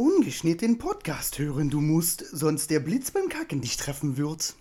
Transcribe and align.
ungeschnitten 0.00 0.60
den 0.60 0.78
Podcast 0.78 1.38
hören 1.38 1.68
du 1.68 1.82
musst, 1.82 2.24
sonst 2.32 2.70
der 2.70 2.80
Blitz 2.80 3.10
beim 3.10 3.28
Kacken 3.28 3.60
dich 3.60 3.76
treffen 3.76 4.16
wird. 4.16 4.54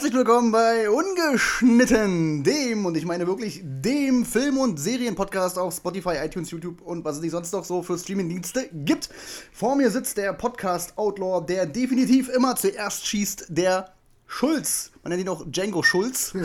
Herzlich 0.00 0.16
willkommen 0.16 0.50
bei 0.50 0.88
Ungeschnitten, 0.88 2.42
dem, 2.42 2.86
und 2.86 2.96
ich 2.96 3.04
meine 3.04 3.26
wirklich 3.26 3.60
dem 3.62 4.24
Film- 4.24 4.56
und 4.56 4.80
Serienpodcast 4.80 5.58
auf 5.58 5.76
Spotify, 5.76 6.14
iTunes, 6.24 6.50
YouTube 6.50 6.80
und 6.80 7.04
was 7.04 7.16
es 7.16 7.22
nicht 7.22 7.32
sonst 7.32 7.52
noch 7.52 7.66
so 7.66 7.82
für 7.82 7.98
Streamingdienste 7.98 8.70
gibt. 8.72 9.10
Vor 9.52 9.76
mir 9.76 9.90
sitzt 9.90 10.16
der 10.16 10.32
Podcast-Outlaw, 10.32 11.44
der 11.44 11.66
definitiv 11.66 12.30
immer 12.30 12.56
zuerst 12.56 13.06
schießt, 13.06 13.48
der 13.50 13.92
Schulz. 14.26 14.90
Man 15.02 15.10
nennt 15.10 15.20
ihn 15.20 15.28
auch 15.28 15.44
Django 15.44 15.82
Schulz. 15.82 16.32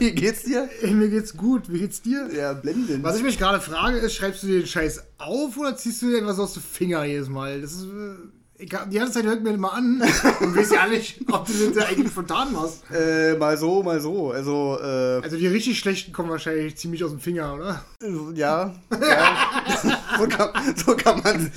Wie 0.00 0.10
geht's 0.16 0.42
dir? 0.42 0.68
Ey, 0.80 0.90
mir 0.90 1.10
geht's 1.10 1.36
gut. 1.36 1.72
Wie 1.72 1.78
geht's 1.78 2.02
dir? 2.02 2.28
Ja, 2.34 2.54
blendend. 2.54 3.04
Was 3.04 3.18
ich 3.18 3.22
mich 3.22 3.38
gerade 3.38 3.60
frage, 3.60 3.98
ist, 3.98 4.14
schreibst 4.14 4.42
du 4.42 4.48
dir 4.48 4.58
den 4.58 4.66
Scheiß 4.66 5.04
auf 5.18 5.56
oder 5.56 5.76
ziehst 5.76 6.02
du 6.02 6.10
dir 6.10 6.18
etwas 6.18 6.40
aus 6.40 6.54
dem 6.54 6.62
Finger 6.64 7.04
jedes 7.04 7.28
Mal? 7.28 7.60
Das 7.60 7.70
ist. 7.74 7.84
Äh 7.84 8.41
die 8.62 8.96
ganze 8.98 9.12
Zeit 9.14 9.24
hört 9.24 9.42
mir 9.42 9.50
immer 9.50 9.72
an 9.72 10.02
und 10.40 10.56
weiß 10.56 10.72
ja 10.72 10.86
nicht, 10.86 11.20
ob 11.30 11.46
du 11.46 11.70
das 11.70 11.84
eigentlich 11.84 12.10
spontan 12.10 12.52
machst. 12.52 12.82
Äh, 12.92 13.34
mal 13.36 13.56
so, 13.56 13.82
mal 13.82 14.00
so. 14.00 14.30
Also, 14.30 14.78
äh, 14.80 15.20
Also 15.22 15.36
die 15.36 15.46
richtig 15.48 15.78
schlechten 15.78 16.12
kommen 16.12 16.30
wahrscheinlich 16.30 16.76
ziemlich 16.76 17.02
aus 17.02 17.10
dem 17.10 17.20
Finger, 17.20 17.54
oder? 17.54 17.84
ja. 18.34 18.74
ja. 18.90 19.36
so, 20.18 20.26
kann, 20.28 20.76
so 20.76 20.96
kann 20.96 21.20
man. 21.22 21.50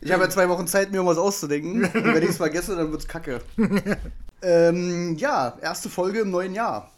Ich 0.00 0.12
habe 0.12 0.24
ja 0.24 0.30
zwei 0.30 0.48
Wochen 0.48 0.66
Zeit, 0.66 0.90
mir 0.90 0.98
irgendwas 0.98 1.18
auszudenken. 1.18 1.84
Und 1.84 2.14
wenn 2.14 2.22
ich 2.22 2.30
es 2.30 2.36
vergesse, 2.36 2.76
dann 2.76 2.90
wird's 2.90 3.08
kacke. 3.08 3.40
ähm, 4.42 5.16
ja, 5.16 5.56
erste 5.62 5.88
Folge 5.88 6.20
im 6.20 6.30
neuen 6.30 6.54
Jahr. 6.54 6.90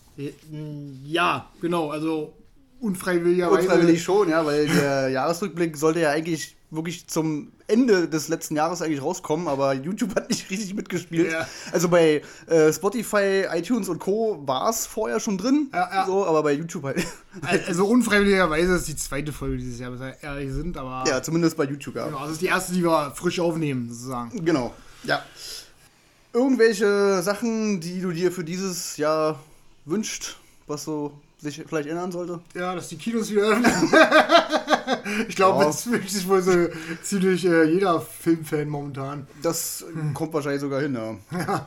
Ja, 1.04 1.50
genau. 1.60 1.90
Also 1.90 2.34
unfreiwilligerweise. 2.80 3.68
Unfreiwillig 3.68 4.02
schon, 4.02 4.28
ja, 4.28 4.44
weil 4.44 4.66
der 4.66 5.08
Jahresrückblick 5.08 5.76
sollte 5.76 6.00
ja 6.00 6.10
eigentlich 6.10 6.56
wirklich 6.70 7.06
zum 7.08 7.52
Ende 7.66 8.08
des 8.08 8.28
letzten 8.28 8.56
Jahres 8.56 8.80
eigentlich 8.82 9.02
rauskommen, 9.02 9.48
aber 9.48 9.72
YouTube 9.74 10.14
hat 10.14 10.28
nicht 10.30 10.48
richtig 10.50 10.74
mitgespielt. 10.74 11.32
Ja. 11.32 11.46
Also 11.72 11.88
bei 11.88 12.22
äh, 12.46 12.72
Spotify, 12.72 13.44
iTunes 13.52 13.88
und 13.88 13.98
Co. 13.98 14.42
war 14.46 14.70
es 14.70 14.86
vorher 14.86 15.20
schon 15.20 15.36
drin, 15.38 15.68
Ja, 15.72 15.88
ja. 15.92 16.06
so, 16.06 16.24
aber 16.24 16.42
bei 16.42 16.52
YouTube 16.52 16.84
halt. 16.84 17.04
Also 17.66 17.86
unfreiwilligerweise 17.86 18.74
ist 18.76 18.88
die 18.88 18.96
zweite 18.96 19.32
Folge 19.32 19.56
dieses 19.58 19.78
Jahr, 19.80 19.92
wenn 19.92 20.00
wir 20.00 20.22
ehrlich 20.22 20.52
sind, 20.52 20.76
aber. 20.76 21.04
ja, 21.08 21.22
zumindest 21.22 21.56
bei 21.56 21.64
YouTube, 21.64 21.96
ja. 21.96 22.06
Genau, 22.06 22.20
das 22.22 22.32
ist 22.32 22.40
die 22.42 22.46
erste, 22.46 22.72
die 22.72 22.82
wir 22.82 23.12
frisch 23.14 23.40
aufnehmen, 23.40 23.88
sozusagen. 23.88 24.44
Genau, 24.44 24.72
ja. 25.04 25.22
Irgendwelche 26.32 27.22
Sachen, 27.22 27.80
die 27.80 28.00
du 28.00 28.12
dir 28.12 28.30
für 28.30 28.44
dieses 28.44 28.96
Jahr 28.96 29.40
wünscht, 29.84 30.36
was 30.68 30.84
so 30.84 31.12
sich 31.40 31.62
vielleicht 31.66 31.88
ändern 31.88 32.12
sollte? 32.12 32.40
Ja, 32.54 32.74
dass 32.74 32.88
die 32.88 32.96
Kinos 32.96 33.30
wieder 33.30 33.48
öffnen. 33.48 33.72
ich 35.28 35.36
glaube, 35.36 35.60
Ja. 35.60 35.66
das 35.66 35.86
wünscht 35.90 36.10
sich 36.10 36.28
wohl 36.28 36.42
so 36.42 36.68
ziemlich 37.02 37.44
äh, 37.46 37.64
jeder 37.64 38.00
Filmfan 38.00 38.68
momentan. 38.68 39.26
Das 39.42 39.84
kommt 40.14 40.32
wahrscheinlich 40.32 40.60
sogar 40.60 40.80
hin, 40.80 40.94
ja. 41.32 41.66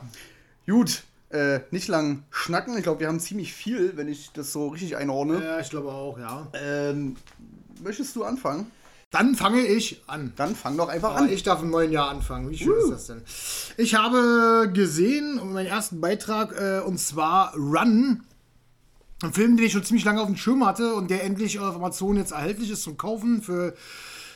Gut, 0.66 1.02
äh, 1.30 1.60
nicht 1.70 1.88
lang 1.88 2.22
schnacken. 2.30 2.76
Ich 2.76 2.84
glaube, 2.84 3.00
wir 3.00 3.08
haben 3.08 3.20
ziemlich 3.20 3.52
viel, 3.52 3.96
wenn 3.96 4.08
ich 4.08 4.30
das 4.32 4.52
so 4.52 4.68
richtig 4.68 4.96
einordne. 4.96 5.42
Ja, 5.44 5.58
ich 5.60 5.70
glaube 5.70 5.90
auch, 5.90 6.18
ja. 6.18 6.46
Ähm, 6.54 7.16
möchtest 7.82 8.14
du 8.16 8.24
anfangen? 8.24 8.66
Dann 9.10 9.34
fange 9.36 9.60
ich 9.60 10.02
an. 10.08 10.32
Dann 10.36 10.56
fang 10.56 10.76
doch 10.76 10.88
einfach 10.88 11.10
Aber 11.10 11.20
an. 11.20 11.28
ich 11.28 11.42
darf 11.44 11.62
im 11.62 11.70
neuen 11.70 11.92
Jahr 11.92 12.08
anfangen. 12.10 12.50
Wie 12.50 12.58
schön 12.58 12.72
Uh. 12.72 12.76
ist 12.84 12.90
das 12.90 13.06
denn? 13.06 13.22
Ich 13.76 13.94
habe 13.94 14.70
gesehen, 14.72 15.40
meinen 15.52 15.66
ersten 15.66 16.00
Beitrag, 16.00 16.52
äh, 16.60 16.80
und 16.80 16.98
zwar 16.98 17.54
Run. 17.54 18.22
Ein 19.22 19.32
Film, 19.32 19.56
den 19.56 19.66
ich 19.66 19.72
schon 19.72 19.84
ziemlich 19.84 20.04
lange 20.04 20.20
auf 20.20 20.26
dem 20.26 20.36
Schirm 20.36 20.66
hatte 20.66 20.94
und 20.94 21.10
der 21.10 21.24
endlich 21.24 21.58
auf 21.58 21.76
Amazon 21.76 22.16
jetzt 22.16 22.32
erhältlich 22.32 22.70
ist 22.70 22.82
zum 22.82 22.96
Kaufen 22.96 23.42
für 23.42 23.74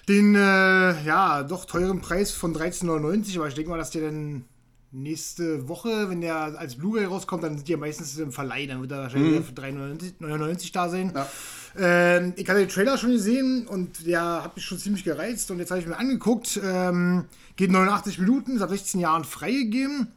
den, 0.08 0.34
äh, 0.34 1.02
ja, 1.04 1.42
doch 1.42 1.64
teuren 1.64 2.00
Preis 2.00 2.30
von 2.30 2.54
13,99. 2.54 3.36
Aber 3.36 3.48
ich 3.48 3.54
denke 3.54 3.70
mal, 3.70 3.78
dass 3.78 3.90
der 3.90 4.02
dann 4.02 4.44
nächste 4.90 5.68
Woche, 5.68 6.08
wenn 6.08 6.20
der 6.20 6.58
als 6.58 6.76
Blu-ray 6.76 7.04
rauskommt, 7.04 7.42
dann 7.42 7.56
sind 7.56 7.68
die 7.68 7.72
ja 7.72 7.78
meistens 7.78 8.16
im 8.18 8.32
Verleih. 8.32 8.66
Dann 8.66 8.80
wird 8.80 8.92
er 8.92 9.02
wahrscheinlich 9.02 9.32
wieder 9.32 9.42
für 9.42 9.52
3,99 9.52 10.72
da 10.72 10.88
sein. 10.88 11.12
Ja. 11.14 11.28
Ähm, 11.76 12.32
ich 12.36 12.48
hatte 12.48 12.60
den 12.60 12.68
Trailer 12.68 12.96
schon 12.96 13.12
gesehen 13.12 13.66
und 13.66 14.06
der 14.06 14.44
hat 14.44 14.56
mich 14.56 14.64
schon 14.64 14.78
ziemlich 14.78 15.04
gereizt 15.04 15.50
und 15.50 15.58
jetzt 15.58 15.70
habe 15.70 15.80
ich 15.80 15.86
mir 15.86 15.98
angeguckt. 15.98 16.58
Ähm, 16.64 17.26
geht 17.56 17.70
89 17.70 18.18
Minuten, 18.18 18.56
ist 18.56 18.62
ab 18.62 18.70
16 18.70 19.00
Jahren 19.00 19.24
freigegeben. 19.24 20.08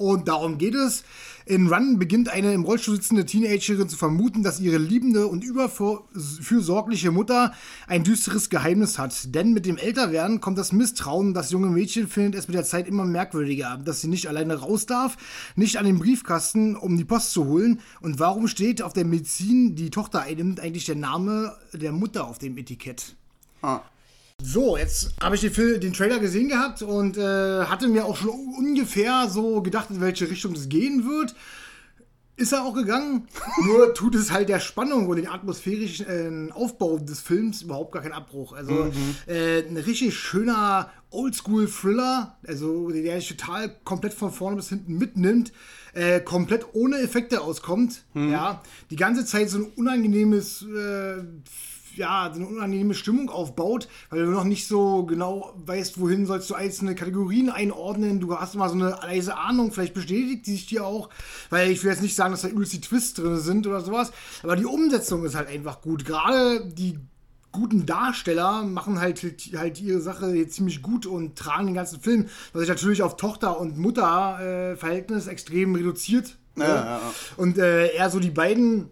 Und 0.00 0.28
darum 0.28 0.56
geht 0.56 0.74
es. 0.74 1.04
In 1.44 1.68
Run 1.68 1.98
beginnt 1.98 2.30
eine 2.30 2.54
im 2.54 2.64
Rollstuhl 2.64 2.94
sitzende 2.94 3.26
Teenagerin 3.26 3.86
zu 3.86 3.98
vermuten, 3.98 4.42
dass 4.42 4.58
ihre 4.58 4.78
liebende 4.78 5.26
und 5.26 5.44
überfürsorgliche 5.44 7.10
Mutter 7.10 7.52
ein 7.86 8.02
düsteres 8.02 8.48
Geheimnis 8.48 8.98
hat. 8.98 9.34
Denn 9.34 9.52
mit 9.52 9.66
dem 9.66 9.76
Älterwerden 9.76 10.40
kommt 10.40 10.56
das 10.56 10.72
Misstrauen. 10.72 11.34
Das 11.34 11.50
junge 11.50 11.68
Mädchen 11.68 12.08
findet 12.08 12.40
es 12.40 12.48
mit 12.48 12.54
der 12.54 12.64
Zeit 12.64 12.88
immer 12.88 13.04
merkwürdiger, 13.04 13.76
dass 13.76 14.00
sie 14.00 14.08
nicht 14.08 14.26
alleine 14.26 14.54
raus 14.54 14.86
darf, 14.86 15.18
nicht 15.54 15.76
an 15.76 15.84
den 15.84 15.98
Briefkasten, 15.98 16.76
um 16.76 16.96
die 16.96 17.04
Post 17.04 17.32
zu 17.32 17.44
holen. 17.44 17.82
Und 18.00 18.18
warum 18.18 18.48
steht 18.48 18.80
auf 18.80 18.94
der 18.94 19.04
Medizin, 19.04 19.76
die 19.76 19.90
Tochter 19.90 20.22
einnimmt, 20.22 20.60
eigentlich 20.60 20.86
der 20.86 20.96
Name 20.96 21.54
der 21.74 21.92
Mutter 21.92 22.26
auf 22.26 22.38
dem 22.38 22.56
Etikett? 22.56 23.16
Ah. 23.60 23.82
So, 24.42 24.76
jetzt 24.76 25.14
habe 25.20 25.34
ich 25.34 25.40
den, 25.42 25.80
den 25.80 25.92
Trailer 25.92 26.18
gesehen 26.18 26.48
gehabt 26.48 26.82
und 26.82 27.16
äh, 27.16 27.64
hatte 27.64 27.88
mir 27.88 28.04
auch 28.04 28.16
schon 28.16 28.30
ungefähr 28.30 29.28
so 29.28 29.62
gedacht, 29.62 29.90
in 29.90 30.00
welche 30.00 30.30
Richtung 30.30 30.54
es 30.54 30.68
gehen 30.68 31.04
wird. 31.08 31.34
Ist 32.36 32.52
er 32.52 32.64
auch 32.64 32.72
gegangen, 32.72 33.28
nur 33.66 33.92
tut 33.92 34.14
es 34.14 34.30
halt 34.30 34.48
der 34.48 34.60
Spannung 34.60 35.08
und 35.08 35.16
den 35.16 35.28
atmosphärischen 35.28 36.48
äh, 36.48 36.52
Aufbau 36.52 36.98
des 36.98 37.20
Films 37.20 37.62
überhaupt 37.62 37.92
gar 37.92 38.02
keinen 38.02 38.12
Abbruch. 38.12 38.54
Also 38.54 38.90
äh, 39.26 39.60
ein 39.60 39.76
richtig 39.76 40.16
schöner 40.16 40.90
Oldschool-Thriller, 41.10 42.38
also 42.46 42.90
der 42.90 43.16
dich 43.16 43.28
total 43.28 43.76
komplett 43.84 44.14
von 44.14 44.32
vorne 44.32 44.56
bis 44.56 44.70
hinten 44.70 44.96
mitnimmt, 44.96 45.52
äh, 45.92 46.20
komplett 46.20 46.66
ohne 46.72 46.98
Effekte 46.98 47.42
auskommt. 47.42 48.04
Ja, 48.30 48.62
die 48.90 48.96
ganze 48.96 49.26
Zeit 49.26 49.50
so 49.50 49.58
ein 49.58 49.64
unangenehmes 49.76 50.62
äh, 50.62 51.22
ja, 51.96 52.30
so 52.32 52.40
eine 52.40 52.48
unangenehme 52.48 52.94
Stimmung 52.94 53.30
aufbaut, 53.30 53.88
weil 54.10 54.24
du 54.24 54.30
noch 54.30 54.44
nicht 54.44 54.66
so 54.66 55.04
genau 55.04 55.54
weißt, 55.66 56.00
wohin 56.00 56.26
sollst 56.26 56.48
du 56.50 56.54
einzelne 56.54 56.94
Kategorien 56.94 57.50
einordnen. 57.50 58.20
Du 58.20 58.36
hast 58.36 58.54
immer 58.54 58.68
so 58.68 58.74
eine 58.74 58.90
leise 59.02 59.36
Ahnung, 59.36 59.72
vielleicht 59.72 59.94
bestätigt 59.94 60.46
die 60.46 60.52
sich 60.52 60.66
dir 60.66 60.84
auch, 60.86 61.10
weil 61.50 61.70
ich 61.70 61.82
will 61.82 61.90
jetzt 61.90 62.02
nicht 62.02 62.16
sagen, 62.16 62.32
dass 62.32 62.42
da 62.42 62.48
übelst 62.48 62.72
die 62.72 62.80
Twists 62.80 63.14
drin 63.14 63.38
sind 63.38 63.66
oder 63.66 63.80
sowas, 63.80 64.12
aber 64.42 64.56
die 64.56 64.66
Umsetzung 64.66 65.24
ist 65.24 65.34
halt 65.34 65.48
einfach 65.48 65.80
gut. 65.80 66.04
Gerade 66.04 66.64
die 66.66 66.98
guten 67.52 67.86
Darsteller 67.86 68.62
machen 68.62 69.00
halt, 69.00 69.24
halt 69.56 69.80
ihre 69.80 70.00
Sache 70.00 70.34
jetzt 70.34 70.54
ziemlich 70.54 70.82
gut 70.82 71.06
und 71.06 71.36
tragen 71.36 71.66
den 71.66 71.74
ganzen 71.74 72.00
Film, 72.00 72.28
was 72.52 72.60
sich 72.60 72.68
natürlich 72.68 73.02
auf 73.02 73.16
Tochter- 73.16 73.58
und 73.58 73.78
Mutter-Verhältnis 73.78 75.26
extrem 75.26 75.74
reduziert. 75.74 76.36
Ja, 76.56 76.64
ja, 76.64 76.84
ja. 76.84 77.00
Und 77.36 77.58
äh, 77.58 77.94
eher 77.94 78.10
so 78.10 78.20
die 78.20 78.30
beiden 78.30 78.88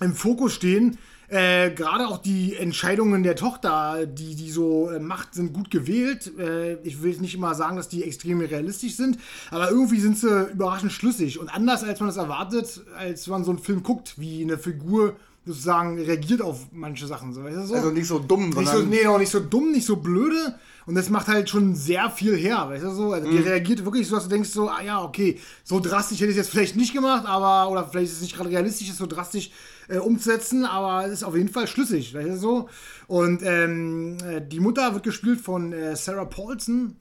im 0.00 0.14
Fokus 0.14 0.52
stehen. 0.52 0.98
Äh, 1.28 1.70
Gerade 1.70 2.06
auch 2.08 2.18
die 2.18 2.54
Entscheidungen 2.56 3.22
der 3.22 3.36
Tochter, 3.36 4.06
die 4.06 4.34
die 4.34 4.50
so 4.50 4.90
äh, 4.90 4.98
macht, 5.00 5.34
sind 5.34 5.52
gut 5.52 5.70
gewählt. 5.70 6.32
Äh, 6.38 6.74
ich 6.82 7.02
will 7.02 7.10
jetzt 7.10 7.20
nicht 7.20 7.34
immer 7.34 7.54
sagen, 7.54 7.76
dass 7.76 7.88
die 7.88 8.04
extrem 8.04 8.40
realistisch 8.40 8.96
sind, 8.96 9.18
aber 9.50 9.70
irgendwie 9.70 10.00
sind 10.00 10.18
sie 10.18 10.48
überraschend 10.52 10.92
schlüssig 10.92 11.38
und 11.38 11.48
anders, 11.48 11.82
als 11.82 12.00
man 12.00 12.08
das 12.08 12.16
erwartet, 12.16 12.82
als 12.98 13.26
man 13.26 13.44
so 13.44 13.50
einen 13.50 13.60
Film 13.60 13.82
guckt, 13.82 14.14
wie 14.18 14.42
eine 14.42 14.58
Figur 14.58 15.16
sozusagen 15.46 15.98
reagiert 15.98 16.40
auf 16.40 16.66
manche 16.72 17.06
Sachen. 17.06 17.32
So, 17.32 17.44
weißt 17.44 17.56
du, 17.56 17.66
so? 17.66 17.74
Also 17.74 17.90
nicht 17.90 18.06
so 18.06 18.18
dumm, 18.18 18.50
Nicht 18.50 18.68
so, 18.68 18.78
nee, 18.82 19.06
auch 19.06 19.18
nicht 19.18 19.30
so 19.30 19.40
dumm, 19.40 19.72
nicht 19.72 19.86
so 19.86 19.96
blöde. 19.96 20.58
Und 20.86 20.94
das 20.94 21.08
macht 21.08 21.28
halt 21.28 21.48
schon 21.48 21.74
sehr 21.74 22.10
viel 22.10 22.36
her, 22.36 22.66
weißt 22.68 22.84
du 22.84 22.90
so? 22.90 23.12
Also 23.12 23.30
die 23.30 23.38
reagiert 23.38 23.84
wirklich 23.84 24.06
so, 24.06 24.16
dass 24.16 24.24
du 24.24 24.30
denkst 24.30 24.50
so, 24.50 24.68
ah 24.68 24.82
ja, 24.82 25.02
okay, 25.02 25.38
so 25.62 25.80
drastisch 25.80 26.20
hätte 26.20 26.30
ich 26.30 26.36
es 26.36 26.44
jetzt 26.46 26.50
vielleicht 26.50 26.76
nicht 26.76 26.92
gemacht, 26.92 27.24
aber, 27.26 27.70
oder 27.70 27.88
vielleicht 27.88 28.10
ist 28.10 28.16
es 28.16 28.22
nicht 28.22 28.36
gerade 28.36 28.50
realistisch, 28.50 28.90
es 28.90 28.98
so 28.98 29.06
drastisch 29.06 29.50
äh, 29.88 29.98
umzusetzen, 29.98 30.64
aber 30.64 31.06
es 31.06 31.12
ist 31.12 31.24
auf 31.24 31.36
jeden 31.36 31.48
Fall 31.48 31.66
schlüssig, 31.66 32.14
weißt 32.14 32.28
du 32.28 32.36
so? 32.36 32.68
Und 33.06 33.42
ähm, 33.42 34.18
äh, 34.24 34.40
die 34.40 34.60
Mutter 34.60 34.92
wird 34.94 35.04
gespielt 35.04 35.40
von 35.40 35.72
äh, 35.72 35.96
Sarah 35.96 36.24
Paulson, 36.24 36.96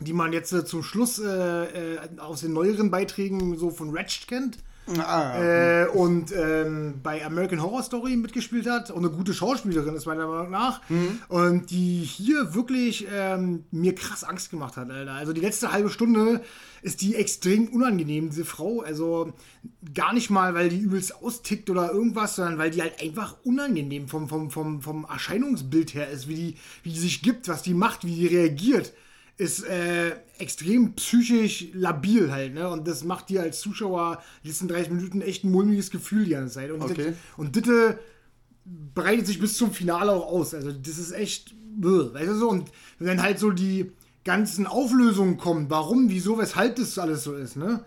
die 0.00 0.12
man 0.12 0.32
jetzt 0.32 0.52
äh, 0.52 0.64
zum 0.64 0.82
Schluss 0.82 1.18
äh, 1.18 1.94
äh, 1.94 1.98
aus 2.18 2.40
den 2.40 2.52
neueren 2.52 2.90
Beiträgen 2.90 3.56
so 3.58 3.70
von 3.70 3.96
Ratched 3.96 4.28
kennt. 4.28 4.58
Ah, 4.98 5.38
äh, 5.38 5.86
und 5.86 6.30
ähm, 6.32 7.00
bei 7.02 7.24
American 7.24 7.62
Horror 7.62 7.82
Story 7.82 8.16
mitgespielt 8.16 8.68
hat 8.68 8.90
und 8.90 8.98
eine 8.98 9.14
gute 9.14 9.32
Schauspielerin 9.32 9.94
ist 9.94 10.04
meiner 10.04 10.26
Meinung 10.26 10.50
nach. 10.50 10.82
Mhm. 10.90 11.20
Und 11.28 11.70
die 11.70 12.02
hier 12.02 12.54
wirklich 12.54 13.06
ähm, 13.10 13.64
mir 13.70 13.94
krass 13.94 14.24
Angst 14.24 14.50
gemacht 14.50 14.76
hat, 14.76 14.90
Alter. 14.90 15.12
Also 15.12 15.32
die 15.32 15.40
letzte 15.40 15.72
halbe 15.72 15.88
Stunde 15.88 16.42
ist 16.84 17.00
die 17.00 17.14
extrem 17.14 17.68
unangenehm, 17.68 18.28
diese 18.28 18.44
Frau. 18.44 18.82
Also 18.82 19.32
gar 19.94 20.12
nicht 20.12 20.28
mal, 20.28 20.54
weil 20.54 20.68
die 20.68 20.78
übelst 20.78 21.16
austickt 21.22 21.70
oder 21.70 21.90
irgendwas, 21.90 22.36
sondern 22.36 22.58
weil 22.58 22.70
die 22.70 22.82
halt 22.82 23.00
einfach 23.00 23.36
unangenehm 23.42 24.06
vom, 24.06 24.28
vom, 24.28 24.50
vom, 24.50 24.82
vom 24.82 25.06
Erscheinungsbild 25.10 25.94
her 25.94 26.10
ist, 26.10 26.28
wie 26.28 26.34
die, 26.34 26.56
wie 26.82 26.90
die 26.90 27.00
sich 27.00 27.22
gibt, 27.22 27.48
was 27.48 27.62
die 27.62 27.72
macht, 27.72 28.04
wie 28.04 28.14
die 28.14 28.26
reagiert 28.26 28.92
ist 29.36 29.64
äh, 29.64 30.12
extrem 30.38 30.92
psychisch 30.94 31.66
labil 31.72 32.30
halt, 32.30 32.54
ne? 32.54 32.68
Und 32.68 32.86
das 32.86 33.02
macht 33.02 33.30
dir 33.30 33.42
als 33.42 33.58
Zuschauer 33.58 34.22
die 34.44 34.48
letzten 34.48 34.68
30 34.68 34.92
Minuten 34.92 35.22
echt 35.22 35.42
ein 35.42 35.50
mulmiges 35.50 35.90
Gefühl 35.90 36.24
die 36.24 36.30
ganze 36.30 36.54
Zeit. 36.54 36.70
Und, 36.70 36.82
okay. 36.82 37.14
und 37.36 37.56
Ditte 37.56 37.98
breitet 38.94 39.26
sich 39.26 39.40
bis 39.40 39.56
zum 39.56 39.72
Finale 39.72 40.12
auch 40.12 40.28
aus. 40.28 40.54
Also 40.54 40.70
das 40.70 40.98
ist 40.98 41.10
echt, 41.10 41.52
weißt 41.80 42.28
du 42.28 42.34
so, 42.36 42.48
und 42.48 42.70
wenn 43.00 43.20
halt 43.20 43.40
so 43.40 43.50
die 43.50 43.90
ganzen 44.24 44.66
Auflösungen 44.66 45.36
kommen, 45.36 45.66
warum, 45.68 46.08
wieso, 46.08 46.38
weshalb 46.38 46.76
das 46.76 46.98
alles 46.98 47.24
so 47.24 47.34
ist, 47.34 47.56
ne? 47.56 47.84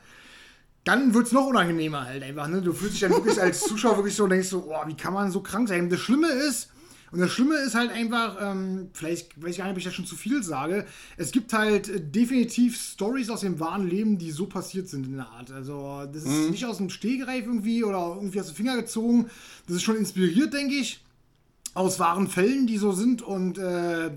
Dann 0.84 1.14
wird 1.14 1.28
es 1.28 1.34
noch 1.34 1.48
unangenehmer 1.48 2.06
halt 2.06 2.24
einfach, 2.24 2.48
ne? 2.48 2.62
Du 2.62 2.74
fühlst 2.74 2.94
dich 2.94 3.02
dann 3.02 3.12
wirklich 3.12 3.42
als 3.42 3.62
Zuschauer 3.62 3.98
wirklich 3.98 4.16
so 4.16 4.24
und 4.24 4.30
denkst 4.30 4.50
so, 4.50 4.70
oh, 4.70 4.88
wie 4.88 4.96
kann 4.96 5.14
man 5.14 5.32
so 5.32 5.42
krank 5.42 5.68
sein? 5.68 5.90
Das 5.90 6.00
Schlimme 6.00 6.30
ist, 6.30 6.70
und 7.12 7.20
das 7.20 7.32
Schlimme 7.32 7.56
ist 7.56 7.74
halt 7.74 7.92
einfach, 7.92 8.38
ähm, 8.42 8.90
vielleicht 8.94 9.42
weiß 9.42 9.52
ich 9.52 9.58
gar 9.58 9.66
nicht, 9.66 9.74
ob 9.74 9.78
ich 9.78 9.86
da 9.86 9.92
schon 9.92 10.06
zu 10.06 10.16
viel 10.16 10.44
sage, 10.44 10.86
es 11.16 11.32
gibt 11.32 11.54
halt 11.54 11.88
äh, 11.88 12.02
definitiv 12.02 12.78
Stories 12.80 13.30
aus 13.30 13.42
dem 13.42 13.60
wahren 13.60 13.88
Leben, 13.88 14.18
die 14.18 14.32
so 14.32 14.48
passiert 14.48 14.90
sind 14.90 15.06
in 15.08 15.16
der 15.16 15.28
Art. 15.28 15.52
Also 15.52 16.04
das 16.12 16.24
ist 16.24 16.46
mhm. 16.46 16.52
nicht 16.52 16.66
aus 16.66 16.78
dem 16.78 16.90
Stehgreif 16.90 17.46
irgendwie 17.46 17.84
oder 17.84 18.16
irgendwie 18.16 18.42
aus 18.42 18.48
dem 18.48 18.56
Finger 18.56 18.76
gezogen. 18.76 19.30
Das 19.68 19.78
ist 19.78 19.84
schon 19.84 19.96
inspiriert, 19.96 20.54
denke 20.54 20.76
ich, 20.76 21.04
aus 21.74 22.00
wahren 22.00 22.28
Fällen, 22.28 22.68
die 22.68 22.78
so 22.78 22.92
sind 22.92 23.22
und 23.22 23.58
äh, 23.58 24.12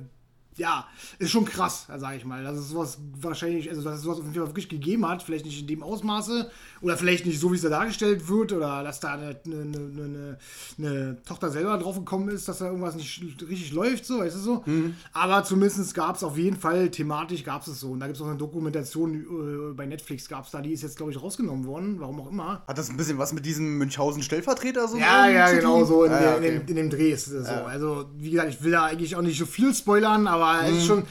ja, 0.61 0.87
ist 1.19 1.31
schon 1.31 1.47
krass, 1.47 1.87
sage 1.97 2.17
ich 2.19 2.25
mal. 2.27 2.45
Dass 2.45 2.59
es 2.59 2.69
sowas 2.69 2.99
wahrscheinlich, 3.21 3.71
also 3.71 3.83
dass 3.83 3.97
es 3.97 4.03
sowas 4.03 4.19
auf 4.19 4.25
jeden 4.25 4.37
Fall 4.37 4.47
wirklich 4.47 4.69
gegeben 4.69 5.09
hat, 5.09 5.23
vielleicht 5.23 5.47
nicht 5.47 5.59
in 5.59 5.67
dem 5.67 5.83
Ausmaße 5.83 6.51
oder 6.83 6.97
vielleicht 6.99 7.25
nicht 7.25 7.41
so, 7.41 7.51
wie 7.51 7.57
es 7.57 7.62
da 7.62 7.71
dargestellt 7.71 8.29
wird 8.29 8.53
oder 8.53 8.83
dass 8.85 9.01
da 9.01 9.15
eine, 9.15 9.37
eine, 9.47 9.59
eine, 9.62 10.39
eine 10.79 11.23
Tochter 11.25 11.51
selber 11.51 11.79
drauf 11.79 11.97
gekommen 11.97 12.29
ist, 12.29 12.47
dass 12.47 12.59
da 12.59 12.67
irgendwas 12.67 12.95
nicht 12.95 13.23
richtig 13.41 13.73
läuft, 13.73 14.05
so, 14.05 14.19
weißt 14.19 14.37
du 14.37 14.41
so. 14.41 14.62
Mhm. 14.67 14.97
Aber 15.15 15.45
zumindest 15.45 15.95
gab 15.95 16.17
es 16.17 16.23
auf 16.23 16.37
jeden 16.37 16.59
Fall, 16.59 16.91
thematisch 16.91 17.43
gab 17.43 17.67
es 17.67 17.81
so. 17.81 17.93
Und 17.93 18.01
da 18.01 18.07
gibt 18.07 18.17
es 18.17 18.23
auch 18.23 18.29
eine 18.29 18.37
Dokumentation 18.37 19.15
äh, 19.15 19.75
bei 19.75 19.87
Netflix, 19.87 20.29
gab 20.29 20.45
es 20.45 20.51
da, 20.51 20.61
die 20.61 20.73
ist 20.73 20.83
jetzt, 20.83 20.99
glaube 20.99 21.11
ich, 21.11 21.23
rausgenommen 21.23 21.67
worden, 21.67 21.97
warum 22.01 22.21
auch 22.21 22.31
immer. 22.31 22.62
Hat 22.67 22.77
das 22.77 22.91
ein 22.91 22.99
bisschen 22.99 23.17
was 23.17 23.33
mit 23.33 23.47
diesem 23.47 23.79
Münchhausen-Stellvertreter 23.79 24.89
so 24.89 24.99
Ja, 24.99 25.27
ja, 25.29 25.51
genau, 25.53 25.85
so 25.87 26.05
in, 26.05 26.12
ah, 26.12 26.23
ja, 26.23 26.37
okay. 26.37 26.49
in, 26.49 26.53
dem, 26.53 26.69
in, 26.69 26.77
dem, 26.77 26.91
Dreh 26.91 27.12
ist 27.12 27.29
es 27.29 27.47
so. 27.47 27.53
Ja. 27.53 27.65
Also, 27.65 28.11
wie 28.19 28.31
gesagt, 28.31 28.51
ich 28.51 28.62
will 28.62 28.73
da 28.73 28.85
eigentlich 28.85 29.17
auch 29.17 29.23
nicht 29.23 29.39
so 29.39 29.47
viel 29.47 29.75
spoilern, 29.75 30.27
aber 30.27 30.50
mhm. 30.56 30.69
es 30.69 30.79
ist 30.79 30.87
schon, 30.87 31.05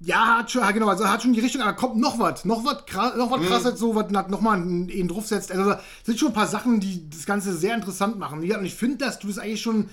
ja, 0.00 0.38
hat 0.38 0.50
schon, 0.50 0.62
genau, 0.72 0.88
also 0.88 1.08
hat 1.08 1.22
schon 1.22 1.32
die 1.32 1.40
Richtung, 1.40 1.62
aber 1.62 1.74
kommt 1.74 1.96
noch 1.96 2.18
was, 2.18 2.44
noch 2.44 2.64
was 2.64 2.84
noch 3.16 3.30
was 3.30 3.40
mhm. 3.40 3.46
krasses, 3.46 3.78
so 3.78 3.94
was 3.94 4.10
nochmal 4.10 4.56
einen 4.56 5.08
draufsetzt. 5.08 5.50
Also 5.50 5.74
sind 6.04 6.18
schon 6.18 6.28
ein 6.28 6.34
paar 6.34 6.46
Sachen, 6.46 6.80
die 6.80 7.08
das 7.10 7.26
Ganze 7.26 7.56
sehr 7.56 7.74
interessant 7.74 8.18
machen. 8.18 8.38
Und 8.40 8.64
ich 8.64 8.74
finde, 8.74 8.98
dass 8.98 9.18
du 9.18 9.28
es 9.28 9.38
eigentlich 9.38 9.62
schon 9.62 9.88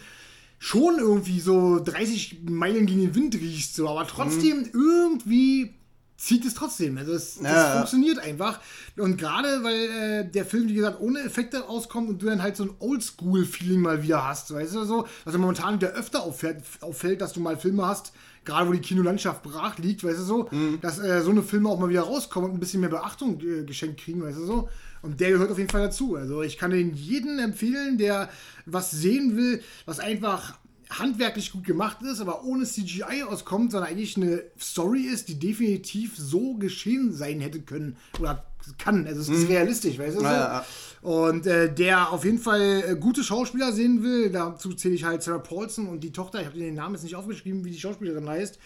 schon 0.58 1.00
irgendwie 1.00 1.42
so 1.42 1.80
30 1.80 2.40
Meilen 2.50 2.86
gegen 2.86 3.02
den 3.02 3.16
Wind 3.16 3.36
riechst, 3.36 3.76
so, 3.76 3.90
aber 3.90 4.08
trotzdem 4.08 4.60
mhm. 4.60 4.70
irgendwie 4.74 5.76
zieht 6.18 6.46
es 6.46 6.54
trotzdem. 6.54 6.98
Also 6.98 7.14
es, 7.14 7.40
ja, 7.42 7.54
das 7.54 7.74
funktioniert 7.74 8.20
einfach. 8.20 8.60
Und 8.98 9.18
gerade 9.18 9.64
weil 9.64 9.76
äh, 9.76 10.32
der 10.32 10.46
Film, 10.46 10.68
wie 10.70 10.74
gesagt, 10.74 11.00
ohne 11.02 11.20
Effekte 11.20 11.68
auskommt 11.68 12.10
und 12.10 12.22
du 12.22 12.28
dann 12.28 12.42
halt 12.42 12.56
so 12.56 12.64
ein 12.64 12.74
Oldschool-Feeling 12.80 13.82
mal 13.82 14.02
wieder 14.02 14.26
hast, 14.26 14.54
weißt 14.54 14.76
du 14.76 14.86
so, 14.86 15.08
was 15.26 15.38
momentan 15.38 15.76
wieder 15.76 15.90
öfter 15.90 16.24
auffällt, 16.24 16.64
auffällt, 16.82 17.22
dass 17.22 17.34
du 17.34 17.42
mal 17.42 17.58
Filme 17.58 17.86
hast, 17.86 18.14
gerade 18.46 18.70
wo 18.70 18.74
die 18.74 18.80
Kinolandschaft 18.80 19.44
brach 19.44 19.78
liegt, 19.80 20.04
weißt 20.04 20.20
du 20.20 20.24
so, 20.24 20.48
mhm. 20.52 20.80
dass 20.82 21.00
äh, 21.00 21.22
so 21.22 21.32
eine 21.32 21.44
Filme 21.44 21.70
auch 21.70 21.80
mal 21.80 21.90
wieder 21.90 22.02
rauskommen 22.02 22.50
und 22.50 22.58
ein 22.58 22.60
bisschen 22.60 22.82
mehr 22.82 22.90
Beachtung 22.90 23.40
äh, 23.42 23.64
geschenkt 23.64 24.02
kriegen, 24.02 24.22
weißt 24.22 24.38
du 24.38 24.46
so. 24.46 24.70
Und 25.02 25.20
der 25.20 25.32
gehört 25.32 25.52
auf 25.52 25.58
jeden 25.58 25.70
Fall 25.70 25.82
dazu. 25.82 26.16
Also 26.16 26.42
ich 26.42 26.58
kann 26.58 26.72
den 26.72 26.94
jeden 26.96 27.38
empfehlen, 27.40 27.98
der 27.98 28.30
was 28.66 28.92
sehen 28.92 29.36
will, 29.36 29.62
was 29.86 30.00
einfach 30.00 30.58
handwerklich 30.90 31.52
gut 31.52 31.64
gemacht 31.64 32.02
ist, 32.04 32.22
aber 32.22 32.44
ohne 32.44 32.66
CGI 32.66 33.24
auskommt, 33.28 33.72
sondern 33.72 33.90
eigentlich 33.90 34.18
eine 34.18 34.44
Story 34.60 35.02
ist, 35.02 35.28
die 35.30 35.40
definitiv 35.40 36.16
so 36.18 36.56
geschehen 36.56 37.12
sein 37.12 37.40
hätte 37.40 37.62
können 37.62 37.98
oder 38.20 38.46
kann. 38.78 39.06
Also 39.08 39.22
es 39.22 39.30
ist 39.30 39.44
mhm. 39.44 39.56
realistisch, 39.56 39.98
weißt 39.98 40.16
du? 40.16 40.20
So? 40.20 40.26
Ja, 40.26 40.34
ja. 40.34 40.66
Und 41.02 41.46
äh, 41.46 41.74
der 41.74 42.12
auf 42.12 42.26
jeden 42.26 42.40
Fall 42.40 42.84
äh, 42.88 42.96
gute 42.96 43.24
Schauspieler 43.24 43.72
sehen 43.72 44.02
will, 44.02 44.32
dazu 44.32 44.74
zähle 44.74 44.96
ich 44.96 45.04
halt 45.04 45.22
Sarah 45.22 45.40
Paulson 45.40 45.88
und 45.88 46.00
die 46.00 46.12
Tochter, 46.12 46.42
ich 46.42 46.48
habe 46.48 46.58
den 46.58 46.74
Namen 46.74 46.96
jetzt 46.96 47.04
nicht 47.04 47.16
aufgeschrieben, 47.16 47.64
wie 47.64 47.72
die 47.72 47.80
Schauspielerin 47.80 48.28
heißt, 48.28 48.58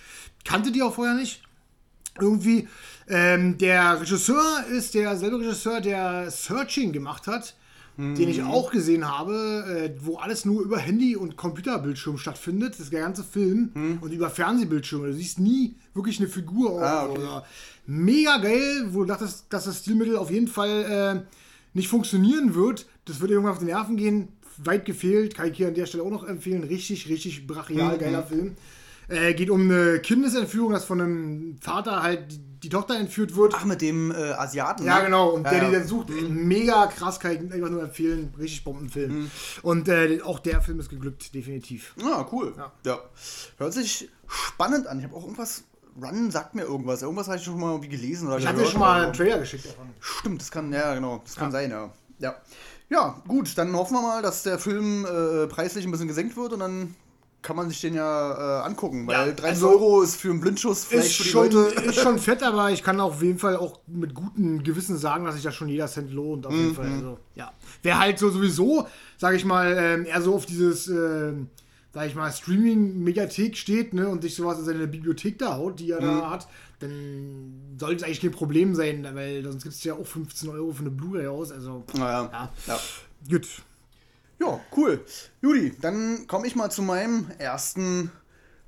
kannte 0.45 0.71
die 0.71 0.81
auch 0.81 0.93
vorher 0.93 1.15
nicht. 1.15 1.41
Irgendwie, 2.19 2.67
ähm, 3.07 3.57
der 3.57 4.01
Regisseur 4.01 4.65
ist 4.71 4.93
derselbe 4.93 5.39
Regisseur, 5.39 5.81
der 5.81 6.31
Searching 6.31 6.91
gemacht 6.91 7.27
hat 7.27 7.55
den 7.99 8.29
ich 8.29 8.43
auch 8.43 8.71
gesehen 8.71 9.05
habe, 9.05 9.91
äh, 9.93 10.05
wo 10.05 10.17
alles 10.17 10.45
nur 10.45 10.61
über 10.61 10.77
Handy 10.77 11.17
und 11.17 11.35
Computerbildschirm 11.35 12.17
stattfindet, 12.17 12.73
das 12.73 12.79
ist 12.81 12.93
der 12.93 13.01
ganze 13.01 13.23
Film 13.23 13.71
mhm. 13.73 13.97
und 13.99 14.13
über 14.13 14.29
Fernsehbildschirme. 14.29 15.07
Du 15.07 15.13
siehst 15.13 15.39
nie 15.39 15.75
wirklich 15.93 16.19
eine 16.19 16.29
Figur. 16.29 16.81
Ah, 16.81 17.05
okay. 17.05 17.19
oder. 17.19 17.45
Mega 17.85 18.37
geil, 18.37 18.87
wo 18.91 18.99
du 18.99 19.05
dachtest, 19.05 19.45
dass 19.49 19.65
das 19.65 19.79
Stilmittel 19.79 20.15
auf 20.15 20.31
jeden 20.31 20.47
Fall 20.47 21.25
äh, 21.25 21.27
nicht 21.73 21.89
funktionieren 21.89 22.55
wird. 22.55 22.87
Das 23.05 23.19
wird 23.19 23.31
irgendwann 23.31 23.53
auf 23.53 23.59
die 23.59 23.65
Nerven 23.65 23.97
gehen. 23.97 24.29
Weit 24.57 24.85
gefehlt, 24.85 25.35
kann 25.35 25.51
ich 25.51 25.57
hier 25.57 25.67
an 25.67 25.73
der 25.73 25.85
Stelle 25.85 26.03
auch 26.03 26.11
noch 26.11 26.23
empfehlen. 26.23 26.63
Richtig, 26.63 27.09
richtig 27.09 27.47
brachial 27.47 27.95
mhm. 27.95 27.99
geiler 27.99 28.23
Film. 28.23 28.55
Äh, 29.09 29.33
geht 29.33 29.49
um 29.49 29.61
eine 29.61 29.99
Kindesentführung, 29.99 30.71
dass 30.71 30.85
von 30.85 31.01
einem 31.01 31.57
Vater 31.59 32.03
halt 32.03 32.39
die, 32.63 32.69
Tochter 32.69 32.97
entführt 32.97 33.35
wird. 33.35 33.53
Ach, 33.55 33.65
mit 33.65 33.81
dem 33.81 34.11
äh, 34.11 34.31
Asiaten. 34.31 34.85
Ja, 34.85 34.99
ne? 34.99 35.05
genau. 35.05 35.29
Und 35.29 35.43
ja, 35.43 35.51
der, 35.51 35.63
ja. 35.63 35.69
die 35.69 35.75
dann 35.75 35.87
sucht, 35.87 36.09
mhm. 36.09 36.47
mega 36.47 36.87
krass, 36.87 37.19
kann 37.19 37.31
ich 37.31 37.53
einfach 37.53 37.69
nur 37.69 37.83
empfehlen. 37.83 38.33
Richtig 38.37 38.63
Bombenfilm. 38.63 39.11
Mhm. 39.11 39.31
Und 39.61 39.87
äh, 39.87 40.21
auch 40.23 40.39
der 40.39 40.61
Film 40.61 40.79
ist 40.79 40.89
geglückt, 40.89 41.33
definitiv. 41.33 41.95
Ah, 42.03 42.25
cool. 42.31 42.53
Ja. 42.57 42.71
ja. 42.85 42.99
Hört 43.57 43.73
sich 43.73 44.09
spannend 44.27 44.87
an. 44.87 44.99
Ich 44.99 45.05
habe 45.05 45.15
auch 45.15 45.23
irgendwas 45.23 45.63
Run 46.01 46.31
sagt 46.31 46.55
mir 46.55 46.63
irgendwas. 46.63 47.01
Irgendwas 47.01 47.27
habe 47.27 47.37
ich 47.37 47.43
schon 47.43 47.59
mal 47.59 47.71
irgendwie 47.71 47.89
gelesen 47.89 48.27
oder 48.27 48.37
Ich 48.37 48.45
dir 48.45 48.65
schon 48.65 48.79
mal 48.79 49.03
einen 49.03 49.13
Trailer 49.13 49.39
geschickt 49.39 49.65
davon. 49.65 49.89
Stimmt, 49.99 50.41
das 50.41 50.51
kann, 50.51 50.71
ja, 50.71 50.93
genau. 50.93 51.21
Das 51.23 51.35
kann 51.35 51.47
ja. 51.47 51.51
sein, 51.51 51.71
ja. 51.71 51.91
ja. 52.19 52.35
Ja, 52.89 53.21
gut, 53.27 53.55
dann 53.57 53.75
hoffen 53.75 53.93
wir 53.93 54.01
mal, 54.01 54.21
dass 54.21 54.43
der 54.43 54.57
Film 54.57 55.05
äh, 55.05 55.47
preislich 55.47 55.85
ein 55.85 55.91
bisschen 55.91 56.07
gesenkt 56.07 56.35
wird 56.35 56.53
und 56.53 56.59
dann 56.59 56.95
kann 57.41 57.55
man 57.55 57.69
sich 57.69 57.79
den 57.81 57.93
ja 57.93 58.61
äh, 58.61 58.65
angucken, 58.65 59.07
weil 59.07 59.27
ja, 59.29 59.33
30 59.33 59.45
also 59.45 59.69
Euro 59.69 60.01
ist 60.01 60.17
für 60.17 60.29
einen 60.29 60.41
Blindschuss 60.41 60.85
vielleicht 60.85 61.15
für 61.15 61.23
die 61.23 61.29
schon, 61.29 61.51
Leute. 61.51 61.81
Ist 61.81 62.01
schon 62.01 62.19
fett, 62.19 62.43
aber 62.43 62.71
ich 62.71 62.83
kann 62.83 62.99
auf 62.99 63.21
jeden 63.21 63.39
Fall 63.39 63.55
auch 63.55 63.79
mit 63.87 64.13
gutem 64.13 64.61
Gewissen 64.63 64.97
sagen, 64.97 65.25
dass 65.25 65.35
sich 65.35 65.43
da 65.43 65.51
schon 65.51 65.69
jeder 65.69 65.87
Cent 65.87 66.11
lohnt. 66.11 66.45
Auf 66.45 66.53
jeden 66.53 66.69
mhm. 66.69 66.75
Fall. 66.75 66.91
Also, 66.91 67.17
ja. 67.35 67.53
Wer 67.81 67.99
halt 67.99 68.19
so 68.19 68.29
sowieso, 68.29 68.87
sage 69.17 69.37
ich 69.37 69.45
mal, 69.45 69.75
ähm, 69.77 70.05
eher 70.05 70.21
so 70.21 70.35
auf 70.35 70.45
dieses, 70.45 70.89
äh, 70.89 71.33
sag 71.93 72.07
ich 72.07 72.15
mal, 72.15 72.31
Streaming-Megathek 72.31 73.55
steht 73.55 73.93
ne, 73.93 74.09
und 74.09 74.21
sich 74.21 74.35
sowas 74.35 74.59
in 74.59 74.65
seine 74.65 74.87
Bibliothek 74.87 75.39
da 75.39 75.55
haut, 75.55 75.79
die 75.79 75.91
er 75.91 76.01
mhm. 76.01 76.19
da 76.19 76.29
hat, 76.31 76.47
dann 76.79 77.77
sollte 77.77 77.97
es 77.97 78.03
eigentlich 78.03 78.21
kein 78.21 78.31
Problem 78.31 78.75
sein, 78.75 79.07
weil 79.13 79.43
sonst 79.43 79.63
gibt 79.63 79.75
es 79.75 79.83
ja 79.83 79.93
auch 79.93 80.05
15 80.05 80.49
Euro 80.49 80.73
für 80.73 80.81
eine 80.81 80.91
Blu-ray 80.91 81.27
aus. 81.27 81.51
Also, 81.51 81.85
naja. 81.93 82.29
ja. 82.31 82.49
ja. 82.67 82.79
Gut. 83.29 83.47
Ja, 84.39 84.59
cool. 84.77 85.03
Judy, 85.41 85.73
dann 85.81 86.25
komme 86.27 86.47
ich 86.47 86.55
mal 86.55 86.69
zu 86.69 86.81
meinem 86.81 87.29
ersten 87.39 88.11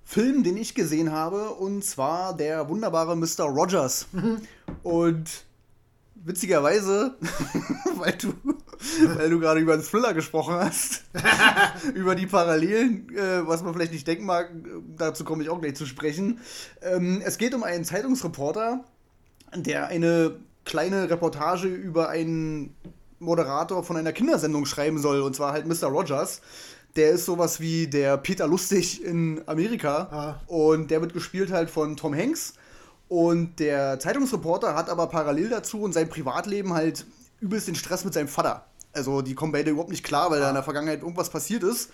Film, 0.04 0.44
den 0.44 0.58
ich 0.58 0.75
gesehen 0.75 1.13
habe, 1.13 1.51
und 1.51 1.86
zwar 1.86 2.36
der 2.36 2.68
wunderbare 2.68 3.16
Mr. 3.16 3.46
Rogers. 3.46 4.08
Und 4.84 5.46
witzigerweise, 6.16 7.16
weil 7.96 8.13
du, 8.13 8.34
weil 9.16 9.30
du 9.30 9.40
gerade 9.40 9.62
über 9.62 9.78
den 9.78 9.84
Thriller 9.84 10.13
gesprochen 10.13 10.56
hast, 10.56 11.04
über 11.94 12.16
die 12.16 12.28
Parallelen, 12.28 13.08
äh, 13.16 13.48
was 13.48 13.63
man 13.63 13.74
vielleicht 13.74 13.94
nicht 13.94 14.06
denken 14.06 14.25
mag, 14.25 14.51
dazu 14.98 15.24
komme 15.24 15.44
ich 15.44 15.50
auch 15.50 15.62
gleich 15.62 15.75
zu 15.75 15.86
sprechen. 15.86 16.40
Ähm, 16.82 17.22
es 17.24 17.38
geht 17.38 17.54
um 17.54 17.63
einen 17.63 17.86
Zeitungsreporter, 17.86 18.84
der 19.56 19.88
eine 19.88 20.36
kleine 20.66 21.10
Reportage 21.10 21.68
über 21.70 22.10
einen 22.10 22.75
Moderator 23.22 23.84
von 23.84 23.98
einer 23.98 24.12
Kindersendung 24.12 24.66
schreiben 24.66 25.00
soll, 25.00 25.22
und 25.22 25.36
zwar 25.36 25.54
halt 25.54 25.66
Mr. 25.66 25.88
Rogers. 25.88 26.42
Der 26.96 27.12
ist 27.12 27.25
sowas 27.25 27.62
wie 27.62 27.88
der 27.88 28.18
Peter 28.18 28.48
Lustig 28.48 29.04
in 29.04 29.42
Amerika. 29.46 30.08
Ah. 30.12 30.42
Und 30.48 30.92
der 30.92 31.00
wird 31.01 31.13
gespielt 31.13 31.51
halt 31.51 31.70
von 31.70 31.96
Tom 31.96 32.13
Hanks. 32.13 32.54
Und 33.08 33.60
der 33.60 34.00
Zeitungsreporter 34.00 34.75
hat 34.75 34.90
aber 34.90 35.08
parallel 35.08 35.50
dazu 35.50 35.86
in 35.86 35.94
seinem 35.94 36.10
Privatleben 36.10 36.74
halt 36.74 37.06
übelst 37.40 37.68
den 37.68 37.75
Stress 37.75 38.04
mit 38.04 38.13
seinem 38.13 38.28
Vater. 38.28 38.66
Also 38.94 39.22
die 39.22 39.36
kommen 39.36 39.54
beide 39.54 39.72
überhaupt 39.72 39.90
nicht 39.90 40.04
klar, 40.04 40.32
weil 40.32 40.40
ah. 40.40 40.44
da 40.44 40.50
in 40.50 40.56
der 40.56 40.63
Vergangenheit 40.63 41.01
irgendwas 41.01 41.30
passiert 41.30 41.63
ist. 41.63 41.92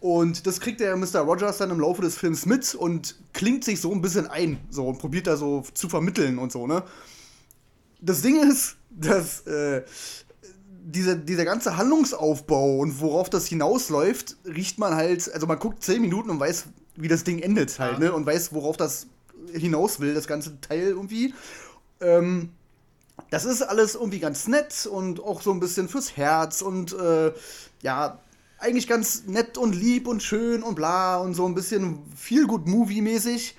Und 0.00 0.46
das 0.46 0.60
kriegt 0.60 0.80
der 0.80 0.96
Mr. 0.96 1.20
Rogers 1.20 1.56
dann 1.56 1.70
im 1.70 1.80
Laufe 1.80 2.02
des 2.02 2.16
Films 2.16 2.44
mit 2.44 2.74
und 2.74 3.16
klingt 3.32 3.64
sich 3.64 3.80
so 3.80 3.90
ein 3.90 4.02
bisschen 4.02 4.26
ein. 4.26 4.58
So 4.68 4.86
und 4.86 4.98
probiert 4.98 5.26
da 5.26 5.38
so 5.38 5.64
zu 5.72 5.88
vermitteln 5.88 6.38
und 6.38 6.52
so, 6.52 6.66
ne? 6.66 6.82
Das 8.02 8.20
Ding 8.20 8.36
ist, 8.36 8.76
dass 8.90 9.46
äh, 9.46 9.82
diese, 10.86 11.16
dieser 11.16 11.44
ganze 11.44 11.76
Handlungsaufbau 11.76 12.78
und 12.78 13.00
worauf 13.00 13.30
das 13.30 13.46
hinausläuft, 13.46 14.36
riecht 14.44 14.78
man 14.78 14.94
halt, 14.94 15.32
also 15.32 15.46
man 15.46 15.58
guckt 15.58 15.82
zehn 15.82 16.00
Minuten 16.02 16.30
und 16.30 16.38
weiß, 16.40 16.66
wie 16.96 17.08
das 17.08 17.24
Ding 17.24 17.38
endet 17.38 17.78
halt, 17.78 17.94
Ja. 17.94 17.98
ne? 17.98 18.12
Und 18.12 18.26
weiß, 18.26 18.52
worauf 18.52 18.76
das 18.76 19.06
hinaus 19.52 20.00
will, 20.00 20.14
das 20.14 20.26
ganze 20.26 20.60
Teil 20.60 20.88
irgendwie. 20.88 21.34
Ähm, 22.00 22.50
das 23.30 23.44
ist 23.44 23.62
alles 23.62 23.94
irgendwie 23.94 24.18
ganz 24.18 24.46
nett 24.48 24.86
und 24.86 25.20
auch 25.20 25.40
so 25.40 25.52
ein 25.52 25.60
bisschen 25.60 25.88
fürs 25.88 26.16
Herz 26.16 26.62
und 26.62 26.92
äh, 26.92 27.32
ja, 27.82 28.18
eigentlich 28.58 28.86
ganz 28.86 29.24
nett 29.26 29.56
und 29.58 29.74
lieb 29.74 30.06
und 30.06 30.22
schön 30.22 30.62
und 30.62 30.74
bla 30.74 31.16
und 31.18 31.34
so 31.34 31.46
ein 31.46 31.54
bisschen 31.54 32.00
viel 32.16 32.46
gut 32.46 32.66
Movie-mäßig. 32.66 33.56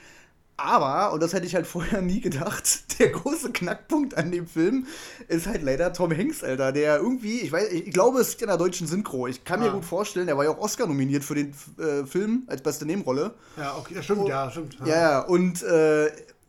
Aber, 0.57 1.11
und 1.13 1.21
das 1.21 1.33
hätte 1.33 1.45
ich 1.45 1.53
halt 1.53 1.67
vorher 1.67 2.01
nie 2.01 2.21
gedacht, 2.21 2.63
der 2.99 3.09
große 3.09 3.51
Knackpunkt 3.51 4.15
an 4.17 4.31
dem 4.31 4.47
Film 4.47 4.87
ist 5.27 5.47
halt 5.47 5.61
leider 5.63 5.91
Tom 5.91 6.11
Hanks, 6.15 6.43
Alter, 6.43 6.71
der 6.71 6.97
irgendwie, 6.97 7.41
ich 7.41 7.51
weiß, 7.51 7.71
ich 7.71 7.91
glaube, 7.91 8.19
es 8.21 8.29
ist 8.29 8.41
in 8.41 8.47
der 8.47 8.57
deutschen 8.57 8.87
Synchro. 8.87 9.27
Ich 9.27 9.43
kann 9.43 9.59
mir 9.59 9.69
Ah. 9.69 9.73
gut 9.73 9.83
vorstellen, 9.85 10.27
der 10.27 10.37
war 10.37 10.45
ja 10.45 10.51
auch 10.51 10.59
Oscar 10.59 10.87
nominiert 10.87 11.23
für 11.25 11.35
den 11.35 11.53
äh, 11.77 12.05
Film 12.05 12.43
als 12.47 12.61
beste 12.61 12.85
Nebenrolle. 12.85 13.33
Ja, 13.57 13.75
okay, 13.77 13.95
das 13.95 14.05
stimmt, 14.05 14.27
ja, 14.29 14.49
stimmt. 14.49 14.77
Ja, 14.85 14.87
ja, 14.87 15.19
und 15.21 15.61
äh, 15.63 16.07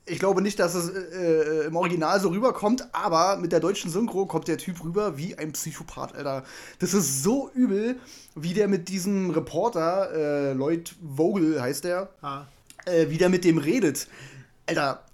ich 0.08 0.20
glaube 0.20 0.40
nicht, 0.40 0.60
dass 0.60 0.76
es 0.76 0.88
äh, 0.88 1.66
im 1.66 1.74
Original 1.74 2.20
so 2.20 2.28
rüberkommt, 2.28 2.86
aber 2.92 3.36
mit 3.38 3.50
der 3.50 3.58
deutschen 3.58 3.90
Synchro 3.90 4.26
kommt 4.26 4.46
der 4.46 4.56
Typ 4.56 4.84
rüber 4.84 5.18
wie 5.18 5.36
ein 5.36 5.50
Psychopath, 5.50 6.14
Alter. 6.14 6.44
Das 6.78 6.94
ist 6.94 7.24
so 7.24 7.50
übel, 7.54 7.96
wie 8.36 8.54
der 8.54 8.68
mit 8.68 8.88
diesem 8.88 9.30
Reporter, 9.30 10.12
äh, 10.12 10.52
Lloyd 10.52 10.94
Vogel 11.16 11.60
heißt 11.60 11.82
der, 11.82 12.08
Ah. 12.22 12.42
Äh, 12.86 13.10
wie 13.10 13.18
der 13.18 13.28
mit 13.28 13.44
dem 13.44 13.58
redet. 13.58 14.08
Alter, 14.66 15.04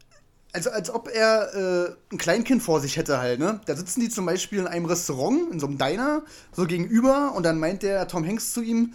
also 0.52 0.70
als 0.70 0.90
ob 0.90 1.08
er 1.08 1.54
äh, 1.54 2.14
ein 2.14 2.18
Kleinkind 2.18 2.62
vor 2.62 2.80
sich 2.80 2.96
hätte 2.96 3.18
halt, 3.18 3.38
ne? 3.38 3.60
Da 3.66 3.74
sitzen 3.74 4.00
die 4.00 4.08
zum 4.08 4.26
Beispiel 4.26 4.60
in 4.60 4.66
einem 4.66 4.84
Restaurant, 4.84 5.50
in 5.50 5.60
so 5.60 5.66
einem 5.66 5.78
Diner, 5.78 6.22
so 6.52 6.66
gegenüber 6.66 7.34
und 7.34 7.44
dann 7.44 7.58
meint 7.58 7.82
der 7.82 8.06
Tom 8.08 8.26
Hanks 8.26 8.52
zu 8.52 8.62
ihm, 8.62 8.94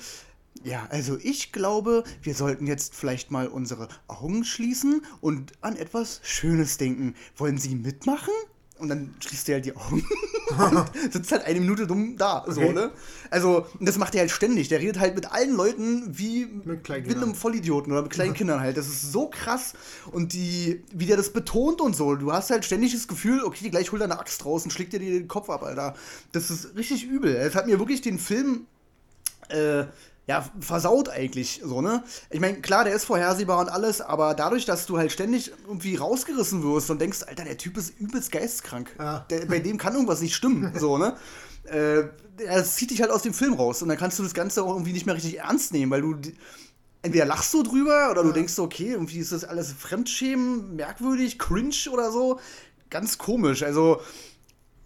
ja, 0.63 0.88
also 0.89 1.17
ich 1.22 1.51
glaube, 1.51 2.03
wir 2.22 2.34
sollten 2.34 2.67
jetzt 2.67 2.96
vielleicht 2.96 3.31
mal 3.31 3.48
unsere 3.48 3.88
Augen 4.07 4.43
schließen 4.43 5.05
und 5.22 5.53
an 5.62 5.75
etwas 5.75 6.19
Schönes 6.24 6.77
denken. 6.77 7.15
Wollen 7.36 7.57
Sie 7.57 7.75
mitmachen? 7.75 8.34
Und 8.79 8.89
dann 8.89 9.15
schließt 9.19 9.50
er 9.50 9.55
halt 9.55 9.65
die 9.65 9.75
Augen 9.75 10.05
und 10.96 11.12
sitzt 11.13 11.31
halt 11.31 11.43
eine 11.46 11.60
Minute 11.60 11.88
dumm 11.88 12.15
da. 12.15 12.46
So, 12.48 12.62
Okay. 12.62 12.74
ne? 12.74 12.91
Also, 13.31 13.65
und 13.79 13.88
das 13.88 13.98
macht 13.98 14.13
er 14.15 14.22
halt 14.22 14.31
ständig. 14.31 14.67
Der 14.69 14.79
redet 14.79 15.00
halt 15.00 15.15
mit 15.15 15.31
allen 15.31 15.55
Leuten 15.55 16.17
wie 16.17 16.46
mit, 16.46 16.84
Kleinkindern. 16.84 17.24
einem 17.24 17.36
Vollidioten 17.36 17.91
oder 17.91 18.03
mit 18.03 18.12
kleinen 18.12 18.34
Kindern 18.36 18.60
halt. 18.60 18.77
Das 18.77 18.88
ist 18.88 19.12
so 19.12 19.29
krass. 19.29 19.74
Und 20.12 20.34
die, 20.34 20.84
wie 20.93 21.05
der 21.07 21.17
das 21.17 21.34
betont 21.34 21.81
und 21.81 21.96
so. 21.96 22.15
Du 22.15 22.31
hast 22.31 22.51
halt 22.51 22.65
ständig 22.65 22.93
das 22.93 23.07
Gefühl, 23.07 23.43
okay, 23.43 23.69
gleich 23.69 23.91
holt 23.91 24.01
er 24.01 24.05
eine 24.05 24.19
Axt 24.19 24.46
raus 24.46 24.63
und 24.63 24.72
schlägt 24.72 24.93
dir 24.93 25.00
den 25.00 25.27
Kopf 25.27 25.50
ab, 25.50 25.63
Alter. 25.63 25.96
Das 26.31 26.50
ist 26.51 26.75
richtig 26.75 27.03
übel. 27.05 27.36
Es 27.36 27.55
hat 27.55 27.65
mir 27.65 27.79
wirklich 27.79 28.01
den 28.01 28.19
Film 28.19 28.67
äh, 29.50 29.86
ja, 30.27 30.46
versaut 30.60 31.07
eigentlich, 31.07 31.62
so, 31.63 31.81
ne? 31.81 32.03
Ich 32.29 32.41
meine, 32.41 32.60
klar, 32.60 32.84
der 32.84 32.93
ist 32.93 33.05
vorhersehbar 33.05 33.60
und 33.60 33.69
alles, 33.69 34.01
aber 34.01 34.34
dadurch, 34.34 34.65
dass 34.65 34.86
du 34.86 34.98
halt 34.98 35.13
ständig 35.13 35.53
irgendwie 35.65 35.96
rausgerissen 35.96 36.63
wirst 36.63 36.89
und 36.91 37.00
denkst, 37.00 37.24
Alter, 37.25 37.46
der 37.46 37.57
Typ 37.57 37.77
ist 37.77 37.98
übelst 37.98 38.31
geisteskrank. 38.34 38.93
Ja. 39.00 39.25
Der, 39.29 39.46
bei 39.46 39.60
dem 39.60 39.77
kann 39.77 39.93
irgendwas 39.93 40.19
nicht 40.22 40.36
stimmen, 40.36 40.74
so, 40.77 40.98
ne? 40.98 41.15
Äh, 41.63 42.03
das 42.46 42.75
zieht 42.75 42.91
dich 42.91 43.01
halt 43.01 43.12
aus 43.12 43.24
dem 43.24 43.34
Film 43.34 43.53
raus 43.53 43.81
und 43.81 43.88
dann 43.88 43.98
kannst 43.98 44.19
du 44.19 44.24
das 44.24 44.34
Ganze 44.34 44.63
auch 44.63 44.74
irgendwie 44.74 44.93
nicht 44.93 45.05
mehr 45.05 45.15
richtig 45.15 45.39
ernst 45.39 45.72
nehmen, 45.72 45.91
weil 45.91 46.01
du 46.01 46.15
entweder 47.01 47.25
lachst 47.25 47.53
du 47.53 47.63
drüber 47.63 48.12
oder 48.12 48.24
du 48.24 48.34
denkst 48.34 48.53
so, 48.53 48.63
okay, 48.63 48.91
irgendwie 48.91 49.19
ist 49.19 49.31
das 49.31 49.46
alles 49.46 49.72
Fremdschämen, 49.72 50.75
merkwürdig, 50.75 51.39
cringe 51.39 51.89
oder 51.91 52.12
so. 52.12 52.39
Ganz 52.89 53.17
komisch, 53.17 53.63
also 53.63 54.01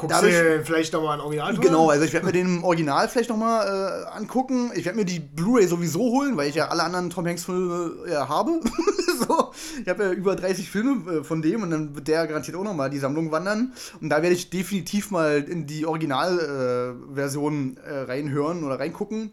Guckst 0.01 0.17
Dadurch- 0.17 0.33
du 0.33 0.65
vielleicht 0.65 0.93
nochmal 0.93 1.19
ein 1.19 1.21
Original 1.21 1.53
drüber? 1.53 1.67
Genau, 1.67 1.89
also 1.91 2.03
ich 2.03 2.11
werde 2.11 2.25
mir 2.25 2.31
den 2.31 2.47
im 2.47 2.63
Original 2.63 3.07
vielleicht 3.07 3.29
nochmal 3.29 3.67
äh, 3.67 4.07
angucken. 4.17 4.71
Ich 4.73 4.83
werde 4.85 4.97
mir 4.97 5.05
die 5.05 5.19
Blu-ray 5.19 5.67
sowieso 5.67 5.99
holen, 5.99 6.37
weil 6.37 6.49
ich 6.49 6.55
ja 6.55 6.69
alle 6.69 6.81
anderen 6.81 7.11
Tom 7.11 7.27
Hanks-Filme 7.27 8.09
ja, 8.09 8.27
habe. 8.27 8.59
so, 9.19 9.51
ich 9.79 9.87
habe 9.87 10.05
ja 10.05 10.11
über 10.11 10.35
30 10.35 10.67
Filme 10.71 11.19
äh, 11.19 11.23
von 11.23 11.43
dem 11.43 11.61
und 11.61 11.69
dann 11.69 11.93
wird 11.95 12.07
der 12.07 12.25
garantiert 12.25 12.57
auch 12.57 12.63
nochmal 12.63 12.89
die 12.89 12.97
Sammlung 12.97 13.31
wandern. 13.31 13.73
Und 14.01 14.09
da 14.09 14.23
werde 14.23 14.33
ich 14.33 14.49
definitiv 14.49 15.11
mal 15.11 15.43
in 15.47 15.67
die 15.67 15.85
Originalversion 15.85 17.77
äh, 17.77 17.89
äh, 17.89 18.01
reinhören 18.05 18.63
oder 18.63 18.79
reingucken. 18.79 19.31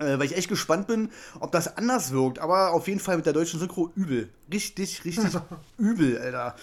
Äh, 0.00 0.18
weil 0.18 0.24
ich 0.24 0.36
echt 0.36 0.48
gespannt 0.48 0.86
bin, 0.86 1.10
ob 1.40 1.52
das 1.52 1.76
anders 1.76 2.10
wirkt. 2.10 2.38
Aber 2.38 2.72
auf 2.72 2.88
jeden 2.88 3.00
Fall 3.00 3.16
mit 3.18 3.26
der 3.26 3.34
deutschen 3.34 3.60
Synchro 3.60 3.92
übel. 3.94 4.30
Richtig, 4.50 5.04
richtig 5.04 5.24
übel, 5.78 6.18
Alter. 6.18 6.56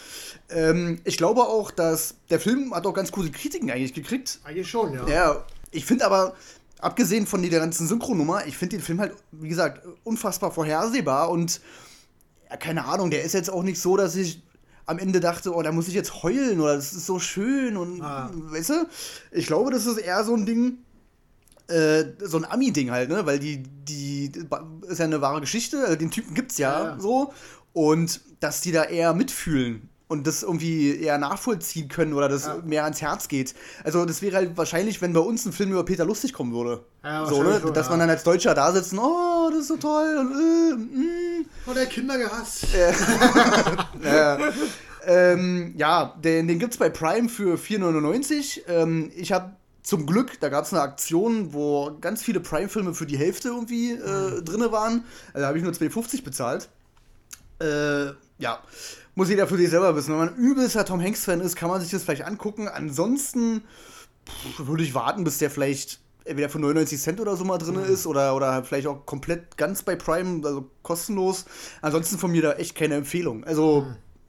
Ähm, 0.49 0.99
ich 1.03 1.17
glaube 1.17 1.41
auch, 1.43 1.69
dass 1.71 2.15
der 2.31 2.39
Film 2.39 2.73
hat 2.73 2.85
auch 2.87 2.93
ganz 2.93 3.11
gute 3.11 3.29
Kritiken 3.31 3.69
eigentlich 3.69 3.93
gekriegt. 3.93 4.39
Eigentlich 4.43 4.67
schon, 4.69 4.93
ja. 4.93 5.07
Ja, 5.07 5.45
ich 5.71 5.85
finde 5.85 6.05
aber, 6.05 6.35
abgesehen 6.79 7.27
von 7.27 7.41
der 7.43 7.59
ganzen 7.59 7.87
Synchronummer, 7.87 8.45
ich 8.47 8.57
finde 8.57 8.77
den 8.77 8.83
Film 8.83 8.99
halt, 8.99 9.13
wie 9.31 9.49
gesagt, 9.49 9.87
unfassbar 10.03 10.51
vorhersehbar 10.51 11.29
und 11.29 11.61
ja, 12.49 12.57
keine 12.57 12.85
Ahnung, 12.85 13.11
der 13.11 13.23
ist 13.23 13.33
jetzt 13.33 13.49
auch 13.51 13.63
nicht 13.63 13.79
so, 13.79 13.97
dass 13.97 14.15
ich 14.15 14.41
am 14.85 14.99
Ende 14.99 15.19
dachte, 15.19 15.53
oh, 15.53 15.61
da 15.61 15.71
muss 15.71 15.87
ich 15.89 15.93
jetzt 15.93 16.23
heulen 16.23 16.61
oder 16.61 16.75
das 16.75 16.93
ist 16.93 17.05
so 17.05 17.19
schön 17.19 17.75
und 17.77 18.01
Ah. 18.01 18.31
weißt 18.33 18.69
du? 18.69 18.87
Ich 19.31 19.45
glaube, 19.45 19.69
das 19.69 19.85
ist 19.85 19.97
eher 19.97 20.23
so 20.23 20.33
ein 20.33 20.45
Ding, 20.45 20.77
äh, 21.67 22.05
so 22.23 22.37
ein 22.37 22.45
Ami-Ding 22.45 22.91
halt, 22.91 23.09
ne? 23.09 23.25
Weil 23.25 23.39
die, 23.39 23.63
die 23.63 24.31
ist 24.87 24.99
ja 24.99 25.05
eine 25.05 25.21
wahre 25.21 25.41
Geschichte, 25.41 25.79
also 25.83 25.95
den 25.95 26.11
Typen 26.11 26.33
gibt's 26.33 26.57
ja, 26.57 26.83
Ja, 26.83 26.99
so. 26.99 27.33
Und 27.73 28.21
dass 28.39 28.61
die 28.61 28.71
da 28.71 28.83
eher 28.85 29.13
mitfühlen 29.13 29.89
und 30.07 30.25
das 30.25 30.43
irgendwie 30.43 30.95
eher 31.01 31.17
nachvollziehen 31.17 31.89
können 31.89 32.13
oder 32.13 32.29
das 32.29 32.45
Ja. 32.45 32.57
mehr 32.63 32.83
ans 32.85 33.01
Herz 33.01 33.27
geht. 33.27 33.53
Also 33.83 34.05
das 34.05 34.21
wäre 34.21 34.37
halt 34.37 34.57
wahrscheinlich, 34.57 35.01
wenn 35.01 35.13
bei 35.13 35.19
uns 35.19 35.45
ein 35.45 35.51
Film 35.51 35.71
über 35.71 35.83
Peter 35.83 36.05
Lustig 36.05 36.33
kommen 36.33 36.53
würde. 36.53 36.83
Ja, 37.03 37.25
so, 37.25 37.43
ne? 37.43 37.59
schon, 37.59 37.73
Dass 37.73 37.89
man 37.89 37.99
dann 37.99 38.09
als 38.09 38.23
Deutscher 38.23 38.53
da 38.53 38.71
sitzt 38.71 38.93
und, 38.93 38.99
oh, 38.99 39.49
das 39.51 39.61
ist 39.61 39.67
so 39.67 39.77
toll 39.77 40.17
und 40.19 40.31
äh, 40.31 40.75
mm. 40.75 41.45
Oh, 41.67 41.73
der 41.73 41.85
Kinder 41.87 42.17
gehasst. 42.17 42.67
Ja, 44.03 44.37
ähm, 45.05 45.73
ja 45.77 46.15
den, 46.23 46.47
den 46.47 46.59
gibt 46.59 46.73
es 46.73 46.79
bei 46.79 46.89
Prime 46.89 47.27
für 47.29 47.57
4,99. 47.57 48.61
Ähm, 48.67 49.11
ich 49.15 49.31
habe 49.31 49.55
zum 49.87 50.05
Glück, 50.05 50.37
da 50.41 50.49
gab 50.49 50.65
es 50.65 50.73
eine 50.73 50.81
Aktion, 50.81 51.53
wo 51.53 51.97
ganz 52.01 52.21
viele 52.21 52.41
Prime-Filme 52.41 52.93
für 52.93 53.05
die 53.05 53.17
Hälfte 53.17 53.47
irgendwie 53.47 53.93
äh, 53.93 54.41
drinne 54.41 54.73
waren. 54.73 55.05
Also, 55.27 55.39
da 55.39 55.47
habe 55.47 55.57
ich 55.57 55.63
nur 55.63 55.71
2,50 55.71 56.25
bezahlt. 56.25 56.67
Äh, 57.61 58.07
ja, 58.37 58.61
muss 59.15 59.29
jeder 59.29 59.47
für 59.47 59.55
sich 59.55 59.69
selber 59.69 59.95
wissen. 59.95 60.09
Wenn 60.11 60.25
man 60.25 60.35
übelster 60.35 60.83
Tom 60.83 61.01
Hanks-Fan 61.01 61.39
ist, 61.39 61.55
kann 61.55 61.69
man 61.69 61.79
sich 61.79 61.89
das 61.89 62.03
vielleicht 62.03 62.25
angucken. 62.25 62.67
Ansonsten 62.67 63.63
würde 64.57 64.83
ich 64.83 64.93
warten, 64.93 65.23
bis 65.23 65.37
der 65.37 65.49
vielleicht 65.49 66.01
entweder 66.25 66.49
für 66.49 66.59
99 66.59 66.99
Cent 66.99 67.21
oder 67.21 67.37
so 67.37 67.45
mal 67.45 67.57
drin 67.57 67.75
ist 67.75 68.07
oder, 68.07 68.35
oder 68.35 68.65
vielleicht 68.65 68.87
auch 68.87 69.05
komplett 69.05 69.55
ganz 69.55 69.83
bei 69.83 69.95
Prime, 69.95 70.45
also 70.45 70.69
kostenlos. 70.83 71.45
Ansonsten 71.81 72.17
von 72.17 72.29
mir 72.31 72.41
da 72.41 72.51
echt 72.55 72.75
keine 72.75 72.95
Empfehlung. 72.95 73.45
Also, 73.45 73.87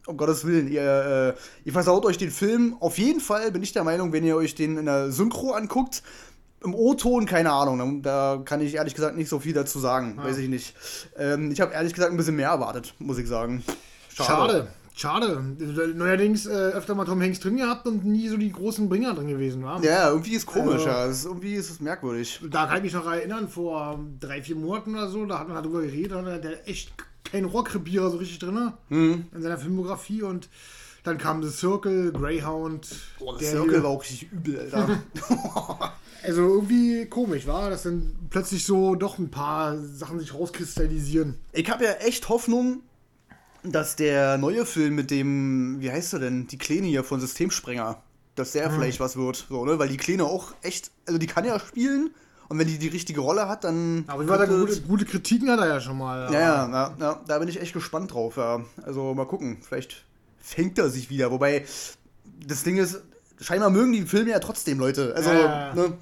um 0.09 0.17
Gottes 0.17 0.45
Willen, 0.47 0.69
ihr, 0.69 1.35
äh, 1.37 1.41
ihr 1.65 1.73
versaut 1.73 2.05
euch 2.07 2.19
den 2.19 2.31
Film. 2.31 2.77
Auf 2.81 2.99
jeden 2.99 3.21
Fall 3.21 3.53
bin 3.53 3.63
ich 3.63 3.73
der 3.73 3.85
Meinung, 3.85 4.13
wenn 4.13 4.25
ihr 4.25 4.37
euch 4.37 4.55
den 4.55 4.77
in 4.79 4.87
der 4.87 5.11
Synchro 5.13 5.53
anguckt, 5.53 6.03
im 6.65 6.75
O-Ton, 6.75 7.25
keine 7.27 7.53
Ahnung, 7.53 8.03
da 8.03 8.41
kann 8.45 8.61
ich 8.61 8.75
ehrlich 8.75 8.95
gesagt 8.95 9.17
nicht 9.17 9.29
so 9.29 9.39
viel 9.39 9.53
dazu 9.53 9.79
sagen, 9.79 10.17
weiß 10.17 10.39
ich 10.39 10.49
nicht. 10.49 10.75
Ähm, 11.17 11.53
ich 11.53 11.61
habe 11.61 11.73
ehrlich 11.73 11.95
gesagt 11.95 12.11
ein 12.11 12.17
bisschen 12.17 12.35
mehr 12.35 12.49
erwartet, 12.49 12.95
muss 12.99 13.19
ich 13.19 13.29
sagen. 13.29 13.63
Schade. 14.13 14.67
Schade. 14.97 15.41
Neuerdings 15.95 16.47
äh, 16.47 16.51
öfter 16.51 16.97
mal 16.97 17.05
Tom 17.05 17.23
Hanks 17.23 17.39
drin 17.39 17.57
gehabt 17.57 17.87
und 17.87 18.05
nie 18.05 18.27
so 18.29 18.37
die 18.37 18.51
großen 18.51 18.89
Bringer 18.89 19.15
drin 19.15 19.29
gewesen, 19.29 19.63
war. 19.63 19.81
Ja, 19.85 20.09
irgendwie 20.11 20.33
ist 20.35 20.47
komisch, 20.47 20.85
Also- 20.85 20.89
ja. 20.89 21.05
Ist, 21.07 21.25
irgendwie 21.27 21.55
ist 21.55 21.71
es 21.71 21.81
merkwürdig. 21.81 22.41
Da 22.51 22.67
kann 22.67 22.79
ich 22.79 22.83
mich 22.83 22.95
noch 22.95 23.07
erinnern, 23.07 23.49
vor 23.49 24.01
drei, 24.19 24.43
vier 24.43 24.57
Monaten 24.57 24.97
oder 24.97 25.09
so, 25.09 25.25
da 25.27 25.39
hat 25.39 25.47
man 25.49 25.63
darüber 25.63 25.83
geredet, 25.83 26.11
da 26.11 26.25
hat 26.25 26.45
er 26.45 26.67
echt 26.69 26.93
keinen 27.31 27.45
Rohrkrepierer 27.47 28.11
so 28.11 28.17
richtig 28.19 28.39
drin 28.39 28.73
Mhm. 28.89 29.27
in 29.35 29.43
seiner 29.43 29.59
Filmografie 29.59 30.23
und 30.23 30.49
dann 31.05 31.17
kam 31.19 31.43
The 31.43 31.51
Circle, 31.51 32.13
Greyhound. 32.13 32.89
Das 33.21 33.39
der 33.39 33.51
Circle 33.53 33.71
hier- 33.75 33.83
war 33.83 33.91
auch 33.91 34.03
richtig 34.03 34.31
übel, 34.33 34.59
Alter. 34.61 35.01
Also 36.25 36.43
irgendwie 36.43 37.07
komisch, 37.07 37.47
war, 37.47 37.71
dass 37.71 37.85
dann 37.85 38.13
plötzlich 38.29 38.65
so 38.67 38.97
doch 38.97 39.19
ein 39.19 39.31
paar 39.31 39.79
Sachen 39.79 40.19
sich 40.19 40.35
rauskristallisieren. 40.35 41.37
ich 41.53 41.71
habe 41.71 41.85
ja 41.85 41.93
echt 41.93 42.29
Hoffnung, 42.29 42.83
dass 43.63 43.95
der 43.95 44.37
neue 44.37 44.67
Film 44.67 44.97
mit 44.97 45.13
dem, 45.13 45.77
wie 45.81 45.93
heißt 45.93 46.15
er 46.15 46.19
denn, 46.19 46.49
die 46.49 46.59
Kleine 46.59 46.89
hier 46.89 47.05
von 47.05 47.21
Systemsprenger, 47.21 48.03
dass 48.35 48.51
der 48.53 48.69
vielleicht 48.71 48.99
was 48.99 49.17
wird, 49.17 49.47
so, 49.49 49.65
ne? 49.65 49.79
Weil 49.79 49.89
die 49.89 49.97
Kleine 49.97 50.25
auch 50.25 50.55
echt, 50.63 50.91
also 51.07 51.19
die 51.19 51.27
kann 51.29 51.45
ja 51.45 51.59
spielen 51.61 52.11
und 52.49 52.59
wenn 52.59 52.67
die 52.67 52.79
die 52.79 52.89
richtige 52.89 53.21
Rolle 53.21 53.49
hat, 53.49 53.65
dann. 53.65 54.05
Aber 54.07 54.23
ich 54.23 54.29
war 54.29 54.39
da 54.39 54.47
gute, 54.47 54.81
gute 54.83 55.05
Kritiken 55.05 55.51
hat 55.51 55.61
er 55.61 55.67
ja 55.69 55.81
schon 55.81 55.99
mal. 55.99 56.33
Ja, 56.33 56.41
ja, 56.69 56.95
ja, 56.99 57.21
da 57.27 57.39
bin 57.39 57.49
ich 57.49 57.61
echt 57.61 57.73
gespannt 57.75 58.13
drauf, 58.15 58.37
ja. 58.37 58.61
Also 58.85 59.15
mal 59.15 59.27
gucken, 59.27 59.59
vielleicht 59.61 60.05
fängt 60.41 60.79
er 60.79 60.89
sich 60.91 61.11
wieder. 61.11 61.31
Wobei, 61.31 61.65
das 62.47 62.63
Ding 62.63 62.79
ist, 62.79 63.03
scheinbar 63.41 63.71
mögen 63.71 63.93
die 63.93 64.03
Filme 64.03 64.31
ja 64.31 64.39
trotzdem, 64.39 64.79
Leute. 64.79 65.15
Also, 65.15 65.31
Ja. 65.31 65.75
ne? 65.75 65.93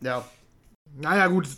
Ja. 0.00 0.24
Naja, 0.96 1.26
gut, 1.26 1.48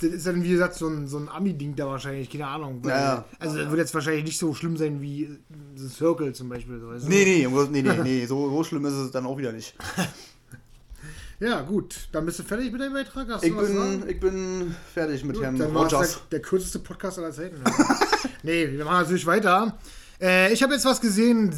das 0.00 0.08
ist 0.10 0.26
dann 0.26 0.42
wie 0.42 0.48
gesagt 0.48 0.74
so 0.74 0.88
ein, 0.88 1.06
so 1.06 1.18
ein 1.18 1.28
Ami-Ding 1.28 1.76
da 1.76 1.86
wahrscheinlich, 1.86 2.30
keine 2.30 2.46
Ahnung. 2.46 2.78
Weil- 2.82 2.92
Ja. 2.92 3.24
Also, 3.38 3.58
das 3.58 3.68
wird 3.68 3.78
jetzt 3.78 3.92
wahrscheinlich 3.92 4.24
nicht 4.24 4.38
so 4.38 4.54
schlimm 4.54 4.78
sein 4.78 5.02
wie 5.02 5.28
The 5.74 5.88
Circle 5.88 6.32
zum 6.32 6.48
Beispiel. 6.48 6.80
So? 6.80 7.06
Nee, 7.06 7.46
nee, 7.46 7.46
nee, 7.70 7.82
nee, 7.82 7.98
nee, 8.02 8.24
so, 8.26 8.48
so 8.48 8.64
schlimm 8.64 8.86
ist 8.86 8.94
es 8.94 9.10
dann 9.10 9.26
auch 9.26 9.36
wieder 9.36 9.52
nicht. 9.52 9.74
Ja, 11.38 11.60
gut. 11.60 12.08
Dann 12.12 12.24
bist 12.24 12.38
du 12.38 12.42
fertig 12.42 12.72
mit 12.72 12.80
deinem 12.80 12.94
Beitrag? 12.94 13.28
Hast 13.28 13.44
Ich 13.44 13.54
bin, 13.54 14.08
ich 14.08 14.20
bin 14.20 14.74
fertig 14.94 15.22
mit 15.24 15.40
Herrn 15.40 15.58
Dann 15.58 15.68
es 15.68 15.72
der, 15.72 15.98
Rogers. 15.98 16.20
der 16.30 16.40
kürzeste 16.40 16.78
Podcast 16.78 17.18
aller 17.18 17.32
Zeiten. 17.32 17.62
nee, 18.42 18.70
wir 18.70 18.84
machen 18.84 19.02
natürlich 19.02 19.26
weiter. 19.26 19.78
Äh, 20.20 20.52
ich 20.52 20.62
habe 20.62 20.72
jetzt 20.72 20.86
was 20.86 21.00
gesehen, 21.00 21.52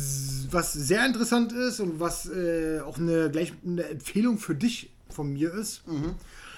was 0.51 0.73
sehr 0.73 1.07
interessant 1.07 1.53
ist 1.53 1.79
und 1.79 2.01
was 2.01 2.29
äh, 2.29 2.81
auch 2.81 2.99
eine, 2.99 3.31
gleich 3.31 3.53
eine 3.65 3.85
Empfehlung 3.85 4.39
für 4.39 4.57
dich 4.57 4.91
von 5.11 5.33
mir 5.33 5.55
ist. 5.55 5.83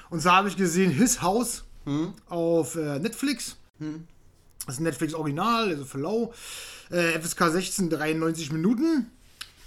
Und 0.09 0.21
zwar 0.21 0.37
habe 0.37 0.49
ich 0.49 0.57
gesehen 0.57 0.91
His 0.91 1.21
House 1.23 1.65
auf 2.29 2.77
äh, 2.77 2.99
Netflix. 2.99 3.57
Das 4.67 4.75
ist 4.75 4.81
ein 4.81 4.85
Netflix 4.85 5.15
Original, 5.15 5.69
also 5.69 5.85
für 5.85 5.99
lau. 5.99 6.33
FSK 6.91 7.51
16, 7.53 7.91
93 7.91 8.51
Minuten. 8.53 9.07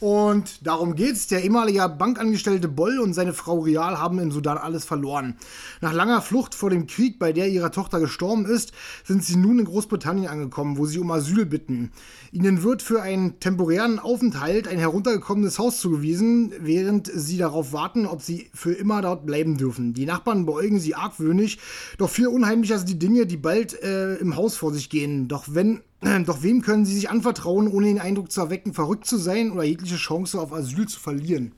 Und 0.03 0.67
darum 0.67 0.95
geht's. 0.95 1.27
Der 1.27 1.45
ehemalige 1.45 1.87
Bankangestellte 1.87 2.67
Boll 2.67 2.99
und 2.99 3.13
seine 3.13 3.31
Frau 3.31 3.59
Real 3.59 3.99
haben 3.99 4.19
im 4.19 4.31
Sudan 4.31 4.57
alles 4.57 4.83
verloren. 4.83 5.37
Nach 5.79 5.93
langer 5.93 6.21
Flucht 6.21 6.55
vor 6.55 6.69
dem 6.69 6.87
Krieg, 6.87 7.19
bei 7.19 7.31
der 7.31 7.47
ihre 7.47 7.71
Tochter 7.71 8.01
gestorben 8.01 8.45
ist, 8.45 8.73
sind 9.05 9.23
sie 9.23 9.37
nun 9.37 9.59
in 9.59 9.65
Großbritannien 9.65 10.27
angekommen, 10.27 10.77
wo 10.77 10.87
sie 10.87 10.99
um 10.99 11.09
Asyl 11.09 11.45
bitten. 11.45 11.93
Ihnen 12.33 12.63
wird 12.63 12.81
für 12.81 13.01
einen 13.01 13.39
temporären 13.39 13.97
Aufenthalt 13.97 14.67
ein 14.67 14.77
heruntergekommenes 14.77 15.57
Haus 15.57 15.79
zugewiesen, 15.79 16.51
während 16.59 17.09
sie 17.09 17.37
darauf 17.37 17.71
warten, 17.71 18.05
ob 18.05 18.21
sie 18.21 18.49
für 18.53 18.73
immer 18.73 19.01
dort 19.01 19.25
bleiben 19.25 19.55
dürfen. 19.55 19.93
Die 19.93 20.05
Nachbarn 20.05 20.45
beäugen 20.45 20.81
sie 20.81 20.95
argwöhnig, 20.95 21.59
doch 21.97 22.09
viel 22.09 22.27
unheimlicher 22.27 22.77
sind 22.77 22.89
die 22.89 22.99
Dinge, 22.99 23.25
die 23.25 23.37
bald 23.37 23.81
äh, 23.81 24.15
im 24.15 24.35
Haus 24.35 24.57
vor 24.57 24.73
sich 24.73 24.89
gehen. 24.89 25.29
Doch 25.29 25.45
wenn 25.47 25.79
doch 26.25 26.43
wem 26.43 26.61
können 26.61 26.85
sie 26.85 26.95
sich 26.95 27.09
anvertrauen, 27.09 27.67
ohne 27.67 27.87
den 27.87 27.99
Eindruck 27.99 28.31
zu 28.31 28.41
erwecken, 28.41 28.73
verrückt 28.73 29.05
zu 29.05 29.17
sein 29.17 29.51
oder 29.51 29.63
jegliche 29.63 29.95
Chance 29.95 30.39
auf 30.39 30.53
Asyl 30.53 30.87
zu 30.87 30.99
verlieren? 30.99 31.53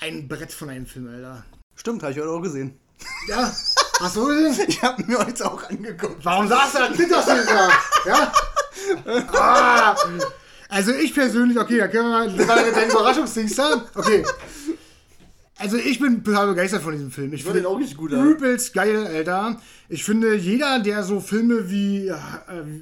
Ein 0.00 0.28
Brett 0.28 0.52
von 0.52 0.70
einem 0.70 0.86
Film, 0.86 1.08
Alter. 1.08 1.44
Stimmt, 1.76 2.02
habe 2.02 2.12
ich 2.12 2.18
heute 2.18 2.30
auch 2.30 2.42
gesehen. 2.42 2.78
Ja, 3.28 3.52
hast 4.00 4.16
du 4.16 4.26
gesehen? 4.26 4.64
Ich 4.68 4.82
habe 4.82 5.02
mir 5.04 5.18
heute 5.18 5.50
auch 5.50 5.62
angeguckt. 5.68 6.24
Warum 6.24 6.48
sagst 6.48 6.74
du 6.74 6.78
das 6.78 6.96
Twitter-Filter? 6.96 7.70
Ja? 8.06 8.32
Ah. 9.32 9.96
Also 10.68 10.92
ich 10.92 11.12
persönlich, 11.12 11.58
okay, 11.58 11.78
da 11.78 11.88
können 11.88 12.04
wir 12.04 12.10
mal, 12.10 12.32
das 12.32 12.48
war 12.48 12.56
dein 12.56 12.90
Überraschungsdings 12.90 13.56
da. 13.56 13.84
Okay. 13.94 14.24
Also 15.60 15.76
ich 15.76 15.98
bin 16.00 16.24
total 16.24 16.48
begeistert 16.48 16.82
von 16.82 16.92
diesem 16.94 17.10
Film. 17.10 17.34
Ich 17.34 17.42
finde 17.44 17.58
den 17.60 17.66
auch 17.66 17.78
richtig 17.78 17.98
gut. 17.98 18.12
Übelst 18.12 18.72
geil, 18.72 19.06
Alter. 19.06 19.60
Ich 19.90 20.04
finde, 20.04 20.34
jeder, 20.34 20.78
der 20.80 21.02
so 21.02 21.20
Filme 21.20 21.68
wie 21.70 22.08
äh, 22.08 22.14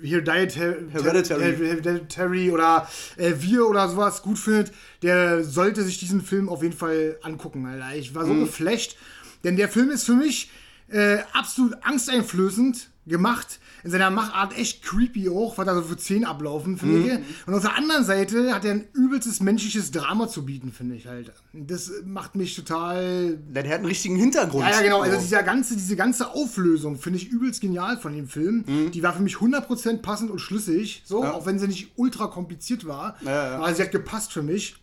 hier 0.02 0.22
Dietary, 0.22 0.76
Hereditary. 0.92 1.56
Hereditary 1.56 2.50
oder 2.52 2.88
äh, 3.16 3.32
Wir 3.40 3.66
oder 3.66 3.88
sowas 3.88 4.22
gut 4.22 4.38
findet, 4.38 4.72
der 5.02 5.42
sollte 5.42 5.82
sich 5.82 5.98
diesen 5.98 6.22
Film 6.22 6.48
auf 6.48 6.62
jeden 6.62 6.76
Fall 6.76 7.18
angucken, 7.22 7.66
Alter. 7.66 7.96
Ich 7.96 8.14
war 8.14 8.24
so 8.24 8.32
Mhm. 8.32 8.44
geflasht, 8.44 8.96
denn 9.42 9.56
der 9.56 9.68
Film 9.68 9.90
ist 9.90 10.04
für 10.04 10.14
mich 10.14 10.50
äh, 10.90 11.18
absolut 11.32 11.74
angsteinflößend 11.82 12.90
gemacht. 13.06 13.58
In 13.84 13.90
seiner 13.90 14.10
Machart 14.10 14.56
echt 14.58 14.82
creepy 14.82 15.28
auch, 15.28 15.56
was 15.56 15.64
da 15.66 15.74
so 15.74 15.82
für 15.82 15.98
Szenen 15.98 16.24
ablaufen, 16.24 16.78
finde 16.78 16.96
Mhm. 16.98 17.04
ich. 17.06 17.46
Und 17.46 17.54
auf 17.54 17.62
der 17.62 17.76
anderen 17.76 18.04
Seite 18.04 18.52
hat 18.54 18.64
er 18.64 18.72
ein 18.72 18.84
übelstes 18.92 19.40
menschliches 19.40 19.90
Drama 19.90 20.28
zu 20.28 20.44
bieten, 20.44 20.72
finde 20.72 20.96
ich 20.96 21.06
halt. 21.06 21.32
Das 21.52 21.92
macht 22.04 22.34
mich 22.34 22.56
total 22.56 23.38
Der 23.48 23.64
hat 23.64 23.72
einen 23.76 23.84
richtigen 23.86 24.16
Hintergrund. 24.16 24.64
ja, 24.64 24.70
ja, 24.72 24.82
genau. 24.82 25.00
Also 25.02 25.16
So. 25.16 25.22
dieser 25.22 25.42
ganze, 25.42 25.74
diese 25.76 25.94
ganze 25.96 26.30
Auflösung 26.30 26.96
finde 26.98 27.18
ich 27.18 27.28
übelst 27.28 27.60
genial 27.60 27.98
von 27.98 28.12
dem 28.14 28.28
Film. 28.28 28.64
Die 28.92 29.02
war 29.02 29.12
für 29.14 29.22
mich 29.22 29.36
100% 29.40 30.02
passend 30.02 30.30
und 30.30 30.40
schlüssig, 30.40 31.02
so, 31.04 31.18
Mhm. 31.18 31.24
Ja. 31.24 31.32
auch 31.34 31.46
wenn 31.46 31.58
sie 31.58 31.68
nicht 31.68 31.92
ultra 31.96 32.26
kompliziert 32.26 32.86
war. 32.86 33.16
Ja. 33.24 33.56
Aber 33.58 33.72
sie 33.74 33.82
hat 33.82 33.92
gepasst 33.92 34.32
für 34.32 34.42
mich. 34.42 34.76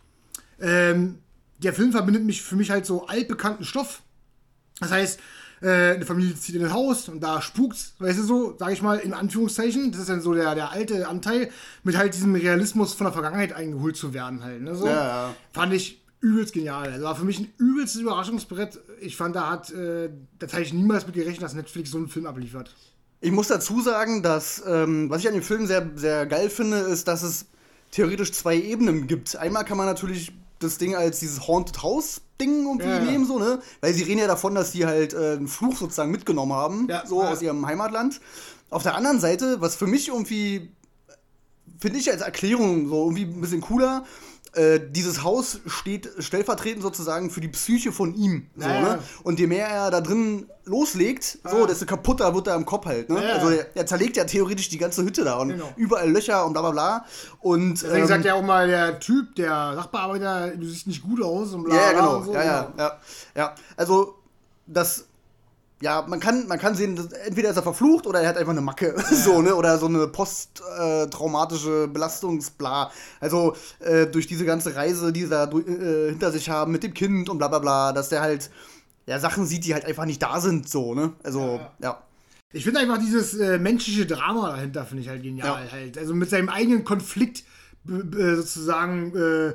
Ähm, 0.60 1.18
der 1.58 1.72
Film 1.72 1.92
verbindet 1.92 2.24
mich 2.24 2.42
für 2.42 2.56
mich 2.56 2.70
halt 2.70 2.86
so 2.86 3.06
altbekannten 3.06 3.64
Stoff. 3.64 4.02
Das 4.80 4.90
heißt, 4.90 5.20
äh, 5.62 5.94
eine 5.94 6.04
Familie 6.04 6.34
zieht 6.36 6.54
in 6.54 6.64
ein 6.64 6.72
Haus 6.72 7.08
und 7.08 7.20
da 7.20 7.40
spukt's, 7.40 7.94
weißt 7.98 8.18
du 8.18 8.22
so, 8.22 8.56
sag 8.58 8.72
ich 8.72 8.82
mal, 8.82 8.98
in 8.98 9.12
Anführungszeichen. 9.12 9.90
Das 9.90 10.00
ist 10.02 10.10
dann 10.10 10.20
so 10.20 10.34
der, 10.34 10.54
der 10.54 10.70
alte 10.70 11.08
Anteil, 11.08 11.50
mit 11.82 11.96
halt 11.96 12.14
diesem 12.14 12.34
Realismus 12.34 12.94
von 12.94 13.06
der 13.06 13.12
Vergangenheit 13.12 13.52
eingeholt 13.52 13.96
zu 13.96 14.14
werden 14.14 14.42
halt. 14.42 14.62
Ne, 14.62 14.74
so. 14.74 14.86
Ja, 14.86 14.92
ja. 14.92 15.34
Fand 15.52 15.72
ich 15.72 16.02
übelst 16.20 16.52
genial. 16.52 16.92
Also 16.92 17.04
war 17.04 17.16
für 17.16 17.24
mich 17.24 17.38
ein 17.38 17.52
übelstes 17.58 18.00
Überraschungsbrett. 18.00 18.80
Ich 19.00 19.16
fand, 19.16 19.36
da 19.36 19.50
hat, 19.50 19.70
äh, 19.72 20.10
da 20.38 20.46
hätte 20.46 20.62
ich 20.62 20.72
niemals 20.72 21.06
mit 21.06 21.14
gerechnet, 21.14 21.42
dass 21.42 21.54
Netflix 21.54 21.90
so 21.90 21.98
einen 21.98 22.08
Film 22.08 22.26
abliefert. 22.26 22.74
Ich 23.20 23.32
muss 23.32 23.48
dazu 23.48 23.80
sagen, 23.80 24.22
dass, 24.22 24.62
ähm, 24.66 25.08
was 25.08 25.22
ich 25.22 25.28
an 25.28 25.34
dem 25.34 25.42
Film 25.42 25.66
sehr, 25.66 25.90
sehr 25.94 26.26
geil 26.26 26.50
finde, 26.50 26.78
ist, 26.78 27.08
dass 27.08 27.22
es 27.22 27.46
theoretisch 27.90 28.32
zwei 28.32 28.56
Ebenen 28.56 29.06
gibt. 29.06 29.36
Einmal 29.36 29.64
kann 29.64 29.78
man 29.78 29.86
natürlich 29.86 30.32
das 30.58 30.78
Ding 30.78 30.94
als 30.94 31.20
dieses 31.20 31.46
Haunted 31.46 31.82
House 31.82 32.20
Ding 32.40 32.64
irgendwie 32.66 32.86
Ja, 32.88 33.00
nehmen, 33.00 33.26
so, 33.26 33.38
ne? 33.38 33.60
Weil 33.80 33.94
sie 33.94 34.02
reden 34.02 34.18
ja 34.18 34.26
davon, 34.26 34.54
dass 34.54 34.72
die 34.72 34.84
halt 34.84 35.14
äh, 35.14 35.32
einen 35.36 35.48
Fluch 35.48 35.76
sozusagen 35.76 36.10
mitgenommen 36.10 36.52
haben, 36.52 36.86
Ja, 36.88 37.06
so 37.06 37.22
ja. 37.22 37.30
aus 37.30 37.40
ihrem 37.42 37.64
Heimatland. 37.66 38.20
Auf 38.68 38.82
der 38.82 38.94
anderen 38.94 39.20
Seite, 39.20 39.60
was 39.60 39.74
für 39.76 39.86
mich 39.86 40.08
irgendwie, 40.08 40.70
finde 41.78 41.98
ich 41.98 42.10
als 42.10 42.20
Erklärung 42.20 42.88
so 42.88 43.04
irgendwie 43.04 43.22
ein 43.24 43.40
bisschen 43.40 43.60
cooler, 43.62 44.04
äh, 44.56 44.80
dieses 44.90 45.22
Haus 45.22 45.60
steht 45.66 46.10
stellvertretend 46.18 46.82
sozusagen 46.82 47.30
für 47.30 47.40
die 47.40 47.48
Psyche 47.48 47.92
von 47.92 48.14
ihm. 48.14 48.48
So, 48.56 48.66
Ja, 48.66 48.74
ja. 48.74 48.80
ne? 48.80 48.98
Und 49.22 49.38
je 49.38 49.46
mehr 49.46 49.68
er 49.68 49.90
da 49.90 50.00
drin 50.00 50.46
loslegt, 50.64 51.38
so, 51.48 51.66
desto 51.66 51.86
kaputter 51.86 52.34
wird 52.34 52.48
er 52.48 52.56
im 52.56 52.64
Kopf 52.66 52.86
halt. 52.86 53.08
Ne? 53.08 53.22
Ja, 53.22 53.28
ja. 53.28 53.34
Also 53.34 53.50
er, 53.50 53.66
er 53.76 53.86
zerlegt 53.86 54.16
ja 54.16 54.24
theoretisch 54.24 54.68
die 54.68 54.78
ganze 54.78 55.02
Hütte 55.04 55.22
da 55.24 55.36
und 55.36 55.50
Genau. 55.50 55.72
überall 55.76 56.10
Löcher 56.10 56.44
und 56.44 56.54
bla 56.54 56.62
bla 56.62 56.70
bla. 56.72 57.04
Und 57.40 57.82
Deswegen 57.82 58.02
ähm, 58.02 58.08
sagt 58.08 58.24
ja 58.24 58.34
auch 58.34 58.42
mal 58.42 58.66
der 58.66 58.98
Typ, 58.98 59.34
der 59.36 59.74
Sachbearbeiter, 59.76 60.56
du 60.56 60.66
siehst 60.66 60.86
nicht 60.86 61.02
gut 61.02 61.22
aus 61.22 61.52
und 61.54 61.64
bla 61.64 61.74
ja, 61.76 61.82
ja, 61.82 61.90
bla 61.92 62.00
genau. 62.00 62.22
so. 62.24 62.34
ja, 62.34 62.42
ja, 62.44 62.72
ja, 62.78 63.00
ja. 63.36 63.54
Also 63.76 64.16
das 64.66 65.05
ja, 65.82 66.04
man 66.08 66.20
kann, 66.20 66.46
man 66.48 66.58
kann 66.58 66.74
sehen, 66.74 66.98
entweder 67.26 67.50
ist 67.50 67.56
er 67.56 67.62
verflucht 67.62 68.06
oder 68.06 68.20
er 68.20 68.28
hat 68.30 68.38
einfach 68.38 68.52
eine 68.52 68.62
Macke, 68.62 68.94
so, 69.10 69.42
ne? 69.42 69.54
Oder 69.54 69.78
so 69.78 69.86
eine 69.86 70.08
posttraumatische 70.08 71.88
Belastungsbla. 71.88 72.90
Also 73.20 73.54
äh, 73.80 74.06
durch 74.06 74.26
diese 74.26 74.46
ganze 74.46 74.74
Reise, 74.74 75.12
die 75.12 75.22
sie 75.22 75.28
da 75.28 75.44
äh, 75.44 76.10
hinter 76.10 76.32
sich 76.32 76.48
haben 76.48 76.72
mit 76.72 76.82
dem 76.82 76.94
Kind 76.94 77.28
und 77.28 77.38
bla 77.38 77.48
bla 77.48 77.58
bla, 77.58 77.92
dass 77.92 78.08
der 78.08 78.22
halt 78.22 78.50
ja 79.06 79.18
Sachen 79.18 79.46
sieht, 79.46 79.64
die 79.66 79.74
halt 79.74 79.84
einfach 79.84 80.06
nicht 80.06 80.22
da 80.22 80.40
sind, 80.40 80.68
so, 80.68 80.94
ne? 80.94 81.12
Also, 81.22 81.60
ja. 81.80 82.02
Ich 82.52 82.64
finde 82.64 82.80
einfach 82.80 82.98
dieses 82.98 83.34
äh, 83.34 83.58
menschliche 83.58 84.06
Drama 84.06 84.52
dahinter, 84.52 84.86
finde 84.86 85.02
ich 85.02 85.08
halt 85.10 85.22
genial. 85.22 85.66
Ja. 85.66 85.72
Halt. 85.72 85.98
Also 85.98 86.14
mit 86.14 86.30
seinem 86.30 86.48
eigenen 86.48 86.84
Konflikt 86.84 87.44
sozusagen 87.86 89.14
äh, 89.14 89.54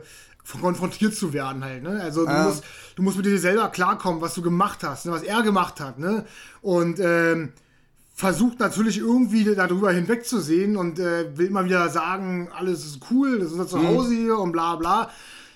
konfrontiert 0.62 1.16
zu 1.16 1.34
werden 1.34 1.64
halt. 1.64 1.84
Ne? 1.84 2.02
Also 2.02 2.26
du, 2.26 2.32
Ja. 2.32 2.46
musst, 2.46 2.64
du 2.96 3.04
musst 3.04 3.18
mit 3.18 3.26
dir 3.26 3.40
selber 3.40 3.70
klarkommen, 3.70 4.22
was 4.22 4.34
du 4.34 4.42
gemacht 4.42 4.84
hast, 4.84 5.06
ne? 5.06 5.12
was 5.12 5.24
er 5.24 5.42
gemacht 5.44 5.80
hat. 5.80 6.00
Ne? 6.00 6.26
Und 6.62 7.00
ähm, 7.00 7.54
versucht 8.14 8.60
natürlich 8.60 8.98
irgendwie 9.00 9.44
darüber 9.56 9.92
hinwegzusehen 9.92 10.76
und 10.78 11.00
äh, 11.00 11.36
will 11.38 11.48
immer 11.48 11.66
wieder 11.66 11.90
sagen, 11.90 12.50
alles 12.56 12.86
ist 12.86 13.00
cool, 13.10 13.40
das 13.40 13.52
ist 13.52 13.54
unser 13.60 13.78
Mhm. 13.78 13.84
Zuhause 13.88 14.14
hier 14.14 14.38
und 14.38 14.52
bla 14.52 14.76
bla. 14.76 15.10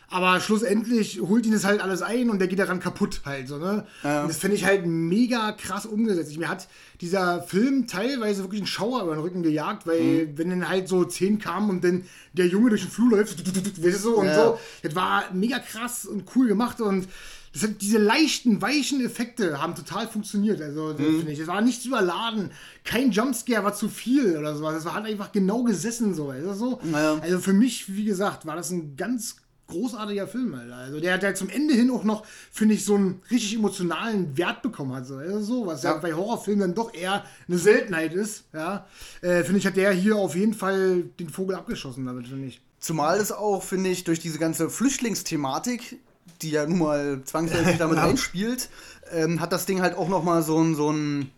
Aber 0.10 0.40
schlussendlich 0.40 1.20
holt 1.22 1.46
ihn 1.46 1.52
das 1.54 1.66
halt 1.66 1.82
alles 1.82 2.02
ein 2.02 2.30
und 2.30 2.40
der 2.40 2.48
geht 2.48 2.60
daran 2.60 2.80
kaputt 2.80 3.22
halt 3.26 3.48
so, 3.48 3.58
ne? 3.58 3.86
Und 4.04 4.28
das 4.30 4.38
finde 4.38 4.56
ich 4.56 4.64
halt 4.64 4.86
mega 4.86 5.52
krass 5.54 5.86
umgesetzt. 5.86 6.38
Mir 6.38 6.48
hat 6.48 6.68
dieser 7.02 7.42
Film 7.42 7.88
teilweise 7.88 8.44
wirklich 8.44 8.62
einen 8.62 8.68
Schauer 8.68 9.02
über 9.04 9.16
den 9.16 9.22
Rücken 9.22 9.42
gejagt, 9.44 9.88
weil 9.88 10.28
Mhm. 10.28 10.38
wenn 10.38 10.50
dann 10.52 10.70
halt 10.70 10.88
so 10.88 11.04
10 11.06 11.40
kamen 11.40 11.70
und 11.70 11.84
dann 11.84 12.04
der 12.34 12.48
Junge 12.48 12.70
durch 12.70 12.82
den 12.82 12.92
Flur 12.92 13.10
läuft, 13.18 13.40
weißt 13.84 13.96
du 13.98 14.00
so 14.00 14.18
und 14.18 14.28
Ja. 14.28 14.36
so, 14.36 14.60
das 14.84 14.96
war 14.96 15.24
mega 15.34 15.58
krass 15.60 16.06
und 16.06 16.26
cool 16.36 16.48
gemacht 16.48 16.80
und 16.82 17.08
das 17.54 17.64
hat, 17.64 17.82
diese 17.82 17.98
leichten, 17.98 18.62
weichen 18.62 19.04
Effekte 19.04 19.62
haben 19.62 19.76
total 19.76 20.08
funktioniert. 20.10 20.62
Also, 20.62 20.92
das 20.92 21.00
Mhm. 21.02 21.18
finde 21.20 21.32
ich. 21.32 21.40
Es 21.40 21.48
war 21.48 21.62
nichts 21.62 21.86
überladen. 21.86 22.52
Kein 22.84 23.12
Jumpscare 23.12 23.64
war 23.64 23.74
zu 23.74 23.88
viel 23.88 24.36
oder 24.38 24.56
sowas. 24.58 24.76
Es 24.76 24.84
war 24.86 24.94
halt 24.96 25.06
einfach 25.06 25.32
genau 25.32 25.64
gesessen 25.64 26.14
so. 26.14 26.30
Also, 26.32 26.54
so. 26.54 26.80
Ja. 26.92 27.18
also 27.22 27.40
für 27.40 27.54
mich, 27.54 27.96
wie 27.96 28.04
gesagt, 28.04 28.46
war 28.46 28.58
das 28.58 28.72
ein 28.72 28.98
ganz 28.98 29.38
großartiger 29.68 30.28
Film, 30.28 30.54
Alter. 30.54 30.76
Also 30.76 31.00
der 31.00 31.14
hat 31.14 31.24
ja 31.24 31.34
zum 31.34 31.50
Ende 31.50 31.74
hin 31.74 31.90
auch 31.90 32.04
noch, 32.04 32.26
finde 32.52 32.76
ich, 32.76 32.86
so 32.86 32.96
einen 32.96 33.22
richtig 33.32 33.56
emotionalen 33.56 34.38
Wert 34.38 34.62
bekommen 34.62 34.94
hat. 34.94 35.06
So, 35.06 35.18
also 35.18 35.42
so 35.42 35.66
was 35.66 35.84
ja. 35.84 35.94
Ja. 35.94 35.98
bei 35.98 36.14
Horrorfilmen 36.14 36.62
dann 36.62 36.76
doch 36.76 36.94
eher 36.94 37.24
eine 37.48 37.58
Seltenheit 37.58 38.14
ist. 38.14 38.46
Ja, 38.54 38.86
äh, 39.22 39.44
finde 39.44 39.60
ich, 39.60 39.66
hat 39.66 39.78
der 39.78 39.92
hier 39.92 40.16
auf 40.16 40.36
jeden 40.36 40.54
Fall 40.54 41.04
den 41.20 41.30
Vogel 41.30 41.56
abgeschossen 41.56 42.06
damit, 42.06 42.28
finde 42.28 42.48
ich. 42.48 42.62
Zumal 42.80 43.20
es 43.20 43.32
auch, 43.32 43.64
finde 43.64 43.90
ich, 43.90 44.04
durch 44.04 44.20
diese 44.20 44.38
ganze 44.38 44.70
Flüchtlingsthematik, 44.70 46.00
die 46.42 46.52
ja 46.52 46.68
nun 46.68 46.80
mal 46.80 47.22
zwangsläufig 47.24 47.78
damit 47.80 47.98
einspielt, 47.98 48.70
ähm, 49.12 49.40
hat 49.40 49.52
das 49.52 49.66
Ding 49.66 49.82
halt 49.82 49.98
auch 49.98 50.10
noch 50.10 50.24
mal 50.24 50.44
so 50.44 50.62
ein, 50.62 50.76
so 50.76 50.92
ein 50.92 51.32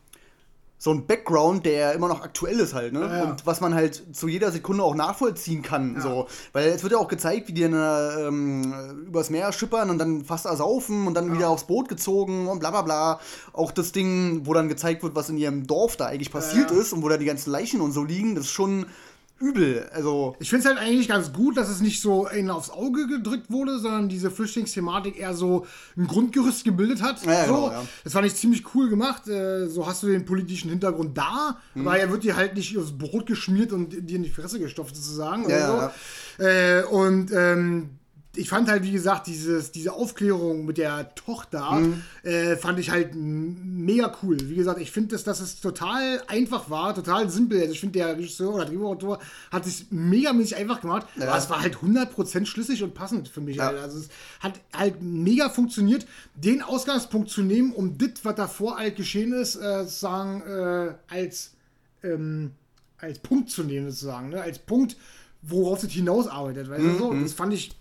so 0.79 0.91
ein 0.91 1.07
Background, 1.07 1.65
der 1.65 1.93
immer 1.93 2.07
noch 2.07 2.21
aktuell 2.21 2.59
ist 2.59 2.75
halt, 2.75 2.93
ne? 2.93 2.99
Ja, 3.01 3.17
ja. 3.17 3.23
Und 3.23 3.45
was 3.47 3.61
man 3.61 3.73
halt 3.73 4.15
zu 4.15 4.27
jeder 4.27 4.51
Sekunde 4.51 4.83
auch 4.83 4.93
nachvollziehen 4.93 5.63
kann, 5.63 5.99
so. 5.99 6.27
Weil 6.53 6.67
es 6.69 6.83
wird 6.83 6.93
ja 6.93 6.99
auch 6.99 7.07
gezeigt, 7.07 7.47
wie 7.47 7.53
die 7.53 7.61
dann 7.63 7.73
äh, 7.73 8.27
ähm, 8.27 9.05
übers 9.07 9.31
Meer 9.31 9.51
schippern 9.53 9.89
und 9.89 9.97
dann 9.97 10.23
fast 10.23 10.45
ersaufen 10.45 11.07
und 11.07 11.15
dann 11.15 11.33
wieder 11.33 11.49
aufs 11.49 11.63
Boot 11.63 11.89
gezogen 11.89 12.47
und 12.47 12.59
bla 12.59 12.69
bla 12.69 12.83
bla. 12.83 13.19
Auch 13.53 13.71
das 13.71 13.91
Ding, 13.91 14.41
wo 14.45 14.53
dann 14.53 14.69
gezeigt 14.69 15.01
wird, 15.01 15.15
was 15.15 15.29
in 15.29 15.37
ihrem 15.37 15.65
Dorf 15.65 15.97
da 15.97 16.05
eigentlich 16.05 16.31
passiert 16.31 16.69
Ja. 16.69 16.77
ist 16.77 16.93
und 16.93 17.01
wo 17.01 17.09
da 17.09 17.17
die 17.17 17.25
ganzen 17.25 17.49
Leichen 17.49 17.81
und 17.81 17.91
so 17.91 18.03
liegen, 18.03 18.35
das 18.35 18.45
ist 18.45 18.51
schon 18.51 18.85
übel. 19.39 19.89
Also. 19.93 20.35
Ich 20.39 20.49
finde 20.49 20.67
es 20.67 20.75
halt 20.75 20.79
eigentlich 20.85 21.07
ganz 21.07 21.31
gut, 21.33 21.57
dass 21.57 21.69
es 21.69 21.81
nicht 21.81 22.01
so 22.01 22.25
einen 22.25 22.49
aufs 22.49 22.69
Auge 22.69 23.07
gedrückt 23.07 23.49
wurde, 23.51 23.79
sondern 23.79 24.09
diese 24.09 24.31
Flüchtlingsthematik 24.31 25.19
eher 25.19 25.33
so 25.33 25.65
ein 25.95 26.07
Grundgerüst 26.07 26.63
gebildet 26.63 27.01
hat. 27.01 27.23
Ja, 27.25 27.45
so. 27.45 27.53
genau, 27.53 27.71
ja. 27.71 27.83
Das 28.03 28.13
fand 28.13 28.25
ich 28.27 28.35
ziemlich 28.35 28.63
cool 28.75 28.89
gemacht. 28.89 29.27
Äh, 29.27 29.67
So 29.67 29.85
hast 29.87 30.03
du 30.03 30.07
den 30.07 30.25
politischen 30.25 30.69
Hintergrund 30.69 31.17
da, 31.17 31.57
Mhm. 31.75 31.87
aber 31.87 31.99
er 31.99 32.09
wird 32.11 32.23
dir 32.23 32.35
halt 32.35 32.55
nicht 32.55 32.77
aufs 32.77 32.97
Brot 32.97 33.25
geschmiert 33.25 33.71
und 33.73 34.09
dir 34.09 34.15
in 34.17 34.23
die 34.23 34.29
Fresse 34.29 34.59
gestopft 34.59 34.95
sozusagen. 34.95 35.49
Ja, 35.49 35.91
so. 36.37 36.43
Äh, 36.43 36.83
und 36.83 37.31
ähm, 37.33 37.89
ich 38.37 38.49
fand 38.49 38.69
halt, 38.69 38.83
wie 38.83 38.91
gesagt, 38.91 39.27
dieses, 39.27 39.71
diese 39.71 39.93
Aufklärung 39.93 40.65
mit 40.65 40.77
der 40.77 41.13
Tochter 41.15 41.71
Mhm. 41.71 42.01
äh, 42.23 42.55
fand 42.55 42.79
ich 42.79 42.89
halt 42.91 43.15
mega 43.15 44.15
cool. 44.23 44.37
Wie 44.43 44.55
gesagt, 44.55 44.79
ich 44.79 44.91
finde, 44.91 45.09
dass, 45.15 45.23
dass 45.23 45.39
es 45.39 45.59
total 45.59 46.21
einfach 46.27 46.69
war, 46.69 46.93
total 46.95 47.29
simpel. 47.29 47.59
Also 47.59 47.73
ich 47.73 47.79
finde, 47.79 47.99
der 47.99 48.15
Regisseur 48.17 48.53
oder 48.53 48.65
Drehbuchautor 48.65 49.19
hat 49.51 49.65
es 49.65 49.85
megamäßig 49.91 50.55
einfach 50.57 50.81
gemacht, 50.81 51.07
Ja. 51.17 51.27
aber 51.29 51.37
es 51.37 51.49
war 51.49 51.61
halt 51.61 51.77
100% 51.81 52.45
schlüssig 52.45 52.83
und 52.83 52.93
passend 52.93 53.27
für 53.27 53.41
mich. 53.41 53.57
Ja. 53.57 53.65
Halt. 53.67 53.79
Also 53.79 53.99
es 53.99 54.09
hat 54.39 54.59
halt 54.73 55.01
mega 55.01 55.49
funktioniert, 55.49 56.05
den 56.35 56.61
Ausgangspunkt 56.61 57.29
zu 57.29 57.41
nehmen, 57.41 57.73
um 57.73 57.97
das, 57.97 58.09
was 58.23 58.35
davor 58.35 58.77
halt 58.77 58.95
geschehen 58.95 59.33
ist, 59.33 59.55
äh, 59.55 59.83
sozusagen 59.83 60.41
äh, 60.41 60.93
als, 61.07 61.51
ähm, 62.03 62.51
als 62.99 63.19
Punkt 63.19 63.49
zu 63.49 63.63
nehmen, 63.63 63.89
sozusagen. 63.89 64.29
Ne? 64.29 64.41
Als 64.41 64.59
Punkt, 64.59 64.95
worauf 65.41 65.83
es 65.83 65.91
hinausarbeitet. 65.91 66.69
Weißt 66.69 66.83
du, 66.83 66.97
so? 66.97 67.13
Das 67.13 67.33
fand 67.33 67.53
ich 67.53 67.71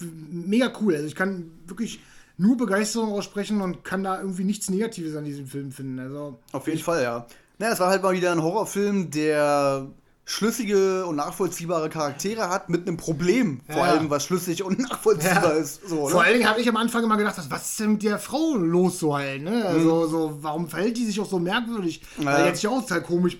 mega 0.00 0.72
cool. 0.80 0.94
Also 0.94 1.06
ich 1.06 1.14
kann 1.14 1.50
wirklich 1.66 2.00
nur 2.36 2.56
Begeisterung 2.56 3.12
aussprechen 3.12 3.60
und 3.60 3.84
kann 3.84 4.02
da 4.02 4.20
irgendwie 4.20 4.44
nichts 4.44 4.70
Negatives 4.70 5.14
an 5.16 5.24
diesem 5.24 5.46
Film 5.46 5.72
finden. 5.72 5.98
Also 5.98 6.38
Auf 6.52 6.66
jeden 6.66 6.78
Fall, 6.80 7.02
ja. 7.02 7.26
Naja, 7.58 7.72
es 7.74 7.80
war 7.80 7.90
halt 7.90 8.02
mal 8.02 8.14
wieder 8.14 8.32
ein 8.32 8.42
Horrorfilm, 8.42 9.10
der 9.10 9.86
schlüssige 10.24 11.04
und 11.06 11.16
nachvollziehbare 11.16 11.90
Charaktere 11.90 12.48
hat 12.48 12.70
mit 12.70 12.86
einem 12.86 12.96
Problem, 12.96 13.60
vor 13.66 13.84
Ja. 13.84 13.92
allem 13.92 14.08
was 14.10 14.24
schlüssig 14.24 14.62
und 14.62 14.78
nachvollziehbar 14.90 15.54
Ja. 15.56 15.60
ist. 15.60 15.86
So, 15.88 16.06
Vor 16.08 16.20
ne? 16.20 16.26
allen 16.26 16.38
Dingen 16.38 16.48
habe 16.48 16.60
ich 16.60 16.68
am 16.68 16.76
Anfang 16.76 17.02
immer 17.04 17.16
gedacht, 17.16 17.36
was 17.50 17.70
ist 17.70 17.80
denn 17.80 17.92
mit 17.92 18.02
der 18.04 18.18
Frau 18.18 18.54
los 18.56 19.00
so 19.00 19.16
halt, 19.16 19.42
ne? 19.42 19.64
Also, 19.66 20.06
so, 20.06 20.38
warum 20.40 20.68
verhält 20.68 20.96
die 20.96 21.04
sich 21.04 21.18
auch 21.20 21.28
so 21.28 21.38
merkwürdig? 21.40 22.00
Ja. 22.18 22.26
Weil 22.26 22.42
die 22.44 22.48
hat 22.50 22.56
sich 22.56 22.68
auch 22.68 22.80
total 22.80 23.02
komisch 23.02 23.38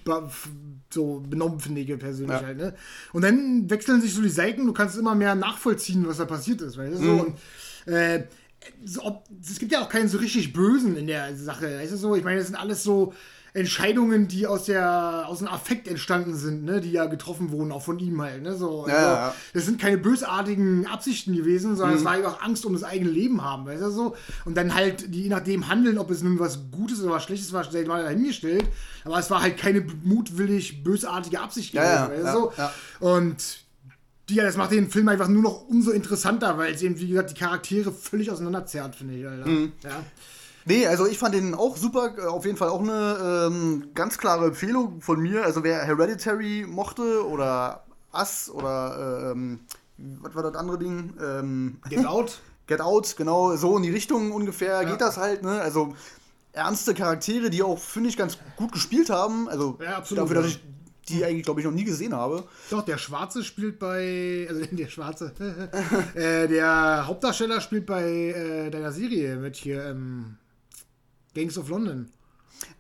so 0.93 1.21
benommen, 1.21 1.61
finde 1.61 1.81
ich 1.81 1.99
persönlich 1.99 2.41
Ja. 2.41 2.47
halt, 2.47 2.59
ne? 2.59 2.75
Und 3.13 3.23
dann 3.23 3.69
wechseln 3.71 4.01
sich 4.01 4.15
so 4.15 4.23
die 4.23 4.29
Seiten, 4.29 4.67
du 4.67 4.73
kannst 4.73 4.97
immer 4.99 5.15
mehr 5.15 5.35
nachvollziehen, 5.35 6.07
was 6.07 6.19
da 6.19 6.25
passiert 6.25 6.61
ist, 6.61 6.77
weißt 6.77 6.95
du? 6.95 6.99
So, 6.99 7.13
und, 7.13 7.39
äh, 7.93 8.25
so, 8.85 9.05
ob, 9.05 9.25
es 9.41 9.59
gibt 9.59 9.73
ja 9.73 9.81
auch 9.81 9.89
keinen 9.89 10.09
so 10.09 10.19
richtig 10.19 10.53
Bösen 10.53 10.97
in 10.97 11.07
der 11.07 11.35
Sache, 11.37 11.79
weißt 11.79 11.93
du 11.93 11.97
so? 11.97 12.15
Ich 12.17 12.25
meine, 12.25 12.39
das 12.39 12.49
sind 12.49 12.57
alles 12.57 12.83
so 12.83 13.15
Entscheidungen, 13.53 14.29
die 14.29 14.47
aus 14.47 14.65
der 14.65 15.25
aus 15.27 15.39
dem 15.39 15.49
Affekt 15.49 15.89
entstanden 15.89 16.35
sind, 16.35 16.65
ne, 16.65 16.81
die 16.81 16.93
ja 16.93 17.07
getroffen 17.07 17.51
wurden, 17.51 17.73
auch 17.73 17.83
von 17.83 17.99
ihm 17.99 18.21
halt, 18.21 18.43
ne, 18.43 18.55
so. 18.55 18.87
Ja, 18.87 18.95
also, 18.95 19.09
ja. 19.09 19.35
das 19.55 19.67
sind 19.67 19.81
keine 19.81 19.99
bösartigen 19.99 20.87
Absichten 20.87 21.35
gewesen, 21.35 21.77
sondern 21.77 21.99
es 21.99 22.05
war 22.05 22.13
einfach 22.13 22.43
Angst 22.43 22.65
um 22.65 22.73
das 22.73 22.85
eigene 22.85 23.11
Leben 23.11 23.43
haben, 23.43 23.67
weißt 23.67 23.83
du 23.83 23.91
so? 23.91 24.17
Und 24.45 24.57
dann 24.57 24.75
halt, 24.75 25.15
die 25.15 25.25
je 25.25 25.29
nachdem 25.29 25.69
handeln, 25.69 25.99
ob 25.99 26.11
es 26.11 26.23
nun 26.23 26.39
was 26.39 26.59
Gutes 26.71 27.03
oder 27.03 27.13
was 27.13 27.25
Schlechtes 27.25 27.53
war, 27.53 27.65
sei 27.71 27.85
mal 27.85 28.03
dahingestellt. 28.03 28.65
Aber 29.05 29.19
es 29.19 29.31
war 29.31 29.43
halt 29.43 29.57
keine 29.57 29.85
mutwillig 30.03 30.83
bösartige 30.83 31.41
Absicht 31.41 31.75
Ja, 31.75 31.85
ja, 31.85 32.11
weißt 32.11 32.35
du 32.35 32.53
so? 33.01 33.07
Und 33.07 33.37
ja, 34.31 34.45
das 34.45 34.57
macht 34.57 34.71
den 34.71 34.91
Film 34.91 35.09
einfach 35.09 35.29
nur 35.29 35.43
noch 35.43 35.69
umso 35.69 35.91
interessanter, 35.91 36.57
weil 36.57 36.73
es 36.73 36.83
eben, 36.83 36.99
wie 36.99 37.09
gesagt, 37.09 37.31
die 37.31 37.35
Charaktere 37.35 37.93
völlig 37.93 38.31
auseinanderzerrt, 38.31 38.95
finde 38.95 39.15
ich. 39.15 39.47
Mhm. 39.47 39.73
Ja. 39.83 40.05
Nee, 40.71 40.87
also 40.87 41.05
ich 41.05 41.19
fand 41.19 41.35
den 41.35 41.53
auch 41.57 41.77
super, 41.77 42.15
äh, 42.17 42.27
auf 42.27 42.45
jeden 42.45 42.57
Fall 42.57 42.69
auch 42.69 42.81
eine 42.81 43.49
ähm, 43.49 43.89
ganz 43.93 44.19
klare 44.19 44.47
Empfehlung 44.47 45.01
von 45.01 45.19
mir. 45.19 45.45
Also 45.45 45.65
wer 45.65 45.83
Hereditary 45.83 46.65
mochte 46.65 47.27
oder 47.27 47.83
Us 48.15 48.49
oder 48.49 49.33
ähm, 49.33 49.59
was 49.97 50.33
war 50.37 50.45
das 50.45 50.55
andere 50.55 50.79
Ding? 50.79 51.15
Ähm, 51.21 51.79
Get 51.89 52.07
Out. 52.07 52.39
Get 52.69 52.81
Out, 52.81 53.17
genau, 53.17 53.57
so 53.57 53.77
in 53.79 53.83
die 53.83 53.91
Richtung 53.91 54.31
ungefähr 54.31 54.85
geht 54.85 55.01
das 55.01 55.17
halt, 55.17 55.43
ne? 55.43 55.61
Also 55.61 55.97
ernste 56.53 56.95
Charaktere, 56.95 57.51
die 57.51 57.65
auch, 57.65 57.81
finde 57.81 58.09
ich, 58.09 58.17
ganz 58.17 58.39
gut 58.55 58.71
gespielt 58.71 59.11
haben. 59.11 59.49
Also 59.49 59.77
Ja, 59.83 59.97
absolut, 59.97 60.23
dafür, 60.23 60.37
dass 60.37 60.53
ja. 60.53 60.59
ich 60.59 60.61
die 61.09 61.25
eigentlich, 61.25 61.45
glaube 61.45 61.59
ich, 61.59 61.67
noch 61.67 61.73
nie 61.73 61.83
gesehen 61.83 62.15
habe. 62.15 62.45
Doch, 62.71 62.83
der 62.83 62.99
Schwarze 62.99 63.43
spielt 63.43 63.81
bei, 63.81 64.47
also 64.49 64.65
der 64.71 64.87
Schwarze, 64.87 65.33
äh, 66.15 66.47
der 66.47 67.09
Hauptdarsteller 67.09 67.61
spielt 67.61 67.87
bei 67.87 68.05
äh, 68.05 68.71
deiner 68.71 68.93
Serie 68.93 69.35
mit 69.35 69.57
hier, 69.57 69.85
ähm, 69.87 70.37
Gangs 71.35 71.59
of 71.59 71.69
London. 71.69 72.11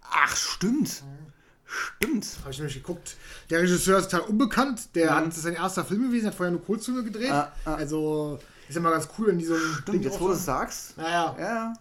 Ach, 0.02 0.36
stimmt. 0.36 1.02
Stimmt. 1.64 2.26
Habe 2.40 2.50
ich 2.50 2.58
nämlich 2.58 2.74
geguckt. 2.74 3.16
Der 3.48 3.62
Regisseur 3.62 3.98
ist 3.98 4.10
total 4.10 4.28
unbekannt. 4.28 4.94
Der 4.94 5.14
hat 5.14 5.26
das 5.28 5.36
ist 5.36 5.44
sein 5.44 5.54
erster 5.54 5.84
Film 5.84 6.02
gewesen, 6.08 6.26
hat 6.26 6.34
vorher 6.34 6.50
nur 6.50 6.64
Kurzfilme 6.64 7.04
gedreht. 7.04 7.30
Ah, 7.30 7.52
ah. 7.64 7.74
Also 7.74 8.40
ist 8.70 8.76
immer 8.76 8.90
ganz 8.90 9.08
cool, 9.18 9.26
wenn 9.28 9.38
die 9.38 9.44
so 9.44 9.54
ein 9.54 9.60
Stimmt, 9.82 10.04
jetzt 10.04 10.20
wo 10.20 10.28
du 10.28 10.32
es 10.34 10.44
sagst. 10.44 10.96
Naja. 10.96 11.36
Ja, 11.38 11.44
ja. 11.46 11.74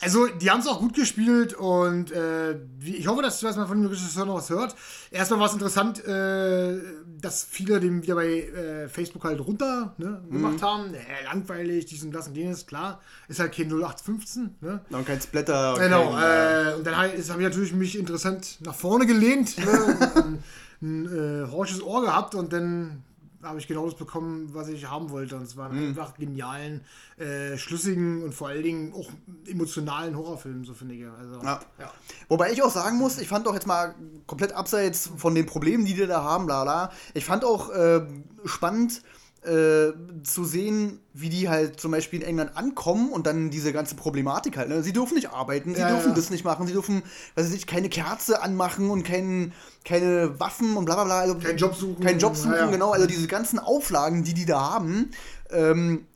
Also, 0.00 0.26
die 0.28 0.48
haben 0.50 0.60
es 0.60 0.68
auch 0.68 0.78
gut 0.78 0.94
gespielt 0.94 1.54
und 1.54 2.12
äh, 2.12 2.56
ich 2.80 3.08
hoffe, 3.08 3.20
dass, 3.20 3.40
dass 3.40 3.56
man 3.56 3.66
von 3.66 3.82
dem 3.82 3.90
Regisseur 3.90 4.24
noch 4.26 4.36
was 4.36 4.48
hört. 4.50 4.76
Erstmal 5.10 5.40
war 5.40 5.46
es 5.48 5.54
interessant, 5.54 6.04
äh, 6.06 6.78
dass 7.20 7.42
viele 7.50 7.80
den 7.80 8.02
wieder 8.02 8.14
bei 8.14 8.26
äh, 8.42 8.88
Facebook 8.88 9.24
halt 9.24 9.40
runter 9.40 9.94
ne, 9.98 10.22
Mhm. 10.28 10.32
gemacht 10.32 10.62
haben. 10.62 10.94
Äh, 10.94 11.00
langweilig, 11.24 11.86
dies 11.86 12.04
und 12.04 12.12
das 12.12 12.28
und 12.28 12.36
jenes, 12.36 12.66
klar. 12.66 13.00
Ist 13.26 13.40
halt 13.40 13.52
kein 13.52 13.68
0815. 13.68 14.54
Ne? 14.60 14.80
Und 14.90 15.04
kein 15.06 15.20
Splatter. 15.20 15.74
und 15.74 15.80
Genau, 15.80 16.16
äh, 16.16 16.70
äh, 16.70 16.74
und 16.76 16.86
dann 16.86 16.96
habe 16.96 17.08
ich 17.16 17.26
natürlich 17.28 17.72
mich 17.72 17.98
interessant 17.98 18.58
nach 18.60 18.74
vorne 18.76 19.04
gelehnt, 19.04 19.58
ne, 19.58 19.98
ein, 20.14 20.42
ein 20.80 21.06
äh, 21.46 21.50
horsches 21.50 21.82
Ohr 21.82 22.02
gehabt 22.02 22.36
und 22.36 22.52
dann 22.52 23.02
habe 23.48 23.58
ich 23.58 23.66
genau 23.66 23.84
das 23.86 23.94
bekommen, 23.96 24.50
was 24.52 24.68
ich 24.68 24.88
haben 24.88 25.10
wollte. 25.10 25.36
Und 25.36 25.42
es 25.42 25.56
war 25.56 25.68
Mhm. 25.70 25.88
einfach 25.88 26.14
genialen, 26.16 26.82
äh, 27.16 27.56
schlüssigen 27.58 28.22
und 28.22 28.34
vor 28.34 28.48
allen 28.48 28.62
Dingen 28.62 28.92
auch 28.94 29.10
emotionalen 29.46 30.16
Horrorfilm, 30.16 30.64
so 30.64 30.74
finde 30.74 30.94
ich. 30.94 31.06
Also, 31.06 31.40
Ja. 31.42 31.60
ja. 31.78 31.92
Wobei 32.28 32.52
ich 32.52 32.62
auch 32.62 32.70
sagen 32.70 32.98
muss, 32.98 33.18
ich 33.18 33.28
fand 33.28 33.46
auch 33.48 33.54
jetzt 33.54 33.66
mal 33.66 33.94
komplett 34.26 34.52
abseits 34.52 35.10
von 35.16 35.34
den 35.34 35.46
Problemen, 35.46 35.84
die 35.84 35.94
die 35.94 36.06
da 36.06 36.22
haben, 36.22 36.46
lala. 36.48 36.92
Ich 37.14 37.24
fand 37.24 37.44
auch 37.44 37.70
äh, 37.70 38.06
spannend 38.44 39.02
äh, 39.48 39.92
zu 40.22 40.44
sehen, 40.44 41.00
wie 41.14 41.28
die 41.30 41.48
halt 41.48 41.80
zum 41.80 41.90
Beispiel 41.90 42.20
in 42.20 42.26
England 42.26 42.56
ankommen 42.56 43.10
und 43.10 43.26
dann 43.26 43.50
diese 43.50 43.72
ganze 43.72 43.94
Problematik 43.94 44.56
halt. 44.56 44.68
Ne? 44.68 44.82
Sie 44.82 44.92
dürfen 44.92 45.14
nicht 45.14 45.30
arbeiten, 45.30 45.74
sie 45.74 45.80
Ja, 45.80 45.88
dürfen 45.88 46.10
ja. 46.10 46.14
das 46.14 46.30
nicht 46.30 46.44
machen, 46.44 46.66
sie 46.66 46.72
dürfen, 46.74 47.02
weiß 47.34 47.46
ich 47.46 47.52
nicht, 47.52 47.66
keine 47.66 47.88
Kerze 47.88 48.42
anmachen 48.42 48.90
und 48.90 49.02
kein, 49.04 49.52
keine 49.84 50.38
Waffen 50.38 50.76
und 50.76 50.84
bla 50.84 50.94
bla 50.96 51.04
bla. 51.04 51.20
Also, 51.20 51.36
Keinen 51.36 51.58
Job 51.58 51.74
suchen. 51.74 52.04
Keinen 52.04 52.18
Job 52.18 52.36
suchen, 52.36 52.52
Ja, 52.52 52.66
ja. 52.66 52.70
genau. 52.70 52.90
Also 52.92 53.06
diese 53.06 53.26
ganzen 53.26 53.58
Auflagen, 53.58 54.22
die 54.22 54.34
die 54.34 54.44
da 54.46 54.60
haben, 54.60 55.10
ähm, 55.50 56.06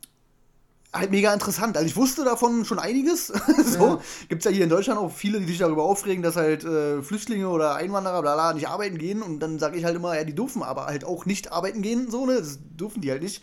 halt 0.92 1.11
mega 1.11 1.33
interessant. 1.33 1.76
Also 1.76 1.87
ich 1.87 1.96
wusste 1.96 2.24
davon 2.24 2.64
schon 2.64 2.78
einiges. 2.78 3.26
so 3.64 3.87
Ja. 3.87 4.00
gibt's 4.28 4.44
ja 4.44 4.50
hier 4.50 4.64
in 4.64 4.70
Deutschland 4.70 5.00
auch 5.00 5.11
viele, 5.11 5.40
die 5.40 5.46
sich 5.46 5.59
darüber 5.59 5.85
aufregen, 5.85 6.22
dass 6.22 6.37
halt 6.37 6.64
äh, 6.64 7.02
Flüchtlinge 7.02 7.48
oder 7.48 7.76
Einwanderer 7.76 8.20
bla 8.22 8.35
bla 8.35 8.52
nicht 8.52 8.68
arbeiten 8.68 8.98
gehen. 8.98 9.22
Und 9.22 9.40
dann 9.40 9.59
sage 9.59 9.78
ich 9.78 9.85
halt 9.85 9.96
immer, 9.96 10.16
ja, 10.16 10.24
die 10.24 10.35
dürfen 10.35 10.62
aber 10.62 10.87
halt 10.87 11.05
auch 11.05 11.24
nicht 11.26 11.52
arbeiten 11.52 11.83
gehen, 11.83 12.11
so 12.11 12.26
ne, 12.26 12.37
das 12.37 12.59
dürfen 12.76 13.00
die 13.00 13.11
halt 13.11 13.22
nicht. 13.22 13.42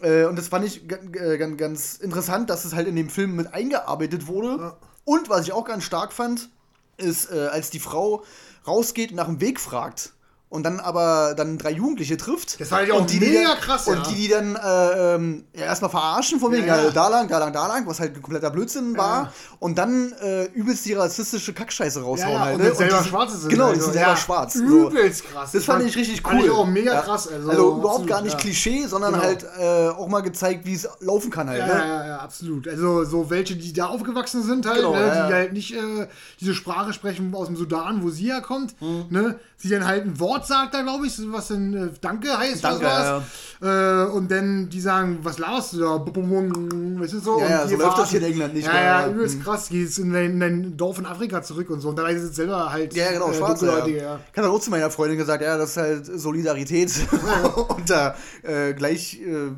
Äh, 0.00 0.24
und 0.26 0.36
das 0.36 0.48
fand 0.48 0.64
ich 0.64 0.86
ganz, 0.86 1.56
ganz 1.56 1.96
interessant, 1.96 2.50
dass 2.50 2.64
es 2.64 2.74
halt 2.74 2.86
in 2.86 2.96
dem 2.96 3.08
Film 3.08 3.34
mit 3.34 3.52
eingearbeitet 3.54 4.26
wurde. 4.26 4.56
Ja. 4.58 4.76
Und 5.04 5.28
was 5.28 5.46
ich 5.46 5.52
auch 5.52 5.64
ganz 5.64 5.84
stark 5.84 6.12
fand, 6.12 6.50
ist, 6.98 7.30
äh, 7.30 7.46
als 7.46 7.70
die 7.70 7.80
Frau 7.80 8.24
rausgeht 8.66 9.10
und 9.10 9.16
nach 9.16 9.26
dem 9.26 9.40
Weg 9.40 9.60
fragt. 9.60 10.12
Und 10.48 10.62
dann 10.62 10.78
aber 10.78 11.34
dann 11.36 11.58
drei 11.58 11.72
Jugendliche 11.72 12.16
trifft. 12.16 12.60
Das 12.60 12.68
fand 12.68 12.86
ich 12.86 12.92
auch 12.92 13.00
und 13.00 13.10
die, 13.12 13.18
mega 13.18 13.38
die 13.40 13.44
dann, 13.46 13.58
krass, 13.58 13.88
Und 13.88 13.96
ja. 13.96 14.02
die, 14.04 14.14
die 14.14 14.28
dann 14.28 14.54
äh, 14.54 15.14
ähm, 15.16 15.44
ja, 15.52 15.64
erstmal 15.64 15.90
verarschen, 15.90 16.38
von 16.38 16.52
wegen, 16.52 16.68
Ja, 16.68 16.76
ja. 16.76 16.84
ja, 16.84 16.90
da 16.92 17.08
lang, 17.08 17.26
da 17.26 17.38
lang, 17.38 17.52
da 17.52 17.66
lang, 17.66 17.84
was 17.86 17.98
halt 17.98 18.14
ein 18.14 18.22
kompletter 18.22 18.50
Blödsinn 18.50 18.96
war. 18.96 19.32
Und 19.58 19.76
dann 19.76 20.12
äh, 20.22 20.44
übelst 20.52 20.86
die 20.86 20.92
rassistische 20.92 21.52
Kackscheiße 21.52 22.00
raushauen 22.00 22.30
Ja, 22.32 22.38
ja, 22.38 22.44
halt. 22.44 22.54
und 22.54 22.62
ne? 22.62 22.68
jetzt 22.68 22.78
selber 22.78 23.00
die, 23.02 23.08
Schwarze 23.08 23.38
sind. 23.38 23.48
Genau, 23.50 23.64
die 23.66 23.70
also, 23.72 23.82
sind 23.86 23.92
selber 23.94 24.10
ja, 24.10 24.16
schwarz. 24.16 24.54
So. 24.54 24.62
Übelst 24.88 25.24
krass. 25.24 25.50
Das 25.50 25.64
fand 25.64 25.84
ich 25.84 25.96
richtig 25.96 26.24
cool. 26.24 26.30
Fand 26.30 26.44
ich 26.44 26.50
auch 26.50 26.66
mega 26.66 26.94
Ja. 26.94 27.02
krass. 27.02 27.26
Also, 27.28 27.50
überhaupt 27.50 27.84
absolut, 27.84 28.06
gar 28.08 28.22
nicht 28.22 28.34
ja. 28.34 28.38
Klischee, 28.38 28.86
sondern 28.86 29.14
Genau. 29.14 29.24
halt 29.24 29.44
äh, 29.58 29.88
auch 29.88 30.06
mal 30.06 30.20
gezeigt, 30.22 30.64
wie 30.64 30.74
es 30.74 30.88
laufen 31.00 31.30
kann 31.32 31.48
halt. 31.50 31.58
Ja, 31.58 31.66
ne? 31.66 31.72
ja, 31.88 32.06
ja, 32.06 32.16
absolut. 32.18 32.68
Also 32.68 33.04
so 33.04 33.30
welche, 33.30 33.56
die 33.56 33.72
da 33.72 33.86
aufgewachsen 33.86 34.44
sind 34.44 34.64
halt, 34.64 34.76
Genau, 34.76 34.94
ne, 34.94 35.00
ja, 35.08 35.26
die 35.26 35.30
ja. 35.32 35.36
halt 35.38 35.52
nicht 35.52 35.74
äh, 35.74 36.06
diese 36.40 36.54
Sprache 36.54 36.92
sprechen 36.92 37.34
aus 37.34 37.48
dem 37.48 37.56
Sudan, 37.56 38.04
wo 38.04 38.10
sie 38.10 38.26
herkommt, 38.32 38.80
Mhm. 38.80 39.06
ne, 39.10 39.40
sie 39.56 39.70
dann 39.70 39.84
halt 39.86 40.04
ein 40.06 40.20
Wort 40.20 40.35
sagt 40.44 40.74
da, 40.74 40.82
glaube 40.82 41.06
ich, 41.06 41.18
was 41.32 41.48
dann 41.48 41.74
äh, 41.74 41.88
Danke 42.00 42.36
heißt 42.36 42.64
Danke, 42.64 42.80
oder 42.80 43.22
sowas. 43.60 44.08
Äh, 44.08 44.10
und 44.12 44.30
dann 44.30 44.68
die 44.68 44.80
sagen, 44.80 45.18
was 45.22 45.38
laberst 45.38 45.72
du 45.74 45.78
da? 45.80 46.04
Weißt 46.04 47.12
du 47.14 47.18
so? 47.20 47.40
Ja, 47.40 47.48
ja, 47.48 47.68
so 47.68 47.76
läuft 47.76 47.98
das 47.98 48.10
hier 48.10 48.20
in 48.20 48.32
England 48.32 48.54
nicht, 48.54 48.66
Ja, 48.66 48.74
ja, 48.74 48.80
ja, 48.82 49.00
ja. 49.06 49.12
übelst 49.12 49.38
Mhm. 49.38 49.42
krass. 49.42 49.68
Gehst 49.68 49.98
in 49.98 50.12
dein, 50.12 50.32
in 50.32 50.40
dein 50.40 50.76
Dorf 50.76 50.98
in 50.98 51.06
Afrika 51.06 51.42
zurück 51.42 51.70
und 51.70 51.80
so. 51.80 51.88
Und 51.90 51.96
dabei 51.96 52.14
sind 52.16 52.30
es 52.30 52.36
selber 52.36 52.70
halt 52.70 52.94
Ja, 52.94 53.12
genau, 53.12 53.30
äh, 53.30 53.34
schwarze. 53.34 53.66
Ja. 53.66 53.86
ja. 53.86 54.20
Ich 54.32 54.38
habe 54.38 54.50
auch 54.50 54.60
zu 54.60 54.70
meiner 54.70 54.90
Freundin 54.90 55.18
gesagt, 55.18 55.42
ja, 55.42 55.56
das 55.56 55.70
ist 55.70 55.76
halt 55.76 56.06
Solidarität 56.06 56.92
unter 57.68 58.14
äh, 58.42 58.74
gleich 58.74 59.20
äh, 59.20 59.52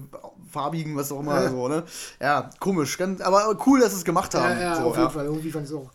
farbigen, 0.50 0.96
was 0.96 1.10
auch 1.12 1.20
immer. 1.20 1.42
Ja. 1.42 1.50
So, 1.50 1.68
ne? 1.68 1.82
Ja, 2.20 2.50
komisch. 2.60 2.96
Ganz, 2.98 3.20
aber 3.20 3.56
cool, 3.66 3.80
dass 3.80 3.92
sie 3.92 3.98
es 3.98 4.04
gemacht 4.04 4.34
haben. 4.34 4.58
Ja, 4.58 4.60
ja, 4.60 4.74
so, 4.76 4.82
auf 4.82 4.96
jeden 4.96 5.10
Fall. 5.10 5.24
Irgendwie 5.26 5.50
fand 5.50 5.64
ich 5.66 5.70
es 5.72 5.76
auch. 5.76 5.90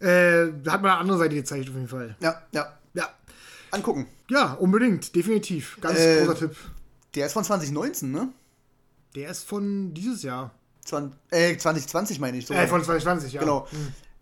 Äh, 0.00 0.52
da 0.62 0.72
hat 0.72 0.82
man 0.82 0.90
eine 0.92 1.00
andere 1.00 1.18
Seite 1.18 1.34
gezeigt, 1.34 1.68
auf 1.68 1.74
jeden 1.74 1.88
Fall. 1.88 2.16
Ja, 2.20 2.34
ja. 2.52 2.66
Ja. 3.72 3.78
Angucken. 3.78 4.06
Ja, 4.28 4.52
unbedingt, 4.54 5.14
definitiv. 5.14 5.78
Ganz 5.80 5.98
Äh, 5.98 6.24
großer 6.24 6.38
Tipp. 6.38 6.56
Der 7.14 7.26
ist 7.26 7.32
von 7.32 7.44
2019, 7.44 8.10
ne? 8.10 8.28
Der 9.14 9.30
ist 9.30 9.44
von 9.44 9.92
dieses 9.94 10.22
Jahr. 10.22 10.50
Zwan 10.84 11.12
äh, 11.30 11.56
2020 11.56 12.18
meine 12.20 12.38
ich 12.38 12.46
so. 12.46 12.54
Äh, 12.54 12.66
von 12.66 12.82
2020, 12.82 13.34
ja. 13.34 13.40
genau. 13.40 13.66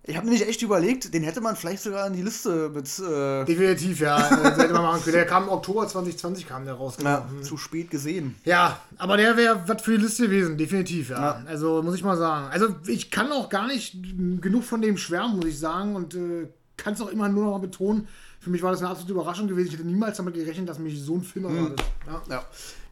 Ich 0.03 0.17
habe 0.17 0.27
nämlich 0.27 0.47
echt 0.49 0.63
überlegt, 0.63 1.13
den 1.15 1.23
hätte 1.23 1.41
man 1.41 1.55
vielleicht 1.57 1.83
sogar 1.83 2.07
in 2.07 2.15
die 2.15 2.23
Liste 2.23 2.71
mit. 2.71 2.87
Äh, 2.99 3.45
Definitiv, 3.45 4.01
ja. 4.01 4.19
Hätte 4.57 4.73
man 4.73 4.83
machen 4.83 5.03
können. 5.03 5.15
Der 5.15 5.27
kam 5.27 5.45
im 5.45 5.49
Oktober 5.51 5.87
2020, 5.87 6.49
kam 6.49 6.65
der 6.65 6.75
raus. 6.75 6.97
na, 7.01 7.27
genau. 7.31 7.43
zu 7.43 7.57
spät 7.57 7.91
gesehen. 7.91 8.35
Ja, 8.45 8.81
aber 8.99 9.17
der 9.17 9.37
wäre 9.37 9.63
was 9.67 9.83
für 9.83 9.93
die 9.97 10.03
Liste 10.05 10.25
gewesen, 10.25 10.57
definitiv, 10.59 11.11
ja. 11.11 11.21
Ja. 11.21 11.43
Also 11.47 11.83
muss 11.83 11.95
ich 11.95 12.03
mal 12.03 12.17
sagen. 12.17 12.49
Also 12.51 12.75
ich 12.87 13.11
kann 13.11 13.31
auch 13.31 13.49
gar 13.51 13.67
nicht 13.69 13.97
genug 14.41 14.65
von 14.65 14.81
dem 14.83 14.97
schwärmen, 14.97 15.37
muss 15.37 15.47
ich 15.47 15.59
sagen. 15.59 15.95
Und 15.95 16.15
äh, 16.15 16.49
kann 16.77 16.95
es 16.95 17.01
auch 17.01 17.09
immer 17.11 17.29
nur 17.29 17.45
noch 17.45 17.51
mal 17.53 17.59
betonen. 17.59 18.09
Für 18.41 18.51
mich 18.51 18.63
war 18.63 18.71
das 18.71 18.81
eine 18.81 18.89
absolute 18.89 19.13
Überraschung 19.13 19.47
gewesen. 19.47 19.69
Ich 19.69 19.75
hätte 19.75 19.87
niemals 19.87 20.17
damit 20.17 20.35
gerechnet, 20.35 20.69
dass 20.69 20.79
mich 20.79 20.99
so 21.01 21.17
ein 21.17 21.23
Film 21.23 21.45
erwartet. 21.45 21.85
Ja. 22.07 22.23
Ja, 22.29 22.45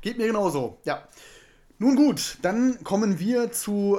geht 0.02 0.18
mir 0.18 0.26
genauso. 0.26 0.78
Ja. 0.84 1.02
Nun 1.78 1.96
gut, 1.96 2.36
dann 2.42 2.84
kommen 2.84 3.18
wir 3.18 3.50
zu 3.50 3.98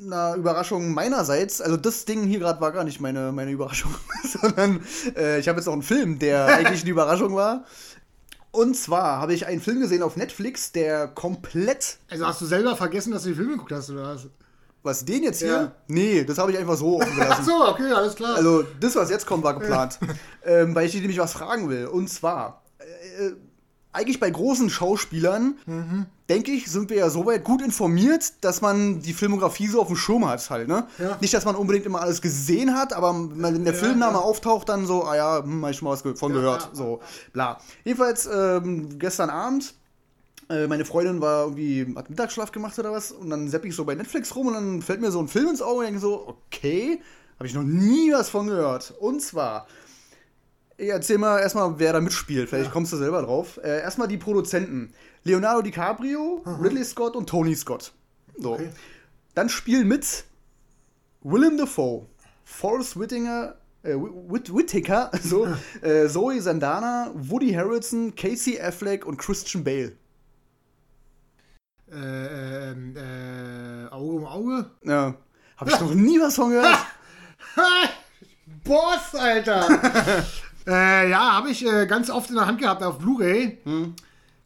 einer 0.00 0.34
Überraschung 0.36 0.94
meinerseits. 0.94 1.60
Also 1.60 1.76
das 1.76 2.04
Ding 2.04 2.24
hier 2.24 2.38
gerade 2.38 2.60
war 2.60 2.70
gar 2.70 2.84
nicht 2.84 3.00
meine, 3.00 3.32
meine 3.32 3.50
Überraschung, 3.50 3.94
sondern 4.24 4.80
äh, 5.16 5.40
ich 5.40 5.48
habe 5.48 5.58
jetzt 5.58 5.66
auch 5.66 5.72
einen 5.72 5.82
Film, 5.82 6.18
der 6.18 6.46
eigentlich 6.56 6.82
eine 6.82 6.90
Überraschung 6.90 7.34
war. 7.34 7.64
Und 8.52 8.76
zwar 8.76 9.20
habe 9.20 9.34
ich 9.34 9.46
einen 9.46 9.60
Film 9.60 9.80
gesehen 9.80 10.02
auf 10.02 10.16
Netflix, 10.16 10.72
der 10.72 11.08
komplett, 11.08 11.98
Also 12.08 12.26
hast 12.26 12.40
du 12.40 12.46
selber 12.46 12.76
vergessen, 12.76 13.12
dass 13.12 13.24
du 13.24 13.30
die 13.30 13.34
Filme 13.34 13.52
geguckt 13.52 13.72
hast, 13.72 13.90
oder 13.90 14.14
was? 14.14 14.28
Was 14.86 15.04
den 15.04 15.22
jetzt 15.24 15.40
hier? 15.40 15.48
Ja. 15.48 15.72
Nee, 15.88 16.24
das 16.24 16.38
habe 16.38 16.50
ich 16.52 16.58
einfach 16.58 16.76
so 16.76 16.96
offen 16.96 17.10
Ach 17.12 17.22
gelassen. 17.24 17.44
so, 17.44 17.68
okay, 17.68 17.92
alles 17.92 18.14
klar. 18.14 18.36
Also, 18.36 18.64
das, 18.80 18.96
was 18.96 19.10
jetzt 19.10 19.26
kommt, 19.26 19.44
war 19.44 19.58
geplant. 19.58 19.98
ähm, 20.44 20.74
weil 20.74 20.86
ich 20.86 20.92
dir 20.92 21.00
nämlich 21.00 21.18
was 21.18 21.32
fragen 21.34 21.68
will. 21.68 21.86
Und 21.86 22.08
zwar, 22.08 22.62
äh, 22.78 23.32
eigentlich 23.92 24.20
bei 24.20 24.28
großen 24.30 24.68
Schauspielern, 24.68 25.54
Mhm. 25.64 26.06
denke 26.28 26.50
ich, 26.50 26.70
sind 26.70 26.90
wir 26.90 26.98
ja 26.98 27.08
soweit 27.08 27.44
gut 27.44 27.62
informiert, 27.62 28.32
dass 28.42 28.60
man 28.60 29.00
die 29.00 29.14
Filmografie 29.14 29.68
so 29.68 29.80
auf 29.80 29.86
dem 29.86 29.96
Schirm 29.96 30.28
hat 30.28 30.50
halt, 30.50 30.68
ne? 30.68 30.86
Ja. 30.98 31.16
Nicht, 31.20 31.32
dass 31.32 31.44
man 31.46 31.54
unbedingt 31.56 31.86
immer 31.86 32.02
alles 32.02 32.20
gesehen 32.20 32.74
hat, 32.76 32.92
aber 32.92 33.14
wenn 33.14 33.64
der 33.64 33.72
Ja, 33.72 33.78
Filmname 33.80 34.18
ja. 34.18 34.20
auftaucht, 34.20 34.68
dann 34.68 34.86
so, 34.86 35.04
ah 35.04 35.16
ja, 35.16 35.42
hm, 35.42 35.64
hab 35.64 35.70
ich 35.70 35.78
schon 35.78 35.88
mal 35.88 35.92
was 35.92 36.18
von 36.18 36.32
gehört, 36.32 36.68
so, 36.74 37.00
bla. 37.32 37.58
Jedenfalls, 37.84 38.28
ähm, 38.30 38.98
gestern 38.98 39.30
Abend 39.30 39.64
äh, 39.64 39.72
meine 40.48 40.84
Freundin 40.84 41.20
war 41.20 41.44
irgendwie, 41.44 41.94
hat 41.96 42.08
Mittagsschlaf 42.08 42.52
gemacht 42.52 42.78
oder 42.78 42.92
was 42.92 43.10
und 43.10 43.30
dann 43.30 43.48
sepp 43.48 43.64
ich 43.64 43.74
so 43.74 43.84
bei 43.84 43.94
Netflix 43.94 44.34
rum 44.36 44.48
und 44.48 44.54
dann 44.54 44.82
fällt 44.82 45.00
mir 45.00 45.10
so 45.10 45.20
ein 45.20 45.28
Film 45.28 45.48
ins 45.48 45.62
Auge 45.62 45.78
und 45.78 45.84
ich 45.84 45.90
denke 45.90 46.00
so, 46.00 46.28
okay, 46.28 47.00
habe 47.38 47.46
ich 47.46 47.54
noch 47.54 47.62
nie 47.62 48.12
was 48.12 48.28
von 48.28 48.46
gehört. 48.46 48.94
Und 48.98 49.20
zwar, 49.20 49.66
ich 50.76 50.88
erzähl 50.88 51.18
mal 51.18 51.40
erstmal, 51.40 51.78
wer 51.78 51.92
da 51.92 52.00
mitspielt, 52.00 52.48
vielleicht 52.48 52.70
kommst 52.70 52.92
du 52.92 52.96
selber 52.96 53.22
drauf. 53.22 53.58
Äh, 53.62 53.80
erstmal 53.80 54.08
die 54.08 54.18
Produzenten. 54.18 54.92
Leonardo 55.24 55.62
DiCaprio, 55.62 56.42
Ridley 56.62 56.84
Scott 56.84 57.16
und 57.16 57.28
Tony 57.28 57.54
Scott. 57.54 57.92
So. 58.38 58.54
Okay. 58.54 58.70
Dann 59.34 59.48
spielen 59.48 59.88
mit 59.88 60.24
Willem 61.22 61.58
Dafoe, 61.58 62.06
Forrest 62.44 62.98
Whitaker, 62.98 63.56
äh, 63.82 63.94
Whit 63.94 64.54
Whitaker, 64.54 65.10
so, 65.22 65.48
äh, 65.82 66.08
Zoe 66.08 66.40
Saldana, 66.40 67.10
Woody 67.14 67.52
Harrelson, 67.52 68.14
Casey 68.14 68.60
Affleck 68.60 69.04
und 69.04 69.16
Christian 69.18 69.64
Bale. 69.64 69.92
Äh, 71.90 72.70
ähm, 72.72 72.96
äh, 72.96 73.88
Auge 73.92 74.12
um 74.16 74.26
Auge? 74.26 74.70
Ja. 74.82 75.14
Habe 75.56 75.70
ich 75.70 75.80
noch 75.80 75.94
nie 75.94 76.20
was 76.20 76.34
von 76.34 76.50
gehört. 76.50 76.76
Ha! 77.56 77.62
Boss, 78.64 79.14
Alter! 79.14 79.68
äh, 80.66 81.10
ja, 81.10 81.32
habe 81.36 81.50
ich 81.50 81.64
äh, 81.64 81.86
ganz 81.86 82.10
oft 82.10 82.30
in 82.30 82.36
der 82.36 82.46
Hand 82.46 82.60
gehabt 82.60 82.82
auf 82.82 82.98
Blu-ray. 82.98 83.58
Hm. 83.64 83.94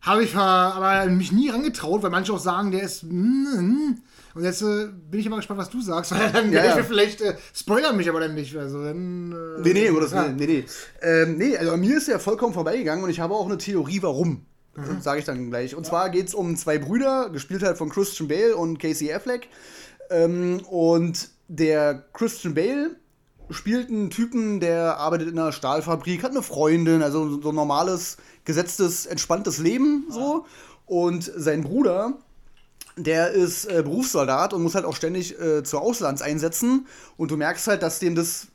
Habe 0.03 0.25
ich 0.25 0.35
aber 0.35 1.07
mich 1.11 1.33
nie 1.33 1.51
rangetraut, 1.51 2.03
weil 2.03 2.11
manche 2.11 2.33
auch 2.33 2.39
sagen, 2.39 2.71
der 2.71 2.83
ist. 2.83 3.03
mm. 3.05 3.97
Und 4.33 4.45
jetzt 4.45 4.63
äh, 4.63 4.89
bin 5.11 5.21
ich 5.21 5.27
immer 5.27 5.37
gespannt, 5.37 5.59
was 5.61 5.71
du 5.71 5.83
sagst, 5.83 6.13
weil 6.13 6.31
dann 6.31 6.53
Ja, 6.53 6.65
ja. 6.65 6.77
mir 6.77 6.85
vielleicht 6.89 7.21
äh, 7.21 7.37
spoilern 7.53 7.97
mich 7.97 8.09
aber 8.09 8.21
dann 8.21 8.35
nicht. 8.35 8.57
Also 8.57 8.83
dann. 8.83 9.33
Äh, 9.33 9.61
Nee, 9.63 9.91
nee, 9.91 10.01
das 10.01 10.13
ja. 10.13 10.29
nee, 10.29 10.47
nee. 10.47 10.65
Ähm, 11.03 11.37
nee, 11.37 11.57
also 11.57 11.73
an 11.73 11.81
mir 11.81 11.97
ist 11.97 12.09
ja 12.09 12.19
vollkommen 12.19 12.55
vorbeigegangen 12.55 13.05
und 13.05 13.11
ich 13.11 13.21
habe 13.21 13.35
auch 13.35 13.47
eine 13.47 13.59
Theorie, 13.59 14.01
warum. 14.03 14.47
Mhm. 14.77 15.01
Sage 15.01 15.21
ich 15.21 15.25
dann 15.25 15.51
gleich. 15.51 15.75
Und 15.75 15.87
zwar 15.87 16.11
geht 16.11 16.29
es 16.29 16.35
um 16.35 16.57
zwei 16.57 16.79
Brüder, 16.79 17.31
gespielt 17.31 17.63
halt 17.63 17.79
von 17.79 17.91
Christian 17.91 18.29
Bale 18.29 18.57
und 18.57 18.79
Casey 18.79 19.13
Affleck. 19.13 19.49
Ähm, 20.11 20.61
und 20.69 21.31
der 21.49 22.05
Christian 22.13 22.55
Bale 22.55 22.97
spielt 23.51 23.89
einen 23.89 24.11
Typen, 24.11 24.61
der 24.61 24.99
arbeitet 24.99 25.29
in 25.29 25.39
einer 25.39 25.53
Stahlfabrik, 25.53 26.23
hat 26.23 26.31
eine 26.31 26.43
Freundin, 26.43 27.03
also 27.03 27.41
so 27.41 27.49
ein 27.49 27.55
normales, 27.55 28.17
gesetztes, 28.45 29.07
entspanntes 29.07 29.59
Leben 29.59 30.07
so. 30.09 30.47
Und 30.87 31.31
sein 31.37 31.63
Bruder, 31.63 32.15
der 32.97 33.31
ist 33.31 33.65
äh, 33.67 33.83
Berufssoldat 33.83 34.53
und 34.53 34.63
muss 34.63 34.75
halt 34.75 34.85
auch 34.85 34.97
ständig 34.97 35.39
äh, 35.41 35.63
zu 35.63 35.79
Auslandseinsätzen. 35.79 36.87
Und 37.17 37.31
du 37.31 37.37
merkst 37.37 37.67
halt, 37.67 37.83
dass 37.83 37.99
dem 37.99 38.15
das 38.15 38.49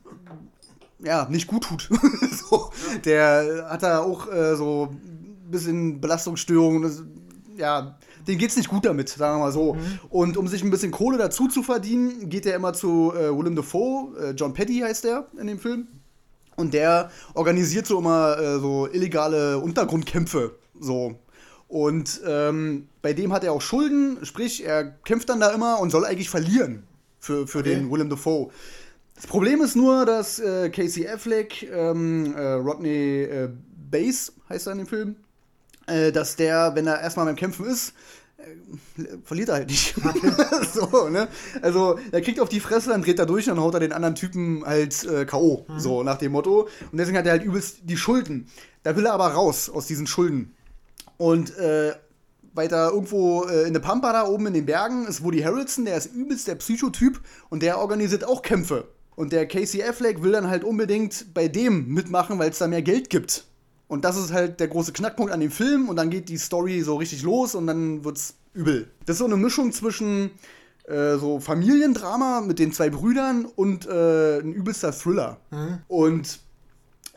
ja, 1.00 1.28
nicht 1.30 1.48
gut 1.48 1.64
tut. 1.64 1.90
so, 2.50 2.72
der 3.04 3.68
hat 3.70 3.84
da 3.84 4.00
auch 4.00 4.32
äh, 4.32 4.56
so 4.56 4.96
bisschen 5.56 6.02
Belastungsstörungen. 6.02 6.92
Ja, 7.58 7.98
dem 8.28 8.38
geht's 8.38 8.58
nicht 8.58 8.70
gut 8.70 8.86
damit, 8.86 9.10
sagen 9.10 9.40
wir 9.40 9.46
mal 9.46 9.52
so. 9.52 9.78
Und 10.10 10.36
um 10.38 10.48
sich 10.48 10.64
ein 10.64 10.70
bisschen 10.72 10.92
Kohle 10.92 11.18
dazu 11.18 11.48
zu 11.48 11.64
verdienen, 11.64 12.30
geht 12.30 12.46
er 12.46 12.56
immer 12.56 12.74
zu 12.74 13.14
äh, 13.14 13.30
Willem 13.38 13.56
Dafoe, 13.56 14.18
äh, 14.20 14.32
John 14.32 14.54
Petty 14.54 14.80
heißt 14.80 15.04
der 15.04 15.28
in 15.40 15.48
dem 15.48 15.60
Film. 15.60 15.88
Und 16.58 16.74
der 16.74 17.12
organisiert 17.34 17.86
so 17.86 18.00
immer 18.00 18.38
äh, 18.38 18.60
so 18.60 18.88
illegale 18.92 19.58
Untergrundkämpfe. 19.60 20.56
So. 20.80 21.16
Und 21.68 22.22
ähm, 22.26 22.88
bei 23.02 23.14
dem 23.14 23.34
hat 23.34 23.44
er 23.44 23.52
auch 23.52 23.62
Schulden, 23.62 24.20
sprich, 24.24 24.66
er 24.66 24.84
kämpft 25.04 25.30
dann 25.30 25.40
da 25.40 25.50
immer 25.50 25.80
und 25.80 25.90
soll 25.90 26.06
eigentlich 26.06 26.30
verlieren 26.30 26.84
für, 27.20 27.48
für 27.48 27.60
Okay. 27.60 27.76
den 27.76 27.92
Willem 27.92 28.10
Dafoe. 28.10 28.50
Das 29.16 29.28
Problem 29.28 29.62
ist 29.62 29.76
nur, 29.76 30.06
dass 30.06 30.40
äh, 30.40 30.70
Casey 30.70 31.08
Affleck, 31.08 31.64
ähm, 31.72 32.36
äh, 32.36 32.54
Rodney 32.54 33.24
äh, 33.24 33.50
Bass 33.90 34.34
heißt 34.50 34.68
er 34.68 34.74
in 34.74 34.80
dem 34.80 34.88
Film, 34.88 35.16
äh, 35.88 36.12
dass 36.12 36.36
der, 36.36 36.76
wenn 36.76 36.88
er 36.88 37.02
erstmal 37.02 37.26
beim 37.26 37.36
Kämpfen 37.36 37.66
ist, 37.66 37.94
äh, 38.38 39.04
verliert 39.24 39.50
er 39.50 39.56
halt 39.56 39.70
nicht. 39.70 39.96
so, 40.74 41.10
ne? 41.10 41.28
Also, 41.62 42.00
er 42.12 42.22
kriegt 42.22 42.40
auf 42.40 42.50
die 42.50 42.60
Fresse, 42.60 42.90
dann 42.90 43.02
dreht 43.02 43.20
er 43.20 43.26
durch 43.26 43.50
und 43.50 43.56
dann 43.56 43.64
haut 43.64 43.74
er 43.74 43.80
den 43.80 43.94
anderen 43.94 44.16
Typen 44.16 44.64
halt 44.66 45.04
äh, 45.06 45.26
K.O. 45.26 45.66
So, 45.78 46.04
nach 46.04 46.18
dem 46.18 46.32
Motto. 46.32 46.68
Und 46.92 46.98
deswegen 46.98 47.18
hat 47.18 47.26
er 47.26 47.34
halt 47.34 47.44
übelst 47.44 47.80
die 47.84 47.98
Schulden. 47.98 48.48
Da 48.84 48.96
will 48.96 49.06
er 49.06 49.14
aber 49.14 49.28
raus 49.28 49.70
aus 49.70 49.88
diesen 49.88 50.08
Schulden. 50.08 50.56
Und 51.18 51.58
äh, 51.58 51.94
weiter 52.56 52.92
irgendwo 52.92 53.44
äh, 53.46 53.68
in 53.68 53.74
der 53.74 53.80
Pampa 53.80 54.14
da 54.14 54.28
oben 54.28 54.48
in 54.48 54.54
den 54.54 54.66
Bergen 54.66 55.08
ist 55.08 55.24
Woody 55.24 55.42
Harrelson, 55.42 55.86
der 55.86 55.98
ist 55.98 56.14
übelst 56.14 56.48
der 56.48 56.56
Psychotyp 56.56 57.20
und 57.50 57.62
der 57.62 57.80
organisiert 57.80 58.26
auch 58.26 58.42
Kämpfe. 58.42 58.88
Und 59.16 59.32
der 59.32 59.48
Casey 59.48 59.82
Affleck 59.84 60.24
will 60.24 60.32
dann 60.32 60.50
halt 60.50 60.64
unbedingt 60.64 61.34
bei 61.34 61.48
dem 61.48 61.88
mitmachen, 61.88 62.38
weil 62.38 62.50
es 62.50 62.58
da 62.58 62.68
mehr 62.68 62.82
Geld 62.82 63.10
gibt. 63.10 63.46
Und 63.88 64.04
das 64.04 64.18
ist 64.18 64.34
halt 64.34 64.60
der 64.60 64.68
große 64.68 64.94
Knackpunkt 64.94 65.32
an 65.32 65.40
dem 65.40 65.52
Film 65.52 65.90
und 65.90 65.96
dann 65.96 66.10
geht 66.10 66.30
die 66.30 66.38
Story 66.38 66.82
so 66.82 66.96
richtig 66.96 67.22
los 67.24 67.56
und 67.56 67.68
dann 67.68 68.04
wird's 68.04 68.36
übel. 68.54 68.88
Das 69.06 69.16
ist 69.16 69.20
so 69.20 69.26
eine 69.26 69.38
Mischung 69.38 69.72
zwischen 69.72 70.32
äh, 70.86 71.18
so 71.18 71.40
Familiendrama 71.40 72.42
mit 72.42 72.60
den 72.60 72.72
zwei 72.72 72.90
Brüdern 72.90 73.46
und 73.46 73.88
äh, 73.88 74.40
ein 74.40 74.54
übelster 74.54 74.92
Thriller. 74.92 75.38
Und 75.88 76.40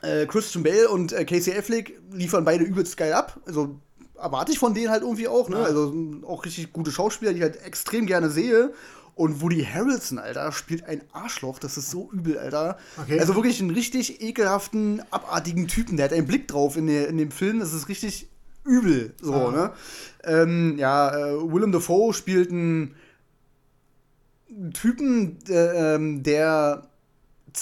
äh, 0.03 0.27
Christian 0.27 0.63
Bale 0.63 0.89
und 0.89 1.13
äh, 1.13 1.25
Casey 1.25 1.57
Affleck 1.57 2.01
liefern 2.13 2.45
beide 2.45 2.65
übelst 2.65 2.97
geil 2.97 3.13
ab. 3.13 3.41
Also 3.47 3.77
erwarte 4.17 4.53
ich 4.53 4.59
von 4.59 4.75
denen 4.75 4.91
halt 4.91 5.03
irgendwie 5.03 5.29
auch, 5.29 5.49
ne? 5.49 5.59
Ja. 5.59 5.65
Also 5.65 5.95
auch 6.27 6.45
richtig 6.45 6.73
gute 6.73 6.91
Schauspieler, 6.91 7.33
die 7.33 7.39
ich 7.39 7.43
halt 7.43 7.63
extrem 7.63 8.07
gerne 8.07 8.31
sehe. 8.31 8.73
Und 9.19 9.43
Woody 9.43 9.65
Harrelson, 9.65 10.19
Alter, 10.19 10.53
spielt 10.53 10.85
ein 10.85 11.03
Arschloch. 11.13 11.59
Das 11.59 11.77
ist 11.77 11.91
so 11.91 12.09
übel, 12.13 12.39
Alter. 12.39 12.79
Okay. 13.03 13.19
Also 13.19 13.35
wirklich 13.35 13.61
einen 13.61 13.71
richtig 13.71 14.23
ekelhaften, 14.23 15.03
abartigen 15.11 15.67
Typen. 15.67 15.97
Der 15.97 16.05
hat 16.05 16.13
einen 16.13 16.27
Blick 16.29 16.47
drauf 16.47 16.77
in, 16.77 16.87
der, 16.87 17.09
in 17.09 17.19
dem 17.19 17.33
Film. 17.33 17.59
Das 17.59 17.73
ist 17.73 17.89
richtig 17.89 18.29
übel. 18.65 19.15
So, 19.21 19.35
Ah. 19.35 19.51
ne? 19.51 19.73
Ähm, 20.25 20.79
ja, 20.79 21.11
äh, 21.17 21.53
Willem 21.53 21.73
Dafoe 21.73 22.15
spielt 22.15 22.51
einen, 22.51 22.95
Typen, 24.73 25.39
der, 25.45 25.95
ähm, 25.97 26.23
der 26.23 26.88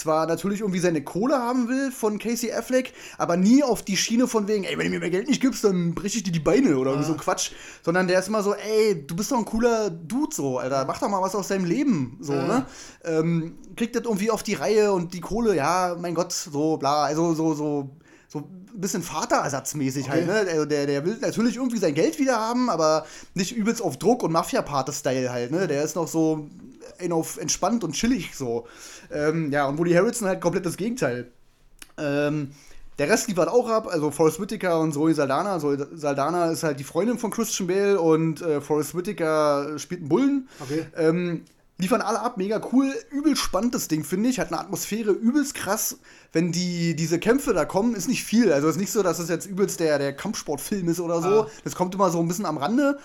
zwar 0.01 0.27
natürlich 0.27 0.61
irgendwie 0.61 0.79
seine 0.81 1.03
Kohle 1.03 1.39
haben 1.39 1.69
will 1.69 1.91
von 1.91 2.19
Casey 2.19 2.53
Affleck, 2.53 2.93
aber 3.19 3.37
nie 3.37 3.63
auf 3.63 3.83
die 3.83 3.97
Schiene 3.97 4.27
von 4.29 4.49
wegen, 4.49 4.65
ey, 4.65 4.79
wenn 4.79 4.87
du 4.87 4.93
mir 4.93 5.01
mehr 5.01 5.11
Geld 5.11 5.29
nicht 5.29 5.41
gibst, 5.41 5.65
dann 5.65 5.95
breche 5.95 6.19
ich 6.19 6.23
dir 6.23 6.33
die 6.33 6.41
Beine 6.41 6.77
oder 6.79 6.91
irgendwie 6.93 7.09
so 7.09 7.17
Quatsch. 7.17 7.53
Sondern 7.85 8.07
der 8.09 8.19
ist 8.19 8.29
immer 8.29 8.43
so, 8.43 8.55
ey, 8.55 9.07
du 9.07 9.17
bist 9.17 9.33
doch 9.33 9.39
ein 9.39 9.45
cooler 9.45 9.91
Dude 9.91 10.35
so, 10.35 10.59
Alter, 10.59 10.85
mach 10.87 10.99
doch 10.99 11.09
mal 11.09 11.23
was 11.23 11.35
aus 11.35 11.49
deinem 11.49 11.65
Leben, 11.65 12.19
so, 12.21 12.33
Ja. 12.33 12.47
ne? 12.47 12.67
Ähm, 13.05 13.59
kriegt 13.77 13.95
das 13.97 14.05
irgendwie 14.05 14.31
auf 14.31 14.43
die 14.43 14.55
Reihe 14.55 14.93
und 14.93 15.15
die 15.15 15.21
Kohle, 15.21 15.55
ja, 15.55 15.97
mein 16.01 16.15
Gott, 16.15 16.33
so, 16.33 16.77
bla, 16.77 17.05
also 17.05 17.35
so, 17.35 17.55
so, 17.55 17.91
so 18.29 18.39
ein 18.41 18.81
bisschen 18.81 19.03
Vaterersatzmäßig 19.03 20.11
halt, 20.11 20.27
ne? 20.27 20.47
Also 20.51 20.65
der, 20.65 20.87
der 20.87 21.05
will 21.05 21.17
natürlich 21.21 21.57
irgendwie 21.57 21.79
sein 21.79 21.95
Geld 21.95 22.19
wieder 22.19 22.39
haben, 22.39 22.69
aber 22.71 23.07
nicht 23.35 23.57
übelst 23.57 23.81
auf 23.83 23.99
Druck 23.99 24.23
und 24.23 24.33
Mafia-Pate-Style 24.33 25.31
halt, 25.31 25.51
ne? 25.51 25.67
Der 25.67 25.83
ist 25.83 25.97
noch 25.97 26.09
so 26.09 26.49
auf 27.11 27.37
entspannt 27.37 27.85
und 27.85 27.93
chillig 27.93 28.35
so. 28.35 28.67
Ähm, 29.13 29.51
ja, 29.53 29.67
und 29.67 29.79
Woody 29.79 29.93
Harrelson 29.93 30.29
halt 30.29 30.41
komplett 30.41 30.67
das 30.67 30.77
Gegenteil. 30.77 31.31
Ähm, 31.99 32.51
Der 32.99 33.11
Rest 33.11 33.29
liefert 33.29 33.49
auch 33.49 33.69
ab, 33.69 33.89
also 33.91 34.11
Forrest 34.11 34.41
Whitaker 34.41 34.81
und 34.81 34.93
Zoe 34.93 35.15
Saldana. 35.15 35.59
Zoe 35.59 35.87
Saldana 35.95 36.51
ist 36.51 36.63
halt 36.63 36.81
die 36.81 36.85
Freundin 36.85 37.19
von 37.19 37.31
Christian 37.31 37.67
Bale 37.67 38.01
und 38.01 38.41
äh, 38.41 38.61
Forrest 38.61 38.95
Whitaker 38.97 39.79
spielt 39.79 40.01
einen 40.01 40.09
Bullen. 40.09 40.49
Okay. 40.61 40.87
Ähm, 40.97 41.45
liefern 41.79 42.01
alle 42.01 42.21
ab, 42.21 42.39
mega 42.39 42.59
cool, 42.73 42.91
übel 43.11 43.37
spannend 43.37 43.75
das 43.75 43.89
Ding, 43.89 44.03
finde 44.03 44.31
ich. 44.31 44.41
Hat 44.41 44.49
eine 44.49 44.61
Atmosphäre 44.61 45.11
übelst 45.11 45.55
krass. 45.55 45.99
Wenn 46.33 46.53
die, 46.53 46.97
diese 46.97 47.19
Kämpfe 47.19 47.53
da 47.53 47.67
kommen, 47.67 47.95
ist 47.95 48.09
nicht 48.09 48.25
viel. 48.25 48.51
Also 48.51 48.67
ist 48.69 48.79
nicht 48.79 48.93
so, 48.93 49.03
dass 49.03 49.19
es 49.19 49.29
jetzt 49.29 49.47
übelst 49.47 49.81
der, 49.81 49.99
der 49.99 50.15
Kampfsportfilm 50.15 50.89
ist 50.89 51.01
oder 51.01 51.21
so. 51.21 51.43
Ah. 51.43 51.51
Das 51.65 51.75
kommt 51.75 51.95
immer 51.95 52.11
so 52.11 52.19
ein 52.19 52.29
bisschen 52.29 52.47
am 52.47 52.57
Rande. 52.57 52.99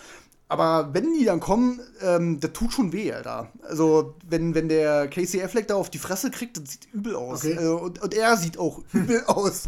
Aber 0.52 0.94
wenn 0.94 1.14
die 1.14 1.24
dann 1.24 1.40
kommen, 1.40 1.80
ähm, 2.02 2.42
das 2.42 2.52
tut 2.52 2.74
schon 2.74 2.92
weh, 2.92 3.14
Alter. 3.14 3.50
Also, 3.62 4.16
wenn, 4.28 4.54
wenn 4.54 4.68
der 4.68 5.08
Casey 5.08 5.42
Affleck 5.42 5.70
da 5.70 5.76
auf 5.76 5.90
die 5.90 5.98
Fresse 5.98 6.30
kriegt, 6.30 6.58
das 6.58 6.72
sieht 6.72 6.90
übel 6.92 7.16
aus. 7.16 7.46
Okay. 7.46 7.58
Also, 7.58 7.78
und, 7.78 8.02
und 8.02 8.14
er 8.14 8.36
sieht 8.36 8.60
auch 8.60 8.82
übel 8.92 9.24
aus. 9.28 9.64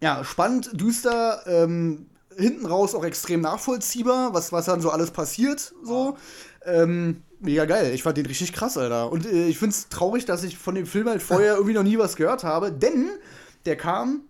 Ja, 0.00 0.24
spannend, 0.24 0.70
düster, 0.72 1.42
ähm, 1.44 2.06
hinten 2.34 2.64
raus 2.64 2.94
auch 2.94 3.04
extrem 3.04 3.42
nachvollziehbar, 3.42 4.32
was, 4.32 4.52
was 4.52 4.64
dann 4.64 4.80
so 4.80 4.88
alles 4.88 5.10
passiert, 5.10 5.74
so. 5.84 6.16
Ähm, 6.64 7.22
mega 7.40 7.66
geil. 7.66 7.92
Ich 7.92 8.02
fand 8.02 8.16
den 8.16 8.24
richtig 8.24 8.54
krass, 8.54 8.78
Alter. 8.78 9.12
Und 9.12 9.26
äh, 9.26 9.48
ich 9.48 9.58
find's 9.58 9.90
traurig, 9.90 10.24
dass 10.24 10.44
ich 10.44 10.56
von 10.56 10.74
dem 10.74 10.86
Film 10.86 11.10
halt 11.10 11.20
vorher 11.20 11.54
irgendwie 11.56 11.74
noch 11.74 11.82
nie 11.82 11.98
was 11.98 12.16
gehört 12.16 12.42
habe, 12.42 12.72
denn 12.72 13.10
der 13.66 13.76
kam 13.76 14.22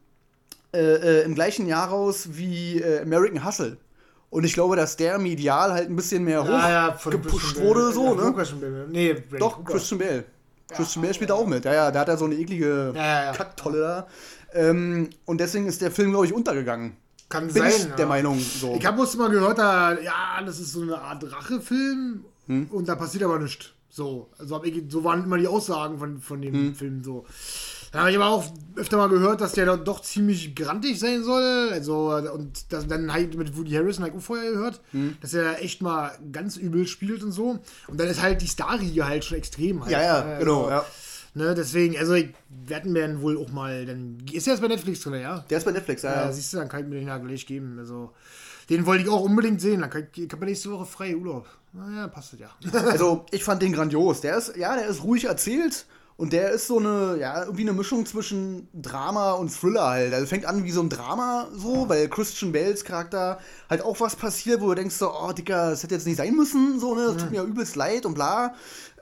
äh, 0.74 0.80
äh, 0.80 1.22
im 1.22 1.36
gleichen 1.36 1.68
Jahr 1.68 1.90
raus 1.90 2.30
wie 2.32 2.80
äh, 2.80 3.02
American 3.02 3.46
Hustle. 3.46 3.76
Und 4.30 4.44
ich 4.44 4.54
glaube, 4.54 4.76
dass 4.76 4.96
der 4.96 5.18
medial 5.18 5.72
halt 5.72 5.88
ein 5.88 5.96
bisschen 5.96 6.24
mehr 6.24 6.42
hoch 6.44 7.10
gepusht 7.10 7.44
Christian 7.54 7.66
wurde, 7.66 7.92
so, 7.92 8.14
Ja, 8.16 8.24
ne? 8.24 8.34
Christian 8.34 8.60
Bale. 8.60 8.86
Nee, 8.90 9.12
Bradley 9.14 9.38
Doch, 9.38 9.56
Cooper. 9.56 9.72
Christian 9.72 9.98
Bale. 9.98 10.24
Christian 10.68 11.02
Bale 11.02 11.14
spielt 11.14 11.30
da 11.30 11.34
auch 11.34 11.46
mit. 11.46 11.64
Ja, 11.64 11.72
ja, 11.74 11.90
da 11.90 12.00
hat 12.00 12.08
er 12.08 12.16
so 12.16 12.24
eine 12.24 12.34
eklige 12.34 12.92
Ja, 12.94 13.02
ja, 13.04 13.24
ja. 13.26 13.32
Kacktolle 13.32 13.80
da. 13.80 14.06
Ähm, 14.52 15.10
und 15.24 15.40
deswegen 15.40 15.66
ist 15.66 15.80
der 15.80 15.90
Film, 15.90 16.10
glaube 16.10 16.26
ich, 16.26 16.32
untergegangen. 16.32 16.96
Kann 17.28 17.46
Bin 17.46 17.56
sein. 17.56 17.72
ich 17.76 17.84
ja. 17.88 17.96
der 17.96 18.06
Meinung. 18.06 18.38
So. 18.38 18.74
Ich 18.78 18.84
habe 18.86 18.96
bloß 18.96 19.16
mal 19.16 19.30
gehört, 19.30 19.58
da, 19.58 19.98
ja, 20.00 20.40
das 20.44 20.58
ist 20.60 20.72
so 20.72 20.82
eine 20.82 20.98
Art 21.00 21.22
Rachefilm 21.30 22.24
Hm? 22.46 22.68
und 22.70 22.88
da 22.88 22.94
passiert 22.94 23.24
aber 23.24 23.38
nichts. 23.38 23.70
So, 23.90 24.28
also 24.38 24.62
ich, 24.62 24.84
so 24.88 25.02
waren 25.04 25.24
immer 25.24 25.38
die 25.38 25.48
Aussagen 25.48 25.98
von, 25.98 26.20
von 26.20 26.40
dem 26.42 26.52
Hm. 26.54 26.74
Film 26.74 27.02
so. 27.02 27.24
Da 27.92 28.00
habe 28.00 28.10
ich 28.10 28.16
aber 28.16 28.28
auch 28.28 28.44
öfter 28.76 28.96
mal 28.96 29.08
gehört, 29.08 29.40
dass 29.40 29.52
der 29.52 29.76
doch, 29.76 30.00
ziemlich 30.02 30.54
grantig 30.54 30.98
sein 30.98 31.22
soll. 31.22 31.70
Also, 31.72 32.14
und 32.34 32.72
das, 32.72 32.86
dann 32.86 33.12
halt 33.12 33.34
mit 33.36 33.56
Woody 33.56 33.72
Harrison 33.72 34.04
habe 34.04 34.14
ich 34.16 34.22
auch 34.22 34.24
vorher 34.26 34.50
gehört, 34.52 34.80
Hm. 34.90 35.16
dass 35.20 35.34
er 35.34 35.62
echt 35.62 35.82
mal 35.82 36.12
ganz 36.32 36.56
übel 36.56 36.86
spielt 36.86 37.22
und 37.22 37.32
so. 37.32 37.58
Und 37.88 38.00
dann 38.00 38.08
ist 38.08 38.20
halt 38.22 38.42
die 38.42 38.48
Starriege 38.48 39.06
halt 39.06 39.24
schon 39.24 39.38
extrem 39.38 39.82
halt. 39.82 39.92
ja, 39.92 40.02
ja, 40.02 40.20
Also, 40.22 40.38
genau. 40.44 40.70
Ja. 40.70 40.84
Ne, 41.34 41.54
deswegen, 41.54 41.98
also 41.98 42.14
ich 42.14 42.30
werde 42.66 42.88
mir 42.88 43.06
dann 43.06 43.20
wohl 43.20 43.36
auch 43.36 43.50
mal, 43.52 43.84
dann 43.84 44.16
ist 44.32 44.46
er 44.46 44.54
jetzt 44.54 44.62
bei 44.62 44.68
Netflix 44.68 45.00
drin, 45.00 45.20
ja? 45.20 45.44
Der 45.50 45.58
ist 45.58 45.64
bei 45.64 45.72
Netflix, 45.72 46.00
ja. 46.02 46.10
Ja, 46.14 46.20
ja. 46.22 46.32
siehst 46.32 46.52
du, 46.54 46.56
dann 46.56 46.68
kann 46.70 46.80
ich 46.80 46.86
mir 46.88 46.94
den 46.96 47.08
ja 47.08 47.18
gleich 47.18 47.44
geben. 47.46 47.76
Also, 47.78 48.12
den 48.70 48.86
wollte 48.86 49.04
ich 49.04 49.10
auch 49.10 49.20
unbedingt 49.20 49.60
sehen. 49.60 49.82
Dann 49.82 49.90
kann 49.90 50.06
ich, 50.14 50.22
ich 50.24 50.32
habe 50.32 50.46
nächste 50.46 50.70
Woche 50.70 50.86
frei 50.86 51.14
Urlaub. 51.14 51.46
Naja, 51.74 52.08
passt 52.08 52.32
das 52.32 52.40
ja. 52.40 52.50
Also, 52.88 53.26
ich 53.32 53.44
fand 53.44 53.60
den 53.60 53.72
grandios. 53.74 54.22
Der 54.22 54.38
ist, 54.38 54.56
ja, 54.56 54.76
der 54.76 54.86
ist 54.86 55.02
ruhig 55.02 55.26
erzählt. 55.26 55.84
Und 56.18 56.32
der 56.32 56.50
ist 56.50 56.66
so 56.66 56.78
eine, 56.78 57.18
ja, 57.20 57.42
irgendwie 57.42 57.62
eine 57.62 57.74
Mischung 57.74 58.06
zwischen 58.06 58.68
Drama 58.72 59.32
und 59.32 59.50
Thriller 59.50 59.86
halt. 59.88 60.14
Also 60.14 60.26
fängt 60.26 60.46
an 60.46 60.64
wie 60.64 60.70
so 60.70 60.80
ein 60.80 60.88
Drama 60.88 61.46
so, 61.54 61.90
weil 61.90 62.08
Christian 62.08 62.52
Bales 62.52 62.84
Charakter 62.84 63.38
halt 63.68 63.82
auch 63.82 64.00
was 64.00 64.16
passiert, 64.16 64.62
wo 64.62 64.68
du 64.68 64.76
denkst 64.76 64.94
so, 64.94 65.12
oh 65.12 65.32
Dicker, 65.32 65.70
das 65.70 65.82
hätte 65.82 65.94
jetzt 65.94 66.06
nicht 66.06 66.16
sein 66.16 66.34
müssen, 66.34 66.80
so, 66.80 66.94
ne, 66.94 67.12
das 67.12 67.22
tut 67.22 67.32
mir 67.32 67.42
übelst 67.42 67.76
leid 67.76 68.06
und 68.06 68.14
bla. 68.14 68.54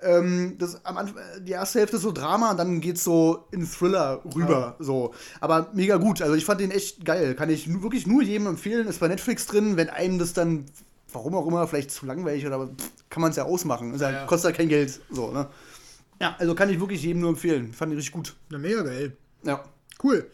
Ähm, 0.03 0.57
das, 0.59 0.85
am 0.85 0.97
Anfang, 0.99 1.17
die 1.41 1.53
erste 1.53 1.79
Hälfte 1.79 1.97
ist 1.99 2.03
so 2.03 2.11
Drama 2.11 2.51
und 2.51 2.57
dann 2.57 2.81
geht's 2.81 3.05
so 3.05 3.47
in 3.53 3.65
Thriller 3.65 4.21
rüber, 4.35 4.75
so. 4.81 5.15
Aber 5.41 5.71
mega 5.73 5.99
gut, 5.99 6.21
also 6.21 6.35
ich 6.35 6.45
fand 6.45 6.61
den 6.61 6.73
echt 6.73 7.05
geil. 7.05 7.37
Kann 7.37 7.49
ich 7.49 7.81
wirklich 7.81 8.09
nur 8.09 8.23
jedem 8.23 8.49
empfehlen, 8.49 8.89
ist 8.89 8.99
bei 8.99 9.07
Netflix 9.09 9.47
drin, 9.47 9.77
wenn 9.77 9.89
einem 9.89 10.19
das 10.19 10.33
dann, 10.33 10.67
warum 11.13 11.37
auch 11.37 11.47
immer, 11.47 11.69
vielleicht 11.69 11.93
zu 11.93 12.07
langweilig 12.07 12.45
oder 12.45 12.69
kann 13.09 13.21
man 13.21 13.31
es 13.31 13.37
ja 13.37 13.45
ausmachen. 13.45 13.95
Ist 13.95 14.03
halt, 14.03 14.17
Ja. 14.17 14.27
Kostet 14.27 14.47
halt 14.47 14.57
kein 14.57 14.69
Geld, 14.69 15.01
so, 15.11 15.31
ne. 15.31 15.47
Ja, 16.25 16.37
also 16.39 16.55
kann 16.55 16.71
ich 16.71 16.81
wirklich 16.81 17.03
jedem 17.03 17.21
nur 17.21 17.29
empfehlen. 17.29 17.75
Fand 17.75 17.93
ich 17.93 17.99
richtig 17.99 18.15
gut. 18.15 18.35
Na, 18.49 18.57
mega 18.57 18.81
geil. 18.81 19.15
Ja. 19.43 19.63
Cool. 20.03 20.31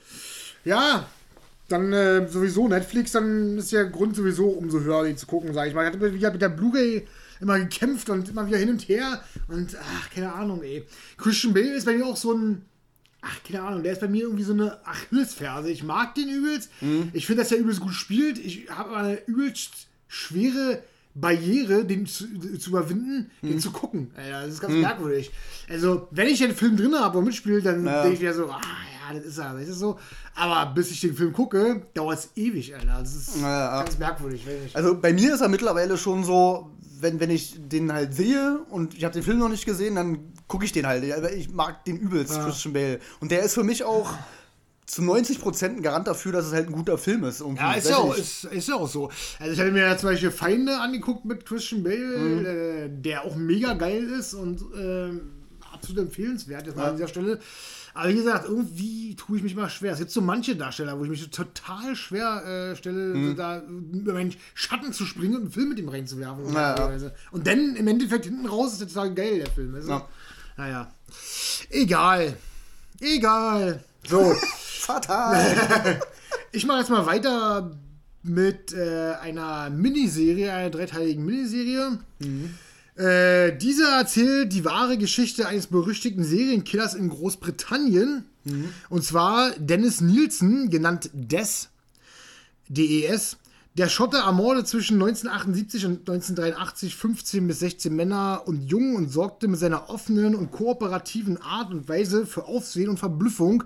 Ja, 0.64 1.08
dann 1.66 1.92
äh, 1.92 2.28
sowieso 2.28 2.68
Netflix, 2.68 3.10
dann 3.10 3.58
ist 3.58 3.72
der 3.72 3.86
Grund 3.86 4.14
sowieso 4.14 4.50
umso 4.50 4.78
höher, 4.78 5.02
den 5.02 5.16
zu 5.16 5.26
gucken, 5.26 5.52
sag 5.52 5.66
ich 5.66 5.74
mal. 5.74 5.82
Ich 5.82 5.92
hatte 5.92 6.14
wieder 6.14 6.30
mit 6.30 6.42
der 6.42 6.48
Blu-ray 6.48 7.08
immer 7.40 7.58
gekämpft 7.58 8.08
und 8.08 8.28
immer 8.28 8.46
wieder 8.46 8.58
hin 8.58 8.70
und 8.70 8.88
her 8.88 9.20
und 9.48 9.76
ach, 9.80 10.10
keine 10.10 10.32
Ahnung, 10.32 10.62
ey. 10.62 10.86
Christian 11.16 11.54
Bale 11.54 11.74
ist 11.74 11.86
bei 11.86 11.96
mir 11.96 12.06
auch 12.06 12.16
so 12.16 12.34
ein 12.34 12.64
Ach, 13.22 13.42
keine 13.42 13.62
Ahnung, 13.62 13.82
der 13.82 13.92
ist 13.92 14.00
bei 14.00 14.08
mir 14.08 14.22
irgendwie 14.22 14.44
so 14.44 14.52
eine 14.52 14.78
Achillesferse. 14.86 15.70
Ich 15.70 15.82
mag 15.82 16.14
den 16.14 16.28
übelst. 16.28 16.70
Ich 17.12 17.26
finde, 17.26 17.42
dass 17.42 17.52
er 17.52 17.58
übelst 17.58 17.80
gut 17.80 17.92
spielt. 17.92 18.38
Ich 18.38 18.70
habe 18.70 18.90
aber 18.90 18.96
eine 18.98 19.26
übelst 19.26 19.88
schwere 20.08 20.82
Barriere, 21.14 21.84
den 21.84 22.06
zu, 22.06 22.24
zu 22.58 22.70
überwinden, 22.70 23.30
den 23.42 23.58
zu 23.58 23.70
gucken. 23.72 24.12
Ja, 24.16 24.42
das 24.42 24.54
ist 24.54 24.60
ganz 24.60 24.74
merkwürdig. 24.74 25.30
Also, 25.68 26.06
wenn 26.12 26.28
ich 26.28 26.38
den 26.38 26.54
Film 26.54 26.76
drin 26.76 26.94
habe 26.94 27.18
und 27.18 27.24
mitspiele, 27.24 27.60
dann 27.60 27.84
Ja. 27.84 28.02
denke 28.02 28.14
ich 28.14 28.20
wieder 28.20 28.34
so, 28.34 28.46
ah 28.48 28.60
ja, 28.60 29.16
das 29.18 29.24
ist 29.26 29.38
er, 29.38 29.54
das 29.54 29.68
ist 29.68 29.78
so. 29.80 29.98
Aber 30.36 30.72
bis 30.72 30.90
ich 30.92 31.00
den 31.00 31.14
Film 31.14 31.32
gucke, 31.32 31.82
dauert 31.94 32.18
es 32.20 32.30
ewig, 32.36 32.74
Alter. 32.74 32.98
Das 33.00 33.14
ist 33.14 33.36
Ja, 33.40 33.82
ganz 33.82 33.98
merkwürdig. 33.98 34.44
Also 34.72 34.96
bei 35.00 35.12
mir 35.12 35.34
ist 35.34 35.40
er 35.40 35.48
mittlerweile 35.48 35.98
schon 35.98 36.22
so, 36.24 36.70
wenn, 37.00 37.18
wenn 37.18 37.30
ich 37.30 37.56
den 37.58 37.92
halt 37.92 38.14
sehe 38.14 38.60
und 38.70 38.94
ich 38.94 39.04
habe 39.04 39.14
den 39.14 39.22
Film 39.22 39.38
noch 39.38 39.48
nicht 39.48 39.64
gesehen, 39.66 39.96
dann 39.96 40.18
gucke 40.46 40.64
ich 40.64 40.72
den 40.72 40.86
halt. 40.86 41.02
Ich 41.36 41.50
mag 41.50 41.84
den 41.86 41.96
übelst, 41.96 42.34
Ja. 42.36 42.44
Christian 42.44 42.72
Bale. 42.74 43.00
Und 43.20 43.30
der 43.32 43.42
ist 43.42 43.54
für 43.54 43.64
mich 43.64 43.82
auch 43.84 44.12
zu 44.90 45.02
90% 45.02 45.64
ein 45.66 45.82
Garant 45.82 46.06
dafür, 46.06 46.32
dass 46.32 46.46
es 46.46 46.52
halt 46.52 46.68
ein 46.68 46.72
guter 46.72 46.98
Film 46.98 47.24
ist. 47.24 47.40
irgendwie. 47.40 47.62
Ja, 47.62 47.72
ist 47.74 47.88
ja, 47.88 47.96
auch, 47.98 48.16
ist, 48.16 48.44
ist 48.44 48.68
ja 48.68 48.74
auch 48.74 48.88
so. 48.88 49.10
Also 49.38 49.52
ich 49.52 49.60
habe 49.60 49.70
mir 49.72 49.82
ja 49.82 49.96
zum 49.96 50.08
Beispiel 50.10 50.30
Feinde 50.30 50.78
angeguckt 50.78 51.24
mit 51.24 51.44
Christian 51.46 51.82
Bale, 51.82 51.96
Mhm. 52.18 52.46
äh, 52.46 52.88
der 53.02 53.24
auch 53.24 53.36
mega 53.36 53.74
geil 53.74 54.04
ist 54.04 54.34
und 54.34 54.62
ähm, 54.76 55.20
absolut 55.72 56.02
empfehlenswert 56.04 56.66
jetzt 56.66 56.76
mal 56.76 56.90
an 56.90 56.96
dieser 56.96 57.08
Stelle. 57.08 57.38
Aber 57.92 58.08
wie 58.08 58.14
gesagt, 58.14 58.44
irgendwie 58.48 59.16
tue 59.16 59.36
ich 59.38 59.42
mich 59.42 59.56
mal 59.56 59.68
schwer. 59.68 59.92
Es 59.94 59.98
gibt 59.98 60.12
so 60.12 60.20
manche 60.20 60.54
Darsteller, 60.54 60.96
wo 60.98 61.02
ich 61.04 61.10
mich 61.10 61.28
total 61.30 61.96
schwer 61.96 62.44
äh, 62.72 62.76
stelle, 62.76 63.14
Mhm. 63.14 63.28
so 63.30 63.34
da 63.34 63.62
über 63.92 64.12
meinen 64.12 64.32
Schatten 64.54 64.92
zu 64.92 65.04
springen 65.04 65.34
und 65.34 65.40
einen 65.42 65.50
Film 65.50 65.70
mit 65.70 65.78
ihm 65.80 65.88
reinzuwerfen. 65.88 66.52
Ja, 66.54 66.76
ja. 66.96 67.10
Und 67.32 67.46
dann 67.48 67.74
im 67.76 67.88
Endeffekt 67.88 68.26
hinten 68.26 68.46
raus 68.46 68.72
ist 68.72 68.80
der 68.80 68.88
total 68.88 69.12
geil, 69.14 69.38
der 69.38 69.50
Film. 69.50 69.76
Ja. 69.88 70.06
Naja. 70.56 70.92
Egal. 71.70 72.36
Egal. 73.00 73.82
So. 74.08 74.34
Fatal. 74.90 76.00
Ich 76.52 76.66
mache 76.66 76.80
jetzt 76.80 76.90
mal 76.90 77.06
weiter 77.06 77.76
mit 78.24 78.72
äh, 78.72 79.12
einer 79.20 79.70
Miniserie, 79.70 80.52
einer 80.52 80.70
dreiteiligen 80.70 81.24
Miniserie. 81.24 81.98
Äh, 82.96 83.56
dieser 83.56 83.98
erzählt 83.98 84.52
die 84.52 84.64
wahre 84.64 84.98
Geschichte 84.98 85.46
eines 85.46 85.68
berüchtigten 85.68 86.24
Serienkillers 86.24 86.94
in 86.94 87.08
Großbritannien. 87.08 88.24
Und 88.88 89.04
zwar 89.04 89.52
Dennis 89.58 90.00
Nielsen, 90.00 90.70
genannt 90.70 91.10
Des, 91.12 91.68
DES. 92.68 93.36
Der 93.74 93.88
Schotte 93.88 94.18
ermordete 94.18 94.66
zwischen 94.66 94.94
1978 94.94 95.86
und 95.86 96.00
1983 96.00 96.96
15 96.96 97.46
bis 97.46 97.60
16 97.60 97.94
Männer 97.94 98.42
und 98.46 98.62
Jungen 98.62 98.96
und 98.96 99.10
sorgte 99.10 99.46
mit 99.46 99.60
seiner 99.60 99.88
offenen 99.90 100.34
und 100.34 100.50
kooperativen 100.50 101.40
Art 101.40 101.70
und 101.70 101.88
Weise 101.88 102.26
für 102.26 102.46
Aufsehen 102.46 102.88
und 102.88 102.98
Verblüffung, 102.98 103.62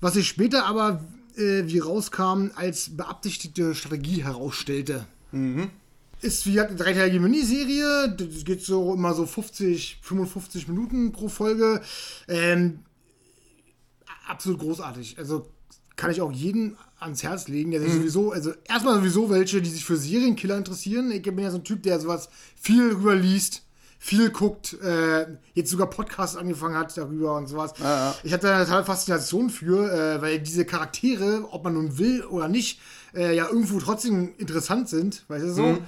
was 0.00 0.14
sich 0.14 0.28
später 0.28 0.66
aber, 0.66 1.02
äh, 1.36 1.62
wie 1.64 1.78
rauskam, 1.78 2.50
als 2.54 2.94
beabsichtigte 2.94 3.74
Strategie 3.74 4.22
herausstellte. 4.22 5.06
Ist 6.20 6.44
wie 6.44 6.60
eine 6.60 6.76
dreiteilige 6.76 7.18
Miniserie. 7.18 8.14
Das 8.18 8.44
geht 8.44 8.62
so 8.62 8.92
immer 8.92 9.14
so 9.14 9.24
50, 9.24 10.00
55 10.02 10.68
Minuten 10.68 11.12
pro 11.12 11.28
Folge. 11.28 11.80
Ähm, 12.28 12.80
absolut 14.28 14.60
großartig. 14.60 15.16
Also 15.18 15.48
kann 15.96 16.10
ich 16.10 16.20
auch 16.20 16.30
jeden 16.32 16.76
ans 17.00 17.22
Herz 17.22 17.48
legen, 17.48 17.70
der 17.70 17.80
sich 17.80 17.92
sowieso, 17.92 18.32
also 18.32 18.52
erstmal 18.68 18.96
sowieso 18.96 19.30
welche, 19.30 19.62
die 19.62 19.70
sich 19.70 19.84
für 19.84 19.96
Serienkiller 19.96 20.56
interessieren. 20.56 21.10
Ich 21.10 21.22
bin 21.22 21.38
ja 21.38 21.50
so 21.50 21.58
ein 21.58 21.64
Typ, 21.64 21.82
der 21.82 21.98
sowas 22.00 22.28
viel 22.60 22.92
rüber 22.92 23.14
liest, 23.14 23.62
viel 23.98 24.30
guckt, 24.30 24.76
äh, 24.82 25.26
jetzt 25.54 25.70
sogar 25.70 25.88
Podcasts 25.90 26.36
angefangen 26.36 26.76
hat 26.76 26.96
darüber 26.96 27.36
und 27.36 27.48
sowas. 27.48 27.74
ja. 27.78 28.14
Ich 28.22 28.32
hatte 28.32 28.46
da 28.46 28.64
total 28.64 28.84
Faszination 28.84 29.50
für, 29.50 29.92
äh, 29.92 30.22
weil 30.22 30.40
diese 30.40 30.64
Charaktere, 30.64 31.46
ob 31.50 31.64
man 31.64 31.74
nun 31.74 31.98
will 31.98 32.24
oder 32.24 32.48
nicht, 32.48 32.80
äh, 33.14 33.34
ja 33.36 33.48
irgendwo 33.48 33.78
trotzdem 33.78 34.32
interessant 34.38 34.88
sind, 34.88 35.24
weißt 35.28 35.44
du 35.44 35.52
so. 35.52 35.78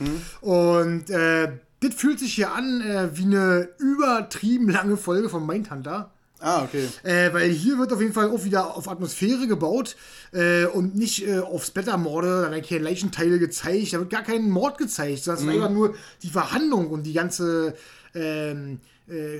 Und 0.40 1.08
äh, 1.10 1.52
das 1.80 1.94
fühlt 1.94 2.18
sich 2.20 2.34
hier 2.34 2.52
an 2.52 2.80
äh, 2.80 3.16
wie 3.16 3.24
eine 3.24 3.68
übertrieben 3.78 4.68
lange 4.68 4.96
Folge 4.96 5.28
von 5.28 5.46
Mindhunter. 5.46 6.12
Ah, 6.42 6.64
okay. 6.64 6.88
Äh, 7.02 7.32
weil 7.32 7.50
hier 7.50 7.78
wird 7.78 7.92
auf 7.92 8.00
jeden 8.00 8.12
Fall 8.12 8.30
auch 8.30 8.44
wieder 8.44 8.76
auf 8.76 8.88
Atmosphäre 8.88 9.46
gebaut 9.46 9.96
äh, 10.32 10.66
und 10.66 10.94
nicht 10.94 11.26
äh, 11.26 11.38
auf 11.38 11.64
Splattermorde, 11.64 12.42
da 12.42 12.50
werden 12.50 12.64
keine 12.64 12.84
Leichenteile 12.84 13.38
gezeigt, 13.38 13.92
da 13.92 13.98
wird 13.98 14.10
gar 14.10 14.22
kein 14.22 14.50
Mord 14.50 14.78
gezeigt, 14.78 15.24
sondern 15.24 15.46
war 15.46 15.54
einfach 15.54 15.70
nur 15.70 15.94
die 16.22 16.30
Verhandlung 16.30 16.90
und 16.90 17.04
die 17.04 17.12
ganze, 17.12 17.74
ähm, 18.14 18.80
äh, 19.08 19.38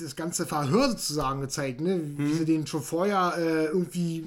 das 0.00 0.14
ganze 0.14 0.46
Verhör 0.46 0.90
sozusagen 0.90 1.40
gezeigt, 1.40 1.80
ne? 1.80 2.00
wie 2.16 2.34
sie 2.34 2.44
den 2.44 2.66
schon 2.66 2.82
vorher 2.82 3.34
äh, 3.38 3.64
irgendwie 3.66 4.24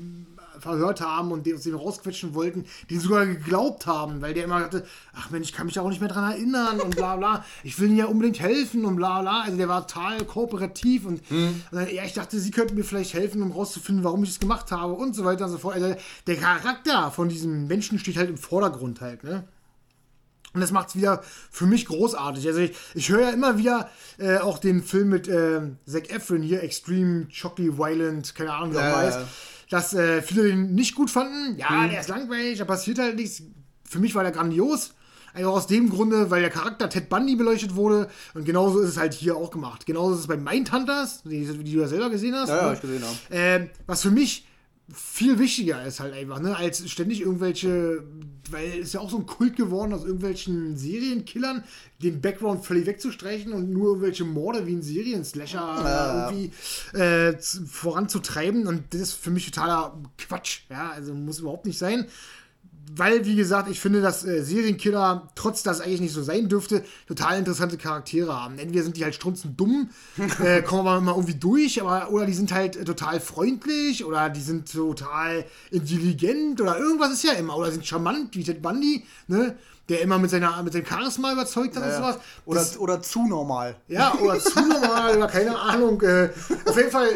verhört 0.60 1.02
haben 1.02 1.32
und 1.32 1.46
den, 1.46 1.60
den 1.62 1.76
rausquetschen 1.76 2.34
wollten, 2.34 2.66
den 2.90 3.00
sogar 3.00 3.26
geglaubt 3.26 3.86
haben, 3.86 4.22
weil 4.22 4.34
der 4.34 4.46
immer 4.46 4.62
dachte, 4.62 4.86
ach 5.14 5.30
Mensch, 5.30 5.50
ich 5.50 5.54
kann 5.54 5.66
mich 5.66 5.80
auch 5.80 5.90
nicht 5.90 6.02
mehr 6.02 6.10
dran 6.10 6.32
erinnern 6.32 6.80
und 6.82 6.96
bla 6.96 7.16
bla. 7.16 7.46
Ich 7.64 7.80
will 7.80 7.90
ihm 7.90 7.98
ja 7.98 8.06
unbedingt 8.06 8.40
helfen 8.40 8.86
und 8.86 8.96
bla 8.96 9.22
bla. 9.22 9.42
Also 9.42 9.58
der 9.58 9.68
war 9.68 9.88
total 9.88 10.24
kooperativ 10.26 11.06
und, 11.06 11.30
mhm. 11.32 11.62
und 11.72 11.92
ja, 11.92 12.04
ich 12.04 12.14
dachte, 12.14 12.40
sie 12.40 12.52
könnten 12.52 12.76
mir 12.76 12.84
vielleicht 12.84 13.14
helfen, 13.14 13.42
um 13.42 13.52
rauszufinden, 13.52 14.04
warum 14.04 14.24
ich 14.24 14.32
es 14.32 14.40
gemacht 14.40 14.72
habe 14.72 14.94
und 14.94 15.16
so 15.16 15.26
weiter 15.26 15.46
und 15.46 15.52
so 15.52 15.58
fort. 15.58 15.76
Also 15.76 15.96
der 16.28 16.36
Charakter 16.36 17.12
von 17.12 17.30
diesem 17.30 17.68
Menschen 17.68 18.00
steht 18.00 18.18
halt 18.18 18.30
im 18.30 18.38
Vordergrund 18.38 19.02
halt, 19.02 19.24
ne? 19.24 19.48
Und 20.56 20.62
das 20.62 20.72
macht 20.72 20.88
es 20.90 20.96
wieder 20.96 21.22
für 21.52 21.66
mich 21.66 21.86
großartig. 21.86 22.48
Also 22.48 22.62
ich, 22.62 22.72
ich 22.94 23.10
höre 23.10 23.24
ja 23.24 23.30
immer 23.32 23.58
wieder 23.58 23.90
äh, 24.18 24.38
auch 24.38 24.58
den 24.58 24.82
Film 24.82 25.10
mit 25.10 25.28
äh, 25.28 25.60
Zac 25.86 26.10
Efron 26.10 26.42
hier, 26.42 26.64
Extreme, 26.64 27.28
Chocky, 27.28 27.78
Violent, 27.78 28.34
keine 28.36 28.54
Ahnung, 28.54 28.72
wie 28.72 28.78
er 28.78 28.96
heißt, 28.96 29.20
dass 29.70 29.94
äh, 29.94 30.22
viele 30.22 30.44
den 30.44 30.76
nicht 30.76 30.96
gut 30.96 31.10
fanden. 31.10 31.58
Ja, 31.58 31.70
mhm. 31.70 31.90
der 31.92 32.02
ist 32.02 32.10
langweilig, 32.10 32.60
da 32.60 32.66
passiert 32.66 33.00
halt 33.00 33.16
nichts. 33.16 33.44
Für 33.84 34.00
mich 34.00 34.16
war 34.16 34.24
der 34.24 34.32
grandios. 34.32 34.94
Also 35.34 35.50
aus 35.50 35.68
dem 35.68 35.90
Grunde, 35.90 36.32
weil 36.32 36.42
der 36.42 36.50
Charakter 36.50 36.90
Ted 36.90 37.10
Bundy 37.10 37.36
beleuchtet 37.36 37.76
wurde. 37.76 38.10
Und 38.34 38.46
genauso 38.46 38.80
ist 38.80 38.92
es 38.92 38.98
halt 38.98 39.14
hier 39.14 39.36
auch 39.36 39.52
gemacht. 39.52 39.86
Genauso 39.86 40.14
ist 40.14 40.22
es 40.22 40.28
bei 40.28 40.38
Mindhunters, 40.38 41.24
die, 41.24 41.46
die 41.46 41.74
du 41.74 41.82
ja 41.82 41.88
selber 41.90 42.10
gesehen 42.10 42.36
hast. 42.36 42.48
Ja, 42.48 42.58
ja, 42.58 42.68
ne? 42.70 42.74
ich 42.76 42.82
gesehen 42.82 43.04
habe. 43.04 43.36
Äh, 43.36 43.70
was 43.86 44.02
für 44.02 44.12
mich 44.12 44.48
viel 44.94 45.40
wichtiger 45.40 45.84
ist 45.84 46.00
halt 46.00 46.14
einfach, 46.14 46.40
ne, 46.40 46.56
als 46.56 46.88
ständig 46.90 47.22
irgendwelche, 47.22 48.04
weil 48.52 48.68
es 48.80 48.88
ist 48.88 48.94
ja 48.94 49.00
auch 49.00 49.10
so 49.10 49.18
ein 49.18 49.26
Kult 49.26 49.56
geworden 49.56 49.94
aus 49.94 50.04
irgendwelchen 50.04 50.78
Serienkillern, 50.78 51.64
den 52.04 52.22
Background 52.22 52.64
völlig 52.64 52.86
wegzustreichen 52.86 53.54
und 53.54 53.72
nur 53.72 53.90
irgendwelche 53.90 54.26
Morde 54.26 54.68
wie 54.68 54.76
ein 54.76 54.84
Serienslasher 54.84 55.58
ja. 55.58 56.30
irgendwie 56.30 56.52
äh, 56.98 57.36
voranzutreiben. 57.40 58.68
Und 58.68 58.94
das 58.94 59.02
ist 59.02 59.14
für 59.14 59.32
mich 59.32 59.50
totaler 59.50 60.00
Quatsch, 60.18 60.62
ja, 60.70 60.92
also 60.92 61.14
muss 61.14 61.40
überhaupt 61.40 61.66
nicht 61.66 61.80
sein 61.80 62.06
weil, 62.94 63.26
wie 63.26 63.36
gesagt, 63.36 63.70
ich 63.70 63.80
finde, 63.80 64.02
dass 64.02 64.26
äh, 64.26 64.44
Serienkiller, 64.44 65.30
trotz 65.36 65.64
dass 65.64 65.82
eigentlich 65.82 66.02
nicht 66.02 66.14
so 66.14 66.24
sein 66.24 66.50
dürfte, 66.50 66.84
total 67.08 67.40
interessante 67.40 67.78
Charaktere 67.78 68.40
haben. 68.40 68.60
Entweder 68.60 68.84
sind 68.84 68.98
die 68.98 69.04
halt 69.04 69.16
strunzend 69.16 69.60
dumm, 69.60 69.90
äh, 70.44 70.62
kommen 70.62 70.88
aber 70.88 71.02
mal 71.02 71.14
irgendwie 71.14 71.36
durch, 71.36 71.82
aber 71.82 72.12
oder 72.12 72.26
die 72.26 72.34
sind 72.34 72.54
halt 72.54 72.76
äh, 72.76 72.86
total 72.86 73.20
freundlich 73.20 74.06
oder 74.06 74.30
die 74.30 74.42
sind 74.42 74.72
total 74.72 75.46
intelligent 75.72 76.62
oder 76.62 76.78
irgendwas 76.78 77.12
ist 77.12 77.24
ja 77.24 77.34
immer. 77.34 77.58
Oder 77.58 77.72
sind 77.72 77.86
charmant, 77.86 78.36
wie 78.36 78.44
Ted 78.44 78.62
Bundy, 78.62 79.04
ne? 79.28 79.58
der 79.90 80.02
immer 80.02 80.18
mit, 80.18 80.32
seiner, 80.32 80.62
mit 80.64 80.74
seinem 80.74 80.86
Charisma 80.86 81.32
überzeugt 81.32 81.76
hat 81.76 81.84
ja, 81.84 81.90
und 81.90 81.96
sowas. 81.96 82.18
Oder, 82.46 82.60
das, 82.60 82.78
oder 82.78 83.02
zu 83.02 83.28
normal. 83.28 83.76
Ja, 83.88 84.16
oder 84.16 84.40
zu 84.40 84.60
normal 84.60 85.18
oder 85.18 85.28
keine 85.28 85.58
Ahnung. 85.58 86.02
Äh, 86.02 86.30
auf 86.66 86.76
jeden 86.76 86.92
Fall, 86.92 87.10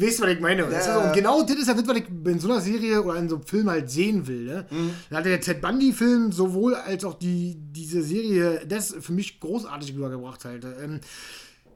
weißt 0.00 0.18
du, 0.18 0.22
was 0.22 0.30
ich 0.30 0.40
meine. 0.40 0.62
Ja, 0.62 0.78
also, 0.78 1.08
und 1.08 1.12
genau 1.14 1.42
das 1.42 1.56
ist 1.56 1.68
ja 1.68 1.74
das, 1.74 1.86
was 1.86 1.96
ich 1.96 2.04
in 2.08 2.38
so 2.38 2.50
einer 2.50 2.60
Serie 2.60 3.02
oder 3.02 3.16
in 3.18 3.28
so 3.28 3.36
einem 3.36 3.46
Film 3.46 3.70
halt 3.70 3.90
sehen 3.90 4.26
will. 4.26 4.44
Ne? 4.44 4.66
Mhm. 4.70 4.90
Da 5.10 5.18
hat 5.18 5.26
der 5.26 5.40
Ted 5.40 5.60
Bundy-Film 5.60 6.32
sowohl 6.32 6.74
als 6.74 7.04
auch 7.04 7.14
die, 7.14 7.56
diese 7.56 8.02
Serie 8.02 8.64
das 8.66 8.94
für 9.00 9.12
mich 9.12 9.40
großartig 9.40 9.94
übergebracht 9.94 10.44
halt. 10.44 10.64
Ähm, 10.64 11.00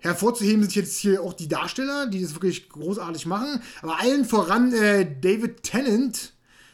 Hervorzuheben 0.01 0.63
sind 0.63 0.75
jetzt 0.75 0.97
hier 0.97 1.23
auch 1.23 1.33
die 1.33 1.49
Darsteller, 1.49 2.07
die 2.07 2.23
das 2.23 2.35
wirklich 2.35 2.69
großartig 2.69 3.27
machen. 3.27 3.61
Aber 3.83 4.01
allen 4.01 4.25
voran 4.25 4.73
äh, 4.73 5.07
David 5.21 5.63
Tennant, 5.63 6.33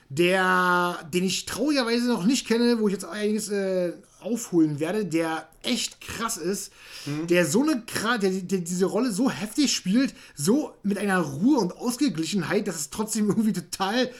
der, 0.08 0.98
den 1.12 1.24
ich 1.24 1.46
traurigerweise 1.46 2.08
noch 2.08 2.24
nicht 2.24 2.46
kenne, 2.46 2.78
wo 2.78 2.88
ich 2.88 2.92
jetzt 2.92 3.04
einiges 3.04 3.48
äh, 3.48 3.92
aufholen 4.22 4.80
werde, 4.80 5.04
der 5.04 5.48
echt 5.62 6.00
krass 6.00 6.36
ist, 6.36 6.72
mhm. 7.06 7.26
der 7.26 7.46
so 7.46 7.62
eine 7.62 7.82
der, 8.20 8.30
der 8.30 8.58
diese 8.60 8.86
Rolle 8.86 9.12
so 9.12 9.30
heftig 9.30 9.74
spielt, 9.74 10.14
so 10.34 10.74
mit 10.82 10.98
einer 10.98 11.18
Ruhe 11.18 11.58
und 11.58 11.76
Ausgeglichenheit, 11.76 12.68
dass 12.68 12.76
es 12.76 12.90
trotzdem 12.90 13.28
irgendwie 13.28 13.52
total 13.52 14.10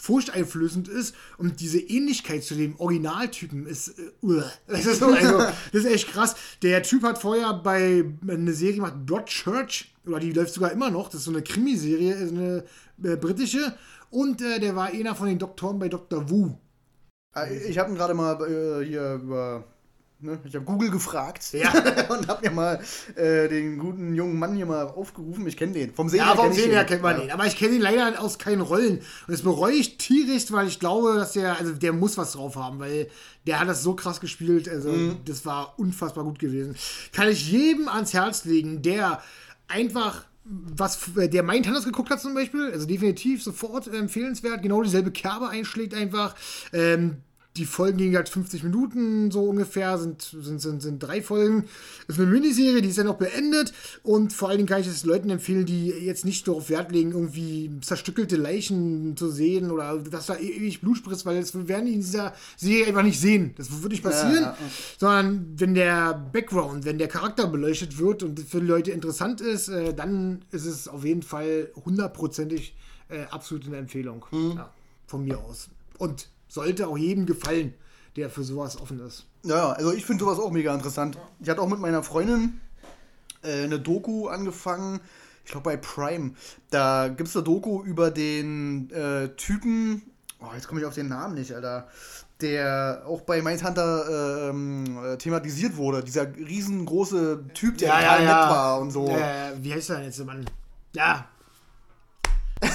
furchteinflößend 0.00 0.88
ist 0.88 1.14
und 1.36 1.60
diese 1.60 1.78
Ähnlichkeit 1.78 2.42
zu 2.42 2.54
dem 2.54 2.78
Originaltypen 2.80 3.66
ist, 3.66 3.98
äh, 3.98 4.02
das, 4.66 4.86
ist 4.86 5.00
so, 5.00 5.06
also, 5.06 5.38
das 5.38 5.84
ist 5.84 5.86
echt 5.86 6.08
krass. 6.08 6.36
Der 6.62 6.82
Typ 6.82 7.02
hat 7.02 7.20
vorher 7.20 7.52
bei 7.52 8.04
einer 8.26 8.52
Serie 8.52 8.76
gemacht, 8.76 8.94
Broadchurch, 9.04 9.92
oder 10.06 10.18
die 10.18 10.32
läuft 10.32 10.54
sogar 10.54 10.72
immer 10.72 10.90
noch, 10.90 11.08
das 11.08 11.20
ist 11.20 11.24
so 11.26 11.30
eine 11.30 11.42
Krimiserie, 11.42 12.16
eine 12.16 12.64
äh, 13.02 13.16
britische 13.16 13.74
und 14.08 14.40
äh, 14.40 14.58
der 14.58 14.74
war 14.74 14.86
einer 14.86 15.14
von 15.14 15.28
den 15.28 15.38
Doktoren 15.38 15.78
bei 15.78 15.88
Dr. 15.88 16.30
Wu. 16.30 16.56
Äh, 17.34 17.56
ich 17.68 17.78
habe 17.78 17.90
ihn 17.90 17.96
gerade 17.96 18.14
mal 18.14 18.34
äh, 18.42 18.84
hier 18.84 19.14
über. 19.14 19.64
Ne, 20.22 20.38
ich 20.44 20.54
habe 20.54 20.66
Google 20.66 20.90
gefragt 20.90 21.54
ja. 21.54 21.72
und 22.10 22.28
habe 22.28 22.46
mir 22.46 22.54
mal 22.54 22.80
äh, 23.16 23.48
den 23.48 23.78
guten 23.78 24.14
jungen 24.14 24.38
Mann 24.38 24.54
hier 24.54 24.66
mal 24.66 24.86
aufgerufen. 24.88 25.46
Ich 25.46 25.56
kenne 25.56 25.72
den. 25.72 25.94
Vom 25.94 26.10
Sehen 26.10 26.18
ja, 26.18 26.36
vom 26.36 26.52
Sehen 26.52 26.72
her 26.72 26.84
kennt 26.84 27.00
man 27.00 27.16
ja. 27.16 27.22
den. 27.22 27.30
Aber 27.30 27.46
ich 27.46 27.56
kenne 27.56 27.76
ihn 27.76 27.80
leider 27.80 28.20
aus 28.20 28.38
keinen 28.38 28.60
Rollen. 28.60 28.98
Und 28.98 29.28
das 29.28 29.40
bereue 29.40 29.72
ich 29.72 29.96
tierisch, 29.96 30.52
weil 30.52 30.68
ich 30.68 30.78
glaube, 30.78 31.14
dass 31.14 31.32
der, 31.32 31.56
also 31.56 31.72
der 31.72 31.94
muss 31.94 32.18
was 32.18 32.32
drauf 32.32 32.56
haben, 32.56 32.80
weil 32.80 33.08
der 33.46 33.60
hat 33.60 33.68
das 33.68 33.82
so 33.82 33.94
krass 33.94 34.20
gespielt. 34.20 34.68
Also, 34.68 34.90
mhm. 34.90 35.20
das 35.24 35.46
war 35.46 35.78
unfassbar 35.78 36.24
gut 36.24 36.38
gewesen. 36.38 36.76
Kann 37.14 37.28
ich 37.28 37.50
jedem 37.50 37.88
ans 37.88 38.12
Herz 38.12 38.44
legen, 38.44 38.82
der 38.82 39.22
einfach 39.68 40.26
was 40.50 40.98
der 41.14 41.42
Mindhunters 41.42 41.84
geguckt 41.84 42.10
hat 42.10 42.20
zum 42.20 42.34
Beispiel, 42.34 42.72
also 42.72 42.86
definitiv 42.86 43.42
sofort 43.42 43.86
empfehlenswert, 43.86 44.62
genau 44.62 44.82
dieselbe 44.82 45.12
Kerbe 45.12 45.48
einschlägt 45.48 45.94
einfach. 45.94 46.34
Ähm, 46.72 47.18
die 47.56 47.64
Folgen 47.64 47.98
gingen 47.98 48.14
halt 48.14 48.28
50 48.28 48.62
Minuten 48.62 49.30
so 49.30 49.44
ungefähr, 49.44 49.98
sind, 49.98 50.22
sind, 50.22 50.60
sind, 50.60 50.80
sind 50.80 51.02
drei 51.02 51.20
Folgen. 51.20 51.64
Das 52.06 52.16
ist 52.16 52.22
eine 52.22 52.30
Miniserie, 52.30 52.80
die 52.80 52.88
ist 52.88 52.96
ja 52.96 53.04
noch 53.04 53.16
beendet 53.16 53.72
und 54.04 54.32
vor 54.32 54.48
allen 54.48 54.58
Dingen 54.58 54.68
kann 54.68 54.80
ich 54.80 54.86
es 54.86 55.04
Leuten 55.04 55.30
empfehlen, 55.30 55.66
die 55.66 55.88
jetzt 55.88 56.24
nicht 56.24 56.46
darauf 56.46 56.70
Wert 56.70 56.92
legen, 56.92 57.10
irgendwie 57.10 57.70
zerstückelte 57.80 58.36
Leichen 58.36 59.16
zu 59.16 59.30
sehen 59.30 59.72
oder 59.72 59.98
dass 59.98 60.26
da 60.26 60.36
ewig 60.36 60.80
Blut 60.80 60.98
spritzt, 60.98 61.26
weil 61.26 61.40
das 61.40 61.52
werden 61.66 61.86
die 61.86 61.94
in 61.94 62.00
dieser 62.00 62.34
Serie 62.56 62.86
einfach 62.86 63.02
nicht 63.02 63.18
sehen. 63.18 63.52
Das 63.56 63.82
wird 63.82 63.92
nicht 63.92 64.04
passieren, 64.04 64.34
ja, 64.34 64.40
ja, 64.40 64.56
ja. 64.58 64.70
sondern 64.98 65.46
wenn 65.56 65.74
der 65.74 66.14
Background, 66.14 66.84
wenn 66.84 66.98
der 66.98 67.08
Charakter 67.08 67.48
beleuchtet 67.48 67.98
wird 67.98 68.22
und 68.22 68.38
für 68.38 68.60
die 68.60 68.66
Leute 68.66 68.92
interessant 68.92 69.40
ist, 69.40 69.68
äh, 69.68 69.92
dann 69.92 70.44
ist 70.52 70.66
es 70.66 70.86
auf 70.86 71.04
jeden 71.04 71.22
Fall 71.22 71.70
hundertprozentig 71.84 72.76
äh, 73.08 73.24
absolut 73.24 73.66
eine 73.66 73.78
Empfehlung. 73.78 74.24
Mhm. 74.30 74.60
von 75.06 75.24
mir 75.24 75.38
aus. 75.38 75.68
Und 75.98 76.28
sollte 76.50 76.88
auch 76.88 76.98
jedem 76.98 77.24
gefallen, 77.26 77.74
der 78.16 78.28
für 78.28 78.42
sowas 78.42 78.78
offen 78.78 79.00
ist. 79.00 79.26
Ja, 79.44 79.70
also 79.70 79.92
ich 79.92 80.04
finde 80.04 80.24
sowas 80.24 80.38
auch 80.38 80.50
mega 80.50 80.74
interessant. 80.74 81.16
Ich 81.40 81.48
hatte 81.48 81.62
auch 81.62 81.68
mit 81.68 81.78
meiner 81.78 82.02
Freundin 82.02 82.60
äh, 83.42 83.64
eine 83.64 83.78
Doku 83.78 84.28
angefangen, 84.28 85.00
ich 85.44 85.52
glaube 85.52 85.64
bei 85.64 85.76
Prime. 85.76 86.32
Da 86.70 87.08
gibt 87.08 87.28
es 87.28 87.36
eine 87.36 87.44
Doku 87.44 87.82
über 87.82 88.10
den 88.10 88.90
äh, 88.90 89.28
Typen, 89.36 90.02
oh, 90.40 90.52
jetzt 90.54 90.68
komme 90.68 90.80
ich 90.80 90.86
auf 90.86 90.94
den 90.94 91.08
Namen 91.08 91.34
nicht, 91.34 91.54
Alter, 91.54 91.88
der 92.40 93.04
auch 93.06 93.20
bei 93.22 93.42
Mindhunter 93.42 94.50
ähm, 94.50 94.98
äh, 95.04 95.16
thematisiert 95.18 95.76
wurde. 95.76 96.02
Dieser 96.02 96.34
riesengroße 96.34 97.44
Typ, 97.54 97.78
der 97.78 97.88
ja, 97.88 98.00
ja, 98.00 98.14
ja. 98.14 98.20
nett 98.20 98.50
war 98.50 98.80
und 98.80 98.90
so. 98.90 99.08
Äh, 99.08 99.52
wie 99.60 99.72
heißt 99.72 99.90
der 99.90 100.02
jetzt, 100.02 100.24
Mann? 100.24 100.44
Ja. 100.94 101.28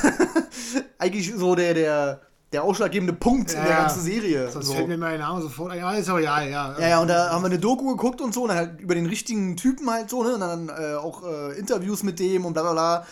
Eigentlich 0.97 1.34
so 1.36 1.55
der, 1.55 1.73
der 1.73 2.21
der 2.56 2.64
ausschlaggebende 2.64 3.14
Punkt 3.14 3.51
ja, 3.51 3.60
in 3.60 3.66
der 3.66 3.76
ganzen 3.76 4.01
Serie. 4.01 4.49
Das 4.51 4.66
so. 4.66 4.74
fällt 4.74 4.88
mir 4.88 4.97
mein 4.97 5.20
Name 5.20 5.41
sofort 5.41 5.72
ein. 5.72 5.80
Ja, 5.80 5.91
ist 5.93 6.10
aber 6.10 6.22
ja, 6.22 6.41
ja. 6.41 6.76
Ja, 6.80 6.88
ja, 6.88 6.99
und 7.01 7.10
da 7.10 7.30
haben 7.30 7.43
wir 7.43 7.47
eine 7.47 7.60
Doku 7.60 7.89
geguckt 7.89 8.22
und 8.22 8.34
so, 8.34 8.43
und 8.43 8.49
dann 8.49 8.58
halt 8.58 8.80
über 8.80 8.95
den 8.95 9.06
richtigen 9.06 9.58
Typen 9.58 9.89
halt 9.89 10.10
so, 10.10 10.24
ne? 10.24 10.36
Und 10.36 10.39
dann 10.39 10.70
äh, 10.70 10.95
auch 10.95 11.24
äh, 11.24 11.60
Interviews 11.60 12.03
mit 12.03 12.20
dem 12.20 12.45
und 12.45 12.53
bla 12.53 12.64
bla 12.64 12.72
bla. 12.72 13.06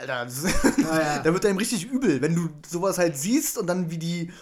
Alter, 0.00 0.24
das, 0.24 0.42
ja. 0.78 1.18
da 1.20 1.32
wird 1.32 1.46
einem 1.46 1.58
richtig 1.58 1.86
übel, 1.86 2.20
wenn 2.20 2.34
du 2.34 2.48
sowas 2.68 2.98
halt 2.98 3.16
siehst 3.16 3.56
und 3.56 3.68
dann 3.68 3.90
wie 3.90 3.98
die 3.98 4.32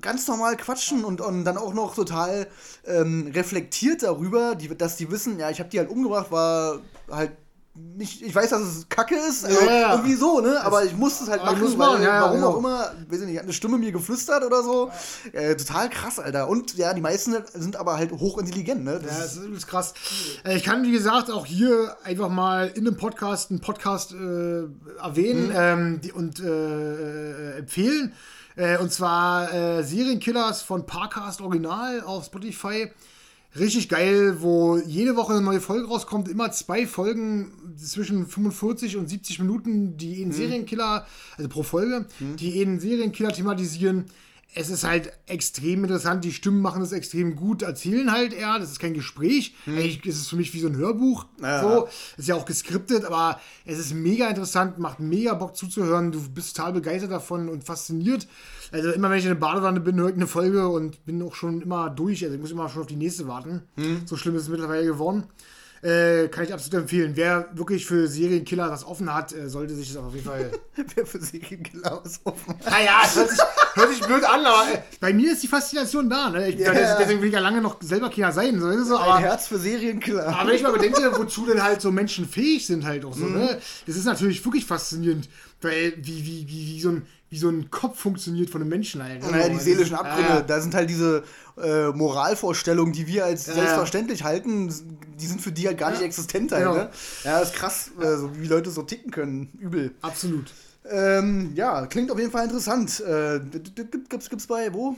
ganz 0.00 0.26
normal 0.26 0.56
quatschen 0.56 1.04
und, 1.04 1.20
und 1.20 1.44
dann 1.44 1.56
auch 1.56 1.72
noch 1.72 1.94
total 1.94 2.48
ähm, 2.86 3.30
reflektiert 3.32 4.02
darüber, 4.02 4.56
die, 4.56 4.76
dass 4.76 4.96
die 4.96 5.10
wissen, 5.10 5.38
ja, 5.38 5.50
ich 5.50 5.60
habe 5.60 5.70
die 5.70 5.78
halt 5.78 5.88
umgebracht, 5.88 6.30
war 6.30 6.80
halt 7.10 7.32
nicht, 7.76 8.22
ich 8.22 8.32
weiß, 8.32 8.50
dass 8.50 8.62
es 8.62 8.88
kacke 8.88 9.16
ist, 9.16 9.44
also 9.44 9.66
ja, 9.66 9.74
ja. 9.74 9.92
irgendwie 9.94 10.14
so, 10.14 10.40
ne? 10.40 10.60
Aber 10.62 10.84
ich 10.84 10.96
muss 10.96 11.20
es 11.20 11.28
halt 11.28 11.44
machen, 11.44 11.60
weil, 11.60 11.76
machen. 11.76 12.02
Ja, 12.04 12.20
warum 12.22 12.36
genau. 12.36 12.50
auch 12.50 12.58
immer, 12.58 12.92
weiß 13.08 13.20
ich 13.22 13.26
nicht, 13.26 13.36
hat 13.36 13.44
eine 13.44 13.52
Stimme 13.52 13.78
mir 13.78 13.90
geflüstert 13.90 14.44
oder 14.44 14.62
so. 14.62 14.92
Äh, 15.32 15.56
total 15.56 15.90
krass, 15.90 16.20
Alter. 16.20 16.48
Und 16.48 16.76
ja, 16.76 16.94
die 16.94 17.00
meisten 17.00 17.34
sind 17.52 17.74
aber 17.74 17.96
halt 17.96 18.12
hochintelligent, 18.12 18.84
ne? 18.84 19.00
Das 19.02 19.34
ja, 19.34 19.42
das 19.42 19.56
ist 19.56 19.66
krass. 19.66 19.92
Äh, 20.44 20.56
ich 20.56 20.62
kann, 20.62 20.84
wie 20.84 20.92
gesagt, 20.92 21.32
auch 21.32 21.46
hier 21.46 21.96
einfach 22.04 22.28
mal 22.28 22.68
in 22.68 22.86
einem 22.86 22.96
Podcast 22.96 23.50
einen 23.50 23.60
Podcast 23.60 24.12
äh, 24.12 24.62
erwähnen 25.02 25.48
mhm. 25.48 25.54
ähm, 25.56 26.00
die, 26.00 26.12
und 26.12 26.38
äh, 26.38 26.44
äh 27.54 27.58
empfehlen. 27.58 28.12
Äh, 28.54 28.78
und 28.78 28.92
zwar 28.92 29.82
Serienkillers 29.82 30.62
von 30.62 30.86
Parcast 30.86 31.40
Original 31.40 32.02
auf 32.02 32.26
Spotify 32.26 32.92
richtig 33.58 33.88
geil, 33.88 34.36
wo 34.40 34.78
jede 34.78 35.16
Woche 35.16 35.32
eine 35.34 35.42
neue 35.42 35.60
Folge 35.60 35.86
rauskommt, 35.86 36.28
immer 36.28 36.50
zwei 36.52 36.86
Folgen 36.86 37.52
zwischen 37.76 38.26
45 38.26 38.96
und 38.96 39.08
70 39.08 39.38
Minuten, 39.40 39.96
die 39.96 40.16
einen 40.16 40.28
mhm. 40.28 40.32
Serienkiller, 40.32 41.06
also 41.36 41.48
pro 41.48 41.62
Folge, 41.62 42.06
mhm. 42.20 42.36
die 42.36 42.62
einen 42.62 42.80
Serienkiller 42.80 43.32
thematisieren. 43.32 44.06
Es 44.56 44.70
ist 44.70 44.84
halt 44.84 45.12
extrem 45.26 45.82
interessant, 45.82 46.24
die 46.24 46.32
Stimmen 46.32 46.62
machen 46.62 46.80
es 46.82 46.92
extrem 46.92 47.34
gut, 47.34 47.62
erzählen 47.62 48.12
halt 48.12 48.32
eher, 48.32 48.58
das 48.58 48.70
ist 48.70 48.78
kein 48.78 48.94
Gespräch. 48.94 49.54
Hm. 49.64 49.76
Eigentlich 49.76 50.06
ist 50.06 50.20
es 50.20 50.28
für 50.28 50.36
mich 50.36 50.54
wie 50.54 50.60
so 50.60 50.68
ein 50.68 50.76
Hörbuch. 50.76 51.26
Ja. 51.42 51.60
So. 51.60 51.88
Ist 52.16 52.28
ja 52.28 52.36
auch 52.36 52.44
geskriptet, 52.44 53.04
aber 53.04 53.40
es 53.64 53.78
ist 53.78 53.94
mega 53.94 54.28
interessant, 54.28 54.78
macht 54.78 55.00
mega 55.00 55.34
Bock 55.34 55.56
zuzuhören. 55.56 56.12
Du 56.12 56.20
bist 56.30 56.56
total 56.56 56.72
begeistert 56.72 57.10
davon 57.10 57.48
und 57.48 57.64
fasziniert. 57.64 58.28
Also 58.70 58.92
immer 58.92 59.10
wenn 59.10 59.18
ich 59.18 59.24
in 59.24 59.30
der 59.30 59.36
Badewanne 59.36 59.80
bin, 59.80 59.96
höre 59.96 60.10
ich 60.10 60.14
eine 60.14 60.28
Folge 60.28 60.68
und 60.68 61.04
bin 61.04 61.20
auch 61.22 61.34
schon 61.34 61.60
immer 61.60 61.90
durch. 61.90 62.22
Also 62.22 62.36
ich 62.36 62.40
muss 62.40 62.52
immer 62.52 62.68
schon 62.68 62.82
auf 62.82 62.88
die 62.88 62.96
nächste 62.96 63.26
warten. 63.26 63.62
Hm. 63.76 64.02
So 64.06 64.16
schlimm 64.16 64.36
ist 64.36 64.42
es 64.42 64.48
mittlerweile 64.48 64.86
geworden. 64.86 65.24
Äh, 65.84 66.28
kann 66.28 66.44
ich 66.44 66.52
absolut 66.54 66.80
empfehlen. 66.80 67.12
Wer 67.14 67.46
wirklich 67.52 67.84
für 67.84 68.08
Serienkiller 68.08 68.70
was 68.70 68.86
offen 68.86 69.12
hat, 69.12 69.34
äh, 69.34 69.50
sollte 69.50 69.74
sich 69.74 69.92
das 69.92 70.02
auf 70.02 70.14
jeden 70.14 70.24
Fall. 70.24 70.50
Wer 70.94 71.04
für 71.04 71.20
Serienkiller 71.20 72.00
was 72.02 72.20
offen 72.24 72.54
hat. 72.54 72.64
Naja, 72.64 73.02
es 73.04 73.14
hört 73.14 73.28
sich, 73.28 73.40
hört 73.74 73.90
sich 73.90 74.00
blöd 74.00 74.24
an, 74.24 74.46
aber 74.46 74.72
äh, 74.72 74.78
bei 74.98 75.12
mir 75.12 75.32
ist 75.32 75.42
die 75.42 75.46
Faszination 75.46 76.08
da. 76.08 76.30
Ne? 76.30 76.48
Ich, 76.48 76.58
yeah. 76.58 76.96
Deswegen 76.98 77.20
will 77.20 77.28
ich 77.28 77.34
ja 77.34 77.40
lange 77.40 77.60
noch 77.60 77.82
selber 77.82 78.08
Killer 78.08 78.32
sein. 78.32 78.58
So, 78.58 78.82
so, 78.82 78.96
aber, 78.96 79.16
Ein 79.16 79.24
Herz 79.24 79.46
für 79.46 79.58
Serienkiller. 79.58 80.26
Aber 80.28 80.48
wenn 80.48 80.56
ich 80.56 80.62
mal 80.62 80.72
bedenke, 80.72 81.18
wozu 81.18 81.44
denn 81.44 81.62
halt 81.62 81.82
so 81.82 81.92
Menschen 81.92 82.26
fähig 82.26 82.66
sind, 82.66 82.86
halt 82.86 83.04
auch 83.04 83.12
so, 83.12 83.26
mhm. 83.26 83.34
ne? 83.40 83.58
Das 83.86 83.96
ist 83.96 84.06
natürlich 84.06 84.42
wirklich 84.42 84.64
faszinierend. 84.64 85.28
Weil, 85.60 85.92
wie, 85.98 86.24
wie, 86.24 86.48
wie, 86.48 86.66
wie 86.66 86.80
so 86.80 86.92
ein 86.92 87.06
wie 87.30 87.38
so 87.38 87.48
ein 87.48 87.70
Kopf 87.70 87.98
funktioniert 87.98 88.50
von 88.50 88.60
einem 88.60 88.70
Menschen 88.70 89.02
halt. 89.02 89.28
Naja, 89.28 89.48
die 89.48 89.58
seelischen 89.58 89.96
Abgründe, 89.96 90.40
äh, 90.40 90.46
da 90.46 90.60
sind 90.60 90.74
halt 90.74 90.88
diese 90.88 91.24
äh, 91.60 91.88
Moralvorstellungen, 91.88 92.92
die 92.92 93.06
wir 93.06 93.24
als 93.24 93.48
äh, 93.48 93.54
selbstverständlich 93.54 94.22
halten, 94.22 94.72
die 95.18 95.26
sind 95.26 95.40
für 95.40 95.52
die 95.52 95.66
halt 95.66 95.78
gar 95.78 95.90
nicht 95.90 96.02
existent 96.02 96.52
halt. 96.52 96.64
Genau. 96.64 96.76
Ne? 96.76 96.90
Ja, 97.24 97.40
das 97.40 97.50
ist 97.50 97.56
krass, 97.56 97.90
äh, 98.00 98.16
so 98.16 98.30
wie 98.36 98.46
Leute 98.46 98.70
so 98.70 98.82
ticken 98.82 99.10
können. 99.10 99.50
Übel. 99.58 99.94
Absolut. 100.00 100.52
Ähm, 100.88 101.52
ja, 101.54 101.86
klingt 101.86 102.10
auf 102.10 102.18
jeden 102.18 102.30
Fall 102.30 102.44
interessant. 102.44 103.00
Äh, 103.00 103.40
gibt's, 103.40 104.28
gibt's 104.28 104.46
bei 104.46 104.72
wo? 104.72 104.96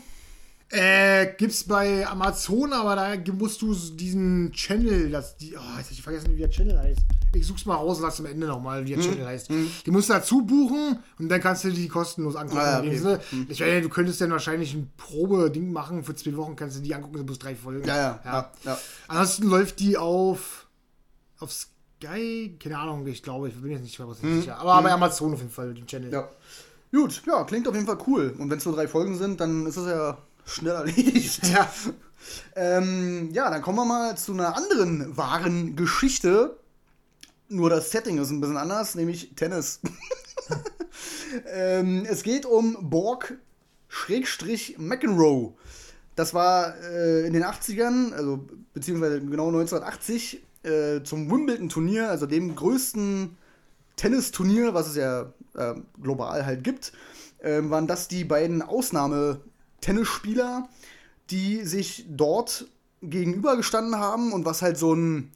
Äh, 0.68 1.34
gibt's 1.38 1.62
bei 1.62 2.04
Amazon, 2.08 2.72
aber 2.72 2.96
da 2.96 3.32
musst 3.32 3.62
du 3.62 3.72
diesen 3.72 4.50
Channel, 4.50 5.10
das, 5.10 5.36
die, 5.36 5.54
oh, 5.56 5.60
jetzt 5.78 5.86
hab 5.86 5.92
ich 5.92 6.02
vergessen, 6.02 6.34
wie 6.34 6.40
der 6.40 6.50
Channel 6.50 6.76
heißt. 6.76 7.00
Ich 7.34 7.46
such's 7.46 7.66
mal 7.66 7.76
raus 7.76 7.98
und 7.98 8.02
sag's 8.02 8.18
am 8.18 8.26
Ende 8.26 8.48
nochmal, 8.48 8.84
wie 8.84 8.94
der 8.94 8.98
hm. 8.98 9.04
Channel 9.04 9.26
heißt. 9.26 9.48
Hm. 9.48 9.70
Die 9.84 9.90
musst 9.92 10.08
du 10.08 10.14
dazu 10.14 10.42
buchen 10.42 10.98
und 11.20 11.28
dann 11.28 11.40
kannst 11.40 11.62
du 11.62 11.70
die 11.70 11.86
kostenlos 11.86 12.34
angucken. 12.34 12.60
Ah, 12.60 12.80
okay. 12.80 12.98
hm. 13.30 13.46
Ich 13.48 13.60
meine, 13.60 13.80
du 13.80 13.88
könntest 13.88 14.20
dann 14.20 14.32
wahrscheinlich 14.32 14.74
ein 14.74 14.90
Probeding 14.96 15.70
machen, 15.70 16.02
für 16.02 16.16
zwei 16.16 16.36
Wochen 16.36 16.56
kannst 16.56 16.78
du 16.78 16.82
die 16.82 16.92
angucken, 16.94 17.18
sind 17.18 17.26
bloß 17.26 17.38
drei 17.38 17.54
Folgen. 17.54 17.86
Ja, 17.86 17.96
ja, 17.96 18.20
ja. 18.24 18.52
ja. 18.64 18.78
Ansonsten 19.06 19.48
läuft 19.48 19.78
die 19.78 19.96
auf, 19.96 20.66
auf 21.38 21.52
Sky, 21.52 22.56
keine 22.58 22.78
Ahnung, 22.78 23.06
ich 23.06 23.22
glaube, 23.22 23.48
ich 23.48 23.54
bin 23.54 23.70
jetzt 23.70 23.82
nicht 23.82 23.96
mehr 24.00 24.08
hm. 24.08 24.40
sicher. 24.40 24.58
Aber 24.58 24.82
bei 24.82 24.88
hm. 24.88 24.94
Amazon 24.94 25.32
auf 25.32 25.38
jeden 25.38 25.52
Fall, 25.52 25.74
den 25.74 25.86
Channel. 25.86 26.12
Ja. 26.12 26.28
Gut, 26.92 27.22
ja, 27.24 27.44
klingt 27.44 27.68
auf 27.68 27.74
jeden 27.74 27.86
Fall 27.86 27.98
cool. 28.08 28.34
Und 28.36 28.50
wenn 28.50 28.58
es 28.58 28.64
nur 28.64 28.74
drei 28.74 28.88
Folgen 28.88 29.16
sind, 29.16 29.40
dann 29.40 29.66
ist 29.66 29.76
es 29.76 29.86
ja 29.86 30.18
schnell 30.46 30.74
erledigt. 30.74 31.40
Ja. 31.52 31.70
ähm, 32.56 33.30
ja, 33.32 33.50
dann 33.50 33.62
kommen 33.62 33.78
wir 33.78 33.84
mal 33.84 34.16
zu 34.16 34.32
einer 34.32 34.56
anderen 34.56 35.16
wahren 35.16 35.76
Geschichte. 35.76 36.58
Nur 37.48 37.70
das 37.70 37.90
Setting 37.92 38.18
ist 38.18 38.30
ein 38.30 38.40
bisschen 38.40 38.56
anders, 38.56 38.96
nämlich 38.96 39.34
Tennis. 39.36 39.80
ähm, 41.52 42.04
es 42.08 42.24
geht 42.24 42.44
um 42.44 42.90
Borg 42.90 43.38
Schrägstrich 43.88 44.76
McEnroe. 44.78 45.54
Das 46.16 46.34
war 46.34 46.74
äh, 46.82 47.26
in 47.26 47.32
den 47.32 47.44
80ern, 47.44 48.12
also 48.12 48.44
beziehungsweise 48.74 49.20
genau 49.20 49.48
1980, 49.48 50.42
äh, 50.64 51.02
zum 51.04 51.30
Wimbledon-Turnier, 51.30 52.10
also 52.10 52.26
dem 52.26 52.56
größten 52.56 53.36
Tennisturnier, 53.94 54.74
was 54.74 54.88
es 54.88 54.96
ja 54.96 55.32
äh, 55.54 55.74
global 56.02 56.44
halt 56.44 56.64
gibt, 56.64 56.92
ähm, 57.40 57.70
waren 57.70 57.86
das 57.86 58.08
die 58.08 58.24
beiden 58.24 58.62
Ausnahme- 58.62 59.40
Tennisspieler, 59.86 60.68
die 61.30 61.64
sich 61.64 62.06
dort 62.08 62.66
gegenübergestanden 63.02 63.96
haben 63.96 64.32
und 64.32 64.44
was 64.44 64.60
halt 64.60 64.76
so 64.76 64.92
ein 64.94 65.30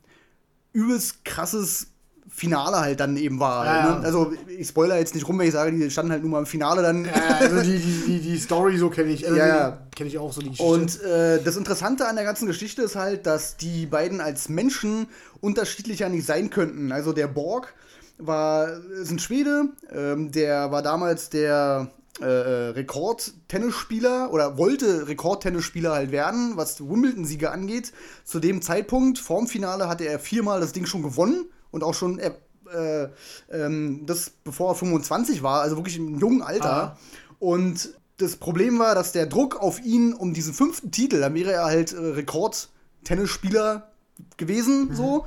übelst 0.72 1.24
krasses 1.24 1.86
Finale 2.28 2.80
halt 2.80 2.98
dann 2.98 3.16
eben 3.16 3.38
war. 3.38 3.64
Ja, 3.64 3.98
ne? 3.98 4.04
Also 4.04 4.32
ich 4.48 4.66
spoiler 4.68 4.98
jetzt 4.98 5.14
nicht 5.14 5.28
rum, 5.28 5.38
wenn 5.38 5.46
ich 5.46 5.52
sage, 5.52 5.70
die 5.72 5.90
standen 5.90 6.10
halt 6.10 6.22
nur 6.22 6.32
mal 6.32 6.38
im 6.40 6.46
Finale 6.46 6.82
dann. 6.82 7.04
Ja, 7.04 7.12
also 7.38 7.62
die, 7.62 7.78
die, 7.78 8.02
die, 8.06 8.20
die 8.20 8.38
Story 8.38 8.76
so 8.76 8.90
kenne 8.90 9.10
ich. 9.12 9.24
Also 9.24 9.36
ja, 9.36 9.86
kenne 9.94 10.08
ich 10.08 10.18
auch 10.18 10.32
so 10.32 10.40
die 10.40 10.50
Geschichte. 10.50 10.72
Und 10.72 11.00
äh, 11.02 11.40
das 11.42 11.56
Interessante 11.56 12.08
an 12.08 12.16
der 12.16 12.24
ganzen 12.24 12.46
Geschichte 12.46 12.82
ist 12.82 12.96
halt, 12.96 13.26
dass 13.26 13.56
die 13.56 13.86
beiden 13.86 14.20
als 14.20 14.48
Menschen 14.48 15.06
unterschiedlicher 15.40 16.08
nicht 16.08 16.26
sein 16.26 16.50
könnten. 16.50 16.90
Also 16.90 17.12
der 17.12 17.28
Borg 17.28 17.72
war, 18.18 18.68
ist 19.00 19.12
ein 19.12 19.20
Schwede, 19.20 19.68
ähm, 19.92 20.32
der 20.32 20.72
war 20.72 20.82
damals 20.82 21.30
der 21.30 21.90
äh, 22.20 22.24
äh, 22.24 22.68
Rekord-Tennisspieler 22.70 24.30
oder 24.32 24.58
wollte 24.58 25.08
Rekord-Tennisspieler 25.08 25.92
halt 25.92 26.10
werden, 26.10 26.52
was 26.56 26.80
Wimbledon-Siege 26.80 27.50
angeht. 27.50 27.92
Zu 28.24 28.40
dem 28.40 28.60
Zeitpunkt, 28.60 29.18
vorm 29.18 29.46
Finale, 29.46 29.88
hatte 29.88 30.04
er 30.04 30.18
viermal 30.18 30.60
das 30.60 30.72
Ding 30.72 30.86
schon 30.86 31.02
gewonnen 31.02 31.46
und 31.70 31.82
auch 31.82 31.94
schon 31.94 32.18
äh, 32.18 32.32
äh, 32.72 33.08
ähm, 33.50 34.04
das 34.06 34.30
bevor 34.44 34.72
er 34.72 34.74
25 34.74 35.42
war, 35.42 35.62
also 35.62 35.76
wirklich 35.76 35.96
im 35.96 36.18
jungen 36.18 36.42
Alter. 36.42 36.72
Ah. 36.72 36.98
Und 37.38 37.94
das 38.18 38.36
Problem 38.36 38.78
war, 38.78 38.94
dass 38.94 39.12
der 39.12 39.26
Druck 39.26 39.56
auf 39.56 39.80
ihn 39.80 40.12
um 40.12 40.34
diesen 40.34 40.52
fünften 40.52 40.90
Titel, 40.90 41.20
dann 41.20 41.34
wäre 41.34 41.52
er 41.52 41.64
halt 41.64 41.92
äh, 41.92 41.96
Rekord-Tennisspieler 41.96 43.90
gewesen, 44.36 44.88
mhm. 44.88 44.94
so. 44.94 45.26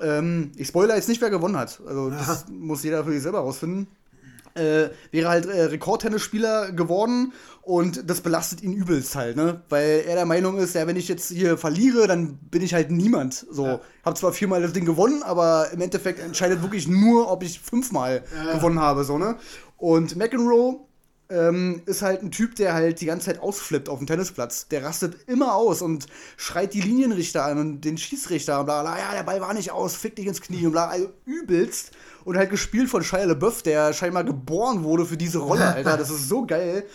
Ähm, 0.00 0.50
ich 0.56 0.66
spoiler 0.66 0.96
jetzt 0.96 1.08
nicht, 1.08 1.20
wer 1.20 1.30
gewonnen 1.30 1.56
hat. 1.56 1.80
Also, 1.86 2.10
das 2.10 2.46
muss 2.48 2.82
jeder 2.82 3.04
für 3.04 3.12
sich 3.12 3.22
selber 3.22 3.38
rausfinden 3.38 3.86
äh, 4.54 4.90
wäre 5.10 5.28
halt 5.28 5.46
äh, 5.46 5.64
Rekordtennisspieler 5.64 6.72
geworden 6.72 7.32
und 7.62 8.08
das 8.08 8.20
belastet 8.20 8.62
ihn 8.62 8.72
übelst 8.72 9.16
halt, 9.16 9.36
ne? 9.36 9.62
Weil 9.68 10.04
er 10.06 10.14
der 10.14 10.26
Meinung 10.26 10.58
ist, 10.58 10.74
ja, 10.74 10.86
wenn 10.86 10.96
ich 10.96 11.08
jetzt 11.08 11.30
hier 11.30 11.56
verliere, 11.58 12.06
dann 12.06 12.36
bin 12.50 12.62
ich 12.62 12.74
halt 12.74 12.90
niemand. 12.90 13.46
So, 13.50 13.66
ja. 13.66 13.80
hab 14.04 14.16
zwar 14.18 14.32
viermal 14.32 14.62
das 14.62 14.72
Ding 14.72 14.84
gewonnen, 14.84 15.22
aber 15.22 15.70
im 15.72 15.80
Endeffekt 15.80 16.20
entscheidet 16.20 16.62
wirklich 16.62 16.86
nur, 16.86 17.30
ob 17.30 17.42
ich 17.42 17.60
fünfmal 17.60 18.22
ja. 18.36 18.54
gewonnen 18.54 18.80
habe, 18.80 19.04
so, 19.04 19.18
ne? 19.18 19.36
Und 19.76 20.16
McEnroe 20.16 20.80
ähm, 21.30 21.82
ist 21.86 22.02
halt 22.02 22.22
ein 22.22 22.30
Typ, 22.30 22.54
der 22.56 22.74
halt 22.74 23.00
die 23.00 23.06
ganze 23.06 23.26
Zeit 23.26 23.40
ausflippt 23.40 23.88
auf 23.88 23.98
dem 23.98 24.06
Tennisplatz. 24.06 24.68
Der 24.68 24.84
rastet 24.84 25.16
immer 25.26 25.54
aus 25.54 25.82
und 25.82 26.06
schreit 26.36 26.74
die 26.74 26.80
Linienrichter 26.80 27.44
an 27.44 27.58
und 27.58 27.80
den 27.80 27.98
Schießrichter 27.98 28.60
und 28.60 28.66
bla 28.66 28.82
bla. 28.82 28.98
Ja, 28.98 29.14
der 29.14 29.22
Ball 29.22 29.40
war 29.40 29.54
nicht 29.54 29.72
aus, 29.72 29.96
fick 29.96 30.16
dich 30.16 30.26
ins 30.26 30.40
Knie 30.40 30.66
und 30.66 30.72
bla. 30.72 30.88
Also 30.88 31.08
übelst. 31.24 31.92
Und 32.24 32.36
halt 32.36 32.50
gespielt 32.50 32.88
von 32.88 33.02
Shia 33.02 33.24
LaBeouf, 33.24 33.62
der 33.62 33.92
scheinbar 33.92 34.24
geboren 34.24 34.82
wurde 34.82 35.04
für 35.04 35.16
diese 35.16 35.38
Rolle, 35.38 35.74
Alter. 35.74 35.96
Das 35.96 36.10
ist 36.10 36.28
so 36.28 36.46
geil. 36.46 36.86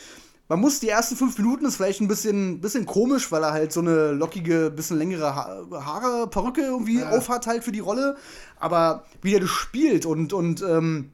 Man 0.48 0.60
muss 0.60 0.80
die 0.80 0.90
ersten 0.90 1.16
fünf 1.16 1.38
Minuten 1.38 1.66
ist 1.66 1.76
vielleicht 1.76 2.02
ein 2.02 2.08
bisschen, 2.08 2.60
bisschen 2.60 2.88
komisch, 2.88 3.32
weil 3.32 3.44
er 3.44 3.52
halt 3.52 3.72
so 3.72 3.82
eine 3.82 4.14
lockige, 4.14 4.72
bisschen 4.72 4.98
längere 4.98 5.36
ha 5.36 5.62
Haare, 5.72 6.28
Perücke 6.28 6.62
irgendwie 6.62 7.02
ja. 7.02 7.12
aufhat 7.12 7.46
halt 7.46 7.64
für 7.64 7.72
die 7.72 7.80
Rolle. 7.80 8.18
Aber 8.60 9.06
wie 9.22 9.36
er 9.36 9.42
das 9.42 9.52
spielt 9.52 10.08
und, 10.08 10.34
und 10.34 10.64
ähm, 10.64 11.12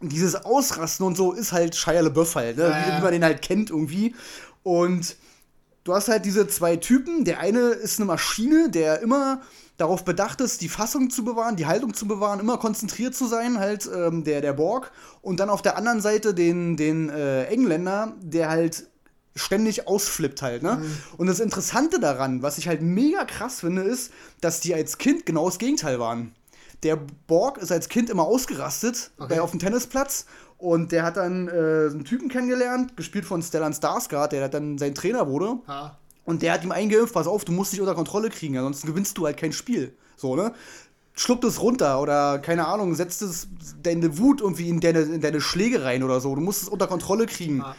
dieses 0.00 0.36
Ausrasten 0.36 1.04
und 1.04 1.16
so 1.16 1.32
ist 1.32 1.50
halt 1.50 1.74
Shia 1.74 2.00
LaBeouf 2.00 2.36
halt, 2.36 2.58
ne? 2.58 2.64
Ja, 2.64 2.88
ja. 2.88 2.98
wie 2.98 3.02
man 3.02 3.12
den 3.12 3.24
halt 3.24 3.42
kennt 3.42 3.70
irgendwie. 3.70 4.14
Und 4.62 5.16
du 5.82 5.92
hast 5.92 6.06
halt 6.08 6.24
diese 6.24 6.46
zwei 6.46 6.76
Typen. 6.76 7.24
Der 7.24 7.40
eine 7.40 7.60
ist 7.70 7.98
eine 7.98 8.06
Maschine, 8.06 8.70
der 8.70 9.00
immer 9.00 9.40
darauf 9.76 10.04
bedacht 10.04 10.40
ist, 10.40 10.62
die 10.62 10.68
Fassung 10.68 11.10
zu 11.10 11.24
bewahren, 11.24 11.56
die 11.56 11.66
Haltung 11.66 11.94
zu 11.94 12.06
bewahren, 12.08 12.40
immer 12.40 12.58
konzentriert 12.58 13.14
zu 13.14 13.26
sein, 13.26 13.58
halt 13.58 13.88
ähm, 13.94 14.24
der, 14.24 14.40
der 14.40 14.54
Borg. 14.54 14.90
Und 15.22 15.40
dann 15.40 15.50
auf 15.50 15.62
der 15.62 15.76
anderen 15.76 16.00
Seite 16.00 16.34
den, 16.34 16.76
den 16.76 17.10
äh, 17.10 17.44
Engländer, 17.44 18.14
der 18.20 18.48
halt 18.48 18.88
ständig 19.34 19.86
ausflippt 19.86 20.40
halt, 20.40 20.62
ne? 20.62 20.76
Mhm. 20.76 20.98
Und 21.18 21.26
das 21.26 21.40
Interessante 21.40 22.00
daran, 22.00 22.42
was 22.42 22.56
ich 22.56 22.68
halt 22.68 22.80
mega 22.80 23.24
krass 23.26 23.60
finde, 23.60 23.82
ist, 23.82 24.10
dass 24.40 24.60
die 24.60 24.74
als 24.74 24.96
Kind 24.96 25.26
genau 25.26 25.44
das 25.44 25.58
Gegenteil 25.58 26.00
waren. 26.00 26.34
Der 26.82 26.96
Borg 27.26 27.58
ist 27.58 27.70
als 27.70 27.88
Kind 27.88 28.08
immer 28.08 28.24
ausgerastet 28.24 29.10
okay. 29.18 29.34
bei, 29.34 29.40
auf 29.42 29.50
dem 29.50 29.60
Tennisplatz 29.60 30.24
und 30.58 30.90
der 30.90 31.02
hat 31.02 31.18
dann 31.18 31.48
äh, 31.48 31.50
einen 31.50 32.04
Typen 32.04 32.28
kennengelernt, 32.28 32.96
gespielt 32.96 33.26
von 33.26 33.42
Stellan 33.42 33.74
Skarsgård, 33.74 34.28
der 34.28 34.48
dann 34.48 34.78
sein 34.78 34.94
Trainer 34.94 35.28
wurde. 35.28 35.58
Ha. 35.68 35.98
Und 36.26 36.42
der 36.42 36.52
hat 36.52 36.64
ihm 36.64 36.72
eingeimpft, 36.72 37.14
pass 37.14 37.26
auf, 37.26 37.44
du 37.44 37.52
musst 37.52 37.72
dich 37.72 37.80
unter 37.80 37.94
Kontrolle 37.94 38.28
kriegen, 38.28 38.58
ansonsten 38.58 38.88
gewinnst 38.88 39.16
du 39.16 39.24
halt 39.24 39.38
kein 39.38 39.52
Spiel. 39.52 39.94
So, 40.16 40.36
ne? 40.36 40.52
Schluckt 41.14 41.44
es 41.44 41.62
runter 41.62 42.02
oder 42.02 42.38
keine 42.40 42.66
Ahnung, 42.66 42.94
setzt 42.94 43.22
es 43.22 43.48
deine 43.82 44.18
Wut 44.18 44.42
irgendwie 44.42 44.68
in 44.68 44.80
deine, 44.80 45.00
in 45.00 45.20
deine 45.22 45.40
Schläge 45.40 45.82
rein 45.82 46.02
oder 46.02 46.20
so. 46.20 46.34
Du 46.34 46.42
musst 46.42 46.62
es 46.62 46.68
unter 46.68 46.88
Kontrolle 46.88 47.24
kriegen. 47.24 47.62
Ah. 47.62 47.74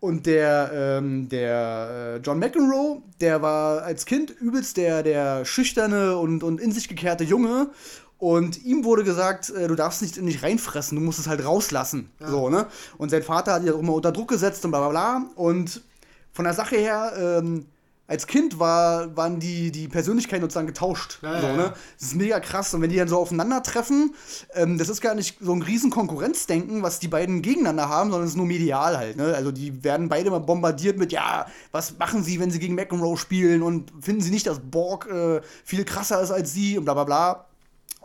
Und 0.00 0.26
der, 0.26 0.70
ähm, 0.72 1.28
der 1.28 2.16
äh, 2.16 2.26
John 2.26 2.38
McEnroe, 2.38 3.02
der 3.20 3.42
war 3.42 3.82
als 3.82 4.06
Kind 4.06 4.30
übelst 4.30 4.76
der, 4.76 5.02
der 5.02 5.44
schüchterne 5.44 6.16
und, 6.16 6.42
und 6.42 6.60
in 6.60 6.72
sich 6.72 6.88
gekehrte 6.88 7.24
Junge. 7.24 7.70
Und 8.18 8.64
ihm 8.64 8.84
wurde 8.84 9.04
gesagt, 9.04 9.50
äh, 9.50 9.68
du 9.68 9.74
darfst 9.74 10.02
nicht, 10.02 10.20
nicht 10.22 10.42
reinfressen, 10.42 10.96
du 10.96 11.04
musst 11.04 11.18
es 11.18 11.26
halt 11.28 11.44
rauslassen. 11.44 12.10
Ja. 12.20 12.28
So, 12.28 12.48
ne? 12.48 12.66
Und 12.96 13.10
sein 13.10 13.22
Vater 13.22 13.54
hat 13.54 13.64
ihn 13.64 13.70
auch 13.70 13.78
immer 13.80 13.94
unter 13.94 14.12
Druck 14.12 14.28
gesetzt 14.28 14.64
und 14.64 14.70
bla 14.70 14.80
bla 14.80 14.88
bla. 14.88 15.26
Und 15.34 15.82
von 16.32 16.44
der 16.44 16.54
Sache 16.54 16.76
her, 16.76 17.12
ähm, 17.16 17.66
als 18.12 18.26
Kind 18.26 18.58
war, 18.58 19.16
waren 19.16 19.40
die, 19.40 19.70
die 19.70 19.88
Persönlichkeiten 19.88 20.42
sozusagen 20.42 20.66
getauscht. 20.66 21.20
Ja, 21.22 21.40
so, 21.40 21.46
ne? 21.46 21.72
Das 21.98 22.08
ist 22.08 22.14
mega 22.14 22.40
krass. 22.40 22.74
Und 22.74 22.82
wenn 22.82 22.90
die 22.90 22.96
dann 22.96 23.08
so 23.08 23.16
aufeinandertreffen, 23.18 24.14
ähm, 24.54 24.76
das 24.76 24.90
ist 24.90 25.00
gar 25.00 25.14
nicht 25.14 25.38
so 25.40 25.52
ein 25.52 25.62
riesen 25.62 25.90
Konkurrenzdenken, 25.90 26.82
was 26.82 26.98
die 26.98 27.08
beiden 27.08 27.40
gegeneinander 27.40 27.88
haben, 27.88 28.10
sondern 28.10 28.26
es 28.26 28.32
ist 28.32 28.36
nur 28.36 28.46
medial 28.46 28.98
halt. 28.98 29.16
Ne? 29.16 29.32
Also 29.34 29.50
die 29.50 29.82
werden 29.82 30.10
beide 30.10 30.30
mal 30.30 30.40
bombardiert 30.40 30.98
mit, 30.98 31.10
ja, 31.12 31.46
was 31.70 31.96
machen 31.98 32.22
sie, 32.22 32.38
wenn 32.38 32.50
sie 32.50 32.58
gegen 32.58 32.74
McEnroe 32.74 33.16
spielen 33.16 33.62
und 33.62 33.90
finden 34.02 34.20
sie 34.20 34.30
nicht, 34.30 34.46
dass 34.46 34.58
Borg 34.58 35.08
äh, 35.08 35.40
viel 35.64 35.84
krasser 35.84 36.20
ist 36.20 36.32
als 36.32 36.52
sie 36.52 36.76
und 36.76 36.84
bla 36.84 36.94
bla 36.94 37.04
bla. 37.04 37.46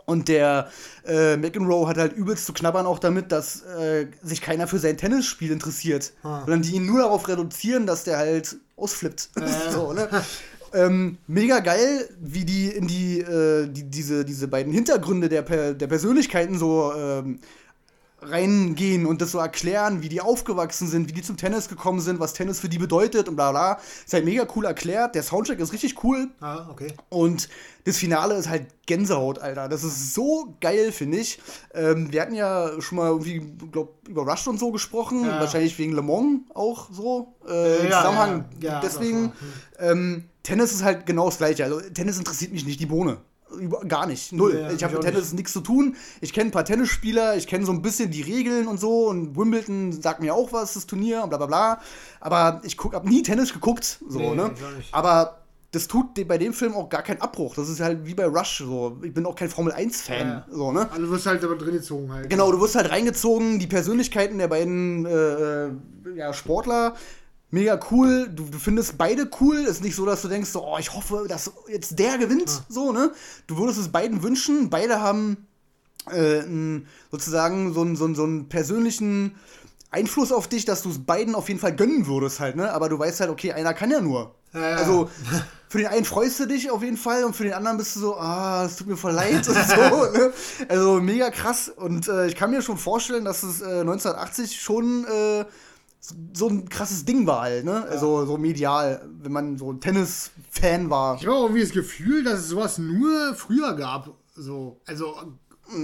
Und 0.08 0.28
der 0.28 0.70
äh, 1.06 1.36
McEnroe 1.36 1.86
hat 1.86 1.98
halt 1.98 2.14
übelst 2.14 2.46
zu 2.46 2.54
knabbern 2.54 2.86
auch 2.86 2.98
damit, 2.98 3.30
dass 3.30 3.60
äh, 3.60 4.06
sich 4.22 4.40
keiner 4.40 4.66
für 4.66 4.78
sein 4.78 4.96
Tennisspiel 4.96 5.52
interessiert. 5.52 6.14
Ah. 6.22 6.40
Sondern 6.40 6.62
die 6.62 6.76
ihn 6.76 6.86
nur 6.86 7.00
darauf 7.00 7.28
reduzieren, 7.28 7.86
dass 7.86 8.04
der 8.04 8.16
halt 8.16 8.56
ausflippt. 8.74 9.28
so, 9.70 9.92
ne? 9.92 10.08
ähm, 10.72 11.18
mega 11.26 11.60
geil, 11.60 12.08
wie 12.20 12.46
die 12.46 12.68
in 12.68 12.86
die, 12.86 13.20
äh, 13.20 13.68
die 13.68 13.84
diese, 13.84 14.24
diese 14.24 14.48
beiden 14.48 14.72
Hintergründe 14.72 15.28
der, 15.28 15.42
der 15.74 15.86
Persönlichkeiten 15.86 16.58
so 16.58 16.90
ähm, 16.96 17.40
reingehen 18.20 19.06
und 19.06 19.20
das 19.22 19.30
so 19.32 19.38
erklären, 19.38 20.02
wie 20.02 20.08
die 20.08 20.20
aufgewachsen 20.20 20.88
sind, 20.88 21.08
wie 21.08 21.12
die 21.12 21.22
zum 21.22 21.36
Tennis 21.36 21.68
gekommen 21.68 22.00
sind, 22.00 22.18
was 22.20 22.32
Tennis 22.32 22.58
für 22.60 22.68
die 22.68 22.78
bedeutet 22.78 23.28
und 23.28 23.36
bla 23.36 23.50
bla. 23.52 23.78
Ist 24.04 24.12
halt 24.12 24.24
mega 24.24 24.46
cool 24.56 24.64
erklärt. 24.64 25.14
Der 25.14 25.22
Soundtrack 25.22 25.58
ist 25.60 25.72
richtig 25.72 26.02
cool. 26.04 26.28
Ah, 26.40 26.66
okay. 26.70 26.92
Und 27.08 27.48
das 27.84 27.96
Finale 27.96 28.34
ist 28.34 28.48
halt 28.48 28.66
Gänsehaut, 28.86 29.38
Alter. 29.38 29.68
Das 29.68 29.84
ist 29.84 30.14
so 30.14 30.54
geil, 30.60 30.92
finde 30.92 31.18
ich. 31.18 31.40
Ähm, 31.74 32.12
wir 32.12 32.20
hatten 32.22 32.34
ja 32.34 32.80
schon 32.80 32.98
mal 32.98 33.08
irgendwie, 33.08 33.40
glaub, 33.70 33.94
über 34.08 34.22
Rush 34.22 34.46
und 34.48 34.58
so 34.58 34.72
gesprochen. 34.72 35.24
Ja. 35.24 35.40
Wahrscheinlich 35.40 35.78
wegen 35.78 35.92
Le 35.92 36.02
Mans 36.02 36.40
auch 36.54 36.88
so. 36.92 37.34
Äh, 37.48 37.78
im 37.78 37.90
Ja, 37.90 37.98
Zusammenhang. 37.98 38.44
ja. 38.60 38.80
Deswegen, 38.80 39.32
ähm, 39.78 40.24
Tennis 40.42 40.72
ist 40.72 40.82
halt 40.82 41.06
genau 41.06 41.26
das 41.26 41.38
Gleiche. 41.38 41.64
Also, 41.64 41.80
Tennis 41.80 42.18
interessiert 42.18 42.52
mich 42.52 42.66
nicht, 42.66 42.80
die 42.80 42.86
Bohne. 42.86 43.18
Gar 43.86 44.06
nicht. 44.06 44.32
Null. 44.32 44.66
Nee, 44.68 44.74
ich 44.74 44.84
habe 44.84 44.94
mit 44.94 45.02
Tennis 45.02 45.32
nichts 45.32 45.52
zu 45.52 45.60
tun. 45.60 45.96
Ich 46.20 46.32
kenne 46.32 46.48
ein 46.48 46.52
paar 46.52 46.64
Tennisspieler, 46.64 47.36
ich 47.36 47.46
kenne 47.46 47.64
so 47.64 47.72
ein 47.72 47.82
bisschen 47.82 48.10
die 48.10 48.22
Regeln 48.22 48.68
und 48.68 48.78
so. 48.78 49.08
Und 49.08 49.36
Wimbledon 49.36 49.92
sagt 49.92 50.20
mir 50.20 50.34
auch 50.34 50.52
was, 50.52 50.74
das 50.74 50.86
Turnier 50.86 51.22
und 51.22 51.30
bla 51.30 51.38
bla 51.38 51.46
bla. 51.46 51.80
Aber 52.20 52.60
ich 52.64 52.76
guck, 52.76 52.94
hab 52.94 53.04
nie 53.04 53.22
Tennis 53.22 53.52
geguckt. 53.52 54.00
So, 54.08 54.18
Nee, 54.18 54.34
ne? 54.34 54.50
Aber 54.92 55.38
das 55.70 55.86
tut 55.86 56.14
bei 56.26 56.38
dem 56.38 56.54
Film 56.54 56.74
auch 56.74 56.88
gar 56.88 57.02
keinen 57.02 57.20
Abbruch. 57.20 57.54
Das 57.54 57.68
ist 57.68 57.80
halt 57.80 58.06
wie 58.06 58.14
bei 58.14 58.24
Rush 58.24 58.58
so. 58.58 58.98
Ich 59.02 59.12
bin 59.12 59.26
auch 59.26 59.34
kein 59.34 59.50
Formel 59.50 59.72
1-Fan. 59.74 60.28
Ja. 60.28 60.46
So, 60.50 60.72
ne? 60.72 60.90
Also 60.90 61.10
wirst 61.10 61.26
halt 61.26 61.44
aber 61.44 61.56
drin 61.56 61.74
gezogen 61.74 62.10
halt. 62.10 62.30
Genau, 62.30 62.50
du 62.50 62.60
wirst 62.60 62.74
halt 62.74 62.90
reingezogen, 62.90 63.58
die 63.58 63.66
Persönlichkeiten 63.66 64.38
der 64.38 64.48
beiden 64.48 65.04
äh, 65.04 65.10
äh, 65.10 65.70
ja, 66.16 66.32
Sportler. 66.32 66.94
Mega 67.50 67.80
cool, 67.90 68.28
du, 68.28 68.44
du 68.44 68.58
findest 68.58 68.98
beide 68.98 69.28
cool. 69.40 69.56
Ist 69.56 69.82
nicht 69.82 69.96
so, 69.96 70.04
dass 70.04 70.20
du 70.22 70.28
denkst, 70.28 70.50
so, 70.50 70.64
oh, 70.66 70.76
ich 70.78 70.92
hoffe, 70.92 71.24
dass 71.28 71.50
jetzt 71.68 71.98
der 71.98 72.18
gewinnt. 72.18 72.62
So, 72.68 72.92
ne? 72.92 73.10
Du 73.46 73.56
würdest 73.56 73.78
es 73.78 73.88
beiden 73.88 74.22
wünschen. 74.22 74.68
Beide 74.68 75.00
haben 75.00 75.46
äh, 76.12 76.40
n- 76.40 76.86
sozusagen 77.10 77.72
so 77.72 77.80
einen, 77.80 77.96
so, 77.96 78.12
so 78.14 78.26
persönlichen 78.48 79.34
Einfluss 79.90 80.30
auf 80.32 80.46
dich, 80.48 80.66
dass 80.66 80.82
du 80.82 80.90
es 80.90 80.98
beiden 80.98 81.34
auf 81.34 81.48
jeden 81.48 81.60
Fall 81.60 81.74
gönnen 81.74 82.06
würdest 82.06 82.40
halt, 82.40 82.56
ne? 82.56 82.70
Aber 82.72 82.90
du 82.90 82.98
weißt 82.98 83.20
halt, 83.20 83.30
okay, 83.30 83.52
einer 83.52 83.72
kann 83.72 83.90
ja 83.90 84.02
nur. 84.02 84.34
Ja, 84.52 84.70
ja. 84.70 84.76
Also 84.76 85.08
für 85.70 85.78
den 85.78 85.86
einen 85.86 86.04
freust 86.04 86.40
du 86.40 86.46
dich 86.46 86.70
auf 86.70 86.82
jeden 86.82 86.96
Fall 86.98 87.24
und 87.24 87.34
für 87.34 87.44
den 87.44 87.54
anderen 87.54 87.78
bist 87.78 87.96
du 87.96 88.00
so, 88.00 88.16
ah, 88.16 88.64
es 88.66 88.76
tut 88.76 88.86
mir 88.86 88.96
voll 88.98 89.12
leid 89.12 89.48
und 89.48 89.54
so. 89.68 90.12
Ne? 90.12 90.32
Also 90.68 91.00
mega 91.00 91.30
krass. 91.30 91.70
Und 91.74 92.08
äh, 92.08 92.26
ich 92.26 92.34
kann 92.36 92.50
mir 92.50 92.60
schon 92.60 92.76
vorstellen, 92.76 93.24
dass 93.24 93.42
es 93.42 93.62
äh, 93.62 93.80
1980 93.80 94.60
schon 94.60 95.06
äh, 95.06 95.44
so- 96.00 96.48
ein 96.48 96.68
krasses 96.68 97.04
Ding 97.04 97.26
war 97.26 97.42
halt, 97.42 97.64
ne? 97.64 97.84
Also 97.90 98.24
so 98.26 98.36
medial, 98.38 99.02
wenn 99.22 99.32
man 99.32 99.58
so 99.58 99.72
ein 99.72 99.80
Tennis-Fan 99.80 100.88
war. 100.90 101.16
Ich 101.16 101.26
habe 101.26 101.36
auch 101.36 101.42
irgendwie 101.44 101.62
das 101.62 101.72
Gefühl, 101.72 102.24
dass 102.24 102.40
es 102.40 102.48
sowas 102.48 102.78
nur 102.78 103.34
früher 103.34 103.74
gab. 103.74 104.10
So, 104.34 104.80
also 104.86 105.14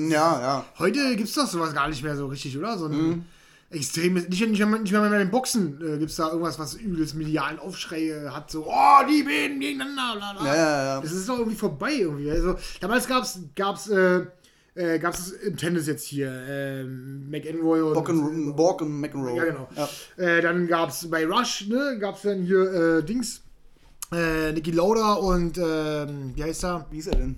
Ja, 0.09 0.41
ja. 0.41 0.65
heute 0.79 1.17
gibt 1.17 1.29
es 1.29 1.35
doch 1.35 1.47
sowas 1.47 1.75
gar 1.75 1.89
nicht 1.89 2.03
mehr 2.03 2.17
so 2.17 2.27
richtig, 2.27 2.57
oder? 2.57 2.79
So 2.79 2.87
ein 2.87 2.93
Mhm. 3.09 3.25
extremes, 3.71 4.29
nicht, 4.29 4.41
nicht, 4.49 4.59
mehr- 4.65 4.79
nicht 4.79 4.93
mehr 4.93 5.01
bei 5.01 5.19
den 5.19 5.31
Boxen 5.31 5.79
äh, 5.83 5.99
gibt 5.99 6.11
es 6.11 6.17
da 6.17 6.29
irgendwas, 6.29 6.59
was 6.59 6.75
übelst 6.75 7.17
medialen 7.17 7.59
Aufschrei 7.59 8.29
hat, 8.31 8.51
so, 8.51 8.65
oh, 8.67 9.05
die 9.11 9.23
beiden 9.25 9.59
gegeneinander, 9.61 10.15
bla, 10.17 10.33
bla. 10.35 10.47
Ja, 10.47 10.55
ja, 10.57 10.85
ja. 10.95 11.01
Das 11.01 11.13
ist 11.13 11.29
doch 11.29 11.39
irgendwie 11.39 11.57
vorbei 11.57 11.93
irgendwie. 11.95 12.31
Also, 12.31 12.57
damals 12.81 13.07
gab 13.09 13.25
es 13.25 13.41
gab's, 13.57 13.89
äh, 13.89 14.27
äh, 14.75 14.99
gab's 14.99 15.21
es 15.21 15.33
im 15.33 15.57
Tennis 15.57 15.87
jetzt 15.87 16.05
hier, 16.05 16.31
ähm, 16.49 17.31
McEnroe 17.31 17.85
und 17.85 17.95
Borg 17.95 18.09
und, 18.09 18.57
Borg 18.57 18.81
und 18.83 19.01
McEnroe. 19.01 19.37
Ja, 19.37 19.45
genau. 19.45 19.69
Ja. 19.77 19.89
Äh, 20.25 20.43
dann 20.43 20.67
gab 20.67 20.91
es 20.91 21.09
bei 21.09 21.27
Rush, 21.27 21.69
ne, 21.69 21.99
gab 22.01 22.17
es 22.17 22.23
dann 22.23 22.43
hier 22.43 22.99
äh, 22.99 23.03
Dings, 23.05 23.43
äh, 24.13 24.53
Niki 24.53 24.73
Lauda 24.73 25.15
und, 25.15 25.59
ähm, 25.59 26.33
wie 26.35 26.43
heißt 26.43 26.65
er? 26.65 26.87
Wie 26.91 26.99
ist 26.99 27.07
er 27.07 27.17
denn? 27.17 27.37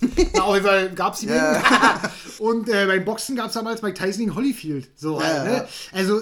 Na, 0.34 0.42
auf 0.42 0.54
jeden 0.54 0.66
Fall 0.66 0.90
gab 0.94 1.14
es 1.14 1.20
die 1.20 1.26
beiden. 1.26 1.62
und 2.38 2.68
äh, 2.68 2.86
beim 2.86 3.04
Boxen 3.04 3.36
gab 3.36 3.48
es 3.48 3.52
damals 3.54 3.82
Mike 3.82 3.98
Tyson 3.98 4.20
gegen 4.20 4.34
Holyfield. 4.34 4.90
So, 4.96 5.20
Ja, 5.20 5.26
halt, 5.26 5.44
ne? 5.44 5.68
Also, 5.92 6.20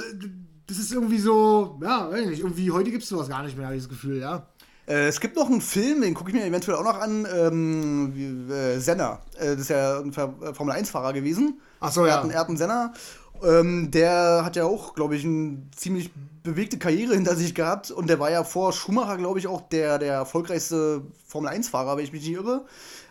das 0.67 0.79
ist 0.79 0.93
irgendwie 0.93 1.19
so, 1.19 1.79
ja, 1.83 2.11
weiß 2.11 2.27
nicht, 2.27 2.41
irgendwie 2.41 2.71
heute 2.71 2.91
gibt 2.91 3.03
es 3.03 3.09
sowas 3.09 3.29
gar 3.29 3.43
nicht 3.43 3.57
mehr, 3.57 3.67
habe 3.67 3.77
ich 3.77 3.83
das 3.83 3.89
Gefühl, 3.89 4.21
ja. 4.21 4.47
Äh, 4.89 5.09
es 5.09 5.21
gibt 5.21 5.37
noch 5.37 5.47
einen 5.47 5.61
Film, 5.61 6.01
den 6.01 6.15
gucke 6.15 6.31
ich 6.31 6.37
mir 6.37 6.47
eventuell 6.47 6.79
auch 6.79 6.85
noch 6.85 6.99
an, 6.99 7.27
ähm, 7.33 8.13
wie, 8.15 8.53
äh, 8.53 8.79
Senna. 8.79 9.21
Äh, 9.39 9.51
das 9.51 9.61
ist 9.61 9.71
ja 9.71 9.99
ein 10.01 10.11
äh, 10.11 10.55
Formel-1-Fahrer 10.55 11.13
gewesen. 11.13 11.61
Ach 11.81 11.93
so, 11.93 12.07
ja. 12.07 12.17
Ayrton, 12.17 12.31
Ayrton 12.33 12.57
Senna. 12.57 12.95
Ähm, 13.43 13.91
der 13.91 14.43
hat 14.45 14.57
ja 14.57 14.65
auch, 14.65 14.95
glaube 14.95 15.15
ich, 15.15 15.25
eine 15.25 15.59
ziemlich 15.77 16.11
bewegte 16.43 16.79
Karriere 16.79 17.15
hinter 17.15 17.37
sich 17.37 17.55
gehabt. 17.55 17.91
Und 17.91 18.09
der 18.09 18.19
war 18.19 18.31
ja 18.31 18.45
vor 18.45 18.73
Schumacher, 18.73 19.19
glaube 19.19 19.39
ich, 19.39 19.47
auch 19.47 19.61
der, 19.69 19.99
der 19.99 20.15
erfolgreichste 20.15 21.03
Formel-1-Fahrer, 21.27 21.97
wenn 21.97 22.05
ich 22.05 22.13
mich 22.13 22.23
nicht 22.23 22.33
irre. 22.33 22.65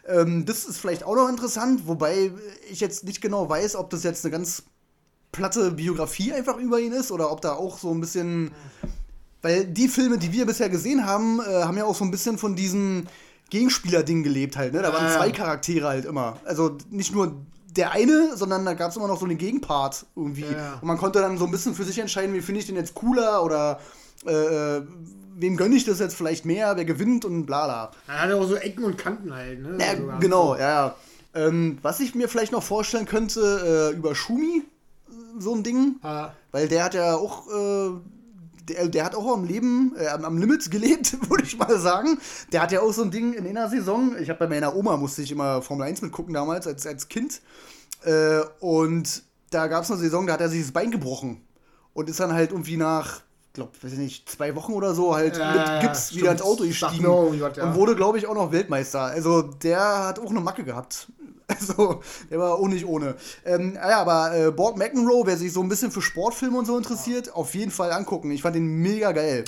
Ähm, 0.08 0.46
das 0.46 0.66
ist 0.66 0.80
vielleicht 0.80 1.04
auch 1.04 1.16
noch 1.16 1.30
interessant, 1.30 1.88
wobei 1.88 2.32
ich 2.72 2.80
jetzt 2.80 3.04
nicht 3.04 3.22
genau 3.22 3.48
weiß, 3.48 3.76
ob 3.76 3.92
das 3.92 4.04
jetzt 4.04 4.26
eine 4.26 4.32
ganz 4.32 4.64
platte 5.32 5.72
Biografie 5.72 6.34
einfach 6.34 6.58
über 6.58 6.80
ihn 6.80 6.94
ist 6.94 7.12
oder 7.12 7.32
ob 7.32 7.42
da 7.42 7.54
auch 7.54 7.78
so 7.78 7.92
ein 7.92 8.02
bisschen. 8.02 8.52
Weil 9.42 9.66
die 9.66 9.88
Filme, 9.88 10.18
die 10.18 10.32
wir 10.34 10.46
bisher 10.46 10.70
gesehen 10.70 11.06
haben, 11.06 11.40
äh, 11.40 11.64
haben 11.64 11.78
ja 11.78 11.86
auch 11.86 11.96
so 11.96 12.04
ein 12.04 12.12
bisschen 12.12 12.38
von 12.38 12.56
diesem 12.56 13.08
Gegenspieler-Ding 13.50 14.24
gelebt 14.24 14.58
halt. 14.58 14.74
Ne? 14.74 14.82
Da 14.82 14.92
waren 14.92 15.10
zwei 15.12 15.32
Charaktere 15.32 15.88
halt 15.88 16.06
immer. 16.06 16.38
Also 16.46 16.78
nicht 16.90 17.14
nur 17.14 17.34
der 17.76 17.92
eine, 17.92 18.36
sondern 18.36 18.66
da 18.66 18.74
gab 18.74 18.92
es 18.92 18.98
immer 18.98 19.08
noch 19.08 19.20
so 19.20 19.26
einen 19.26 19.38
Gegenpart 19.38 20.06
irgendwie. 20.16 20.42
Ja. 20.42 20.80
Und 20.82 20.88
man 20.88 20.98
konnte 20.98 21.20
dann 21.20 21.38
so 21.38 21.46
ein 21.46 21.52
bisschen 21.52 21.76
für 21.76 21.84
sich 21.84 22.00
entscheiden, 22.00 22.34
wie 22.34 22.42
finde 22.42 22.60
ich 22.60 22.66
den 22.68 22.76
jetzt 22.76 22.96
cooler 22.96 23.44
oder 23.44 23.80
äh, 24.26 24.82
wem 25.36 25.56
gönne 25.56 25.76
ich 25.76 25.86
das 25.86 26.00
jetzt 26.00 26.16
vielleicht 26.16 26.46
mehr, 26.46 26.76
wer 26.76 26.86
gewinnt 26.86 27.24
und 27.24 27.46
bla 27.46 27.66
bla. 27.66 27.92
Er 28.08 28.22
hat 28.24 28.32
auch 28.32 28.48
so 28.48 28.56
Ecken 28.56 28.84
und 28.84 28.98
Kanten 28.98 29.34
halt, 29.34 29.62
ne? 29.62 29.78
Ja, 29.80 29.96
So, 29.96 30.20
genau, 30.20 30.56
ja, 30.56 30.62
ja. 30.62 30.96
Ähm, 31.36 31.78
was 31.84 32.00
ich 32.00 32.16
mir 32.16 32.28
vielleicht 32.28 32.52
noch 32.52 32.64
vorstellen 32.64 33.06
könnte, 33.06 33.92
äh, 33.94 33.96
über 33.96 34.16
Schumi, 34.16 34.64
äh, 34.64 35.12
so 35.40 35.54
ein 35.54 35.62
Ding. 35.62 35.98
Ah, 36.02 36.32
Weil 36.52 36.68
der 36.68 36.84
hat 36.84 36.96
ja 36.96 37.16
auch, 37.16 37.48
äh, 37.48 37.92
der, 38.70 38.88
der 38.88 39.05
hat 39.05 39.15
auch 39.15 39.34
am 39.34 39.43
Leben, 39.45 39.93
äh, 39.97 40.07
am- 40.07 40.38
Limit 40.38 40.70
gelebt, 40.72 41.18
würde 41.30 41.43
ich 41.43 41.57
mal 41.57 41.80
sagen. 41.80 42.18
Der 42.51 42.61
hat 42.61 42.72
ja 42.72 42.82
auch 42.82 42.91
so 42.93 43.01
ein 43.03 43.11
Ding 43.11 43.34
in 43.34 43.47
einer 43.47 43.70
Saison. 43.70 44.15
Ich 44.20 44.30
habe 44.30 44.39
bei 44.39 44.47
meiner 44.47 44.76
Oma 44.76 44.97
musste 44.97 45.22
ich 45.22 45.32
immer 45.32 45.61
Formel 45.61 45.88
1 45.88 46.01
mitgucken 46.01 46.34
damals 46.34 46.68
als, 46.68 46.86
als 46.88 47.07
Kind. 47.07 47.41
Äh, 48.03 48.41
und 48.59 49.24
da 49.49 49.68
gab 49.68 49.84
es 49.84 49.91
eine 49.91 49.99
Saison, 49.99 50.28
da 50.28 50.34
hat 50.34 50.41
er 50.41 50.49
sich 50.49 50.61
das 50.61 50.72
Bein 50.72 50.91
gebrochen. 50.91 51.41
Und 51.93 52.09
ist 52.09 52.20
dann 52.20 52.34
halt 52.34 52.51
irgendwie 52.51 52.78
nach, 52.78 53.22
glaube 53.53 53.72
weiß 53.82 53.93
ich 53.93 53.97
nicht, 53.97 54.30
zwei 54.30 54.55
Wochen 54.55 54.74
oder 54.74 54.93
so 54.93 55.15
halt 55.15 55.38
Ja, 55.38 55.51
mit 55.51 55.57
ja, 55.68 55.80
Gips 55.82 56.07
stimmt. 56.07 56.22
wieder 56.22 56.32
ins 56.34 56.41
Auto 56.43 56.63
gestiegen. 56.63 57.05
irgendwie 57.05 57.41
was, 57.41 57.57
ja. 57.57 57.63
Und 57.63 57.76
wurde, 57.76 57.95
glaube 57.95 58.18
ich, 58.20 58.28
auch 58.28 58.36
noch 58.36 58.51
Weltmeister. 58.51 59.01
Also 59.01 59.41
der 59.41 60.05
hat 60.07 60.20
auch 60.20 60.30
eine 60.30 60.41
Macke 60.41 60.63
gehabt. 60.63 61.07
Also, 61.60 62.02
der 62.30 62.39
war 62.39 62.56
auch 62.56 62.68
nicht 62.68 62.86
ohne. 62.86 63.16
Ähm, 63.45 63.76
ja, 63.76 64.02
aber 64.02 64.36
äh, 64.36 64.52
Borg 64.52 64.78
McEnroe, 64.78 65.26
wer 65.26 65.38
sich 65.38 65.54
so 65.54 65.62
ein 65.62 65.70
bisschen 65.70 65.91
für 65.91 66.02
Sportfilme 66.02 66.58
und 66.58 66.66
so 66.66 66.78
interessiert, 66.78 67.34
auf 67.34 67.56
jeden 67.56 67.72
Fall 67.72 67.93
angucken. 67.93 68.32
Ich 68.32 68.41
fand 68.41 68.58
den 68.58 68.82
mega 68.82 69.14
geil. 69.14 69.45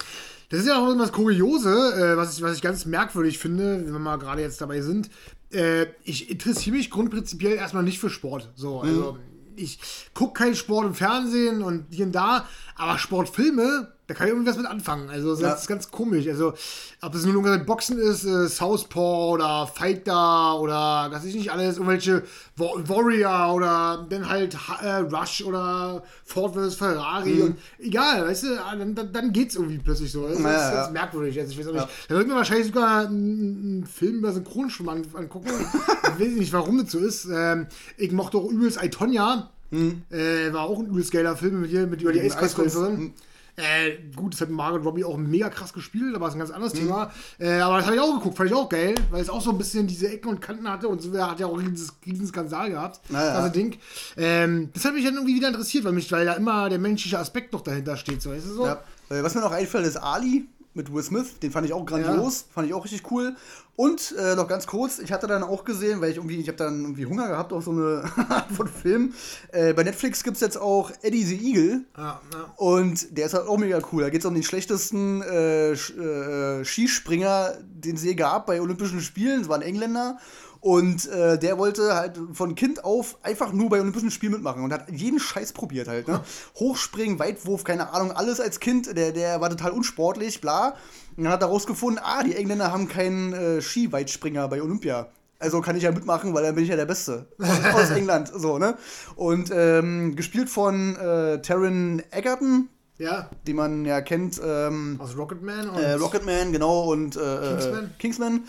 Das 0.50 0.62
ist 0.62 0.68
ja 0.68 0.82
auch 0.82 0.90
immer 0.90 1.04
das 1.04 1.12
Kuriose, 1.12 1.70
äh, 1.70 2.18
was, 2.18 2.38
ich, 2.38 2.42
was 2.42 2.56
ich 2.56 2.62
ganz 2.62 2.86
merkwürdig 2.86 3.38
finde, 3.38 3.86
wenn 3.86 3.92
wir 3.92 4.00
mal 4.00 4.18
gerade 4.18 4.42
jetzt 4.42 4.62
dabei 4.62 4.82
sind. 4.82 5.10
Äh, 5.52 5.88
ich 6.04 6.30
interessiere 6.30 6.78
mich 6.78 6.90
grundprinzipiell 6.90 7.56
erstmal 7.56 7.84
nicht 7.84 8.00
für 8.00 8.10
Sport. 8.10 8.50
So, 8.56 8.80
also 8.80 9.18
ich 9.56 9.80
gucke 10.14 10.44
keinen 10.44 10.56
Sport 10.56 10.88
im 10.88 10.94
Fernsehen 10.94 11.62
und 11.62 11.86
hier 11.92 12.06
und 12.06 12.14
da, 12.14 12.46
aber 12.76 12.98
Sportfilme, 12.98 13.92
da 14.10 14.16
kann 14.16 14.26
ich 14.28 14.34
irgendwas 14.34 14.58
mit 14.58 14.66
anfangen. 14.66 15.08
Also 15.10 15.30
das 15.32 15.40
Ja. 15.42 15.54
ist 15.54 15.68
ganz 15.68 15.92
komisch. 15.92 16.28
Also 16.28 16.54
ob 17.02 17.14
es 17.14 17.24
nun 17.26 17.36
irgendwas 17.36 17.58
mit 17.60 17.68
Boxen 17.68 18.00
ist, 18.00 18.26
äh, 18.26 18.48
Southpaw 18.48 19.34
oder 19.36 19.68
Fighter 19.68 20.60
oder 20.60 21.08
was 21.12 21.20
weiß 21.20 21.26
ich 21.26 21.36
nicht 21.36 21.52
alles, 21.52 21.78
irgendwelche 21.78 22.24
Wa- 22.58 22.74
Warrior 22.88 23.54
oder 23.54 24.08
dann 24.10 24.28
halt 24.28 24.58
äh, 24.82 24.96
Rush 24.96 25.44
oder 25.46 26.02
Ford 26.26 26.56
vs. 26.56 26.74
Ferrari 26.76 27.42
und 27.44 27.58
egal, 27.78 28.26
weißt 28.28 28.44
du, 28.46 28.48
ah, 28.66 28.76
dann, 28.76 28.96
dann, 28.96 29.14
dann 29.14 29.32
geht's 29.32 29.54
irgendwie 29.56 29.78
plötzlich 29.78 30.12
so. 30.12 30.24
Das 30.28 30.38
ist 30.40 30.44
Ja, 30.44 30.52
ganz 30.72 30.88
ja. 30.88 30.90
merkwürdig. 30.92 31.40
Also 31.40 31.52
ich 31.52 31.60
weiß 31.60 31.68
auch 31.68 31.74
nicht. 31.74 31.88
Da 32.08 32.16
wird 32.16 32.28
mir 32.28 32.34
wahrscheinlich 32.36 32.66
sogar 32.68 33.06
einen, 33.08 33.86
Film 33.86 34.16
über 34.16 34.32
Synchronschwimmen 34.32 35.06
an, 35.14 35.22
angucken. 35.24 35.50
ich 36.18 36.20
weiß 36.26 36.34
nicht, 36.36 36.52
warum 36.54 36.80
das 36.82 36.92
so 36.92 36.98
ist. 36.98 37.28
Ähm, 37.32 37.68
ich 37.96 38.12
mochte 38.12 38.38
auch 38.40 38.50
übelst 38.50 38.84
Itonia. 38.84 39.52
Äh, 39.72 40.52
war 40.52 40.64
auch 40.64 40.80
ein 40.80 40.88
übelst 40.88 41.12
geiler 41.12 41.36
Film 41.38 41.62
mit, 41.62 41.70
ihr, 41.70 41.86
mit 41.86 42.02
über 42.02 42.12
die 42.12 42.20
Mit 42.22 42.32
dem 42.32 42.38
Eiskunstläuferin. 42.40 42.96
Eiskunst- 42.98 43.14
Äh, 43.60 43.98
gut, 44.16 44.34
das 44.34 44.42
hat 44.42 44.50
Margaret 44.50 44.86
Robbie 44.86 45.04
auch 45.04 45.18
mega 45.18 45.50
krass 45.50 45.74
gespielt, 45.74 46.16
aber 46.16 46.26
das 46.26 46.36
ist 46.36 46.38
ein 46.38 46.40
ganz 46.40 46.52
anderes 46.52 46.74
mhm. 46.76 46.80
Thema. 46.80 47.12
Äh, 47.40 47.60
aber 47.60 47.78
das 47.78 47.86
habe 47.86 47.96
ich 47.96 48.02
auch 48.02 48.14
geguckt, 48.16 48.38
fand 48.38 48.50
ich 48.50 48.56
auch 48.56 48.70
geil, 48.70 48.96
weil 49.12 49.22
es 49.22 49.30
auch 49.30 49.42
so 49.42 49.52
ein 49.52 49.58
bisschen 49.58 49.86
diese 49.86 50.10
Ecken 50.10 50.30
und 50.30 50.40
Kanten 50.40 50.70
hatte 50.70 50.88
und 50.88 51.02
so 51.02 51.12
hat 51.20 51.40
ja 51.40 51.48
auch 51.48 51.60
einen 51.60 51.78
riesen 52.06 52.28
Skandal 52.28 52.70
gehabt. 52.70 53.02
Naja. 53.12 53.34
Also 53.34 53.50
Ding. 53.50 53.78
Ähm, 54.16 54.70
das 54.74 54.86
hat 54.86 54.94
mich 54.94 55.04
dann 55.04 55.16
irgendwie 55.16 55.36
wieder 55.36 55.50
interessiert, 55.50 55.84
weil, 55.84 55.92
mich, 55.92 56.12
weil 56.12 56.26
da 56.26 56.34
immer 56.34 56.70
der 56.70 56.80
menschliche 56.80 57.20
Aspekt 57.20 57.52
noch 57.52 57.62
dahinter 57.62 57.98
steht. 57.98 58.22
So. 58.22 58.32
Weißt 58.32 58.46
du 58.46 58.54
so? 58.54 58.66
Ja. 58.66 58.84
Äh, 59.10 59.24
was 59.24 59.36
mir 59.36 59.42
noch 59.42 59.52
einfällt, 59.52 59.86
ist 59.86 59.98
Ali 59.98 60.48
mit 60.74 60.94
Will 60.94 61.04
Smith. 61.04 61.40
Den 61.40 61.52
fand 61.52 61.66
ich 61.68 61.74
auch 61.74 61.86
grandios, 61.86 62.42
ja. 62.42 62.54
fand 62.54 62.68
ich 62.68 62.74
auch 62.74 62.86
richtig 62.86 63.12
cool. 63.12 63.36
Und 63.80 64.14
äh, 64.18 64.36
noch 64.36 64.50
ganz 64.50 64.68
kurz, 64.68 65.00
ich 65.00 65.14
hatte 65.14 65.26
dann 65.26 65.42
auch 65.42 65.64
gesehen, 65.64 66.02
weil 66.02 66.12
ich 66.12 66.18
irgendwie, 66.18 66.36
ich 66.36 66.50
habe 66.50 66.58
dann 66.58 66.82
irgendwie 66.82 67.06
Hunger 67.06 67.30
gehabt 67.30 67.54
auf 67.54 67.64
so 67.64 67.72
eine 67.72 68.04
Art 68.30 68.52
von 68.52 68.68
Film. 68.68 69.14
Äh, 69.54 69.72
bei 69.72 69.84
Netflix 69.84 70.22
gibt 70.22 70.36
es 70.36 70.42
jetzt 70.42 70.58
auch 70.58 70.92
Eddie 71.02 71.24
the 71.24 71.38
Eagle. 71.38 71.86
Ja, 71.98 72.20
ja. 72.34 72.54
Und 72.58 73.18
der 73.18 73.28
ist 73.28 73.36
halt 73.36 73.48
auch 73.48 73.58
mega 73.58 73.80
cool. 73.94 74.02
Da 74.02 74.10
geht 74.10 74.20
es 74.20 74.26
um 74.26 74.34
den 74.34 74.44
schlechtesten 74.44 75.22
äh, 75.22 75.72
äh, 75.72 76.66
Skispringer, 76.66 77.54
den 77.62 77.96
es 77.96 78.04
je 78.04 78.16
gab 78.16 78.48
bei 78.48 78.60
Olympischen 78.60 79.00
Spielen. 79.00 79.44
Es 79.44 79.48
war 79.48 79.56
ein 79.56 79.62
Engländer. 79.62 80.20
Und 80.62 81.08
äh, 81.08 81.40
der 81.40 81.58
wollte 81.58 81.96
halt 81.96 82.20
von 82.34 82.54
Kind 82.56 82.84
auf 82.84 83.18
einfach 83.24 83.54
nur 83.54 83.70
bei 83.70 83.80
Olympischen 83.80 84.12
Spielen 84.12 84.34
mitmachen 84.34 84.64
und 84.64 84.74
hat 84.74 84.92
jeden 84.92 85.20
Scheiß 85.20 85.54
probiert 85.54 85.88
halt. 85.88 86.08
Ne? 86.08 86.22
Hochspringen, 86.56 87.18
Weitwurf, 87.18 87.64
keine 87.64 87.94
Ahnung, 87.94 88.12
alles 88.12 88.42
als 88.42 88.60
Kind. 88.60 88.98
Der, 88.98 89.14
der 89.14 89.40
war 89.40 89.50
total 89.50 89.72
unsportlich, 89.72 90.42
bla. 90.42 90.76
Und 91.16 91.24
dann 91.24 91.32
hat 91.32 91.42
er 91.42 91.48
rausgefunden, 91.48 92.02
ah, 92.04 92.24
die 92.24 92.36
Engländer 92.36 92.74
haben 92.74 92.90
keinen 92.90 93.34
äh, 93.34 93.62
Skiweitspringer 93.62 94.50
bei 94.50 94.62
Olympia. 94.62 95.08
Also 95.40 95.62
kann 95.62 95.78
ich 95.78 95.84
ja 95.84 95.92
mitmachen, 95.92 96.34
weil 96.34 96.44
dann 96.44 96.56
bin 96.56 96.66
ich 96.66 96.70
ja 96.70 96.76
der 96.76 96.86
Beste 96.86 97.28
aus, 97.40 97.74
aus 97.74 97.90
England. 97.92 98.30
So, 98.36 98.58
ne? 98.58 98.76
Und 99.16 99.52
ähm, 99.54 100.18
gespielt 100.18 100.50
von 100.50 100.98
äh, 100.98 101.42
Taron 101.42 102.04
Egerton, 102.12 102.68
ja. 102.98 103.30
die 103.48 103.54
man 103.54 103.86
ja 103.86 104.02
kennt. 104.02 104.42
Ähm, 104.44 105.00
aus 105.02 105.18
Rocketman. 105.18 105.70
Und 105.70 105.78
äh, 105.82 105.94
Rocketman, 105.94 106.52
genau, 106.52 106.92
und 106.92 107.16
äh, 107.16 107.20
äh, 107.20 107.50
Kingsman. 107.56 107.92
Kingsman. 107.98 108.44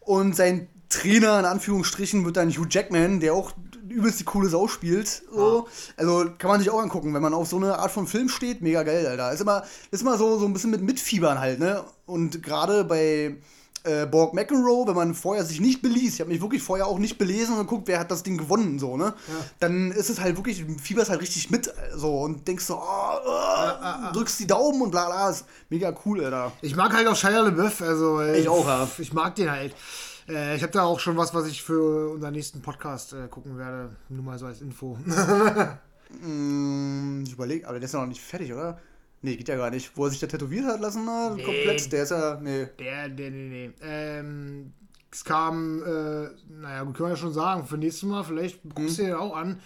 Und 0.00 0.34
sein 0.34 0.68
Trainer 0.88 1.38
in 1.38 1.44
Anführungsstrichen 1.44 2.24
wird 2.24 2.36
dann 2.36 2.50
Hugh 2.50 2.66
Jackman, 2.68 3.20
der 3.20 3.34
auch 3.34 3.52
übelst 3.88 4.20
die 4.20 4.24
coole 4.24 4.48
Sau 4.48 4.68
spielt. 4.68 5.22
So. 5.32 5.66
Ja. 5.66 5.72
Also 5.96 6.30
kann 6.38 6.50
man 6.50 6.60
sich 6.60 6.70
auch 6.70 6.80
angucken, 6.80 7.14
wenn 7.14 7.22
man 7.22 7.34
auf 7.34 7.48
so 7.48 7.56
eine 7.56 7.78
Art 7.78 7.90
von 7.90 8.06
Film 8.06 8.28
steht. 8.28 8.60
Mega 8.60 8.82
geil, 8.82 9.06
Alter. 9.06 9.32
Ist 9.32 9.40
immer, 9.40 9.64
ist 9.90 10.02
immer 10.02 10.18
so, 10.18 10.38
so 10.38 10.46
ein 10.46 10.52
bisschen 10.52 10.70
mit 10.70 10.82
Mitfiebern 10.82 11.38
halt, 11.38 11.58
ne? 11.58 11.82
Und 12.04 12.42
gerade 12.42 12.84
bei 12.84 13.36
äh, 13.84 14.06
Borg 14.06 14.34
McEnroe, 14.34 14.86
wenn 14.86 14.94
man 14.94 15.14
vorher 15.14 15.44
sich 15.44 15.60
nicht 15.60 15.80
beließ, 15.80 16.14
ich 16.14 16.20
habe 16.20 16.30
mich 16.30 16.42
wirklich 16.42 16.62
vorher 16.62 16.86
auch 16.86 16.98
nicht 16.98 17.18
belesen 17.18 17.54
und 17.54 17.60
geguckt, 17.60 17.88
wer 17.88 18.00
hat 18.00 18.10
das 18.10 18.22
Ding 18.22 18.36
gewonnen, 18.36 18.78
so, 18.78 18.96
ne? 18.96 19.14
Ja. 19.28 19.34
Dann 19.60 19.92
ist 19.92 20.10
es 20.10 20.20
halt 20.20 20.36
wirklich, 20.36 20.64
fieberst 20.82 21.10
halt 21.10 21.20
richtig 21.20 21.50
mit, 21.50 21.72
so, 21.94 22.20
und 22.20 22.46
denkst 22.46 22.64
so, 22.64 22.76
oh, 22.76 23.18
oh, 23.24 23.28
ja, 23.28 24.10
drückst 24.12 24.40
die 24.40 24.46
Daumen 24.46 24.82
und 24.82 24.90
bla 24.90 25.06
bla, 25.06 25.30
ist 25.30 25.44
mega 25.70 25.94
cool, 26.04 26.24
Alter. 26.24 26.52
Ich 26.62 26.76
mag 26.76 26.92
halt 26.92 27.06
auch 27.06 27.16
Shia 27.16 27.40
LaBeouf, 27.40 27.80
also. 27.82 28.22
Ich, 28.22 28.40
ich 28.40 28.48
auch, 28.48 28.66
ja. 28.66 28.88
Ich 28.98 29.12
mag 29.12 29.34
den 29.36 29.50
halt. 29.50 29.74
Äh, 30.28 30.56
ich 30.56 30.62
habe 30.62 30.72
da 30.72 30.82
auch 30.82 31.00
schon 31.00 31.16
was, 31.16 31.34
was 31.34 31.46
ich 31.46 31.62
für 31.62 32.10
unseren 32.10 32.32
nächsten 32.32 32.62
Podcast 32.62 33.12
äh, 33.12 33.28
gucken 33.28 33.58
werde. 33.58 33.96
Nur 34.08 34.24
mal 34.24 34.38
so 34.38 34.46
als 34.46 34.60
Info. 34.60 34.96
mm, 36.22 37.22
ich 37.24 37.32
überlege, 37.32 37.68
aber 37.68 37.78
der 37.78 37.86
ist 37.86 37.94
ja 37.94 38.00
noch 38.00 38.06
nicht 38.06 38.20
fertig, 38.20 38.52
oder? 38.52 38.80
Nee, 39.22 39.36
geht 39.36 39.48
ja 39.48 39.56
gar 39.56 39.70
nicht. 39.70 39.96
Wo 39.96 40.04
er 40.04 40.10
sich 40.10 40.20
da 40.20 40.26
tätowiert 40.26 40.66
hat 40.66 40.80
lassen, 40.80 41.04
na, 41.06 41.34
nee, 41.34 41.42
komplett, 41.42 41.92
der 41.92 42.02
ist 42.02 42.10
ja, 42.10 42.38
nee. 42.40 42.66
Der, 42.78 43.08
der, 43.08 43.30
nee, 43.30 43.48
nee. 43.48 43.70
Ähm, 43.82 44.72
es 45.10 45.24
kam, 45.24 45.82
äh, 45.82 46.28
naja, 46.60 46.82
gut, 46.82 46.94
können 46.94 47.08
wir 47.08 47.14
ja 47.14 47.16
schon 47.16 47.32
sagen, 47.32 47.64
für 47.64 47.78
nächstes 47.78 48.02
Mal, 48.02 48.22
vielleicht 48.22 48.60
guckst 48.74 48.98
du 48.98 49.02
mhm. 49.02 49.06
dir 49.06 49.20
auch 49.20 49.34
an. 49.34 49.60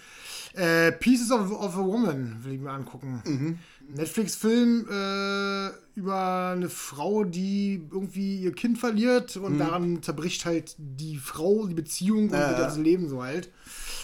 Äh, 0.53 0.93
Pieces 0.93 1.31
of, 1.31 1.51
of, 1.51 1.75
a 1.75 1.83
Woman 1.83 2.37
will 2.41 2.53
ich 2.53 2.59
mir 2.61 2.71
angucken. 2.71 3.21
Mhm. 3.25 3.59
Netflix-Film 3.95 4.87
äh, 4.89 5.99
über 5.99 6.51
eine 6.55 6.69
Frau, 6.69 7.23
die 7.23 7.87
irgendwie 7.91 8.41
ihr 8.41 8.53
Kind 8.53 8.77
verliert 8.77 9.37
und 9.37 9.53
mhm. 9.53 9.59
daran 9.59 10.03
zerbricht 10.03 10.45
halt 10.45 10.75
die 10.77 11.17
Frau, 11.17 11.67
die 11.67 11.73
Beziehung 11.73 12.29
und 12.29 12.33
ja, 12.33 12.53
das 12.53 12.77
Leben 12.77 13.09
so 13.09 13.23
halt. 13.23 13.51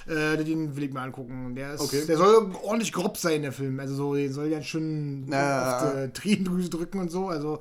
Äh, 0.08 0.42
den 0.44 0.76
will 0.76 0.84
ich 0.84 0.94
mir 0.94 1.02
angucken. 1.02 1.56
Der, 1.56 1.74
ist, 1.74 1.82
okay. 1.82 2.06
der 2.06 2.18
soll 2.18 2.52
ordentlich 2.64 2.94
grob 2.94 3.18
sein, 3.18 3.42
der 3.42 3.52
Film. 3.52 3.80
Also 3.80 3.96
so, 3.96 4.16
den 4.16 4.32
soll 4.32 4.48
ja 4.48 4.62
schön 4.62 5.28
ja. 5.30 5.78
auf 5.78 5.94
die 5.94 6.14
Tränendrüse 6.14 6.70
drücken 6.70 7.00
und 7.00 7.12
so. 7.12 7.28
Also 7.28 7.60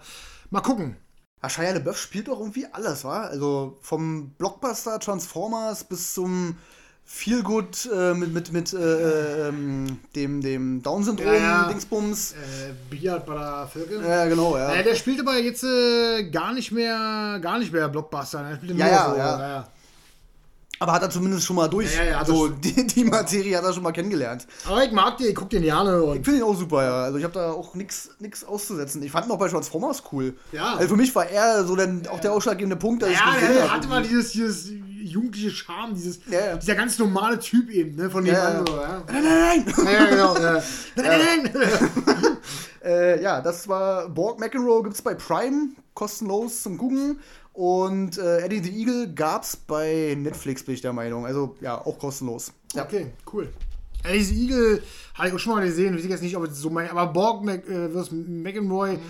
mal 0.50 0.60
gucken. 0.60 0.96
Ah, 1.40 1.48
Shia 1.48 1.72
LaBeouf 1.72 1.98
spielt 1.98 2.28
doch 2.28 2.40
irgendwie 2.40 2.66
alles, 2.66 3.04
wa? 3.04 3.24
Also 3.24 3.78
vom 3.80 4.30
Blockbuster 4.38 4.98
Transformers 4.98 5.84
bis 5.84 6.14
zum 6.14 6.56
viel 7.09 7.44
gut 7.44 7.88
äh, 7.94 8.14
mit, 8.14 8.34
mit, 8.34 8.52
mit 8.52 8.72
äh, 8.74 9.48
ähm, 9.48 10.00
dem, 10.16 10.40
dem 10.40 10.82
Down-Syndrom, 10.82 11.26
ja, 11.26 11.34
ja. 11.34 11.68
Dingsbums. 11.68 12.32
Äh, 12.32 12.34
Biat 12.90 13.24
bei 13.24 13.34
der. 13.34 13.68
Ja, 14.07 14.26
genau, 14.26 14.57
ja. 14.57 14.74
Äh, 14.74 14.82
der 14.82 14.96
spielt 14.96 15.20
aber 15.20 15.38
jetzt 15.38 15.62
äh, 15.62 16.24
gar 16.30 16.52
nicht 16.52 16.72
mehr 16.72 17.38
gar 17.40 17.61
nicht 17.61 17.72
mehr 17.72 17.88
Blockbuster. 17.88 18.40
Er 18.40 18.57
spielt 18.57 18.76
ja, 18.76 18.88
ja, 18.88 19.11
so, 19.11 19.16
ja. 19.16 19.40
ja. 19.40 19.68
Aber 20.78 20.92
hat 20.92 21.02
er 21.02 21.11
zumindest 21.11 21.46
schon 21.46 21.57
mal 21.57 21.68
durch. 21.68 21.96
Ja, 21.96 22.04
ja, 22.04 22.18
also 22.18 22.48
die, 22.48 22.86
die, 22.86 23.04
Materie 23.04 23.57
hat 23.57 23.64
er 23.64 23.72
schon 23.72 23.82
mal 23.82 23.92
kennengelernt. 23.92 24.46
Aber 24.66 24.84
ich 24.84 24.92
mag 24.92 25.16
den, 25.16 25.28
ich 25.28 25.34
guck 25.34 25.48
den 25.48 25.62
gerne. 25.62 26.02
Und 26.02 26.18
ich 26.18 26.24
finde 26.24 26.40
ihn 26.40 26.44
auch 26.44 26.57
super, 26.57 26.84
ja. 26.84 27.04
Also 27.04 27.18
ich 27.18 27.24
habe 27.24 27.32
da 27.32 27.52
auch 27.52 27.74
nichts 27.74 28.11
auszusetzen. 28.46 29.02
Ich 29.02 29.11
fand 29.11 29.26
ihn 29.26 29.32
auch 29.32 29.38
bei 29.38 29.48
Transformers 29.48 30.02
cool. 30.12 30.34
Ja. 30.52 30.74
Also 30.74 30.88
für 30.88 30.96
mich 30.96 31.14
war 31.14 31.26
er 31.26 31.64
so 31.64 31.76
dann 31.76 32.07
auch 32.09 32.20
der 32.20 32.32
ausschlaggebende 32.32 32.76
Punkt, 32.76 33.02
dass 33.02 33.11
ja, 33.11 33.16
ich 33.34 33.40
gesehen 33.40 33.57
ja, 33.57 33.70
hatte 33.70 33.88
mal 33.88 34.02
dieses, 34.02 34.32
dieses 34.32 34.70
jugendliche 35.07 35.50
Charme, 35.50 35.94
dieses, 35.94 36.20
ja. 36.30 36.57
dieser 36.57 36.74
ganz 36.74 36.98
normale 36.98 37.38
Typ 37.38 37.70
eben, 37.70 37.96
ne, 37.96 38.11
von 38.11 38.24
dem 38.24 38.34
ja. 38.34 38.48
anderen. 38.48 38.80
Ja. 38.80 39.02
Nein, 39.12 39.24
nein, 39.24 39.64
nein! 39.76 39.92
Ja, 39.92 40.07
genau. 40.07 40.34
nein, 40.38 40.61
nein, 40.96 41.50
nein! 41.52 42.36
äh, 42.84 43.22
ja, 43.22 43.40
das 43.40 43.68
war 43.68 44.09
Borg 44.09 44.40
McEnroe, 44.40 44.82
gibt 44.82 44.94
es 44.94 45.02
bei 45.02 45.14
Prime, 45.14 45.70
kostenlos 45.94 46.62
zum 46.62 46.78
Gucken. 46.78 47.20
Und 47.52 48.18
äh, 48.18 48.40
Eddie 48.40 48.62
the 48.62 48.80
Eagle 48.80 49.14
gab 49.14 49.42
es 49.42 49.57
bei 49.57 50.14
Netflix, 50.18 50.62
bin 50.62 50.74
ich 50.74 50.82
der 50.82 50.92
Meinung. 50.92 51.24
Also 51.24 51.57
ja, 51.62 51.80
auch 51.80 51.98
kostenlos. 51.98 52.52
Ja. 52.74 52.84
Okay, 52.84 53.12
cool. 53.32 53.48
Eddie 54.04 54.22
the 54.22 54.42
Eagle 54.44 54.82
habe 55.14 55.28
ich 55.28 55.34
auch 55.34 55.38
schon 55.38 55.54
mal 55.54 55.64
gesehen. 55.64 55.96
Ich 55.96 56.04
weiß 56.04 56.11
jetzt 56.11 56.22
nicht, 56.22 56.36
ob 56.36 56.44
es 56.44 56.59
so 56.59 56.68
mein. 56.68 56.90
Aber 56.90 57.07
Borg 57.07 57.42
Mac, 57.42 57.66
äh, 57.66 57.88
McEnroy. 58.12 58.96
Mhm 58.96 59.00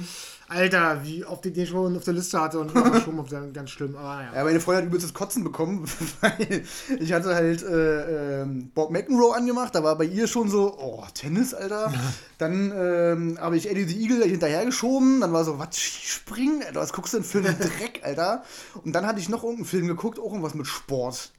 Alter, 0.48 1.00
wie 1.04 1.24
oft 1.24 1.44
ich 1.46 1.52
den 1.52 1.66
schon 1.66 1.96
auf 1.96 2.04
der 2.04 2.14
Liste 2.14 2.40
hatte 2.40 2.60
und 2.60 2.70
schon 2.70 3.18
auf 3.18 3.28
der, 3.28 3.40
ganz 3.48 3.70
schlimm. 3.70 3.96
Aber 3.96 4.16
naja. 4.16 4.30
Ja, 4.34 4.44
meine 4.44 4.60
Freundin 4.60 4.84
hat 4.84 4.88
übelst 4.88 5.06
das 5.06 5.14
Kotzen 5.14 5.42
bekommen, 5.42 5.84
weil 6.20 6.62
ich 7.00 7.12
hatte 7.12 7.34
halt 7.34 7.62
äh, 7.62 8.42
äh, 8.42 8.46
Bob 8.74 8.90
McEnroe 8.90 9.34
angemacht, 9.34 9.74
da 9.74 9.82
war 9.82 9.96
bei 9.96 10.04
ihr 10.04 10.28
schon 10.28 10.48
so, 10.48 10.76
oh, 10.78 11.04
Tennis, 11.14 11.52
Alter. 11.52 11.92
Dann 12.38 12.70
ähm, 12.76 13.38
habe 13.40 13.56
ich 13.56 13.70
Eddie 13.70 13.84
the 13.84 14.02
Eagle 14.02 14.22
hinterhergeschoben, 14.24 15.22
dann 15.22 15.32
war 15.32 15.42
so, 15.42 15.58
was, 15.58 15.74
Skispringen? 15.74 16.62
Alter, 16.62 16.80
was 16.80 16.92
guckst 16.92 17.14
du 17.14 17.18
denn 17.18 17.24
für 17.24 17.38
einen 17.38 17.58
Dreck, 17.58 18.02
Alter? 18.04 18.42
Und 18.84 18.92
dann 18.92 19.06
hatte 19.06 19.20
ich 19.20 19.30
noch 19.30 19.42
irgendeinen 19.42 19.66
Film 19.66 19.86
geguckt, 19.86 20.18
auch 20.18 20.32
irgendwas 20.32 20.54
mit 20.54 20.66
Sport. 20.66 21.32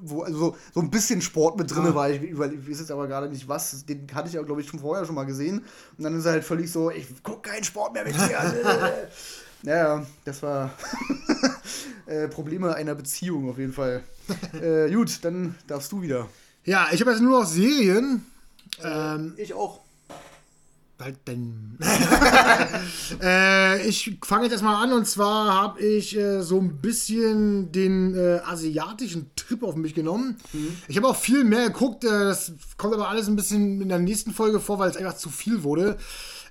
Wo, 0.00 0.22
also 0.22 0.38
so, 0.38 0.56
so 0.74 0.80
ein 0.80 0.90
bisschen 0.90 1.20
Sport 1.20 1.58
mit 1.58 1.70
drin 1.70 1.84
ja. 1.84 1.94
war. 1.94 2.10
Ich, 2.10 2.22
ich 2.22 2.38
weiß 2.38 2.52
jetzt 2.66 2.90
aber 2.90 3.06
gerade 3.06 3.28
nicht 3.28 3.48
was. 3.48 3.84
Den 3.84 4.06
hatte 4.14 4.28
ich 4.28 4.34
ja, 4.34 4.42
glaube 4.42 4.60
ich, 4.60 4.68
schon 4.68 4.80
vorher 4.80 5.04
schon 5.04 5.14
mal 5.14 5.24
gesehen. 5.24 5.64
Und 5.96 6.04
dann 6.04 6.18
ist 6.18 6.24
er 6.24 6.32
halt 6.32 6.44
völlig 6.44 6.70
so, 6.70 6.90
ich 6.90 7.22
gucke 7.22 7.50
keinen 7.50 7.64
Sport 7.64 7.92
mehr 7.92 8.04
mit 8.04 8.14
dir. 8.14 9.08
ja, 9.62 10.06
das 10.24 10.42
war 10.42 10.72
äh, 12.06 12.28
Probleme 12.28 12.74
einer 12.74 12.94
Beziehung 12.94 13.48
auf 13.48 13.58
jeden 13.58 13.72
Fall. 13.72 14.02
Äh, 14.54 14.90
gut, 14.90 15.22
dann 15.22 15.54
darfst 15.66 15.92
du 15.92 16.00
wieder. 16.00 16.28
Ja, 16.64 16.88
ich 16.92 17.00
habe 17.02 17.10
jetzt 17.10 17.20
nur 17.20 17.40
noch 17.40 17.46
Serien. 17.46 18.24
Ähm, 18.82 19.34
ich 19.36 19.52
auch. 19.52 19.83
Bald 20.96 21.26
denn. 21.26 21.76
äh, 23.20 23.86
ich 23.86 24.18
fange 24.24 24.44
jetzt 24.44 24.52
erstmal 24.52 24.82
an 24.82 24.92
und 24.92 25.06
zwar 25.06 25.52
habe 25.52 25.80
ich 25.80 26.16
äh, 26.16 26.40
so 26.42 26.60
ein 26.60 26.80
bisschen 26.80 27.72
den 27.72 28.14
äh, 28.14 28.40
asiatischen 28.44 29.30
Trip 29.34 29.64
auf 29.64 29.74
mich 29.74 29.94
genommen. 29.94 30.36
Mhm. 30.52 30.76
Ich 30.86 30.96
habe 30.96 31.08
auch 31.08 31.16
viel 31.16 31.42
mehr 31.42 31.66
geguckt, 31.66 32.04
äh, 32.04 32.08
das 32.08 32.52
kommt 32.76 32.94
aber 32.94 33.08
alles 33.08 33.26
ein 33.26 33.34
bisschen 33.34 33.80
in 33.80 33.88
der 33.88 33.98
nächsten 33.98 34.32
Folge 34.32 34.60
vor, 34.60 34.78
weil 34.78 34.88
es 34.88 34.96
einfach 34.96 35.16
zu 35.16 35.30
viel 35.30 35.64
wurde 35.64 35.98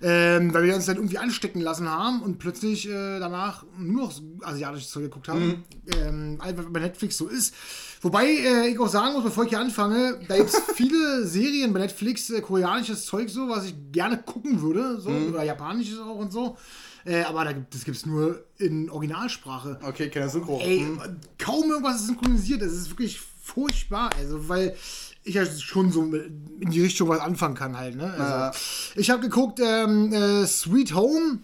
ähm, 0.03 0.53
weil 0.53 0.63
wir 0.65 0.75
uns 0.75 0.85
dann 0.85 0.97
irgendwie 0.97 1.17
anstecken 1.17 1.61
lassen 1.61 1.89
haben 1.89 2.21
und 2.21 2.37
plötzlich 2.37 2.89
äh, 2.89 3.19
danach 3.19 3.63
nur 3.77 4.07
noch 4.07 4.21
asiatisches 4.41 4.89
Zeug 4.89 5.03
geguckt 5.03 5.29
haben. 5.29 5.45
Mhm. 5.47 5.63
Ähm, 5.97 6.41
einfach 6.41 6.65
bei 6.69 6.81
Netflix 6.81 7.17
so 7.17 7.27
ist. 7.27 7.55
Wobei 8.03 8.25
äh, 8.25 8.67
ich 8.67 8.79
auch 8.79 8.89
sagen 8.89 9.13
muss, 9.13 9.23
bevor 9.23 9.45
ich 9.45 9.49
hier 9.49 9.59
anfange, 9.59 10.19
da 10.27 10.35
gibt 10.35 10.49
es 10.49 10.61
viele 10.75 11.25
Serien 11.25 11.71
bei 11.71 11.79
Netflix, 11.79 12.29
äh, 12.29 12.41
koreanisches 12.41 13.05
Zeug 13.05 13.29
so, 13.29 13.47
was 13.47 13.65
ich 13.65 13.75
gerne 13.93 14.17
gucken 14.17 14.61
würde, 14.61 14.99
so, 14.99 15.09
mhm. 15.09 15.29
oder 15.29 15.43
japanisches 15.43 15.99
auch 15.99 16.17
und 16.17 16.31
so. 16.31 16.57
Äh, 17.05 17.23
aber 17.23 17.45
da 17.45 17.53
gibt, 17.53 17.73
das 17.73 17.85
gibt 17.85 17.95
es 17.97 18.05
nur 18.05 18.43
in 18.57 18.89
Originalsprache. 18.89 19.79
Okay, 19.81 20.09
keine 20.09 20.29
Synchro. 20.29 20.59
Ey, 20.61 20.81
mhm. 20.81 20.99
kaum 21.37 21.69
irgendwas 21.69 22.01
ist 22.01 22.07
synchronisiert. 22.07 22.61
Das 22.61 22.73
ist 22.73 22.89
wirklich 22.89 23.21
furchtbar. 23.41 24.09
Also, 24.17 24.49
weil 24.49 24.75
ich 25.23 25.35
ja 25.35 25.45
schon 25.45 25.91
so 25.91 26.03
in 26.03 26.71
die 26.71 26.81
Richtung 26.81 27.07
was 27.07 27.19
anfangen 27.19 27.55
kann 27.55 27.77
halt. 27.77 27.95
Ne? 27.95 28.11
Also, 28.11 28.23
ja. 28.23 28.51
Ich 28.95 29.09
habe 29.09 29.21
geguckt 29.21 29.61
ähm, 29.61 30.11
äh, 30.11 30.45
Sweet 30.45 30.93
Home, 30.93 31.39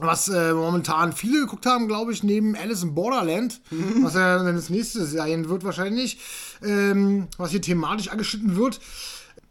was 0.00 0.28
äh, 0.28 0.52
momentan 0.52 1.12
viele 1.12 1.40
geguckt 1.40 1.64
haben, 1.66 1.88
glaube 1.88 2.12
ich, 2.12 2.22
neben 2.22 2.54
Alice 2.54 2.82
in 2.82 2.94
Borderland, 2.94 3.60
mhm. 3.70 4.04
was 4.04 4.14
ja 4.14 4.42
dann 4.42 4.54
das 4.54 4.68
nächste 4.68 5.06
sein 5.06 5.48
wird 5.48 5.64
wahrscheinlich, 5.64 6.18
ähm, 6.62 7.28
was 7.38 7.50
hier 7.50 7.62
thematisch 7.62 8.08
angeschnitten 8.08 8.56
wird. 8.56 8.80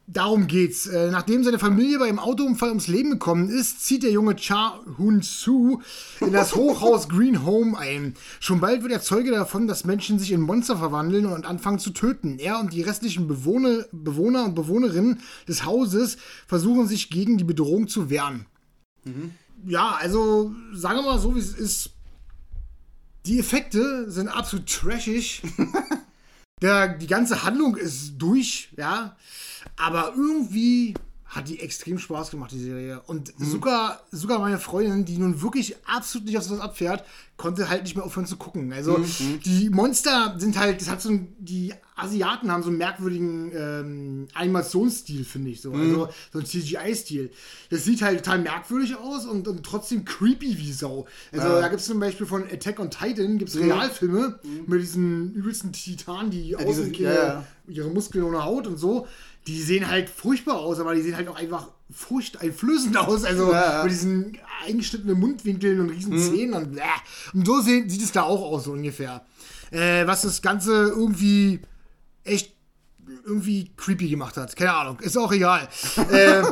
darum 0.08 0.46
geht's. 0.46 0.86
Äh, 0.86 1.10
nachdem 1.10 1.44
seine 1.44 1.58
Familie 1.58 1.98
bei 1.98 2.08
einem 2.08 2.20
Autounfall 2.20 2.70
ums 2.70 2.88
Leben 2.88 3.10
gekommen 3.10 3.50
ist, 3.50 3.84
zieht 3.84 4.04
der 4.04 4.12
junge 4.12 4.36
Cha 4.36 4.80
Hun 5.00 5.24
Su 5.24 5.82
in 6.20 6.32
das 6.32 6.56
Hochhaus 6.56 7.10
Green 7.10 7.44
Home 7.44 7.76
ein. 7.76 8.14
Schon 8.40 8.60
bald 8.60 8.84
wird 8.84 8.94
er 8.94 9.02
Zeuge 9.02 9.32
davon, 9.32 9.66
dass 9.66 9.84
Menschen 9.84 10.20
sich 10.20 10.32
in 10.32 10.42
Monster 10.42 10.78
verwandeln 10.78 11.26
und 11.26 11.48
anfangen 11.48 11.80
zu 11.80 11.90
töten. 11.90 12.38
Er 12.38 12.60
und 12.60 12.72
die 12.72 12.84
restlichen 12.84 13.28
Bewohner, 13.28 13.86
Bewohner 13.92 14.46
und 14.46 14.54
Bewohnerinnen 14.54 15.22
des 15.48 15.66
Hauses 15.66 16.18
versuchen 16.46 16.88
sich 16.88 17.10
gegen 17.10 17.40
die 17.40 17.44
Bedrohung 17.44 17.88
zu 17.88 18.12
wehren. 18.12 18.46
Mhm. 19.06 19.32
Ja, 19.68 19.98
also 20.00 20.54
sagen 20.74 21.00
wir 21.00 21.04
mal 21.04 21.20
so, 21.20 21.36
wie 21.36 21.40
es 21.40 21.54
ist. 21.54 21.92
Die 23.26 23.40
Effekte 23.40 24.10
sind 24.12 24.28
absolut 24.28 24.70
trashig. 24.70 25.42
Der, 26.62 26.88
die 26.88 27.08
ganze 27.08 27.44
Handlung 27.44 27.76
ist 27.76 28.18
durch, 28.18 28.70
ja. 28.78 29.18
Aber 29.76 30.14
irgendwie 30.16 30.94
hat 31.36 31.50
die 31.50 31.60
extrem 31.60 32.00
Spaß 32.00 32.32
gemacht, 32.32 32.52
die 32.52 32.60
Serie. 32.60 33.02
Und 33.08 33.38
mhm. 33.38 33.46
sogar, 33.46 34.02
sogar 34.12 34.40
meine 34.40 34.58
Freundin, 34.58 35.04
die 35.04 35.18
nun 35.18 35.42
wirklich 35.42 35.76
absolut 35.86 36.28
nicht 36.28 36.38
auf 36.38 36.44
sowas 36.44 36.62
abfährt, 36.62 37.04
konnte 37.36 37.68
halt 37.68 37.84
nicht 37.84 37.96
mehr 37.96 38.06
aufhören 38.06 38.26
zu 38.26 38.38
gucken. 38.38 38.72
Also 38.72 38.98
mhm. 38.98 39.42
die 39.44 39.70
Monster 39.70 40.36
sind 40.38 40.58
halt, 40.58 40.80
das 40.80 40.90
hat 40.90 41.02
so 41.02 41.10
ein, 41.10 41.36
die 41.38 41.74
Asiaten 41.98 42.50
haben 42.50 42.64
so 42.64 42.70
einen 42.70 42.78
merkwürdigen 42.78 43.52
ähm, 43.54 44.28
Animationsstil, 44.34 45.26
finde 45.26 45.52
ich 45.52 45.62
so. 45.62 45.74
Mhm. 45.74 45.82
Also 45.82 46.10
so 46.32 46.40
ein 46.40 46.46
CGI-Stil. 46.46 47.32
Das 47.70 47.84
sieht 47.84 48.02
halt 48.02 48.24
total 48.24 48.40
merkwürdig 48.40 48.96
aus 48.96 49.26
und, 49.26 49.50
und 49.50 49.64
trotzdem 49.64 50.06
creepy 50.06 50.58
wie 50.58 50.72
Sau. 50.72 51.06
Also 51.34 51.48
ja. 51.48 51.60
da 51.60 51.68
gibt 51.68 51.82
es 51.82 51.88
zum 51.88 52.00
Beispiel 52.00 52.26
von 52.26 52.44
Attack 52.44 52.80
on 52.80 52.90
Titan 52.90 53.38
gibt's 53.38 53.56
mhm. 53.56 53.72
Realfilme 53.72 54.40
mhm. 54.42 54.64
mit 54.68 54.82
diesen 54.82 55.34
übelsten 55.34 55.74
Titanen, 55.74 56.32
die 56.32 56.50
ja, 56.50 56.60
außen 56.60 56.94
diese, 56.94 57.04
ja, 57.04 57.46
ihre 57.68 57.90
Muskeln 57.90 58.24
ohne 58.24 58.46
Haut 58.46 58.68
und 58.68 58.78
so 58.78 59.08
die 59.48 59.62
sehen 59.62 59.88
halt 59.88 60.10
furchtbar 60.10 60.58
aus, 60.58 60.80
aber 60.80 60.96
die 60.96 61.02
sehen 61.02 61.16
halt 61.16 61.28
auch 61.28 61.36
einfach 61.36 61.70
furchteinflößend 61.92 62.98
aus. 62.98 63.24
Also 63.24 63.52
ja, 63.52 63.78
ja. 63.78 63.84
mit 63.84 63.92
diesen 63.92 64.38
eingeschnittenen 64.66 65.20
Mundwinkeln 65.20 65.80
und 65.80 65.90
riesen 65.90 66.14
mhm. 66.14 66.20
Zähnen 66.20 66.54
und, 66.54 66.78
äh, 66.78 66.82
und 67.34 67.46
so 67.46 67.62
sieht, 67.62 67.92
sieht 67.92 68.02
es 68.02 68.12
da 68.12 68.24
auch 68.24 68.42
aus, 68.42 68.66
so 68.66 68.72
ungefähr. 68.72 69.26
Äh, 69.72 70.08
was 70.08 70.24
das 70.24 70.42
Ganze 70.42 70.72
irgendwie 70.72 71.60
echt 72.24 72.54
irgendwie 73.26 73.72
creepy 73.78 74.10
gemacht 74.10 74.36
hat. 74.38 74.56
Keine 74.56 74.74
Ahnung, 74.74 75.00
ist 75.00 75.18
auch 75.18 75.32
egal. 75.32 75.68
äh, 76.12 76.44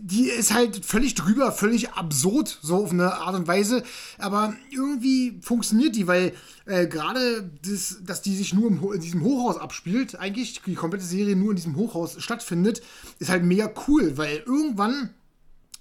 die 0.00 0.28
ist 0.28 0.52
halt 0.52 0.84
völlig 0.84 1.14
drüber, 1.14 1.52
völlig 1.52 1.90
absurd, 1.90 2.58
so 2.62 2.76
auf 2.76 2.92
eine 2.92 3.14
Art 3.14 3.34
und 3.34 3.46
Weise. 3.46 3.82
Aber 4.18 4.54
irgendwie 4.70 5.38
funktioniert 5.40 5.96
die, 5.96 6.06
weil 6.06 6.32
äh, 6.66 6.86
gerade, 6.86 7.50
das, 7.62 7.98
dass 8.04 8.22
die 8.22 8.34
sich 8.34 8.54
nur 8.54 8.68
im, 8.68 8.82
in 8.92 9.00
diesem 9.00 9.22
Hochhaus 9.22 9.58
abspielt, 9.58 10.18
eigentlich 10.18 10.62
die 10.62 10.74
komplette 10.74 11.04
Serie 11.04 11.36
nur 11.36 11.50
in 11.50 11.56
diesem 11.56 11.76
Hochhaus 11.76 12.22
stattfindet, 12.22 12.82
ist 13.18 13.30
halt 13.30 13.44
mega 13.44 13.70
cool, 13.86 14.16
weil 14.16 14.42
irgendwann 14.46 15.10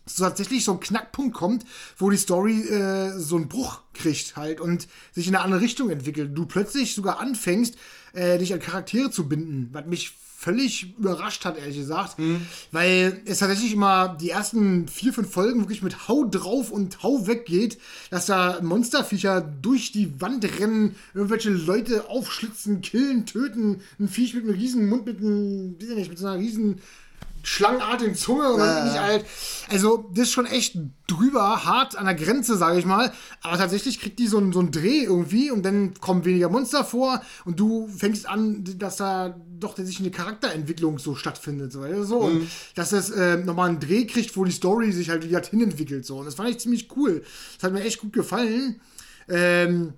so 0.06 0.24
tatsächlich 0.24 0.66
so 0.66 0.74
ein 0.74 0.80
Knackpunkt 0.80 1.34
kommt, 1.34 1.66
wo 1.97 2.10
die 2.10 2.18
Story 2.18 2.62
äh, 2.62 3.18
so 3.18 3.38
einen 3.38 3.47
Bruch 3.47 3.82
kriegt 3.93 4.36
halt 4.36 4.60
und 4.60 4.88
sich 5.14 5.28
in 5.28 5.36
eine 5.36 5.43
andere 5.43 5.62
Richtung 5.62 5.89
entwickelt. 5.89 6.38
Du 6.38 6.45
plötzlich 6.45 6.93
sogar 6.93 7.20
anfängst, 7.20 7.78
äh, 8.14 8.38
dich 8.38 8.54
an 8.54 8.60
Charaktere 8.60 9.12
zu 9.12 9.28
binden, 9.28 9.70
was 9.72 9.86
mich 9.86 10.14
völlig 10.43 10.95
überrascht 10.97 11.45
hat, 11.45 11.57
ehrlich 11.57 11.77
gesagt. 11.77 12.19
Mhm. 12.19 12.41
Weil 12.71 13.21
es 13.25 13.39
tatsächlich 13.39 13.73
immer 13.73 14.17
die 14.19 14.29
ersten 14.29 14.87
vier, 14.87 15.13
fünf 15.13 15.31
Folgen 15.31 15.61
wirklich 15.61 15.81
mit 15.81 16.07
Hau 16.07 16.25
drauf 16.25 16.69
und 16.69 17.01
Hau 17.01 17.27
weg 17.27 17.45
geht, 17.45 17.77
dass 18.09 18.25
da 18.25 18.59
Monsterviecher 18.61 19.41
durch 19.41 19.91
die 19.91 20.19
Wand 20.19 20.43
rennen, 20.59 20.95
irgendwelche 21.13 21.49
Leute 21.49 22.09
aufschlitzen, 22.09 22.81
killen, 22.81 23.25
töten, 23.25 23.81
ein 23.99 24.09
Viech 24.09 24.33
mit 24.33 24.43
einem 24.43 24.53
riesen 24.53 24.89
Mund, 24.89 25.05
mit 25.05 25.19
einem, 25.19 25.75
weiß 25.79 25.89
ich 25.89 25.95
nicht, 25.95 26.09
mit 26.09 26.19
so 26.19 26.27
einer 26.27 26.39
riesen 26.39 26.81
schlangenartigen 27.43 28.15
Zunge 28.15 28.53
und 28.53 28.59
ja, 28.59 28.85
nicht 28.85 28.99
halt. 28.99 29.25
Also, 29.69 30.09
das 30.13 30.23
ist 30.23 30.31
schon 30.31 30.45
echt 30.45 30.77
drüber, 31.07 31.65
hart 31.65 31.97
an 31.97 32.05
der 32.05 32.15
Grenze, 32.15 32.57
sage 32.57 32.79
ich 32.79 32.85
mal. 32.85 33.11
Aber 33.41 33.57
tatsächlich 33.57 33.99
kriegt 33.99 34.17
die 34.17 34.27
so 34.27 34.37
einen, 34.37 34.53
so 34.53 34.59
einen 34.59 34.71
Dreh 34.71 35.03
irgendwie 35.03 35.51
und 35.51 35.63
dann 35.63 35.93
kommen 35.99 36.23
weniger 36.25 36.49
Monster 36.49 36.85
vor 36.85 37.21
und 37.43 37.59
du 37.59 37.87
fängst 37.87 38.27
an, 38.27 38.63
dass 38.77 38.95
da 38.95 39.35
doch 39.59 39.77
sich 39.77 39.99
eine 39.99 40.11
Charakterentwicklung 40.11 40.99
so 40.99 41.15
stattfindet. 41.15 41.73
So, 41.73 42.03
so. 42.03 42.21
Mhm. 42.21 42.25
Und 42.25 42.47
dass 42.75 42.91
das 42.91 43.09
äh, 43.11 43.37
nochmal 43.37 43.69
einen 43.69 43.79
Dreh 43.81 44.05
kriegt, 44.05 44.35
wo 44.37 44.45
die 44.45 44.51
Story 44.51 44.91
sich 44.93 45.09
halt 45.09 45.27
wieder 45.27 45.41
hinentwickelt. 45.41 46.05
So. 46.05 46.19
Und 46.19 46.25
das 46.25 46.35
fand 46.35 46.49
ich 46.49 46.59
ziemlich 46.59 46.89
cool. 46.95 47.23
Das 47.55 47.63
hat 47.63 47.73
mir 47.73 47.83
echt 47.83 47.99
gut 47.99 48.13
gefallen. 48.13 48.79
Ähm, 49.27 49.93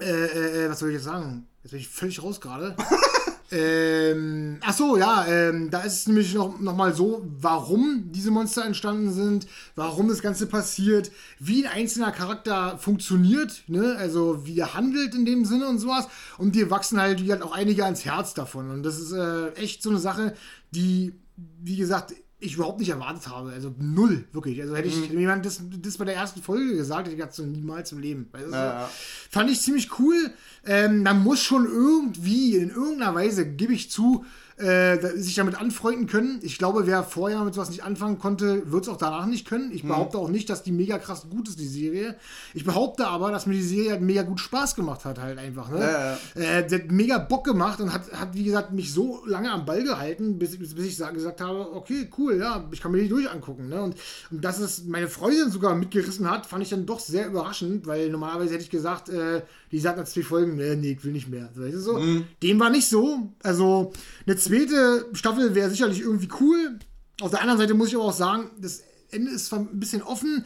äh, 0.00 0.04
äh, 0.04 0.64
äh 0.64 0.70
was 0.70 0.78
soll 0.78 0.88
ich 0.88 0.96
jetzt 0.96 1.04
sagen? 1.04 1.46
Jetzt 1.62 1.72
bin 1.72 1.80
ich 1.80 1.88
völlig 1.88 2.22
raus 2.22 2.40
gerade. 2.40 2.74
Ähm, 3.52 4.58
ach 4.60 4.74
so, 4.74 4.96
ja, 4.96 5.26
ähm, 5.26 5.70
da 5.70 5.80
ist 5.80 5.94
es 5.94 6.06
nämlich 6.06 6.34
noch, 6.34 6.60
noch 6.60 6.76
mal 6.76 6.94
so, 6.94 7.26
warum 7.40 8.12
diese 8.12 8.30
Monster 8.30 8.64
entstanden 8.64 9.12
sind, 9.12 9.48
warum 9.74 10.08
das 10.08 10.22
Ganze 10.22 10.46
passiert, 10.46 11.10
wie 11.40 11.66
ein 11.66 11.72
einzelner 11.72 12.12
Charakter 12.12 12.78
funktioniert, 12.78 13.64
ne? 13.66 13.96
also 13.98 14.46
wie 14.46 14.58
er 14.58 14.74
handelt 14.74 15.16
in 15.16 15.24
dem 15.24 15.44
Sinne 15.44 15.66
und 15.68 15.78
sowas. 15.78 16.06
Und 16.38 16.54
dir 16.54 16.70
wachsen 16.70 17.00
halt, 17.00 17.24
wie 17.24 17.32
halt 17.32 17.42
auch 17.42 17.52
einige 17.52 17.84
ans 17.84 18.04
Herz 18.04 18.34
davon. 18.34 18.70
Und 18.70 18.84
das 18.84 19.00
ist 19.00 19.12
äh, 19.12 19.50
echt 19.54 19.82
so 19.82 19.90
eine 19.90 19.98
Sache, 19.98 20.34
die, 20.70 21.14
wie 21.36 21.76
gesagt, 21.76 22.14
ich 22.40 22.54
überhaupt 22.54 22.80
nicht 22.80 22.88
erwartet 22.88 23.28
habe. 23.28 23.50
Also 23.50 23.74
null, 23.78 24.24
wirklich. 24.32 24.60
Also 24.60 24.74
hätte 24.74 24.88
ich 24.88 25.10
mhm. 25.10 25.18
jemand 25.18 25.44
das, 25.44 25.60
das 25.82 25.98
bei 25.98 26.06
der 26.06 26.16
ersten 26.16 26.42
Folge 26.42 26.74
gesagt, 26.74 27.02
hätte 27.02 27.10
ich 27.10 27.16
gesagt, 27.16 27.34
so 27.34 27.44
niemals 27.44 27.92
im 27.92 27.98
Leben. 27.98 28.28
Also, 28.32 28.50
ja, 28.50 28.80
ja. 28.80 28.90
Fand 29.30 29.50
ich 29.50 29.60
ziemlich 29.60 29.98
cool. 29.98 30.30
Ähm, 30.64 31.02
man 31.02 31.22
muss 31.22 31.42
schon 31.42 31.66
irgendwie, 31.66 32.56
in 32.56 32.70
irgendeiner 32.70 33.14
Weise, 33.14 33.46
gebe 33.46 33.74
ich 33.74 33.90
zu, 33.90 34.24
äh, 34.60 35.16
sich 35.16 35.34
damit 35.34 35.60
anfreunden 35.60 36.06
können. 36.06 36.38
Ich 36.42 36.58
glaube, 36.58 36.86
wer 36.86 37.02
vorher 37.02 37.42
mit 37.44 37.54
sowas 37.54 37.70
nicht 37.70 37.84
anfangen 37.84 38.18
konnte, 38.18 38.70
wird 38.70 38.84
es 38.84 38.88
auch 38.88 38.96
danach 38.96 39.26
nicht 39.26 39.46
können. 39.46 39.72
Ich 39.72 39.84
mhm. 39.84 39.88
behaupte 39.88 40.18
mhm. 40.18 40.24
auch 40.24 40.28
nicht, 40.28 40.50
dass 40.50 40.62
die 40.62 40.72
mega 40.72 40.98
krass 40.98 41.26
gut 41.30 41.48
ist, 41.48 41.58
die 41.58 41.66
Serie. 41.66 42.16
Ich 42.54 42.64
behaupte 42.64 43.06
aber, 43.06 43.30
dass 43.30 43.46
mir 43.46 43.54
die 43.54 43.62
Serie 43.62 43.92
halt 43.92 44.02
mega 44.02 44.22
gut 44.22 44.40
Spaß 44.40 44.74
gemacht 44.74 45.04
hat, 45.04 45.18
halt 45.18 45.38
einfach. 45.38 45.70
Ne? 45.70 45.80
Ja, 45.80 46.18
ja. 46.42 46.58
Äh, 46.58 46.66
der 46.66 46.80
hat 46.80 46.90
mega 46.90 47.18
Bock 47.18 47.44
gemacht 47.44 47.80
und 47.80 47.92
hat, 47.92 48.12
hat, 48.12 48.34
wie 48.34 48.44
gesagt, 48.44 48.72
mich 48.72 48.92
so 48.92 49.22
lange 49.26 49.50
am 49.50 49.64
Ball 49.64 49.82
gehalten, 49.82 50.38
bis, 50.38 50.58
bis 50.58 50.74
ich 50.74 50.98
gesagt 50.98 51.40
habe, 51.40 51.74
okay, 51.74 52.08
cool, 52.18 52.38
ja, 52.38 52.64
ich 52.70 52.80
kann 52.80 52.92
mir 52.92 53.02
die 53.02 53.08
durch 53.08 53.30
angucken. 53.30 53.68
Ne? 53.68 53.82
Und, 53.82 53.96
und 54.30 54.44
dass 54.44 54.58
es 54.58 54.84
meine 54.84 55.08
Freundin 55.08 55.50
sogar 55.50 55.74
mitgerissen 55.74 56.30
hat, 56.30 56.46
fand 56.46 56.62
ich 56.62 56.70
dann 56.70 56.86
doch 56.86 57.00
sehr 57.00 57.26
überraschend, 57.26 57.86
weil 57.86 58.10
normalerweise 58.10 58.54
hätte 58.54 58.64
ich 58.64 58.70
gesagt, 58.70 59.08
äh, 59.08 59.42
die 59.72 59.78
sagt 59.78 59.98
nach 59.98 60.04
zwei 60.04 60.22
Folgen, 60.22 60.56
nee, 60.56 60.74
nee, 60.74 60.92
ich 60.92 61.04
will 61.04 61.12
nicht 61.12 61.28
mehr. 61.28 61.50
So, 61.74 61.98
mhm. 61.98 62.24
Dem 62.42 62.58
war 62.58 62.70
nicht 62.70 62.88
so. 62.88 63.32
Also 63.42 63.92
eine 64.26 64.36
zweite 64.36 65.06
Staffel 65.12 65.54
wäre 65.54 65.70
sicherlich 65.70 66.00
irgendwie 66.00 66.28
cool. 66.40 66.78
Auf 67.20 67.30
der 67.30 67.40
anderen 67.40 67.58
Seite 67.58 67.74
muss 67.74 67.88
ich 67.88 67.94
aber 67.94 68.06
auch 68.06 68.12
sagen, 68.12 68.50
das 68.60 68.82
Ende 69.10 69.30
ist 69.30 69.46
zwar 69.46 69.60
ein 69.60 69.78
bisschen 69.78 70.02
offen. 70.02 70.44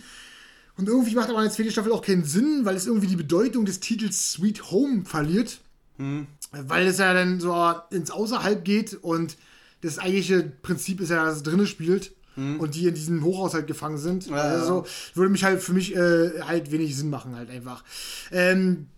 Und 0.76 0.88
irgendwie 0.88 1.14
macht 1.14 1.30
aber 1.30 1.38
eine 1.38 1.50
zweite 1.50 1.70
Staffel 1.70 1.92
auch 1.92 2.02
keinen 2.02 2.24
Sinn, 2.24 2.64
weil 2.64 2.76
es 2.76 2.86
irgendwie 2.86 3.06
die 3.06 3.16
Bedeutung 3.16 3.64
des 3.64 3.80
Titels 3.80 4.32
Sweet 4.32 4.70
Home 4.70 5.04
verliert. 5.04 5.60
Mhm. 5.98 6.26
Weil 6.50 6.86
es 6.86 6.98
ja 6.98 7.14
dann 7.14 7.40
so 7.40 7.54
ins 7.90 8.10
Außerhalb 8.10 8.64
geht 8.64 8.94
und 8.94 9.36
das 9.80 9.98
eigentliche 9.98 10.42
Prinzip 10.62 11.00
ist 11.00 11.10
ja, 11.10 11.24
dass 11.24 11.36
es 11.36 11.42
drinnen 11.42 11.66
spielt. 11.66 12.12
Mhm. 12.36 12.58
Und 12.58 12.74
die 12.74 12.88
in 12.88 12.94
diesem 12.94 13.22
Hochhaus 13.22 13.54
halt 13.54 13.68
gefangen 13.68 13.98
sind. 13.98 14.26
Ja, 14.26 14.34
also 14.34 14.84
würde 15.14 15.30
mich 15.30 15.44
halt 15.44 15.62
für 15.62 15.72
mich 15.72 15.94
äh, 15.94 16.42
halt 16.42 16.72
wenig 16.72 16.96
Sinn 16.96 17.08
machen, 17.08 17.36
halt 17.36 17.48
einfach. 17.48 17.84
Ähm, 18.32 18.88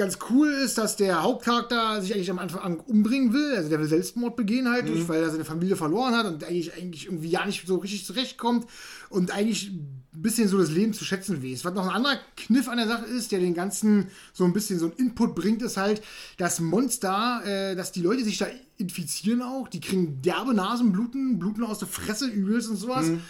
ganz 0.00 0.18
cool 0.30 0.48
ist, 0.48 0.78
dass 0.78 0.96
der 0.96 1.22
Hauptcharakter 1.22 2.00
sich 2.00 2.14
eigentlich 2.14 2.30
am 2.30 2.38
Anfang 2.38 2.80
umbringen 2.80 3.34
will. 3.34 3.54
Also 3.54 3.68
der 3.68 3.78
will 3.78 3.86
Selbstmord 3.86 4.34
begehen 4.34 4.66
halt, 4.66 4.88
mhm. 4.88 5.06
weil 5.08 5.22
er 5.22 5.30
seine 5.30 5.44
Familie 5.44 5.76
verloren 5.76 6.16
hat 6.16 6.24
und 6.24 6.42
eigentlich, 6.42 6.74
eigentlich 6.74 7.04
irgendwie 7.04 7.28
ja 7.28 7.44
nicht 7.44 7.66
so 7.66 7.76
richtig 7.76 8.06
zurechtkommt 8.06 8.66
und 9.10 9.30
eigentlich 9.30 9.68
ein 9.68 10.22
bisschen 10.22 10.48
so 10.48 10.56
das 10.56 10.70
Leben 10.70 10.94
zu 10.94 11.04
schätzen 11.04 11.42
weiß. 11.42 11.66
Was 11.66 11.74
noch 11.74 11.84
ein 11.84 11.94
anderer 11.94 12.18
Kniff 12.34 12.68
an 12.68 12.78
der 12.78 12.88
Sache 12.88 13.04
ist, 13.04 13.30
der 13.30 13.40
den 13.40 13.52
ganzen 13.52 14.08
so 14.32 14.44
ein 14.44 14.54
bisschen 14.54 14.78
so 14.78 14.86
ein 14.86 14.92
Input 14.92 15.34
bringt, 15.34 15.60
ist 15.60 15.76
halt, 15.76 16.00
dass 16.38 16.60
Monster, 16.60 17.42
äh, 17.44 17.76
dass 17.76 17.92
die 17.92 18.00
Leute 18.00 18.24
sich 18.24 18.38
da 18.38 18.46
infizieren 18.78 19.42
auch, 19.42 19.68
die 19.68 19.80
kriegen 19.80 20.22
derbe 20.22 20.54
Nasenbluten, 20.54 21.38
bluten 21.38 21.62
aus 21.62 21.78
der 21.78 21.88
Fresse 21.88 22.26
übelst 22.26 22.70
und 22.70 22.76
sowas. 22.76 23.06
Mhm. 23.06 23.20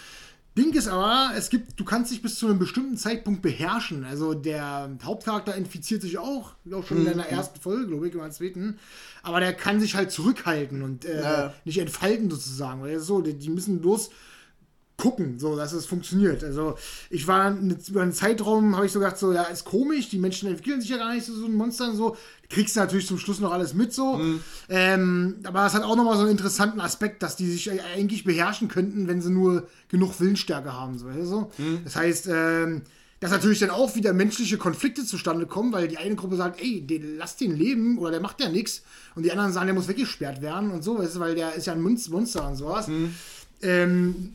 Ding 0.59 0.73
ist 0.75 0.89
aber, 0.89 1.31
es 1.37 1.49
gibt, 1.49 1.79
du 1.79 1.85
kannst 1.85 2.11
dich 2.11 2.23
bis 2.23 2.39
zu 2.39 2.47
einem 2.47 2.59
bestimmten 2.59 2.97
Zeitpunkt 2.97 3.41
beherrschen. 3.41 4.05
Also 4.05 4.35
der 4.35 4.91
Hauptcharakter 5.05 5.55
infiziert 5.55 6.03
sich 6.03 6.19
auch, 6.19 6.55
auch 6.73 6.87
schon 6.87 6.99
in 6.99 7.05
mhm. 7.05 7.19
der 7.19 7.31
ersten 7.31 7.61
Folge, 7.61 7.87
glaube 7.87 8.09
ich, 8.09 8.15
oder 8.15 8.25
der 8.25 8.33
zweiten. 8.33 8.79
Aber 9.23 9.39
der 9.39 9.53
kann 9.53 9.81
sich 9.81 9.95
halt 9.95 10.11
zurückhalten 10.11 10.83
und 10.83 11.05
äh, 11.05 11.23
ja. 11.23 11.55
nicht 11.65 11.79
entfalten 11.79 12.31
sozusagen. 12.31 12.83
Weil 12.83 12.99
so, 12.99 13.21
die, 13.21 13.35
die 13.35 13.49
müssen 13.49 13.81
bloß 13.81 14.11
gucken, 15.01 15.39
so 15.39 15.57
dass 15.57 15.73
es 15.73 15.87
funktioniert. 15.87 16.45
Also 16.45 16.77
ich 17.09 17.27
war 17.27 17.47
eine, 17.47 17.77
über 17.89 18.03
einen 18.03 18.13
Zeitraum, 18.13 18.77
habe 18.77 18.87
ich 18.87 18.93
so 18.93 19.01
gedacht, 19.01 19.19
so 19.19 19.33
ja, 19.33 19.45
ist 19.45 19.65
komisch, 19.65 20.09
die 20.11 20.19
Menschen 20.19 20.49
entwickeln 20.49 20.81
sich 20.81 20.91
ja 20.91 20.99
gar 20.99 21.15
nicht 21.15 21.25
zu 21.25 21.35
so, 21.35 21.41
so 21.41 21.47
ein 21.47 21.55
Monster 21.55 21.91
und 21.91 21.97
so. 21.97 22.17
Kriegst 22.49 22.77
du 22.77 22.81
natürlich 22.81 23.07
zum 23.07 23.19
Schluss 23.19 23.41
noch 23.41 23.53
alles 23.53 23.75
mit 23.75 23.93
so. 23.93 24.17
Mhm. 24.17 24.41
Ähm, 24.69 25.37
aber 25.45 25.67
es 25.67 25.75
hat 25.75 25.85
auch 25.85 25.97
nochmal 25.97 26.17
so 26.17 26.23
einen 26.23 26.33
interessanten 26.33 26.81
Aspekt, 26.81 27.23
dass 27.23 27.37
die 27.37 27.51
sich 27.51 27.71
eigentlich 27.71 28.25
beherrschen 28.25 28.69
könnten, 28.69 29.09
wenn 29.09 29.23
sie 29.23 29.31
nur 29.31 29.69
genug 29.89 30.21
Willensstärke 30.21 30.73
haben. 30.73 30.99
So, 30.99 31.07
so. 31.23 31.51
Mhm. 31.59 31.81
Das 31.85 31.97
heißt, 31.97 32.29
ähm, 32.31 32.83
dass 33.21 33.31
natürlich 33.31 33.59
dann 33.61 33.71
auch 33.71 33.95
wieder 33.95 34.13
menschliche 34.13 34.57
Konflikte 34.57 35.05
zustande 35.05 35.47
kommen, 35.47 35.73
weil 35.73 35.89
die 35.89 35.99
eine 35.99 36.17
Gruppe 36.17 36.37
sagt, 36.37 36.61
ey, 36.61 36.81
den, 36.81 37.19
lass 37.19 37.37
den 37.37 37.57
leben 37.57 37.99
oder 37.99 38.11
der 38.11 38.21
macht 38.21 38.41
ja 38.41 38.49
nichts. 38.49 38.83
Und 39.15 39.25
die 39.25 39.31
anderen 39.31 39.53
sagen, 39.53 39.67
der 39.67 39.75
muss 39.75 39.89
weggesperrt 39.89 40.41
werden 40.41 40.71
und 40.71 40.83
so, 40.83 40.99
weißt 40.99 41.17
du, 41.17 41.21
weil 41.21 41.35
der 41.35 41.55
ist 41.55 41.67
ja 41.67 41.75
ein 41.75 41.83
Monster 41.83 42.49
und 42.49 42.57
sowas. 42.57 42.89
Mhm. 42.89 43.15
Ähm, 43.63 44.33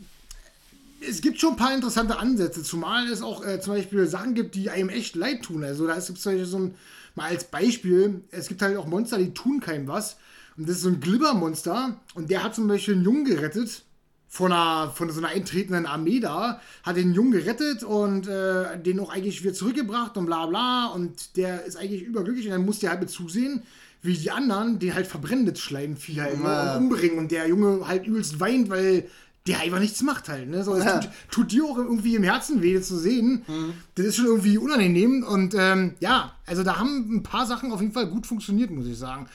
es 1.01 1.21
gibt 1.21 1.39
schon 1.39 1.51
ein 1.51 1.57
paar 1.57 1.73
interessante 1.73 2.17
Ansätze, 2.17 2.63
zumal 2.63 3.07
es 3.07 3.21
auch 3.21 3.45
äh, 3.45 3.59
zum 3.59 3.73
Beispiel 3.73 4.07
Sachen 4.07 4.33
gibt, 4.33 4.55
die 4.55 4.69
einem 4.69 4.89
echt 4.89 5.15
leid 5.15 5.43
tun. 5.43 5.63
Also 5.63 5.87
da 5.87 5.95
gibt 5.95 6.09
es 6.09 6.21
zum 6.21 6.31
Beispiel 6.31 6.45
so 6.45 6.57
ein, 6.57 6.75
mal 7.15 7.29
als 7.29 7.45
Beispiel, 7.45 8.21
es 8.31 8.47
gibt 8.47 8.61
halt 8.61 8.77
auch 8.77 8.87
Monster, 8.87 9.17
die 9.17 9.33
tun 9.33 9.59
keinem 9.59 9.87
was. 9.87 10.17
Und 10.57 10.69
das 10.69 10.77
ist 10.77 10.83
so 10.83 10.89
ein 10.89 11.01
Glibbermonster 11.01 11.99
und 12.13 12.29
der 12.29 12.43
hat 12.43 12.55
zum 12.55 12.67
Beispiel 12.67 12.93
einen 12.93 13.03
Jungen 13.03 13.25
gerettet 13.25 13.83
von, 14.29 14.51
einer, 14.51 14.89
von 14.91 15.09
so 15.09 15.19
einer 15.19 15.29
eintretenden 15.29 15.85
Armee 15.85 16.19
da, 16.19 16.61
hat 16.83 16.95
den 16.95 17.13
Jungen 17.13 17.31
gerettet 17.31 17.83
und 17.83 18.27
äh, 18.27 18.79
den 18.79 18.99
auch 18.99 19.09
eigentlich 19.09 19.43
wieder 19.43 19.53
zurückgebracht 19.53 20.17
und 20.17 20.25
bla 20.25 20.45
bla 20.45 20.87
und 20.87 21.35
der 21.35 21.65
ist 21.65 21.75
eigentlich 21.75 22.03
überglücklich 22.03 22.45
und 22.45 22.53
dann 22.53 22.65
muss 22.65 22.79
der 22.79 22.91
halt 22.91 23.01
mit 23.01 23.09
zusehen, 23.09 23.63
wie 24.01 24.13
die 24.13 24.31
anderen 24.31 24.79
den 24.79 24.93
halt 24.93 25.07
verbrennen, 25.07 25.45
das 25.45 25.59
Schleimvieh 25.59 26.21
halt 26.21 26.39
ja. 26.41 26.75
und 26.75 26.83
umbringen 26.83 27.17
und 27.17 27.31
der 27.31 27.47
Junge 27.47 27.87
halt 27.87 28.07
übelst 28.07 28.39
weint, 28.39 28.69
weil 28.69 29.09
der 29.47 29.59
einfach 29.59 29.79
nichts 29.79 30.01
macht 30.01 30.27
halt. 30.27 30.49
Ne? 30.49 30.63
So, 30.63 30.77
ja. 30.77 30.99
tut, 30.99 31.09
tut, 31.29 31.51
dir 31.51 31.65
auch 31.65 31.77
irgendwie 31.77 32.15
im 32.15 32.23
Herzen 32.23 32.61
weh, 32.61 32.73
das 32.73 32.87
zu 32.87 32.97
sehen. 32.97 33.43
Mhm. 33.47 33.73
Das 33.95 34.07
ist 34.07 34.15
schon 34.15 34.25
irgendwie 34.25 34.57
unangenehm. 34.57 35.23
Und 35.23 35.53
ähm, 35.55 35.95
ja, 35.99 36.33
also 36.45 36.63
da 36.63 36.79
haben 36.79 37.15
ein 37.15 37.23
paar 37.23 37.45
Sachen 37.45 37.71
auf 37.71 37.81
jeden 37.81 37.93
Fall 37.93 38.07
gut 38.07 38.25
funktioniert, 38.25 38.71
muss 38.71 38.87
ich 38.87 38.97
sagen. 38.97 39.27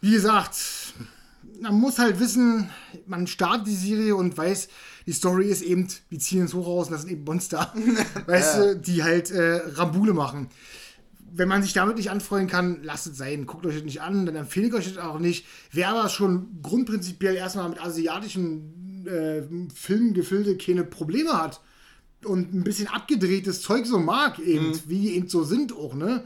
Wie 0.00 0.12
gesagt, 0.12 0.56
man 1.60 1.74
muss 1.74 1.98
halt 1.98 2.18
wissen, 2.18 2.70
man 3.06 3.26
startet 3.26 3.66
die 3.66 3.74
Serie 3.74 4.16
und 4.16 4.36
weiß, 4.36 4.68
die 5.06 5.12
Story 5.12 5.48
ist 5.48 5.62
eben, 5.62 5.86
die 6.10 6.18
ziehen 6.18 6.42
ins 6.42 6.54
Hochhaus 6.54 6.86
und 6.86 6.92
das 6.92 7.02
sind 7.02 7.12
eben 7.12 7.24
Monster, 7.24 7.72
weißt 8.26 8.56
ja. 8.56 8.64
du, 8.66 8.76
die 8.76 9.02
halt 9.02 9.30
äh, 9.30 9.60
Rambule 9.74 10.14
machen. 10.14 10.48
Wenn 11.32 11.48
man 11.48 11.62
sich 11.62 11.74
damit 11.74 11.96
nicht 11.96 12.10
anfreuen 12.10 12.46
kann, 12.46 12.78
lasst 12.82 13.06
es 13.06 13.18
sein. 13.18 13.44
Guckt 13.44 13.66
euch 13.66 13.74
das 13.74 13.84
nicht 13.84 14.00
an, 14.00 14.24
dann 14.24 14.36
empfehle 14.36 14.68
ich 14.68 14.74
euch 14.74 14.94
das 14.94 15.04
auch 15.04 15.18
nicht. 15.18 15.44
Wer 15.70 15.90
aber 15.90 16.08
schon 16.08 16.60
grundprinzipiell 16.62 17.34
erstmal 17.34 17.68
mit 17.68 17.80
asiatischen 17.80 18.85
äh, 19.06 19.42
Filmgefilde 19.74 20.56
keine 20.56 20.84
Probleme 20.84 21.32
hat 21.32 21.60
und 22.24 22.54
ein 22.54 22.64
bisschen 22.64 22.88
abgedrehtes 22.88 23.62
Zeug 23.62 23.86
so 23.86 23.98
mag, 23.98 24.38
eben, 24.38 24.68
mhm. 24.68 24.80
wie 24.86 25.00
die 25.00 25.16
eben 25.16 25.28
so 25.28 25.44
sind 25.44 25.72
auch, 25.72 25.94
ne? 25.94 26.24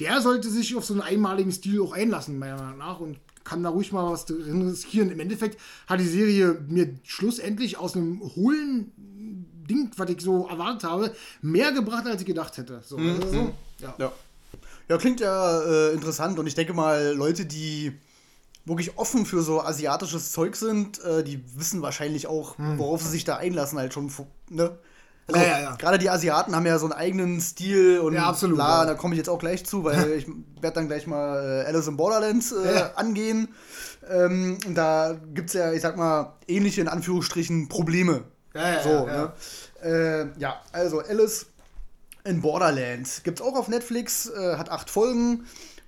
Der 0.00 0.20
sollte 0.20 0.48
sich 0.48 0.76
auf 0.76 0.84
so 0.84 0.94
einen 0.94 1.02
einmaligen 1.02 1.50
Stil 1.50 1.82
auch 1.82 1.92
einlassen, 1.92 2.38
meiner 2.38 2.56
Meinung 2.56 2.78
nach, 2.78 3.00
und 3.00 3.18
kann 3.42 3.62
da 3.62 3.70
ruhig 3.70 3.90
mal 3.92 4.12
was 4.12 4.26
drin 4.26 4.68
riskieren. 4.68 5.10
Im 5.10 5.18
Endeffekt 5.18 5.58
hat 5.86 5.98
die 5.98 6.06
Serie 6.06 6.60
mir 6.68 6.94
schlussendlich 7.02 7.78
aus 7.78 7.96
einem 7.96 8.20
hohlen 8.36 8.92
Ding, 9.68 9.90
was 9.96 10.10
ich 10.10 10.20
so 10.20 10.46
erwartet 10.46 10.84
habe, 10.84 11.12
mehr 11.42 11.72
gebracht, 11.72 12.06
als 12.06 12.20
ich 12.20 12.26
gedacht 12.26 12.56
hätte. 12.58 12.80
So, 12.84 12.98
mhm. 12.98 13.10
also 13.10 13.32
so, 13.32 13.54
ja. 13.80 13.94
ja. 13.98 14.12
ja. 14.88 14.98
klingt 14.98 15.20
ja 15.20 15.62
äh, 15.62 15.94
interessant 15.94 16.38
und 16.38 16.46
ich 16.46 16.54
denke 16.54 16.74
mal, 16.74 17.14
Leute, 17.16 17.46
die 17.46 17.92
wirklich 18.68 18.96
offen 18.98 19.26
für 19.26 19.42
so 19.42 19.62
asiatisches 19.62 20.32
Zeug 20.32 20.56
sind, 20.56 21.02
äh, 21.04 21.24
die 21.24 21.42
wissen 21.58 21.82
wahrscheinlich 21.82 22.26
auch, 22.26 22.58
mhm. 22.58 22.78
worauf 22.78 23.02
sie 23.02 23.10
sich 23.10 23.24
da 23.24 23.36
einlassen, 23.36 23.78
halt 23.78 23.92
schon, 23.92 24.12
ne? 24.50 24.78
Also, 25.26 25.40
ja, 25.40 25.46
ja, 25.46 25.60
ja. 25.60 25.76
Gerade 25.76 25.98
die 25.98 26.08
Asiaten 26.08 26.56
haben 26.56 26.64
ja 26.64 26.78
so 26.78 26.86
einen 26.86 26.94
eigenen 26.94 27.40
Stil 27.40 27.98
und 27.98 28.14
ja, 28.14 28.24
absolut, 28.24 28.56
bla, 28.56 28.86
da 28.86 28.94
komme 28.94 29.14
ich 29.14 29.18
jetzt 29.18 29.28
auch 29.28 29.38
gleich 29.38 29.66
zu, 29.66 29.84
weil 29.84 30.12
ich 30.16 30.26
werde 30.60 30.74
dann 30.74 30.88
gleich 30.88 31.06
mal 31.06 31.64
äh, 31.64 31.68
Alice 31.68 31.86
in 31.86 31.96
Borderlands 31.98 32.52
äh, 32.52 32.84
angehen. 32.96 33.48
Ähm, 34.08 34.56
da 34.74 35.16
gibt 35.34 35.48
es 35.48 35.54
ja, 35.54 35.72
ich 35.72 35.82
sag 35.82 35.98
mal, 35.98 36.34
ähnliche 36.46 36.80
in 36.80 36.88
Anführungsstrichen 36.88 37.68
Probleme. 37.68 38.24
Ja, 38.54 38.72
ja, 38.72 38.82
so, 38.82 39.06
Ne? 39.06 39.32
Äh, 39.82 40.40
ja, 40.40 40.60
also 40.72 41.00
Alice 41.00 41.46
in 42.24 42.40
Borderlands 42.40 43.22
gibt 43.22 43.40
es 43.40 43.46
auch 43.46 43.54
auf 43.54 43.68
Netflix, 43.68 44.30
äh, 44.30 44.56
hat 44.56 44.70
acht 44.70 44.88
Folgen 44.88 45.44